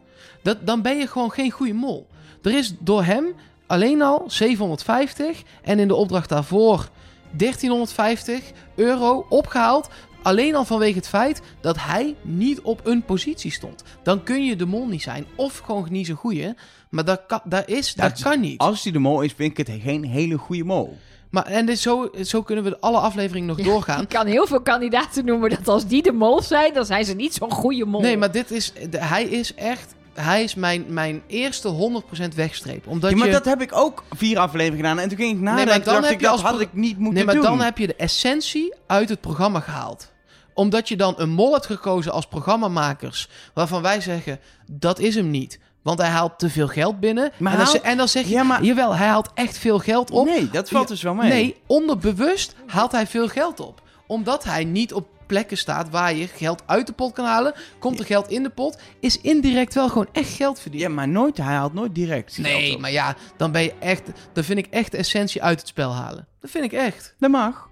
Dat, 0.43 0.57
dan 0.65 0.81
ben 0.81 0.97
je 0.97 1.07
gewoon 1.07 1.31
geen 1.31 1.51
goede 1.51 1.73
mol. 1.73 2.07
Er 2.41 2.57
is 2.57 2.73
door 2.79 3.03
hem 3.03 3.25
alleen 3.67 4.01
al 4.01 4.23
750 4.27 5.43
en 5.61 5.79
in 5.79 5.87
de 5.87 5.95
opdracht 5.95 6.29
daarvoor 6.29 6.89
1350 7.31 8.51
euro 8.75 9.25
opgehaald. 9.29 9.89
Alleen 10.27 10.55
al 10.55 10.65
vanwege 10.65 10.95
het 10.97 11.07
feit 11.07 11.41
dat 11.61 11.75
hij 11.79 12.15
niet 12.21 12.61
op 12.61 12.81
een 12.83 13.03
positie 13.05 13.51
stond. 13.51 13.83
Dan 14.03 14.23
kun 14.23 14.45
je 14.45 14.55
de 14.55 14.65
mol 14.65 14.87
niet 14.87 15.01
zijn. 15.01 15.25
Of 15.35 15.57
gewoon 15.57 15.87
niet 15.89 16.05
zo'n 16.05 16.15
goeie. 16.15 16.53
Maar 16.89 17.05
dat 17.05 17.21
kan, 17.27 17.41
dat 17.43 17.69
is, 17.69 17.93
dat, 17.93 18.09
Dat- 18.09 18.21
kan 18.21 18.39
niet. 18.39 18.57
Als 18.59 18.83
hij 18.83 18.91
de 18.91 18.99
mol 18.99 19.21
is, 19.21 19.33
vind 19.33 19.59
ik 19.59 19.67
het 19.67 19.81
geen 19.81 20.03
hele 20.03 20.37
goede 20.37 20.63
mol. 20.63 20.97
Maar, 21.29 21.45
en 21.45 21.65
dit, 21.65 21.79
zo, 21.79 22.09
zo 22.23 22.41
kunnen 22.41 22.63
we 22.63 22.79
alle 22.79 22.97
afleveringen 22.97 23.47
nog 23.47 23.61
doorgaan. 23.65 23.99
Je 23.99 24.05
kan 24.07 24.25
heel 24.25 24.47
veel 24.47 24.61
kandidaten 24.61 25.25
noemen 25.25 25.49
dat 25.49 25.67
als 25.67 25.87
die 25.87 26.01
de 26.03 26.11
mol 26.11 26.41
zijn, 26.41 26.73
dan 26.73 26.85
zijn 26.85 27.05
ze 27.05 27.13
niet 27.13 27.33
zo'n 27.33 27.51
goede 27.51 27.85
mol. 27.85 28.01
Nee, 28.01 28.17
maar 28.17 28.31
dit 28.31 28.51
is, 28.51 28.73
de- 28.89 28.97
hij 29.03 29.23
is 29.23 29.53
echt, 29.53 29.95
hij 30.13 30.43
is 30.43 30.55
mijn, 30.55 30.85
mijn 30.87 31.21
eerste 31.27 31.67
100% 31.69 32.35
wegstreep. 32.35 32.87
Omdat 32.87 33.09
ja, 33.11 33.17
maar 33.17 33.27
je, 33.27 33.33
dat 33.33 33.45
heb 33.45 33.61
ik 33.61 33.75
ook 33.75 34.03
vier 34.15 34.39
afleveringen 34.39 34.77
gedaan. 34.85 34.99
En 34.99 35.09
toen 35.09 35.17
ging 35.17 35.31
ik 35.35 35.39
nadenken, 35.41 35.67
maar 35.75 35.83
dan 35.83 35.93
dacht 35.93 36.05
heb 36.05 36.13
ik, 36.13 36.19
je 36.21 36.25
dat 36.25 36.35
als 36.35 36.51
had 36.51 36.61
ik 36.61 36.73
niet 36.73 36.97
moeten 36.97 37.13
nee, 37.13 37.25
maar 37.25 37.33
doen. 37.33 37.43
dan 37.43 37.61
heb 37.61 37.77
je 37.77 37.87
de 37.87 37.95
essentie 37.95 38.73
uit 38.87 39.09
het 39.09 39.21
programma 39.21 39.59
gehaald. 39.59 40.11
Omdat 40.57 40.87
je 40.89 40.95
dan 40.97 41.13
een 41.17 41.29
mol 41.29 41.53
hebt 41.53 41.65
gekozen 41.65 42.11
als 42.11 42.27
programmamakers, 42.27 43.29
waarvan 43.53 43.81
wij 43.81 44.01
zeggen, 44.01 44.39
dat 44.71 44.99
is 44.99 45.15
hem 45.15 45.29
niet. 45.29 45.59
Want 45.81 45.99
hij 45.99 46.09
haalt 46.09 46.39
te 46.39 46.49
veel 46.49 46.67
geld 46.67 46.99
binnen. 46.99 47.31
Maar 47.37 47.51
en, 47.51 47.57
dan, 47.57 47.67
haalt- 47.67 47.77
ze- 47.77 47.87
en 47.89 47.97
dan 47.97 48.07
zeg 48.07 48.23
je, 48.23 48.29
Ja, 48.29 48.43
maar- 48.43 48.63
jawel, 48.63 48.95
hij 48.95 49.07
haalt 49.07 49.29
echt 49.33 49.57
veel 49.57 49.79
geld 49.79 50.11
op. 50.11 50.25
Nee, 50.25 50.49
dat 50.49 50.69
valt 50.69 50.87
dus 50.87 51.01
wel 51.01 51.13
mee. 51.13 51.29
Nee, 51.29 51.55
onderbewust 51.67 52.55
haalt 52.67 52.91
hij 52.91 53.07
veel 53.07 53.27
geld 53.27 53.59
op. 53.59 53.81
Omdat 54.07 54.43
hij 54.43 54.63
niet 54.63 54.93
op 54.93 55.07
plekken 55.27 55.57
staat 55.57 55.89
waar 55.89 56.13
je 56.15 56.27
geld 56.27 56.63
uit 56.65 56.87
de 56.87 56.93
pot 56.93 57.13
kan 57.13 57.25
halen. 57.25 57.53
Komt 57.79 57.99
er 57.99 58.05
geld 58.05 58.29
in 58.29 58.43
de 58.43 58.49
pot. 58.49 58.77
Is 58.99 59.21
indirect 59.21 59.73
wel 59.73 59.87
gewoon 59.89 60.07
echt 60.11 60.29
geld 60.33 60.59
verdienen. 60.59 60.89
Ja, 60.89 60.95
maar 60.95 61.07
nooit, 61.07 61.37
hij 61.37 61.53
haalt 61.55 61.73
nooit 61.73 61.95
direct 61.95 62.37
Nee, 62.37 62.77
maar 62.77 62.91
ja, 62.91 63.15
dan 63.37 63.51
ben 63.51 63.61
je 63.63 63.73
echt. 63.79 64.03
Dan 64.33 64.43
vind 64.43 64.59
ik 64.59 64.67
echt 64.69 64.91
de 64.91 64.97
essentie 64.97 65.43
uit 65.43 65.59
het 65.59 65.67
spel 65.67 65.93
halen. 65.93 66.27
Dat 66.41 66.49
vind 66.49 66.63
ik 66.63 66.71
echt. 66.73 67.15
Dat 67.19 67.29
mag. 67.29 67.69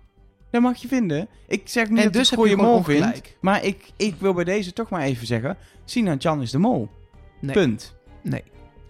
Dat 0.62 0.72
mag 0.72 0.82
je 0.82 0.88
vinden. 0.88 1.28
Ik 1.48 1.62
zeg 1.66 1.90
niet 1.90 1.98
En 1.98 2.04
dat 2.04 2.14
dus 2.14 2.32
ik 2.32 2.38
goede 2.38 2.56
mol 2.56 2.84
vind. 2.84 3.02
ongelijk. 3.04 3.38
Maar 3.42 3.64
ik, 3.64 3.92
ik 3.98 4.16
wil 4.20 4.34
bij 4.34 4.44
deze 4.44 4.74
toch 4.74 4.90
maar 4.90 5.02
even 5.02 5.28
zeggen... 5.28 5.58
Sinan 5.86 6.22
Chan 6.22 6.42
is 6.42 6.52
de 6.52 6.58
mol. 6.58 6.90
Nee. 7.42 7.56
Punt. 7.56 7.96
Nee. 8.22 8.44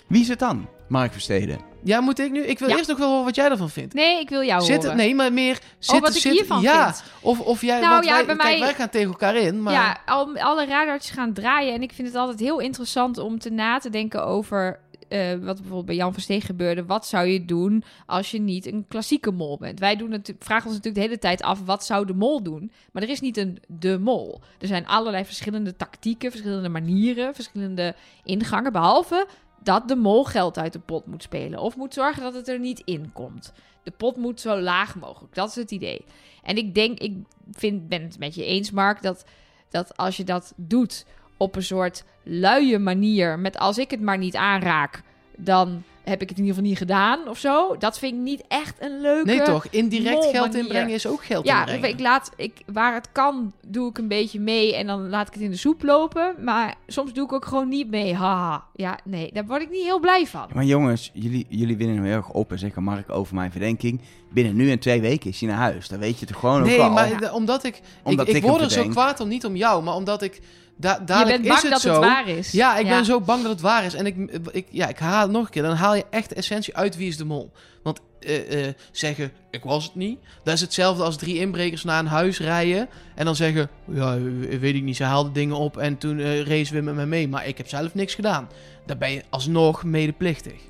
Wie 0.07 0.21
is 0.21 0.27
het 0.27 0.39
dan? 0.39 0.67
Mark 0.87 1.11
Versteden. 1.11 1.59
Ja, 1.83 2.01
moet 2.01 2.19
ik 2.19 2.31
nu? 2.31 2.41
Ik 2.43 2.59
wil 2.59 2.69
Ja. 2.69 2.75
eerst 2.77 2.89
nog 2.89 2.97
wel 2.97 3.09
horen 3.09 3.25
wat 3.25 3.35
jij 3.35 3.49
ervan 3.49 3.69
vindt. 3.69 3.93
Nee, 3.93 4.19
ik 4.19 4.29
wil 4.29 4.43
jou 4.43 4.61
Zit, 4.61 4.81
horen. 4.81 4.97
nee, 4.97 5.15
maar 5.15 5.33
meer. 5.33 5.59
Zit, 5.79 5.99
wat 5.99 6.15
ik 6.15 6.23
hiervan 6.23 6.61
ja, 6.61 6.93
vind. 6.93 7.03
Of, 7.21 7.39
of 7.39 7.61
jij. 7.61 7.79
Nou, 7.79 7.91
want 7.91 8.05
ja, 8.05 8.11
wij, 8.15 8.25
bij 8.25 8.35
kijk, 8.35 8.49
mij- 8.49 8.59
wij 8.59 8.73
gaan 8.73 8.89
tegen 8.89 9.07
elkaar 9.07 9.35
in. 9.35 9.63
Maar 9.63 9.73
Ja, 9.73 9.97
al, 10.05 10.37
alle 10.37 10.65
radartjes 10.65 11.11
gaan 11.15 11.33
draaien. 11.33 11.73
En 11.73 11.81
ik 11.81 11.91
vind 11.93 12.07
het 12.07 12.17
altijd 12.17 12.39
heel 12.39 12.59
interessant 12.59 13.17
om 13.17 13.39
te 13.39 13.49
na 13.49 13.77
te 13.77 13.89
denken 13.89 14.25
over... 14.25 14.79
eh, 15.07 15.29
wat 15.29 15.55
bijvoorbeeld 15.55 15.85
bij 15.85 15.95
Jan 15.95 16.13
Versteeg 16.13 16.45
gebeurde. 16.45 16.85
Wat 16.85 17.07
zou 17.07 17.27
je 17.27 17.45
doen 17.45 17.83
als 18.05 18.31
je 18.31 18.39
niet 18.39 18.65
een 18.65 18.85
klassieke 18.87 19.31
mol 19.31 19.57
bent? 19.57 19.79
Wij 19.79 19.95
doen 19.95 20.11
het, 20.11 20.33
vragen 20.39 20.65
ons 20.65 20.75
natuurlijk 20.75 20.95
de 20.95 21.09
hele 21.09 21.19
tijd 21.19 21.41
af... 21.41 21.65
wat 21.65 21.85
zou 21.85 22.05
de 22.05 22.13
mol 22.13 22.43
doen? 22.43 22.71
Maar 22.91 23.03
er 23.03 23.09
is 23.09 23.19
niet 23.19 23.37
een 23.37 23.57
de 23.67 23.99
mol. 23.99 24.41
Er 24.59 24.67
zijn 24.67 24.87
allerlei 24.87 25.25
verschillende 25.25 25.75
tactieken... 25.75 26.31
verschillende 26.31 26.69
manieren, 26.69 27.35
verschillende 27.35 27.95
ingangen... 28.23 28.71
behalve 28.71 29.27
dat 29.63 29.87
de 29.87 29.95
mol 29.95 30.23
geld 30.23 30.57
uit 30.57 30.73
de 30.73 30.79
pot 30.79 31.05
moet 31.05 31.23
spelen. 31.23 31.59
Of 31.59 31.75
moet 31.75 31.93
zorgen 31.93 32.23
dat 32.23 32.33
het 32.33 32.47
er 32.47 32.59
niet 32.59 32.79
in 32.79 33.11
komt. 33.13 33.53
De 33.83 33.91
pot 33.91 34.17
moet 34.17 34.41
zo 34.41 34.59
laag 34.59 34.95
mogelijk. 34.95 35.35
Dat 35.35 35.49
is 35.49 35.55
het 35.55 35.71
idee. 35.71 36.05
En 36.43 36.57
ik 36.57 36.75
denk, 36.75 36.99
ik 36.99 37.17
vind, 37.51 37.87
ben 37.87 38.01
het 38.01 38.19
met 38.19 38.35
je 38.35 38.45
eens, 38.45 38.71
Mark, 38.71 39.01
dat, 39.01 39.25
dat 39.69 39.97
als 39.97 40.17
je 40.17 40.23
dat 40.23 40.53
doet 40.55 41.05
op 41.37 41.55
een 41.55 41.63
soort 41.63 42.03
luie 42.23 42.79
manier, 42.79 43.39
met 43.39 43.57
als 43.57 43.77
ik 43.77 43.91
het 43.91 44.01
maar 44.01 44.17
niet 44.17 44.35
aanraak, 44.35 45.01
dan 45.37 45.83
heb 46.03 46.21
ik 46.21 46.29
het 46.29 46.37
in 46.37 46.43
ieder 46.43 46.55
geval 46.55 46.69
niet 46.69 46.77
gedaan 46.77 47.27
of 47.29 47.37
zo. 47.37 47.75
Dat 47.77 47.99
vind 47.99 48.13
ik 48.13 48.19
niet 48.19 48.43
echt 48.47 48.75
een 48.81 49.01
leuke. 49.01 49.25
nee, 49.25 49.41
toch? 49.41 49.67
Indirect 49.69 50.25
geld 50.25 50.55
inbrengen 50.55 50.89
is 50.93 51.07
ook 51.07 51.25
geld 51.25 51.45
Ja, 51.45 51.59
inbrengen. 51.59 51.89
ik 51.89 51.99
laat, 51.99 52.31
ik, 52.35 52.61
waar 52.65 52.93
het 52.93 53.09
kan, 53.11 53.53
doe 53.67 53.89
ik 53.89 53.97
een 53.97 54.07
beetje 54.07 54.39
mee 54.39 54.75
en 54.75 54.87
dan 54.87 55.09
laat 55.09 55.27
ik 55.27 55.33
het 55.33 55.43
in 55.43 55.49
de 55.49 55.57
soep 55.57 55.83
lopen. 55.83 56.35
Maar 56.43 56.75
soms 56.87 57.13
doe 57.13 57.25
ik 57.25 57.33
ook 57.33 57.45
gewoon 57.45 57.67
niet 57.69 57.89
mee. 57.89 58.13
Haha. 58.15 58.63
Ja, 58.75 58.99
nee, 59.03 59.29
daar 59.33 59.45
word 59.45 59.61
ik 59.61 59.69
niet 59.69 59.83
heel 59.83 59.99
blij 59.99 60.25
van. 60.27 60.47
Maar 60.53 60.63
jongens, 60.63 61.09
jullie, 61.13 61.45
jullie 61.49 61.77
winnen 61.77 61.95
hem 61.95 62.05
heel 62.05 62.15
erg 62.15 62.29
op 62.31 62.51
en 62.51 62.59
zeggen 62.59 62.83
Mark 62.83 63.09
over 63.09 63.35
mijn 63.35 63.51
verdenking. 63.51 64.01
Binnen 64.29 64.55
nu 64.55 64.71
en 64.71 64.79
twee 64.79 65.01
weken 65.01 65.29
is 65.29 65.39
hij 65.39 65.49
naar 65.49 65.57
huis. 65.59 65.87
Dan 65.87 65.99
weet 65.99 66.19
je 66.19 66.25
toch 66.25 66.39
gewoon 66.39 66.61
Nee, 66.61 66.75
ook 66.77 66.81
al. 66.81 66.89
maar 66.89 67.19
de- 67.19 67.33
omdat 67.33 67.63
ik. 67.63 67.81
Omdat 68.03 68.27
ik, 68.27 68.35
ik 68.35 68.43
ik 68.43 68.49
word 68.49 68.61
er 68.61 68.71
zo 68.71 68.87
kwaad 68.87 69.19
om, 69.19 69.27
niet 69.27 69.45
om 69.45 69.55
jou, 69.55 69.83
maar 69.83 69.93
omdat 69.95 70.21
ik. 70.21 70.41
Da 70.77 70.97
je 70.99 71.03
dadelijk 71.05 71.41
bent 71.41 71.47
bang 71.47 71.57
is 71.57 71.61
het 71.63 71.71
dat 71.71 71.81
zo. 71.81 71.91
het 71.91 71.99
waar 71.99 72.27
is. 72.27 72.51
Ja, 72.51 72.77
ik 72.77 72.87
ben 72.87 73.05
zo 73.05 73.21
bang 73.21 73.41
dat 73.41 73.51
het 73.51 73.61
waar 73.61 73.85
is. 73.85 73.93
En 73.93 74.05
ik, 74.05 74.15
ik, 74.51 74.67
ja, 74.69 74.87
ik 74.87 74.97
haal 74.99 75.21
het 75.21 75.31
nog 75.31 75.45
een 75.45 75.51
keer. 75.51 75.63
Dan 75.63 75.75
haal 75.75 75.95
je 75.95 76.05
echt 76.09 76.29
de 76.29 76.35
essentie 76.35 76.75
uit 76.75 76.95
wie 76.95 77.07
is 77.07 77.17
de 77.17 77.25
mol. 77.25 77.51
Want 77.83 77.99
eh, 78.19 78.67
eh, 78.67 78.73
zeggen, 78.91 79.31
ik 79.51 79.63
was 79.63 79.83
het 79.83 79.95
niet. 79.95 80.19
Dat 80.43 80.53
is 80.53 80.61
hetzelfde 80.61 81.03
als 81.03 81.17
drie 81.17 81.37
inbrekers 81.39 81.83
naar 81.83 81.99
een 81.99 82.07
huis 82.07 82.39
rijden. 82.39 82.89
En 83.15 83.25
dan 83.25 83.35
zeggen, 83.35 83.69
ja, 83.91 84.15
eh, 84.15 84.59
weet 84.59 84.75
ik 84.75 84.83
niet. 84.83 84.95
Ze 84.95 85.03
haalden 85.03 85.33
dingen 85.33 85.55
op 85.55 85.77
en 85.77 85.97
toen 85.97 86.19
eh 86.19 86.41
racen 86.41 86.75
we 86.75 86.81
met 86.81 86.95
me 86.95 87.05
mee. 87.05 87.27
Maar 87.27 87.47
ik 87.47 87.57
heb 87.57 87.67
zelf 87.67 87.93
niks 87.93 88.13
gedaan. 88.15 88.47
Dan 88.85 88.97
ben 88.97 89.11
je 89.11 89.23
alsnog 89.29 89.83
medeplichtig. 89.83 90.61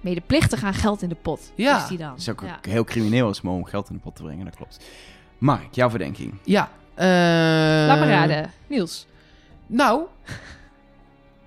Medeplichtig 0.00 0.62
aan 0.64 0.74
geld 0.74 1.02
in 1.02 1.08
de 1.08 1.14
pot. 1.14 1.52
Ja. 1.54 1.82
Is 1.82 1.88
die 1.88 1.98
dan? 1.98 2.10
Het 2.10 2.20
is 2.20 2.28
ook 2.28 2.40
Ja. 2.42 2.58
heel 2.68 2.84
crimineel 2.84 3.26
als 3.26 3.40
om 3.40 3.64
geld 3.64 3.88
in 3.88 3.94
de 3.94 4.00
pot 4.00 4.16
te 4.16 4.22
brengen, 4.22 4.44
dat 4.44 4.56
klopt. 4.56 4.78
Mark, 5.38 5.74
jouw 5.74 5.90
verdenking. 5.90 6.34
Ja. 6.44 6.70
eh, 6.94 7.06
Laat 7.86 7.98
me 8.00 8.06
raden. 8.06 8.50
Niels. 8.66 9.06
Nou, 9.68 10.02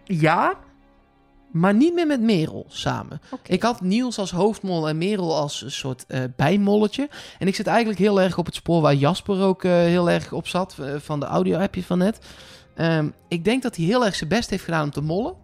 ja, 0.03 0.57
maar 1.51 1.73
niet 1.73 1.93
meer 1.93 2.07
met 2.07 2.21
Merel 2.21 2.65
samen. 2.69 3.21
Ik 3.43 3.63
had 3.63 3.81
Niels 3.81 4.17
als 4.17 4.31
hoofdmol 4.31 4.89
en 4.89 4.97
Merel 4.97 5.35
als 5.35 5.61
een 5.61 5.71
soort 5.71 6.05
eh, 6.07 6.21
bijmolletje. 6.35 7.09
En 7.39 7.47
ik 7.47 7.55
zit 7.55 7.67
eigenlijk 7.67 7.99
heel 7.99 8.21
erg 8.21 8.37
op 8.37 8.45
het 8.45 8.55
spoor 8.55 8.81
waar 8.81 8.95
Jasper 8.95 9.41
ook 9.41 9.63
eh, 9.63 9.71
heel 9.71 10.09
erg 10.09 10.33
op 10.33 10.47
zat, 10.47 10.77
eh, 10.79 10.95
van 10.97 11.19
de 11.19 11.25
audio-appje 11.25 11.83
van 11.83 11.97
net. 11.97 12.19
Ehm, 12.75 13.09
ik 13.27 13.43
denk 13.43 13.63
dat 13.63 13.75
hij 13.75 13.85
heel 13.85 14.05
erg 14.05 14.15
zijn 14.15 14.29
best 14.29 14.49
heeft 14.49 14.63
gedaan 14.63 14.83
om 14.83 14.91
te 14.91 15.01
mollen. 15.01 15.35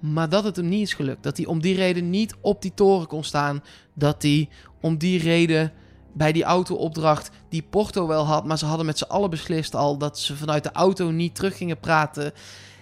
Maar 0.00 0.28
dat 0.28 0.44
het 0.44 0.56
hem 0.56 0.68
niet 0.68 0.82
is 0.82 0.94
gelukt. 0.94 1.22
Dat 1.22 1.36
hij 1.36 1.46
om 1.46 1.60
die 1.60 1.74
reden 1.74 2.10
niet 2.10 2.34
op 2.40 2.62
die 2.62 2.74
toren 2.74 3.06
kon 3.06 3.24
staan. 3.24 3.62
Dat 3.94 4.22
hij 4.22 4.48
om 4.80 4.98
die 4.98 5.18
reden 5.18 5.72
bij 6.12 6.32
die 6.32 6.44
auto-opdracht 6.44 7.30
die 7.48 7.64
Porto 7.70 8.06
wel 8.06 8.24
had. 8.24 8.44
Maar 8.44 8.58
ze 8.58 8.66
hadden 8.66 8.86
met 8.86 8.98
z'n 8.98 9.04
allen 9.04 9.30
beslist 9.30 9.74
al 9.74 9.96
dat 9.96 10.18
ze 10.18 10.36
vanuit 10.36 10.62
de 10.62 10.72
auto 10.72 11.10
niet 11.10 11.34
terug 11.34 11.56
gingen 11.56 11.78
praten. 11.78 12.32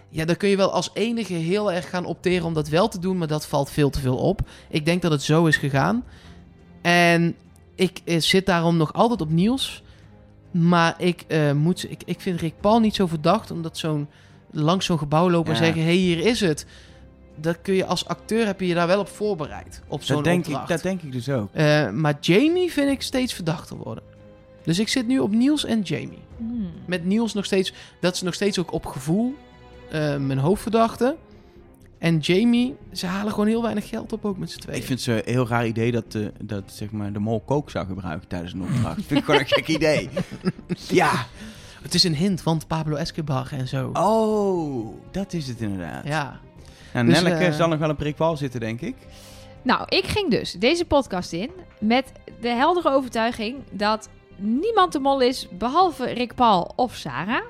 Ja, 0.09 0.25
dan 0.25 0.37
kun 0.37 0.49
je 0.49 0.57
wel 0.57 0.73
als 0.73 0.91
enige 0.93 1.33
heel 1.33 1.73
erg 1.73 1.91
gaan 1.91 2.05
opteren 2.05 2.47
om 2.47 2.55
dat 2.55 2.69
wel 2.69 2.89
te 2.89 2.99
doen, 2.99 3.19
maar 3.19 3.29
dat 3.29 3.47
valt 3.47 3.71
veel 3.71 3.91
te 3.91 4.01
veel 4.01 4.17
op. 4.17 4.41
Ik 4.69 4.85
denk 4.85 5.03
dat 5.03 5.11
het 5.11 5.23
zo 5.23 5.47
is 5.47 5.57
gegaan. 5.57 6.05
En 6.83 7.37
ik 7.75 8.01
eh, 8.05 8.21
zit 8.21 8.47
daarom 8.47 8.77
nog 8.77 8.93
altijd 8.93 9.21
op 9.21 9.31
Niels. 9.31 9.83
Maar 10.51 10.95
ik, 10.99 11.25
eh, 11.29 11.53
moet, 11.53 11.91
ik, 11.91 12.03
ik 12.05 12.21
vind 12.21 12.41
Rick 12.41 12.61
Paul 12.61 12.81
niet 12.81 12.95
zo 12.95 13.07
verdacht, 13.07 13.51
omdat 13.51 13.79
zo'n 13.79 14.09
langs 14.51 14.87
zo'n 14.87 14.99
gebouw 14.99 15.31
lopen 15.31 15.53
en 15.53 15.59
zeggen: 15.59 15.83
hé, 15.83 15.87
hey, 15.87 15.97
hier 15.97 16.27
is 16.27 16.41
het. 16.41 16.67
Dat 17.41 17.59
kun 17.63 17.75
je 17.75 17.85
als 17.85 18.07
acteur 18.07 18.47
heb 18.47 18.61
je 18.61 18.67
je 18.67 18.75
daar 18.75 18.87
wel 18.87 19.01
op 19.01 19.09
voorbereid. 19.09 19.83
Op 19.89 20.03
zo'n 20.03 20.17
Dat 20.17 20.25
denk, 20.25 20.39
ik, 20.41 20.47
opdracht. 20.47 20.69
dat 20.69 20.83
denk 20.83 21.03
ik 21.03 21.13
dus 21.13 21.29
ook. 21.29 21.49
Eh, 21.53 21.91
maar 21.91 22.17
Jamie 22.21 22.73
vind 22.73 22.91
ik 22.91 23.03
steeds 23.03 23.33
verdachter 23.35 23.77
worden. 23.77 24.05
Dus 24.63 24.79
ik 24.79 24.89
zit 24.89 25.07
nu 25.07 25.19
op 25.19 25.31
Niels 25.31 25.65
en 25.65 25.81
Jamie. 25.81 26.23
Hmm. 26.37 26.71
Met 26.87 27.05
Niels 27.05 27.35
nog 27.35 27.45
steeds, 27.45 27.73
dat 28.01 28.15
is 28.15 28.23
nog 28.23 28.35
steeds 28.35 28.59
ook 28.59 28.73
op 28.73 28.87
gevoel 28.87 29.35
eh, 29.91 30.17
mijn 30.17 30.39
hoofdverdachte. 30.39 31.17
En 31.99 32.19
Jamie, 32.19 32.75
ze 32.93 33.07
halen 33.07 33.33
gewoon 33.33 33.47
heel 33.47 33.63
weinig 33.63 33.89
geld 33.89 34.13
op 34.13 34.25
ook 34.25 34.39
met 34.39 34.51
z'n 34.51 34.59
tweeën. 34.59 34.79
Ik 34.79 34.85
vind 34.85 35.05
het 35.05 35.27
een 35.27 35.33
heel 35.35 35.49
raar 35.49 35.67
idee 35.67 35.93
dat, 35.93 36.13
de 36.13 36.33
dat 36.43 36.63
zeg 36.67 36.91
maar, 36.91 37.13
de 37.13 37.19
mol 37.19 37.41
kook 37.41 37.71
zou 37.71 37.87
gebruiken 37.87 38.29
tijdens 38.29 38.53
een 38.53 38.63
opdracht. 38.63 38.95
vind 39.07 39.21
ik 39.21 39.25
gewoon 39.25 39.41
een 39.41 39.47
gek 39.47 39.69
idee. 39.79 40.09
Ja. 40.89 41.27
Het 41.83 41.95
is 41.95 42.05
een 42.05 42.15
hint, 42.15 42.43
want 42.43 42.67
Pablo 42.67 42.97
Escobar 42.97 43.49
en 43.53 43.69
zo. 43.69 43.91
Oh, 43.93 44.95
dat 45.11 45.33
is 45.33 45.49
het 45.49 45.61
inderdaad. 45.61 46.05
Ja. 46.07 46.41
Nou, 46.93 47.07
Dus, 47.07 47.23
Nelleke 47.23 47.45
eh, 47.45 47.53
zal 47.53 47.69
nog 47.69 47.79
wel 47.79 47.89
een 47.89 47.97
prikbal 47.97 48.37
zitten, 48.37 48.61
denk 48.61 48.81
ik. 48.81 48.95
Nou, 49.63 49.85
ik 49.89 50.05
ging 50.05 50.31
dus 50.31 50.53
deze 50.53 50.85
podcast 50.85 51.33
in 51.33 51.51
met 51.81 52.13
de 52.41 52.49
heldere 52.49 52.91
overtuiging 52.91 53.57
dat 53.71 54.09
niemand 54.37 54.93
de 54.93 54.99
mol 54.99 55.21
is 55.21 55.49
behalve 55.51 56.05
Rick 56.05 56.35
Paul 56.35 56.73
of 56.77 56.95
Sarah. 56.95 57.43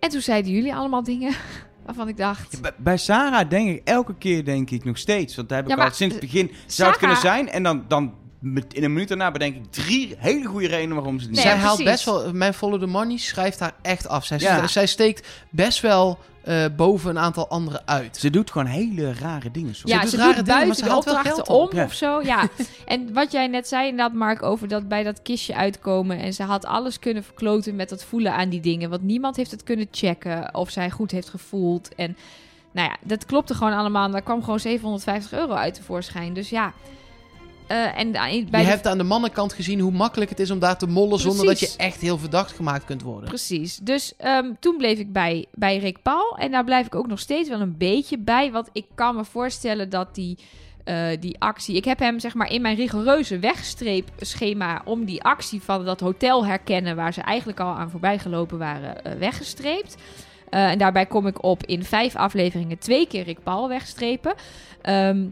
En 0.00 0.08
toen 0.08 0.20
zeiden 0.20 0.52
jullie 0.52 0.74
allemaal 0.74 1.02
dingen 1.02 1.34
waarvan 1.86 2.08
ik 2.08 2.16
dacht... 2.16 2.60
Bij, 2.60 2.72
bij 2.76 2.96
Sarah 2.96 3.50
denk 3.50 3.68
ik 3.68 3.80
elke 3.84 4.14
keer 4.14 4.44
denk 4.44 4.70
ik 4.70 4.84
nog 4.84 4.98
steeds. 4.98 5.36
Want 5.36 5.48
daar 5.48 5.58
heb 5.58 5.68
ik 5.70 5.76
Ja, 5.76 5.84
al 5.84 5.90
sinds 5.90 6.14
het 6.14 6.24
eh, 6.24 6.30
begin 6.30 6.50
zou 6.66 6.88
het 6.90 6.98
kunnen 6.98 7.16
zijn. 7.16 7.48
En 7.48 7.62
dan, 7.62 7.84
dan 7.88 8.14
in 8.42 8.84
een 8.84 8.92
minuut 8.92 9.08
daarna 9.08 9.30
bedenk 9.30 9.56
ik 9.56 9.72
drie 9.72 10.14
hele 10.18 10.44
goede 10.46 10.66
redenen 10.66 10.94
waarom 10.96 11.18
ze 11.18 11.26
het 11.26 11.34
niet 11.34 11.44
Nee, 11.44 11.52
zij 11.52 11.62
haalt 11.62 11.82
precies. 11.82 11.92
best 11.92 12.04
wel, 12.04 12.32
mijn 12.32 12.54
Follow 12.54 12.80
the 12.80 12.86
Money 12.86 13.16
schrijft 13.16 13.60
haar 13.60 13.74
echt 13.82 14.08
af. 14.08 14.24
Zij, 14.24 14.38
Ja. 14.38 14.66
zij 14.66 14.86
steekt 14.86 15.28
best 15.50 15.80
wel 15.80 16.18
eh, 16.42 16.64
boven 16.76 17.10
een 17.10 17.18
aantal 17.18 17.48
anderen 17.48 17.82
uit. 17.86 18.16
Ze 18.16 18.30
doet 18.30 18.50
gewoon 18.50 18.66
hele 18.66 19.12
rare 19.14 19.50
dingen 19.50 19.74
soms. 19.74 19.92
ja, 19.92 20.00
doet 20.00 20.10
ze 20.10 20.16
rare 20.16 20.34
doet 20.36 20.44
dingen, 20.46 20.66
maar 20.66 20.76
ze 20.76 20.84
de 20.84 20.96
opdrachten 20.96 21.48
om 21.48 21.68
Ja. 21.72 21.84
of 21.84 21.92
zo. 21.92 22.20
Ja. 22.22 22.48
en 22.86 23.12
wat 23.12 23.32
jij 23.32 23.46
net 23.46 23.68
zei 23.68 23.88
inderdaad, 23.88 24.12
Mark, 24.16 24.42
over 24.42 24.68
dat 24.68 24.88
bij 24.88 25.02
dat 25.02 25.22
kistje 25.22 25.54
uitkomen. 25.54 26.18
En 26.18 26.32
ze 26.34 26.42
had 26.42 26.64
alles 26.64 26.98
kunnen 26.98 27.24
verkloten 27.24 27.76
met 27.76 27.88
dat 27.88 28.04
voelen 28.04 28.32
aan 28.34 28.48
die 28.48 28.60
dingen. 28.60 28.90
Want 28.90 29.02
niemand 29.02 29.36
heeft 29.36 29.50
het 29.50 29.62
kunnen 29.62 29.88
checken 29.90 30.54
of 30.54 30.70
zij 30.70 30.90
goed 30.90 31.10
heeft 31.10 31.28
gevoeld. 31.28 31.94
En 31.94 32.16
nou 32.72 32.88
ja, 32.88 32.96
dat 33.02 33.24
klopte 33.26 33.54
gewoon 33.54 33.72
allemaal. 33.72 34.04
En 34.04 34.12
daar 34.12 34.22
kwam 34.22 34.42
gewoon 34.42 34.60
750 34.60 35.32
euro 35.32 35.52
uit 35.52 35.74
tevoorschijn. 35.74 36.32
Dus 36.32 36.48
ja. 36.48 36.72
Eh, 37.66 37.98
en 37.98 38.12
bij 38.12 38.32
je 38.34 38.46
de- 38.50 38.56
hebt 38.56 38.86
aan 38.86 38.98
de 38.98 39.04
mannenkant 39.04 39.52
gezien 39.52 39.80
hoe 39.80 39.92
makkelijk 39.92 40.30
het 40.30 40.40
is 40.40 40.50
om 40.50 40.58
daar 40.58 40.78
te 40.78 40.86
mollen 40.86 41.18
zonder 41.18 41.46
dat 41.46 41.60
je 41.60 41.74
echt 41.76 42.00
heel 42.00 42.18
verdacht 42.18 42.52
gemaakt 42.52 42.84
kunt 42.84 43.02
worden. 43.02 43.28
Precies. 43.28 43.76
Dus 43.76 44.14
ehm, 44.16 44.52
toen 44.60 44.76
bleef 44.76 44.98
ik 44.98 45.12
bij, 45.12 45.46
bij 45.54 45.78
Rick 45.78 46.02
Paul. 46.02 46.36
En 46.38 46.50
daar 46.50 46.64
blijf 46.64 46.86
ik 46.86 46.94
ook 46.94 47.06
nog 47.06 47.18
steeds 47.18 47.48
wel 47.48 47.60
een 47.60 47.76
beetje 47.76 48.18
bij. 48.18 48.52
Want 48.52 48.68
ik 48.72 48.86
kan 48.94 49.16
me 49.16 49.24
voorstellen 49.24 49.90
dat 49.90 50.14
die, 50.14 50.38
eh, 50.84 51.06
die 51.20 51.36
actie... 51.40 51.76
Ik 51.76 51.84
heb 51.84 51.98
hem 51.98 52.20
zeg 52.20 52.34
maar 52.34 52.50
in 52.52 52.62
mijn 52.62 52.76
rigoureuze 52.76 53.38
wegstreepschema... 53.38 54.82
om 54.84 55.04
die 55.04 55.22
actie 55.22 55.62
van 55.62 55.84
dat 55.84 56.00
hotel 56.00 56.46
herkennen... 56.46 56.96
waar 56.96 57.12
ze 57.12 57.20
eigenlijk 57.20 57.60
al 57.60 57.74
aan 57.74 57.90
voorbij 57.90 58.18
gelopen 58.18 58.58
waren, 58.58 59.04
eh, 59.04 59.12
weggestreept. 59.12 59.96
En 60.50 60.78
daarbij 60.78 61.06
kom 61.06 61.26
ik 61.26 61.42
op 61.44 61.66
in 61.66 61.84
vijf 61.84 62.16
afleveringen 62.16 62.78
twee 62.78 63.06
keer 63.06 63.24
Rick 63.24 63.42
Paul 63.42 63.68
wegstrepen. 63.68 64.34
Ehm, 64.82 65.24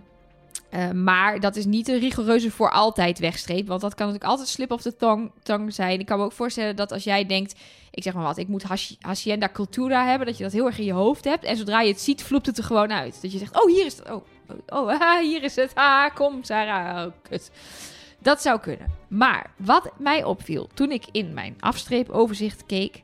eh, 0.74 0.90
maar 0.90 1.40
dat 1.40 1.56
is 1.56 1.64
niet 1.64 1.88
een 1.88 1.98
rigoureuze 1.98 2.50
voor 2.50 2.70
altijd 2.70 3.18
wegstreep. 3.18 3.66
Want 3.66 3.80
dat 3.80 3.94
kan 3.94 4.06
natuurlijk 4.06 4.30
altijd 4.30 4.48
slip 4.48 4.70
of 4.70 4.82
de 4.82 4.96
tong, 4.96 5.74
zijn. 5.74 6.00
Ik 6.00 6.06
kan 6.06 6.18
me 6.18 6.24
ook 6.24 6.32
voorstellen 6.32 6.76
dat 6.76 6.92
als 6.92 7.04
jij 7.04 7.26
denkt... 7.26 7.54
Ik 7.90 8.02
zeg 8.02 8.14
maar 8.14 8.24
wat, 8.24 8.36
ik 8.36 8.48
moet 8.48 8.62
haci- 8.62 8.96
Hacienda 9.00 9.48
Cultura 9.52 10.06
hebben. 10.06 10.26
Dat 10.26 10.36
je 10.36 10.42
dat 10.42 10.52
heel 10.52 10.66
erg 10.66 10.78
in 10.78 10.84
je 10.84 10.92
hoofd 10.92 11.24
hebt. 11.24 11.44
En 11.44 11.56
zodra 11.56 11.80
je 11.80 11.92
het 11.92 12.00
ziet, 12.00 12.22
vloept 12.22 12.46
het 12.46 12.58
er 12.58 12.64
gewoon 12.64 12.92
uit. 12.92 13.22
Dat 13.22 13.32
je 13.32 13.38
zegt, 13.38 13.62
oh, 13.62 13.72
hier 13.72 13.86
is 13.86 13.96
het. 13.96 14.10
Oh, 14.10 14.24
oh, 14.48 14.80
oh 14.80 15.00
ah, 15.00 15.20
hier 15.20 15.42
is 15.42 15.56
het. 15.56 15.74
Ah, 15.74 16.14
kom, 16.14 16.44
Sarah. 16.44 17.06
Oh. 17.06 17.38
Dat 18.18 18.42
zou 18.42 18.60
kunnen. 18.60 18.86
Maar 19.08 19.50
wat 19.56 19.90
mij 19.96 20.24
opviel 20.24 20.68
toen 20.74 20.90
ik 20.90 21.04
in 21.12 21.34
mijn 21.34 21.56
afstreepoverzicht 21.60 22.66
keek... 22.66 23.02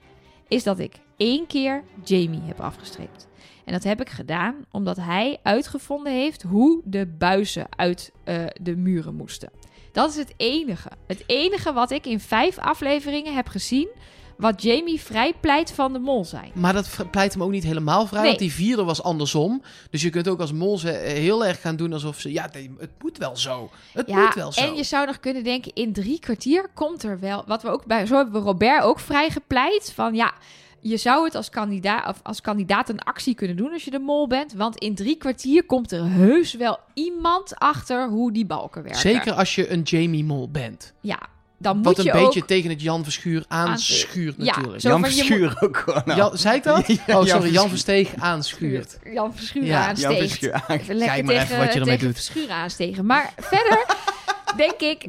is 0.48 0.62
dat 0.62 0.78
ik 0.78 0.94
één 1.16 1.46
keer 1.46 1.84
Jamie 2.04 2.42
heb 2.42 2.60
afgestreept. 2.60 3.28
En 3.70 3.76
dat 3.76 3.84
heb 3.84 4.00
ik 4.00 4.08
gedaan 4.10 4.54
omdat 4.70 4.96
hij 4.96 5.38
uitgevonden 5.42 6.12
heeft 6.12 6.42
hoe 6.42 6.80
de 6.84 7.06
buizen 7.06 7.66
uit 7.76 8.12
eh, 8.24 8.44
de 8.60 8.76
muren 8.76 9.14
moesten. 9.14 9.50
Dat 9.92 10.10
is 10.10 10.16
het 10.16 10.34
enige. 10.36 10.88
Het 11.06 11.22
enige 11.26 11.72
wat 11.72 11.90
ik 11.90 12.06
in 12.06 12.20
vijf 12.20 12.58
afleveringen 12.58 13.34
heb 13.34 13.48
gezien. 13.48 13.88
wat 14.36 14.62
Jamie 14.62 15.00
vrij 15.00 15.34
pleit 15.40 15.72
van 15.72 15.92
de 15.92 15.98
mol 15.98 16.24
zijn. 16.24 16.50
Maar 16.54 16.72
dat 16.72 16.88
pleit 17.10 17.32
hem 17.32 17.42
ook 17.42 17.50
niet 17.50 17.64
helemaal 17.64 18.06
vrij, 18.06 18.20
Nee. 18.20 18.28
want 18.28 18.40
die 18.40 18.52
vierde 18.52 18.84
was 18.84 19.02
andersom. 19.02 19.62
Dus 19.90 20.02
je 20.02 20.10
kunt 20.10 20.28
ook 20.28 20.40
als 20.40 20.52
mol 20.52 20.78
ze 20.78 20.90
eh, 20.90 21.12
heel 21.12 21.44
erg 21.44 21.60
gaan 21.60 21.76
doen 21.76 21.92
alsof 21.92 22.20
ze... 22.20 22.32
Ja, 22.32 22.48
het 22.78 22.90
moet 22.98 23.18
wel 23.18 23.36
zo. 23.36 23.70
Het 23.92 24.06
moet 24.06 24.34
wel 24.34 24.52
zo. 24.52 24.60
en 24.60 24.74
je 24.74 24.82
zou 24.82 25.06
nog 25.06 25.20
kunnen 25.20 25.44
denken, 25.44 25.72
in 25.74 25.92
drie 25.92 26.18
kwartier 26.18 26.68
komt 26.74 27.02
er 27.02 27.20
wel. 27.20 27.44
Wat 27.46 27.62
we 27.62 27.68
ook 27.68 27.84
bij, 27.86 28.06
zo 28.06 28.16
hebben 28.16 28.34
we 28.34 28.46
Robert 28.46 28.82
ook 28.82 28.98
vrij 28.98 29.30
gepleit. 29.30 29.92
Van 29.94 30.14
ja, 30.14 30.34
je 30.80 30.96
zou 30.96 31.24
het 31.24 31.34
als 31.34 31.48
kandidaat, 31.50 32.08
of 32.08 32.20
als 32.22 32.40
kandidaat 32.40 32.88
een 32.88 33.00
actie 33.00 33.34
kunnen 33.34 33.56
doen 33.56 33.72
als 33.72 33.84
je 33.84 33.90
de 33.90 33.98
mol 33.98 34.26
bent. 34.26 34.52
Want 34.52 34.76
in 34.78 34.94
drie 34.94 35.16
kwartier 35.16 35.64
komt 35.64 35.92
er 35.92 36.04
heus 36.04 36.54
wel 36.54 36.78
iemand 36.94 37.54
achter 37.58 38.08
hoe 38.08 38.32
die 38.32 38.46
balken 38.46 38.82
werken. 38.82 39.00
Zeker 39.00 39.32
als 39.32 39.54
je 39.54 39.70
een 39.70 39.82
Jamie 39.82 40.24
Mol 40.24 40.50
bent. 40.50 40.92
Ja, 41.00 41.18
dan 41.58 41.76
moet 41.76 41.84
Wat 41.84 41.98
een 41.98 42.04
je 42.04 42.12
beetje 42.12 42.40
ook... 42.40 42.46
tegen 42.46 42.70
het 42.70 42.82
Jan 42.82 43.02
Verschuur 43.04 43.44
aanschuurt 43.48 44.34
Ja, 44.38 44.44
natuurlijk. 44.44 44.82
Jan 44.82 45.04
Verschuur 45.04 45.56
ook 45.60 45.76
gewoon. 45.76 46.16
Jan, 46.16 46.38
zei 46.38 46.56
ik 46.56 46.62
dat? 46.62 46.86
Ja, 46.88 46.94
oh, 46.96 47.06
Jan 47.06 47.26
sorry, 47.26 47.52
Jan 47.52 47.68
Verschuur. 47.68 47.68
Versteeg 47.68 48.14
aanschuurt. 48.14 48.98
Jan 49.04 49.32
Ja, 49.52 49.94
Verschuur 49.96 50.52
aan- 50.52 50.62
Even 50.76 50.94
lekker 50.94 51.14
Kijk 51.14 51.24
maar 51.24 51.34
tegen, 51.34 51.42
even 51.54 51.58
wat 51.58 51.72
je 51.74 51.80
ermee 51.80 51.94
tegen 51.98 52.06
doet. 52.14 52.24
Verschuren 52.24 52.54
aansteken. 52.54 53.06
Maar 53.06 53.32
verder 53.36 53.86
denk 54.56 54.80
ik 54.80 55.04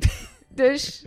dus... 0.50 1.04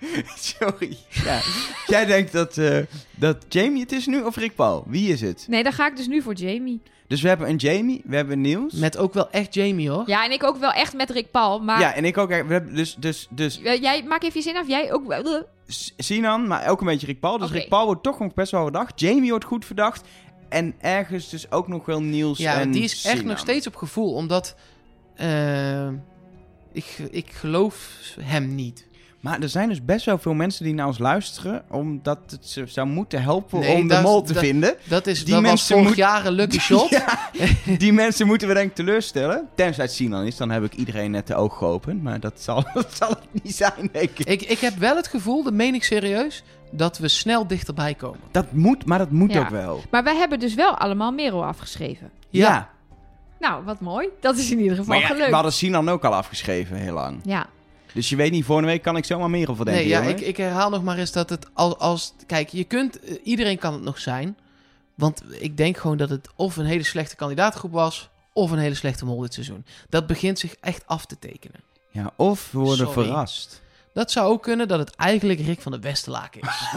Sorry. 0.56 0.96
Ja. 1.24 1.40
Jij 1.86 2.04
denkt 2.06 2.32
dat, 2.32 2.58
eh, 2.58 2.78
dat 3.16 3.36
Jamie 3.48 3.80
het 3.82 3.92
is 3.92 4.06
nu 4.06 4.22
of 4.22 4.36
Rick 4.36 4.54
Paul? 4.54 4.84
Wie 4.86 5.12
is 5.12 5.20
het? 5.20 5.44
Nee, 5.48 5.62
dan 5.62 5.72
ga 5.72 5.86
ik 5.88 5.96
dus 5.96 6.06
nu 6.06 6.22
voor 6.22 6.34
Jamie. 6.34 6.80
Dus 7.08 7.22
we 7.22 7.28
hebben 7.28 7.48
een 7.48 7.56
Jamie, 7.56 8.02
we 8.04 8.16
hebben 8.16 8.34
een 8.34 8.40
Niels. 8.40 8.72
Met 8.72 8.96
ook 8.96 9.14
wel 9.14 9.30
echt 9.30 9.54
Jamie, 9.54 9.90
hoor. 9.90 10.02
Ja, 10.06 10.24
en 10.24 10.30
ik 10.32 10.44
ook 10.44 10.56
wel 10.56 10.72
echt 10.72 10.94
met 10.94 11.10
Rick 11.10 11.30
Paul. 11.30 11.58
Maar 11.60 11.80
Ja, 11.80 11.94
en 11.94 12.04
ik 12.04 12.18
ook. 12.18 12.28
We 12.28 12.34
hebben 12.34 12.74
dus, 12.74 12.94
dus, 12.98 13.26
dus 13.30 13.60
jij, 13.62 14.02
maak 14.08 14.22
even 14.22 14.36
je 14.36 14.42
zin 14.42 14.56
af. 14.56 14.68
Jij 14.68 14.92
ook. 14.92 15.14
S- 15.66 15.94
Sinan, 15.96 16.46
maar 16.46 16.68
ook 16.68 16.80
een 16.80 16.86
beetje 16.86 17.06
Rick 17.06 17.20
Paul. 17.20 17.38
Dus. 17.38 17.50
Rick 17.50 17.68
Paul 17.68 17.84
wordt 17.86 18.02
toch 18.02 18.18
nog 18.18 18.34
best 18.34 18.50
wel 18.52 18.62
verdacht. 18.62 19.00
Jamie 19.00 19.30
wordt 19.30 19.44
goed 19.44 19.64
verdacht. 19.64 20.06
En 20.48 20.74
ergens 20.80 21.28
dus 21.30 21.50
ook 21.50 21.68
nog 21.68 21.86
wel 21.86 22.02
Niels 22.02 22.38
Ja, 22.38 22.60
en 22.60 22.70
die 22.70 22.82
is 22.82 22.92
echt 22.92 23.02
Sinan. 23.02 23.26
nog 23.26 23.38
steeds 23.38 23.66
op 23.66 23.76
gevoel, 23.76 24.12
omdat... 24.14 24.56
eh, 25.14 25.88
ik, 26.72 26.98
ik 27.10 27.30
geloof 27.32 27.90
hem 28.20 28.54
niet. 28.54 28.86
Maar 29.20 29.40
er 29.40 29.48
zijn 29.48 29.68
dus 29.68 29.84
best 29.84 30.04
wel 30.06 30.18
veel 30.18 30.34
mensen 30.34 30.64
die 30.64 30.74
naar 30.74 30.86
ons 30.86 30.98
luisteren... 30.98 31.64
omdat 31.70 32.18
het 32.26 32.46
ze 32.46 32.66
zou 32.66 32.86
moeten 32.86 33.22
helpen 33.22 33.60
Nee, 33.60 33.74
om 33.74 33.82
de 33.82 33.94
dat- 33.94 34.02
mol 34.02 34.22
te 34.22 34.32
dat- 34.32 34.42
vinden. 34.42 34.74
Dat, 34.84 35.06
is, 35.06 35.24
Die 35.24 35.32
dat 35.34 35.42
mensen 35.42 35.66
vorig 35.74 35.88
moet- 35.88 35.96
jaar 35.96 36.26
een 36.26 36.32
lucky 36.32 36.58
shot. 36.68 36.88
Ja, 36.88 37.30
die 37.78 37.92
mensen 37.92 38.26
moeten 38.26 38.48
we 38.48 38.54
denk 38.54 38.68
ik 38.68 38.74
teleurstellen. 38.74 39.48
Tenzij 39.54 39.84
het 39.84 39.92
Sinan 39.92 40.24
is, 40.24 40.36
dan 40.36 40.50
heb 40.50 40.64
ik 40.64 40.74
iedereen 40.74 41.10
net 41.10 41.26
de 41.26 41.34
oog 41.34 41.58
geopend. 41.58 42.02
Maar 42.02 42.20
dat 42.20 42.40
zal, 42.40 42.64
dat 42.74 42.94
zal 42.96 43.08
het 43.08 43.42
niet 43.42 43.54
zijn, 43.56 43.88
denk 43.92 44.18
ik. 44.18 44.26
Ik, 44.26 44.42
ik 44.42 44.58
heb 44.58 44.76
wel 44.76 44.96
het 44.96 45.06
gevoel, 45.06 45.42
dat 45.42 45.52
meen 45.52 45.74
ik 45.74 45.84
serieus, 45.84 46.42
dat 46.70 46.98
we 46.98 47.08
snel 47.08 47.46
dichterbij 47.46 47.94
komen. 47.94 48.20
Dat 48.30 48.52
moet, 48.52 48.84
maar 48.86 48.98
dat 48.98 49.10
moet 49.10 49.32
Ja. 49.32 49.40
ook 49.40 49.48
wel. 49.48 49.82
Maar 49.90 50.04
wij 50.04 50.16
hebben 50.16 50.38
dus 50.38 50.54
wel 50.54 50.74
allemaal 50.76 51.12
Merel 51.12 51.44
afgeschreven. 51.44 52.10
Ja, 52.30 52.70
Nou, 53.40 53.64
wat 53.64 53.80
mooi. 53.80 54.08
Dat 54.20 54.36
is 54.36 54.50
in 54.50 54.58
ieder 54.58 54.76
geval 54.76 54.94
maar 54.94 55.02
ja, 55.02 55.06
gelukt. 55.06 55.28
we 55.28 55.34
hadden 55.34 55.52
Sinan 55.52 55.88
ook 55.88 56.04
al 56.04 56.14
afgeschreven 56.14 56.76
heel 56.76 56.94
lang. 56.94 57.20
Ja, 57.24 57.46
Dus 57.96 58.08
je 58.08 58.16
weet 58.16 58.30
niet, 58.32 58.44
volgende 58.44 58.70
week 58.70 58.82
kan 58.82 58.96
ik 58.96 59.04
zomaar 59.04 59.30
meer 59.30 59.50
over 59.50 59.64
denken, 59.64 59.82
Nee, 59.82 59.92
ja, 59.92 60.02
ik, 60.02 60.20
ik 60.20 60.36
herhaal 60.36 60.70
nog 60.70 60.82
maar 60.82 60.98
eens 60.98 61.12
dat 61.12 61.30
het 61.30 61.46
als... 61.52 61.76
als 61.78 62.14
kijk, 62.26 62.48
je 62.48 62.64
kunt... 62.64 63.00
eh, 63.00 63.16
iedereen 63.22 63.58
kan 63.58 63.72
het 63.72 63.82
nog 63.82 63.98
zijn. 63.98 64.36
Want 64.94 65.22
ik 65.40 65.56
denk 65.56 65.76
gewoon 65.76 65.96
dat 65.96 66.08
het 66.10 66.28
of 66.36 66.56
een 66.56 66.64
hele 66.66 66.82
slechte 66.82 67.16
kandidaatgroep 67.16 67.72
was... 67.72 68.08
of 68.32 68.50
een 68.50 68.58
hele 68.58 68.74
slechte 68.74 69.04
mol 69.04 69.20
dit 69.20 69.34
seizoen. 69.34 69.64
Dat 69.88 70.06
begint 70.06 70.38
zich 70.38 70.54
echt 70.60 70.86
af 70.86 71.06
te 71.06 71.18
tekenen. 71.18 71.60
Ja, 71.90 72.10
of 72.16 72.50
we 72.52 72.58
worden 72.58 72.86
Sorry. 72.86 72.92
verrast. 73.06 73.62
Dat 73.92 74.10
zou 74.10 74.28
ook 74.30 74.42
kunnen 74.42 74.68
dat 74.68 74.78
het 74.78 74.94
eigenlijk 74.96 75.40
Rick 75.40 75.60
van 75.60 75.72
de 75.72 75.78
Westerlaak 75.78 76.34
is. 76.36 76.48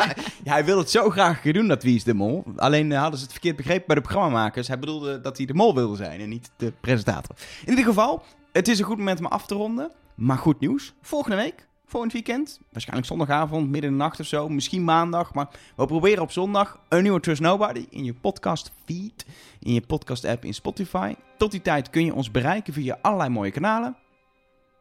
Ja, 0.44 0.52
hij 0.52 0.64
wil 0.64 0.78
het 0.78 0.90
zo 0.90 1.10
graag 1.10 1.40
doen, 1.42 1.68
dat 1.68 1.82
Wie 1.82 1.96
is 1.96 2.04
de 2.04 2.14
Mol. 2.14 2.44
Alleen 2.56 2.92
eh, 2.92 2.98
hadden 3.00 3.18
ze 3.18 3.24
het 3.24 3.32
verkeerd 3.32 3.56
begrepen 3.56 3.86
bij 3.86 3.96
de 3.96 4.02
programmamakers. 4.02 4.68
Hij 4.68 4.78
bedoelde 4.78 5.20
dat 5.20 5.36
hij 5.36 5.46
de 5.46 5.54
mol 5.54 5.74
wilde 5.74 5.96
zijn 5.96 6.20
en 6.20 6.28
niet 6.28 6.50
de 6.56 6.72
presentator. 6.80 7.36
In 7.64 7.68
ieder 7.70 7.84
geval, 7.84 8.22
het 8.54 8.68
is 8.68 8.78
een 8.78 8.84
goed 8.84 8.98
moment 8.98 9.18
om 9.18 9.26
af 9.26 9.46
te 9.46 9.54
ronden. 9.54 9.90
Maar 10.14 10.38
goed 10.38 10.60
nieuws. 10.60 10.94
Volgende 11.02 11.36
week 11.36 11.68
volgend 11.94 12.12
weekend. 12.12 12.60
Waarschijnlijk 12.72 13.08
zondagavond, 13.08 13.70
midden 13.70 13.90
in 13.90 13.96
de 13.96 14.02
nacht 14.02 14.20
of 14.20 14.26
zo. 14.26 14.48
Misschien 14.48 14.84
maandag. 14.84 15.34
Maar 15.34 15.48
we 15.76 15.86
proberen 15.86 16.22
op 16.22 16.30
zondag 16.30 16.78
een 16.88 17.02
nieuwe 17.02 17.20
Trust 17.20 17.40
Nobody 17.40 17.86
in 17.90 18.04
je 18.04 18.14
podcast 18.14 18.72
feed. 18.84 19.26
In 19.60 19.72
je 19.72 19.80
podcast 19.80 20.24
app 20.24 20.44
in 20.44 20.54
Spotify. 20.54 21.14
Tot 21.36 21.50
die 21.50 21.62
tijd 21.62 21.90
kun 21.90 22.04
je 22.04 22.14
ons 22.14 22.30
bereiken 22.30 22.72
via 22.72 22.98
allerlei 23.02 23.30
mooie 23.30 23.50
kanalen. 23.50 23.96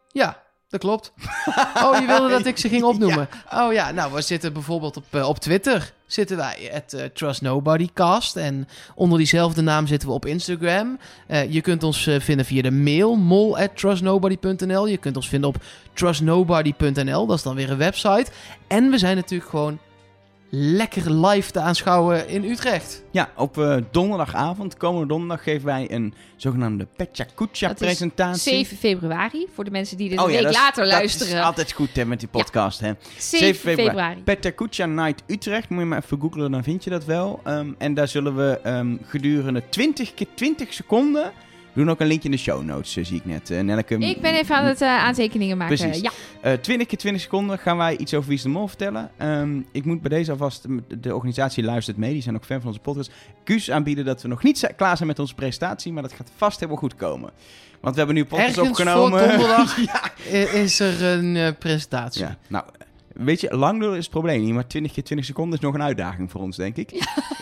Ja, 0.07 0.42
dat 0.73 0.81
klopt. 0.81 1.11
Oh, 1.83 1.99
je 1.99 2.05
wilde 2.05 2.29
dat 2.29 2.45
ik 2.45 2.57
ze 2.57 2.69
ging 2.69 2.83
opnoemen. 2.93 3.29
Oh 3.53 3.73
ja, 3.73 3.91
nou, 3.91 4.13
we 4.13 4.21
zitten 4.21 4.53
bijvoorbeeld 4.53 4.97
op, 4.97 5.03
eh, 5.09 5.27
op 5.27 5.39
Twitter. 5.39 5.93
Zitten 6.05 6.37
wij, 6.37 6.69
het 6.71 6.93
eh, 6.93 7.05
Trust 7.05 7.41
Nobody 7.41 7.89
Cast. 7.93 8.35
En 8.35 8.67
onder 8.95 9.17
diezelfde 9.17 9.61
naam 9.61 9.87
zitten 9.87 10.07
we 10.07 10.13
op 10.13 10.25
Instagram. 10.25 10.99
Eh, 11.27 11.53
je 11.53 11.61
kunt 11.61 11.83
ons 11.83 12.09
vinden 12.19 12.45
via 12.45 12.61
de 12.61 12.71
mail, 12.71 13.15
mol 13.15 13.57
at 13.57 13.77
trustnobody.nl. 13.77 14.87
Je 14.87 14.97
kunt 14.97 15.15
ons 15.15 15.29
vinden 15.29 15.49
op 15.49 15.63
trustnobody.nl. 15.93 17.25
Dat 17.25 17.37
is 17.37 17.43
dan 17.43 17.55
weer 17.55 17.71
een 17.71 17.77
website. 17.77 18.31
En 18.67 18.89
we 18.89 18.97
zijn 18.97 19.15
natuurlijk 19.15 19.49
gewoon 19.49 19.79
lekker 20.55 21.11
live 21.25 21.51
te 21.51 21.59
aanschouwen 21.59 22.27
in 22.27 22.43
Utrecht. 22.43 23.03
Ja, 23.11 23.29
op 23.35 23.57
eh, 23.57 23.75
donderdagavond, 23.91 24.77
komende 24.77 25.07
donderdag, 25.07 25.43
geven 25.43 25.65
wij 25.65 25.91
een 25.91 26.13
zogenaamde 26.35 26.87
Petja 26.95 27.25
Kucha 27.35 27.67
Dat 27.67 27.81
is 27.81 27.87
presentatie. 27.87 28.41
7 28.53 28.77
februari, 28.77 29.47
voor 29.53 29.63
de 29.63 29.71
mensen 29.71 29.97
die 29.97 30.09
dit 30.09 30.19
Oh 30.19 30.25
een 30.25 30.31
ja, 30.31 30.35
week 30.35 30.45
dat 30.45 30.55
is- 30.55 30.61
later 30.61 30.83
Dat 30.83 30.93
luisteren. 30.93 31.33
is 31.37 31.41
altijd 31.43 31.71
goed 31.71 31.95
hè, 31.95 32.05
met 32.05 32.19
die 32.19 32.29
podcast. 32.29 32.79
Hè. 32.79 32.91
7 33.17 33.55
februari. 33.55 33.85
februari. 33.87 34.19
Petja 34.21 34.49
Kucha 34.51 34.85
Night 34.85 35.23
Utrecht, 35.27 35.69
moet 35.69 35.79
je 35.79 35.85
maar 35.85 36.03
even 36.03 36.19
googlen, 36.21 36.51
dan 36.51 36.63
vind 36.63 36.83
je 36.83 36.89
dat 36.89 37.05
wel. 37.05 37.39
Ehm, 37.43 37.71
en 37.77 37.93
daar 37.93 38.07
zullen 38.07 38.35
we 38.35 38.59
ehm, 38.63 38.95
gedurende 39.05 39.63
20 39.69 40.13
keer 40.13 40.27
20 40.33 40.73
seconden... 40.73 41.31
We 41.73 41.79
doen 41.81 41.89
ook 41.89 41.99
een 41.99 42.07
linkje 42.07 42.29
in 42.29 42.35
de 42.35 42.41
show 42.41 42.63
notes, 42.63 42.97
eh, 42.97 43.05
zie 43.05 43.17
ik 43.17 43.25
net. 43.25 43.49
En 43.51 43.65
Nelleke, 43.65 43.95
Ik 43.97 44.21
ben 44.21 44.33
even 44.33 44.55
aan 44.55 44.65
het 44.65 44.81
eh, 44.81 44.87
aantekeningen 45.03 45.57
maken. 45.57 45.77
Precies. 45.77 46.01
Ja, 46.01 46.11
Eh 46.41 46.53
20 46.53 46.87
keer 46.87 46.97
20 46.97 47.21
seconden 47.21 47.57
gaan 47.59 47.77
wij 47.77 47.97
iets 47.97 48.13
over 48.13 48.27
Wie 48.27 48.37
is 48.37 48.43
de 48.43 48.49
Mol 48.49 48.67
vertellen. 48.67 49.11
Ehm, 49.17 49.59
ik 49.71 49.85
moet 49.85 50.01
bij 50.01 50.09
deze 50.09 50.31
alvast, 50.31 50.65
de- 51.01 51.15
organisatie 51.15 51.63
luistert 51.63 51.97
mee, 51.97 52.13
die 52.13 52.21
zijn 52.21 52.35
ook 52.35 52.45
fan 52.45 52.57
van 52.59 52.67
onze 52.67 52.79
podcast. 52.79 53.11
Kuus 53.43 53.71
aanbieden 53.71 54.05
dat 54.05 54.21
we 54.21 54.27
nog 54.27 54.43
niet 54.43 54.69
klaar 54.77 54.95
zijn 54.97 55.07
met 55.07 55.19
onze 55.19 55.35
presentatie, 55.35 55.91
maar 55.93 56.03
dat 56.03 56.13
gaat 56.13 56.31
vast 56.35 56.59
helemaal 56.59 56.79
goed 56.81 56.95
komen. 56.95 57.31
Want 57.81 57.93
we 57.95 57.97
hebben 58.01 58.15
nu 58.15 58.25
podcast 58.25 58.47
Ergens 58.57 58.69
opgenomen. 58.69 59.19
voor 59.19 59.27
donderdag 59.29 59.77
ja. 59.91 60.11
is 60.51 60.79
er 60.79 61.03
een 61.03 61.35
eh, 61.35 61.49
presentatie. 61.59 62.21
ja, 62.21 62.37
nou, 62.47 62.65
weet 63.13 63.41
je, 63.41 63.55
lang 63.57 63.81
door 63.81 63.91
is 63.97 64.03
het 64.03 64.09
probleem 64.09 64.41
niet, 64.43 64.53
maar 64.53 64.67
20 64.67 64.93
keer 64.93 65.03
20 65.03 65.27
seconden 65.27 65.57
is 65.59 65.63
nog 65.65 65.73
een 65.73 65.81
uitdaging 65.81 66.31
voor 66.31 66.41
ons, 66.41 66.57
denk 66.57 66.77
ik. 66.77 66.91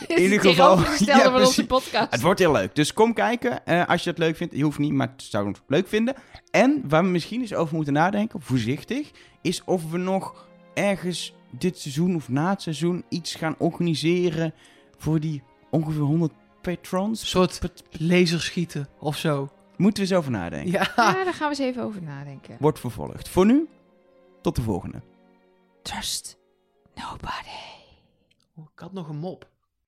in 0.07 0.21
ieder 0.23 0.39
geval- 0.39 0.77
Ja, 0.79 0.83
van 1.23 1.33
onze 1.33 1.33
precies. 1.33 1.65
podcast. 1.65 2.11
Het 2.11 2.21
wordt 2.21 2.39
heel 2.39 2.51
leuk. 2.51 2.75
Dus 2.75 2.93
kom 2.93 3.13
kijken 3.13 3.65
eh, 3.65 3.87
als 3.87 4.03
je 4.03 4.09
het 4.09 4.19
leuk 4.19 4.35
vindt. 4.35 4.55
Je 4.55 4.63
hoeft 4.63 4.77
niet, 4.79 4.91
maar 4.93 5.07
het 5.11 5.23
zou 5.23 5.47
het 5.47 5.61
leuk 5.67 5.87
vinden. 5.87 6.15
En 6.51 6.83
waar 6.87 7.03
we 7.03 7.09
misschien 7.09 7.41
eens 7.41 7.53
over 7.53 7.75
moeten 7.75 7.93
nadenken, 7.93 8.41
voorzichtig, 8.41 9.11
is 9.41 9.63
of 9.63 9.91
we 9.91 9.97
nog 9.97 10.47
ergens 10.73 11.33
dit 11.57 11.79
seizoen 11.79 12.15
of 12.15 12.29
na 12.29 12.49
het 12.49 12.61
seizoen 12.61 13.03
iets 13.09 13.35
gaan 13.35 13.55
organiseren 13.57 14.53
voor 14.97 15.19
die 15.19 15.43
ongeveer 15.69 16.01
100 16.01 16.31
patrons. 16.61 17.21
Een 17.21 17.27
soort 17.27 17.61
laserschieten 17.91 18.87
of 18.99 19.17
zo. 19.17 19.49
Moeten 19.77 20.03
we 20.03 20.09
eens 20.09 20.17
over 20.19 20.31
nadenken. 20.31 20.71
Ja. 20.71 20.91
Ja, 20.95 21.13
daar 21.23 21.33
gaan 21.33 21.49
we 21.49 21.55
eens 21.57 21.59
even 21.69 21.83
over 21.83 22.01
nadenken. 22.03 22.55
Wordt 22.59 22.79
vervolgd. 22.79 23.29
Voor 23.29 23.45
nu, 23.45 23.67
tot 24.41 24.55
de 24.55 24.61
volgende. 24.61 25.01
Trust 25.81 26.37
nobody. 26.95 27.49
Oh, 28.55 28.69
ik 28.73 28.79
had 28.79 28.93
nog 28.93 29.09
een 29.09 29.17
mop. 29.17 29.50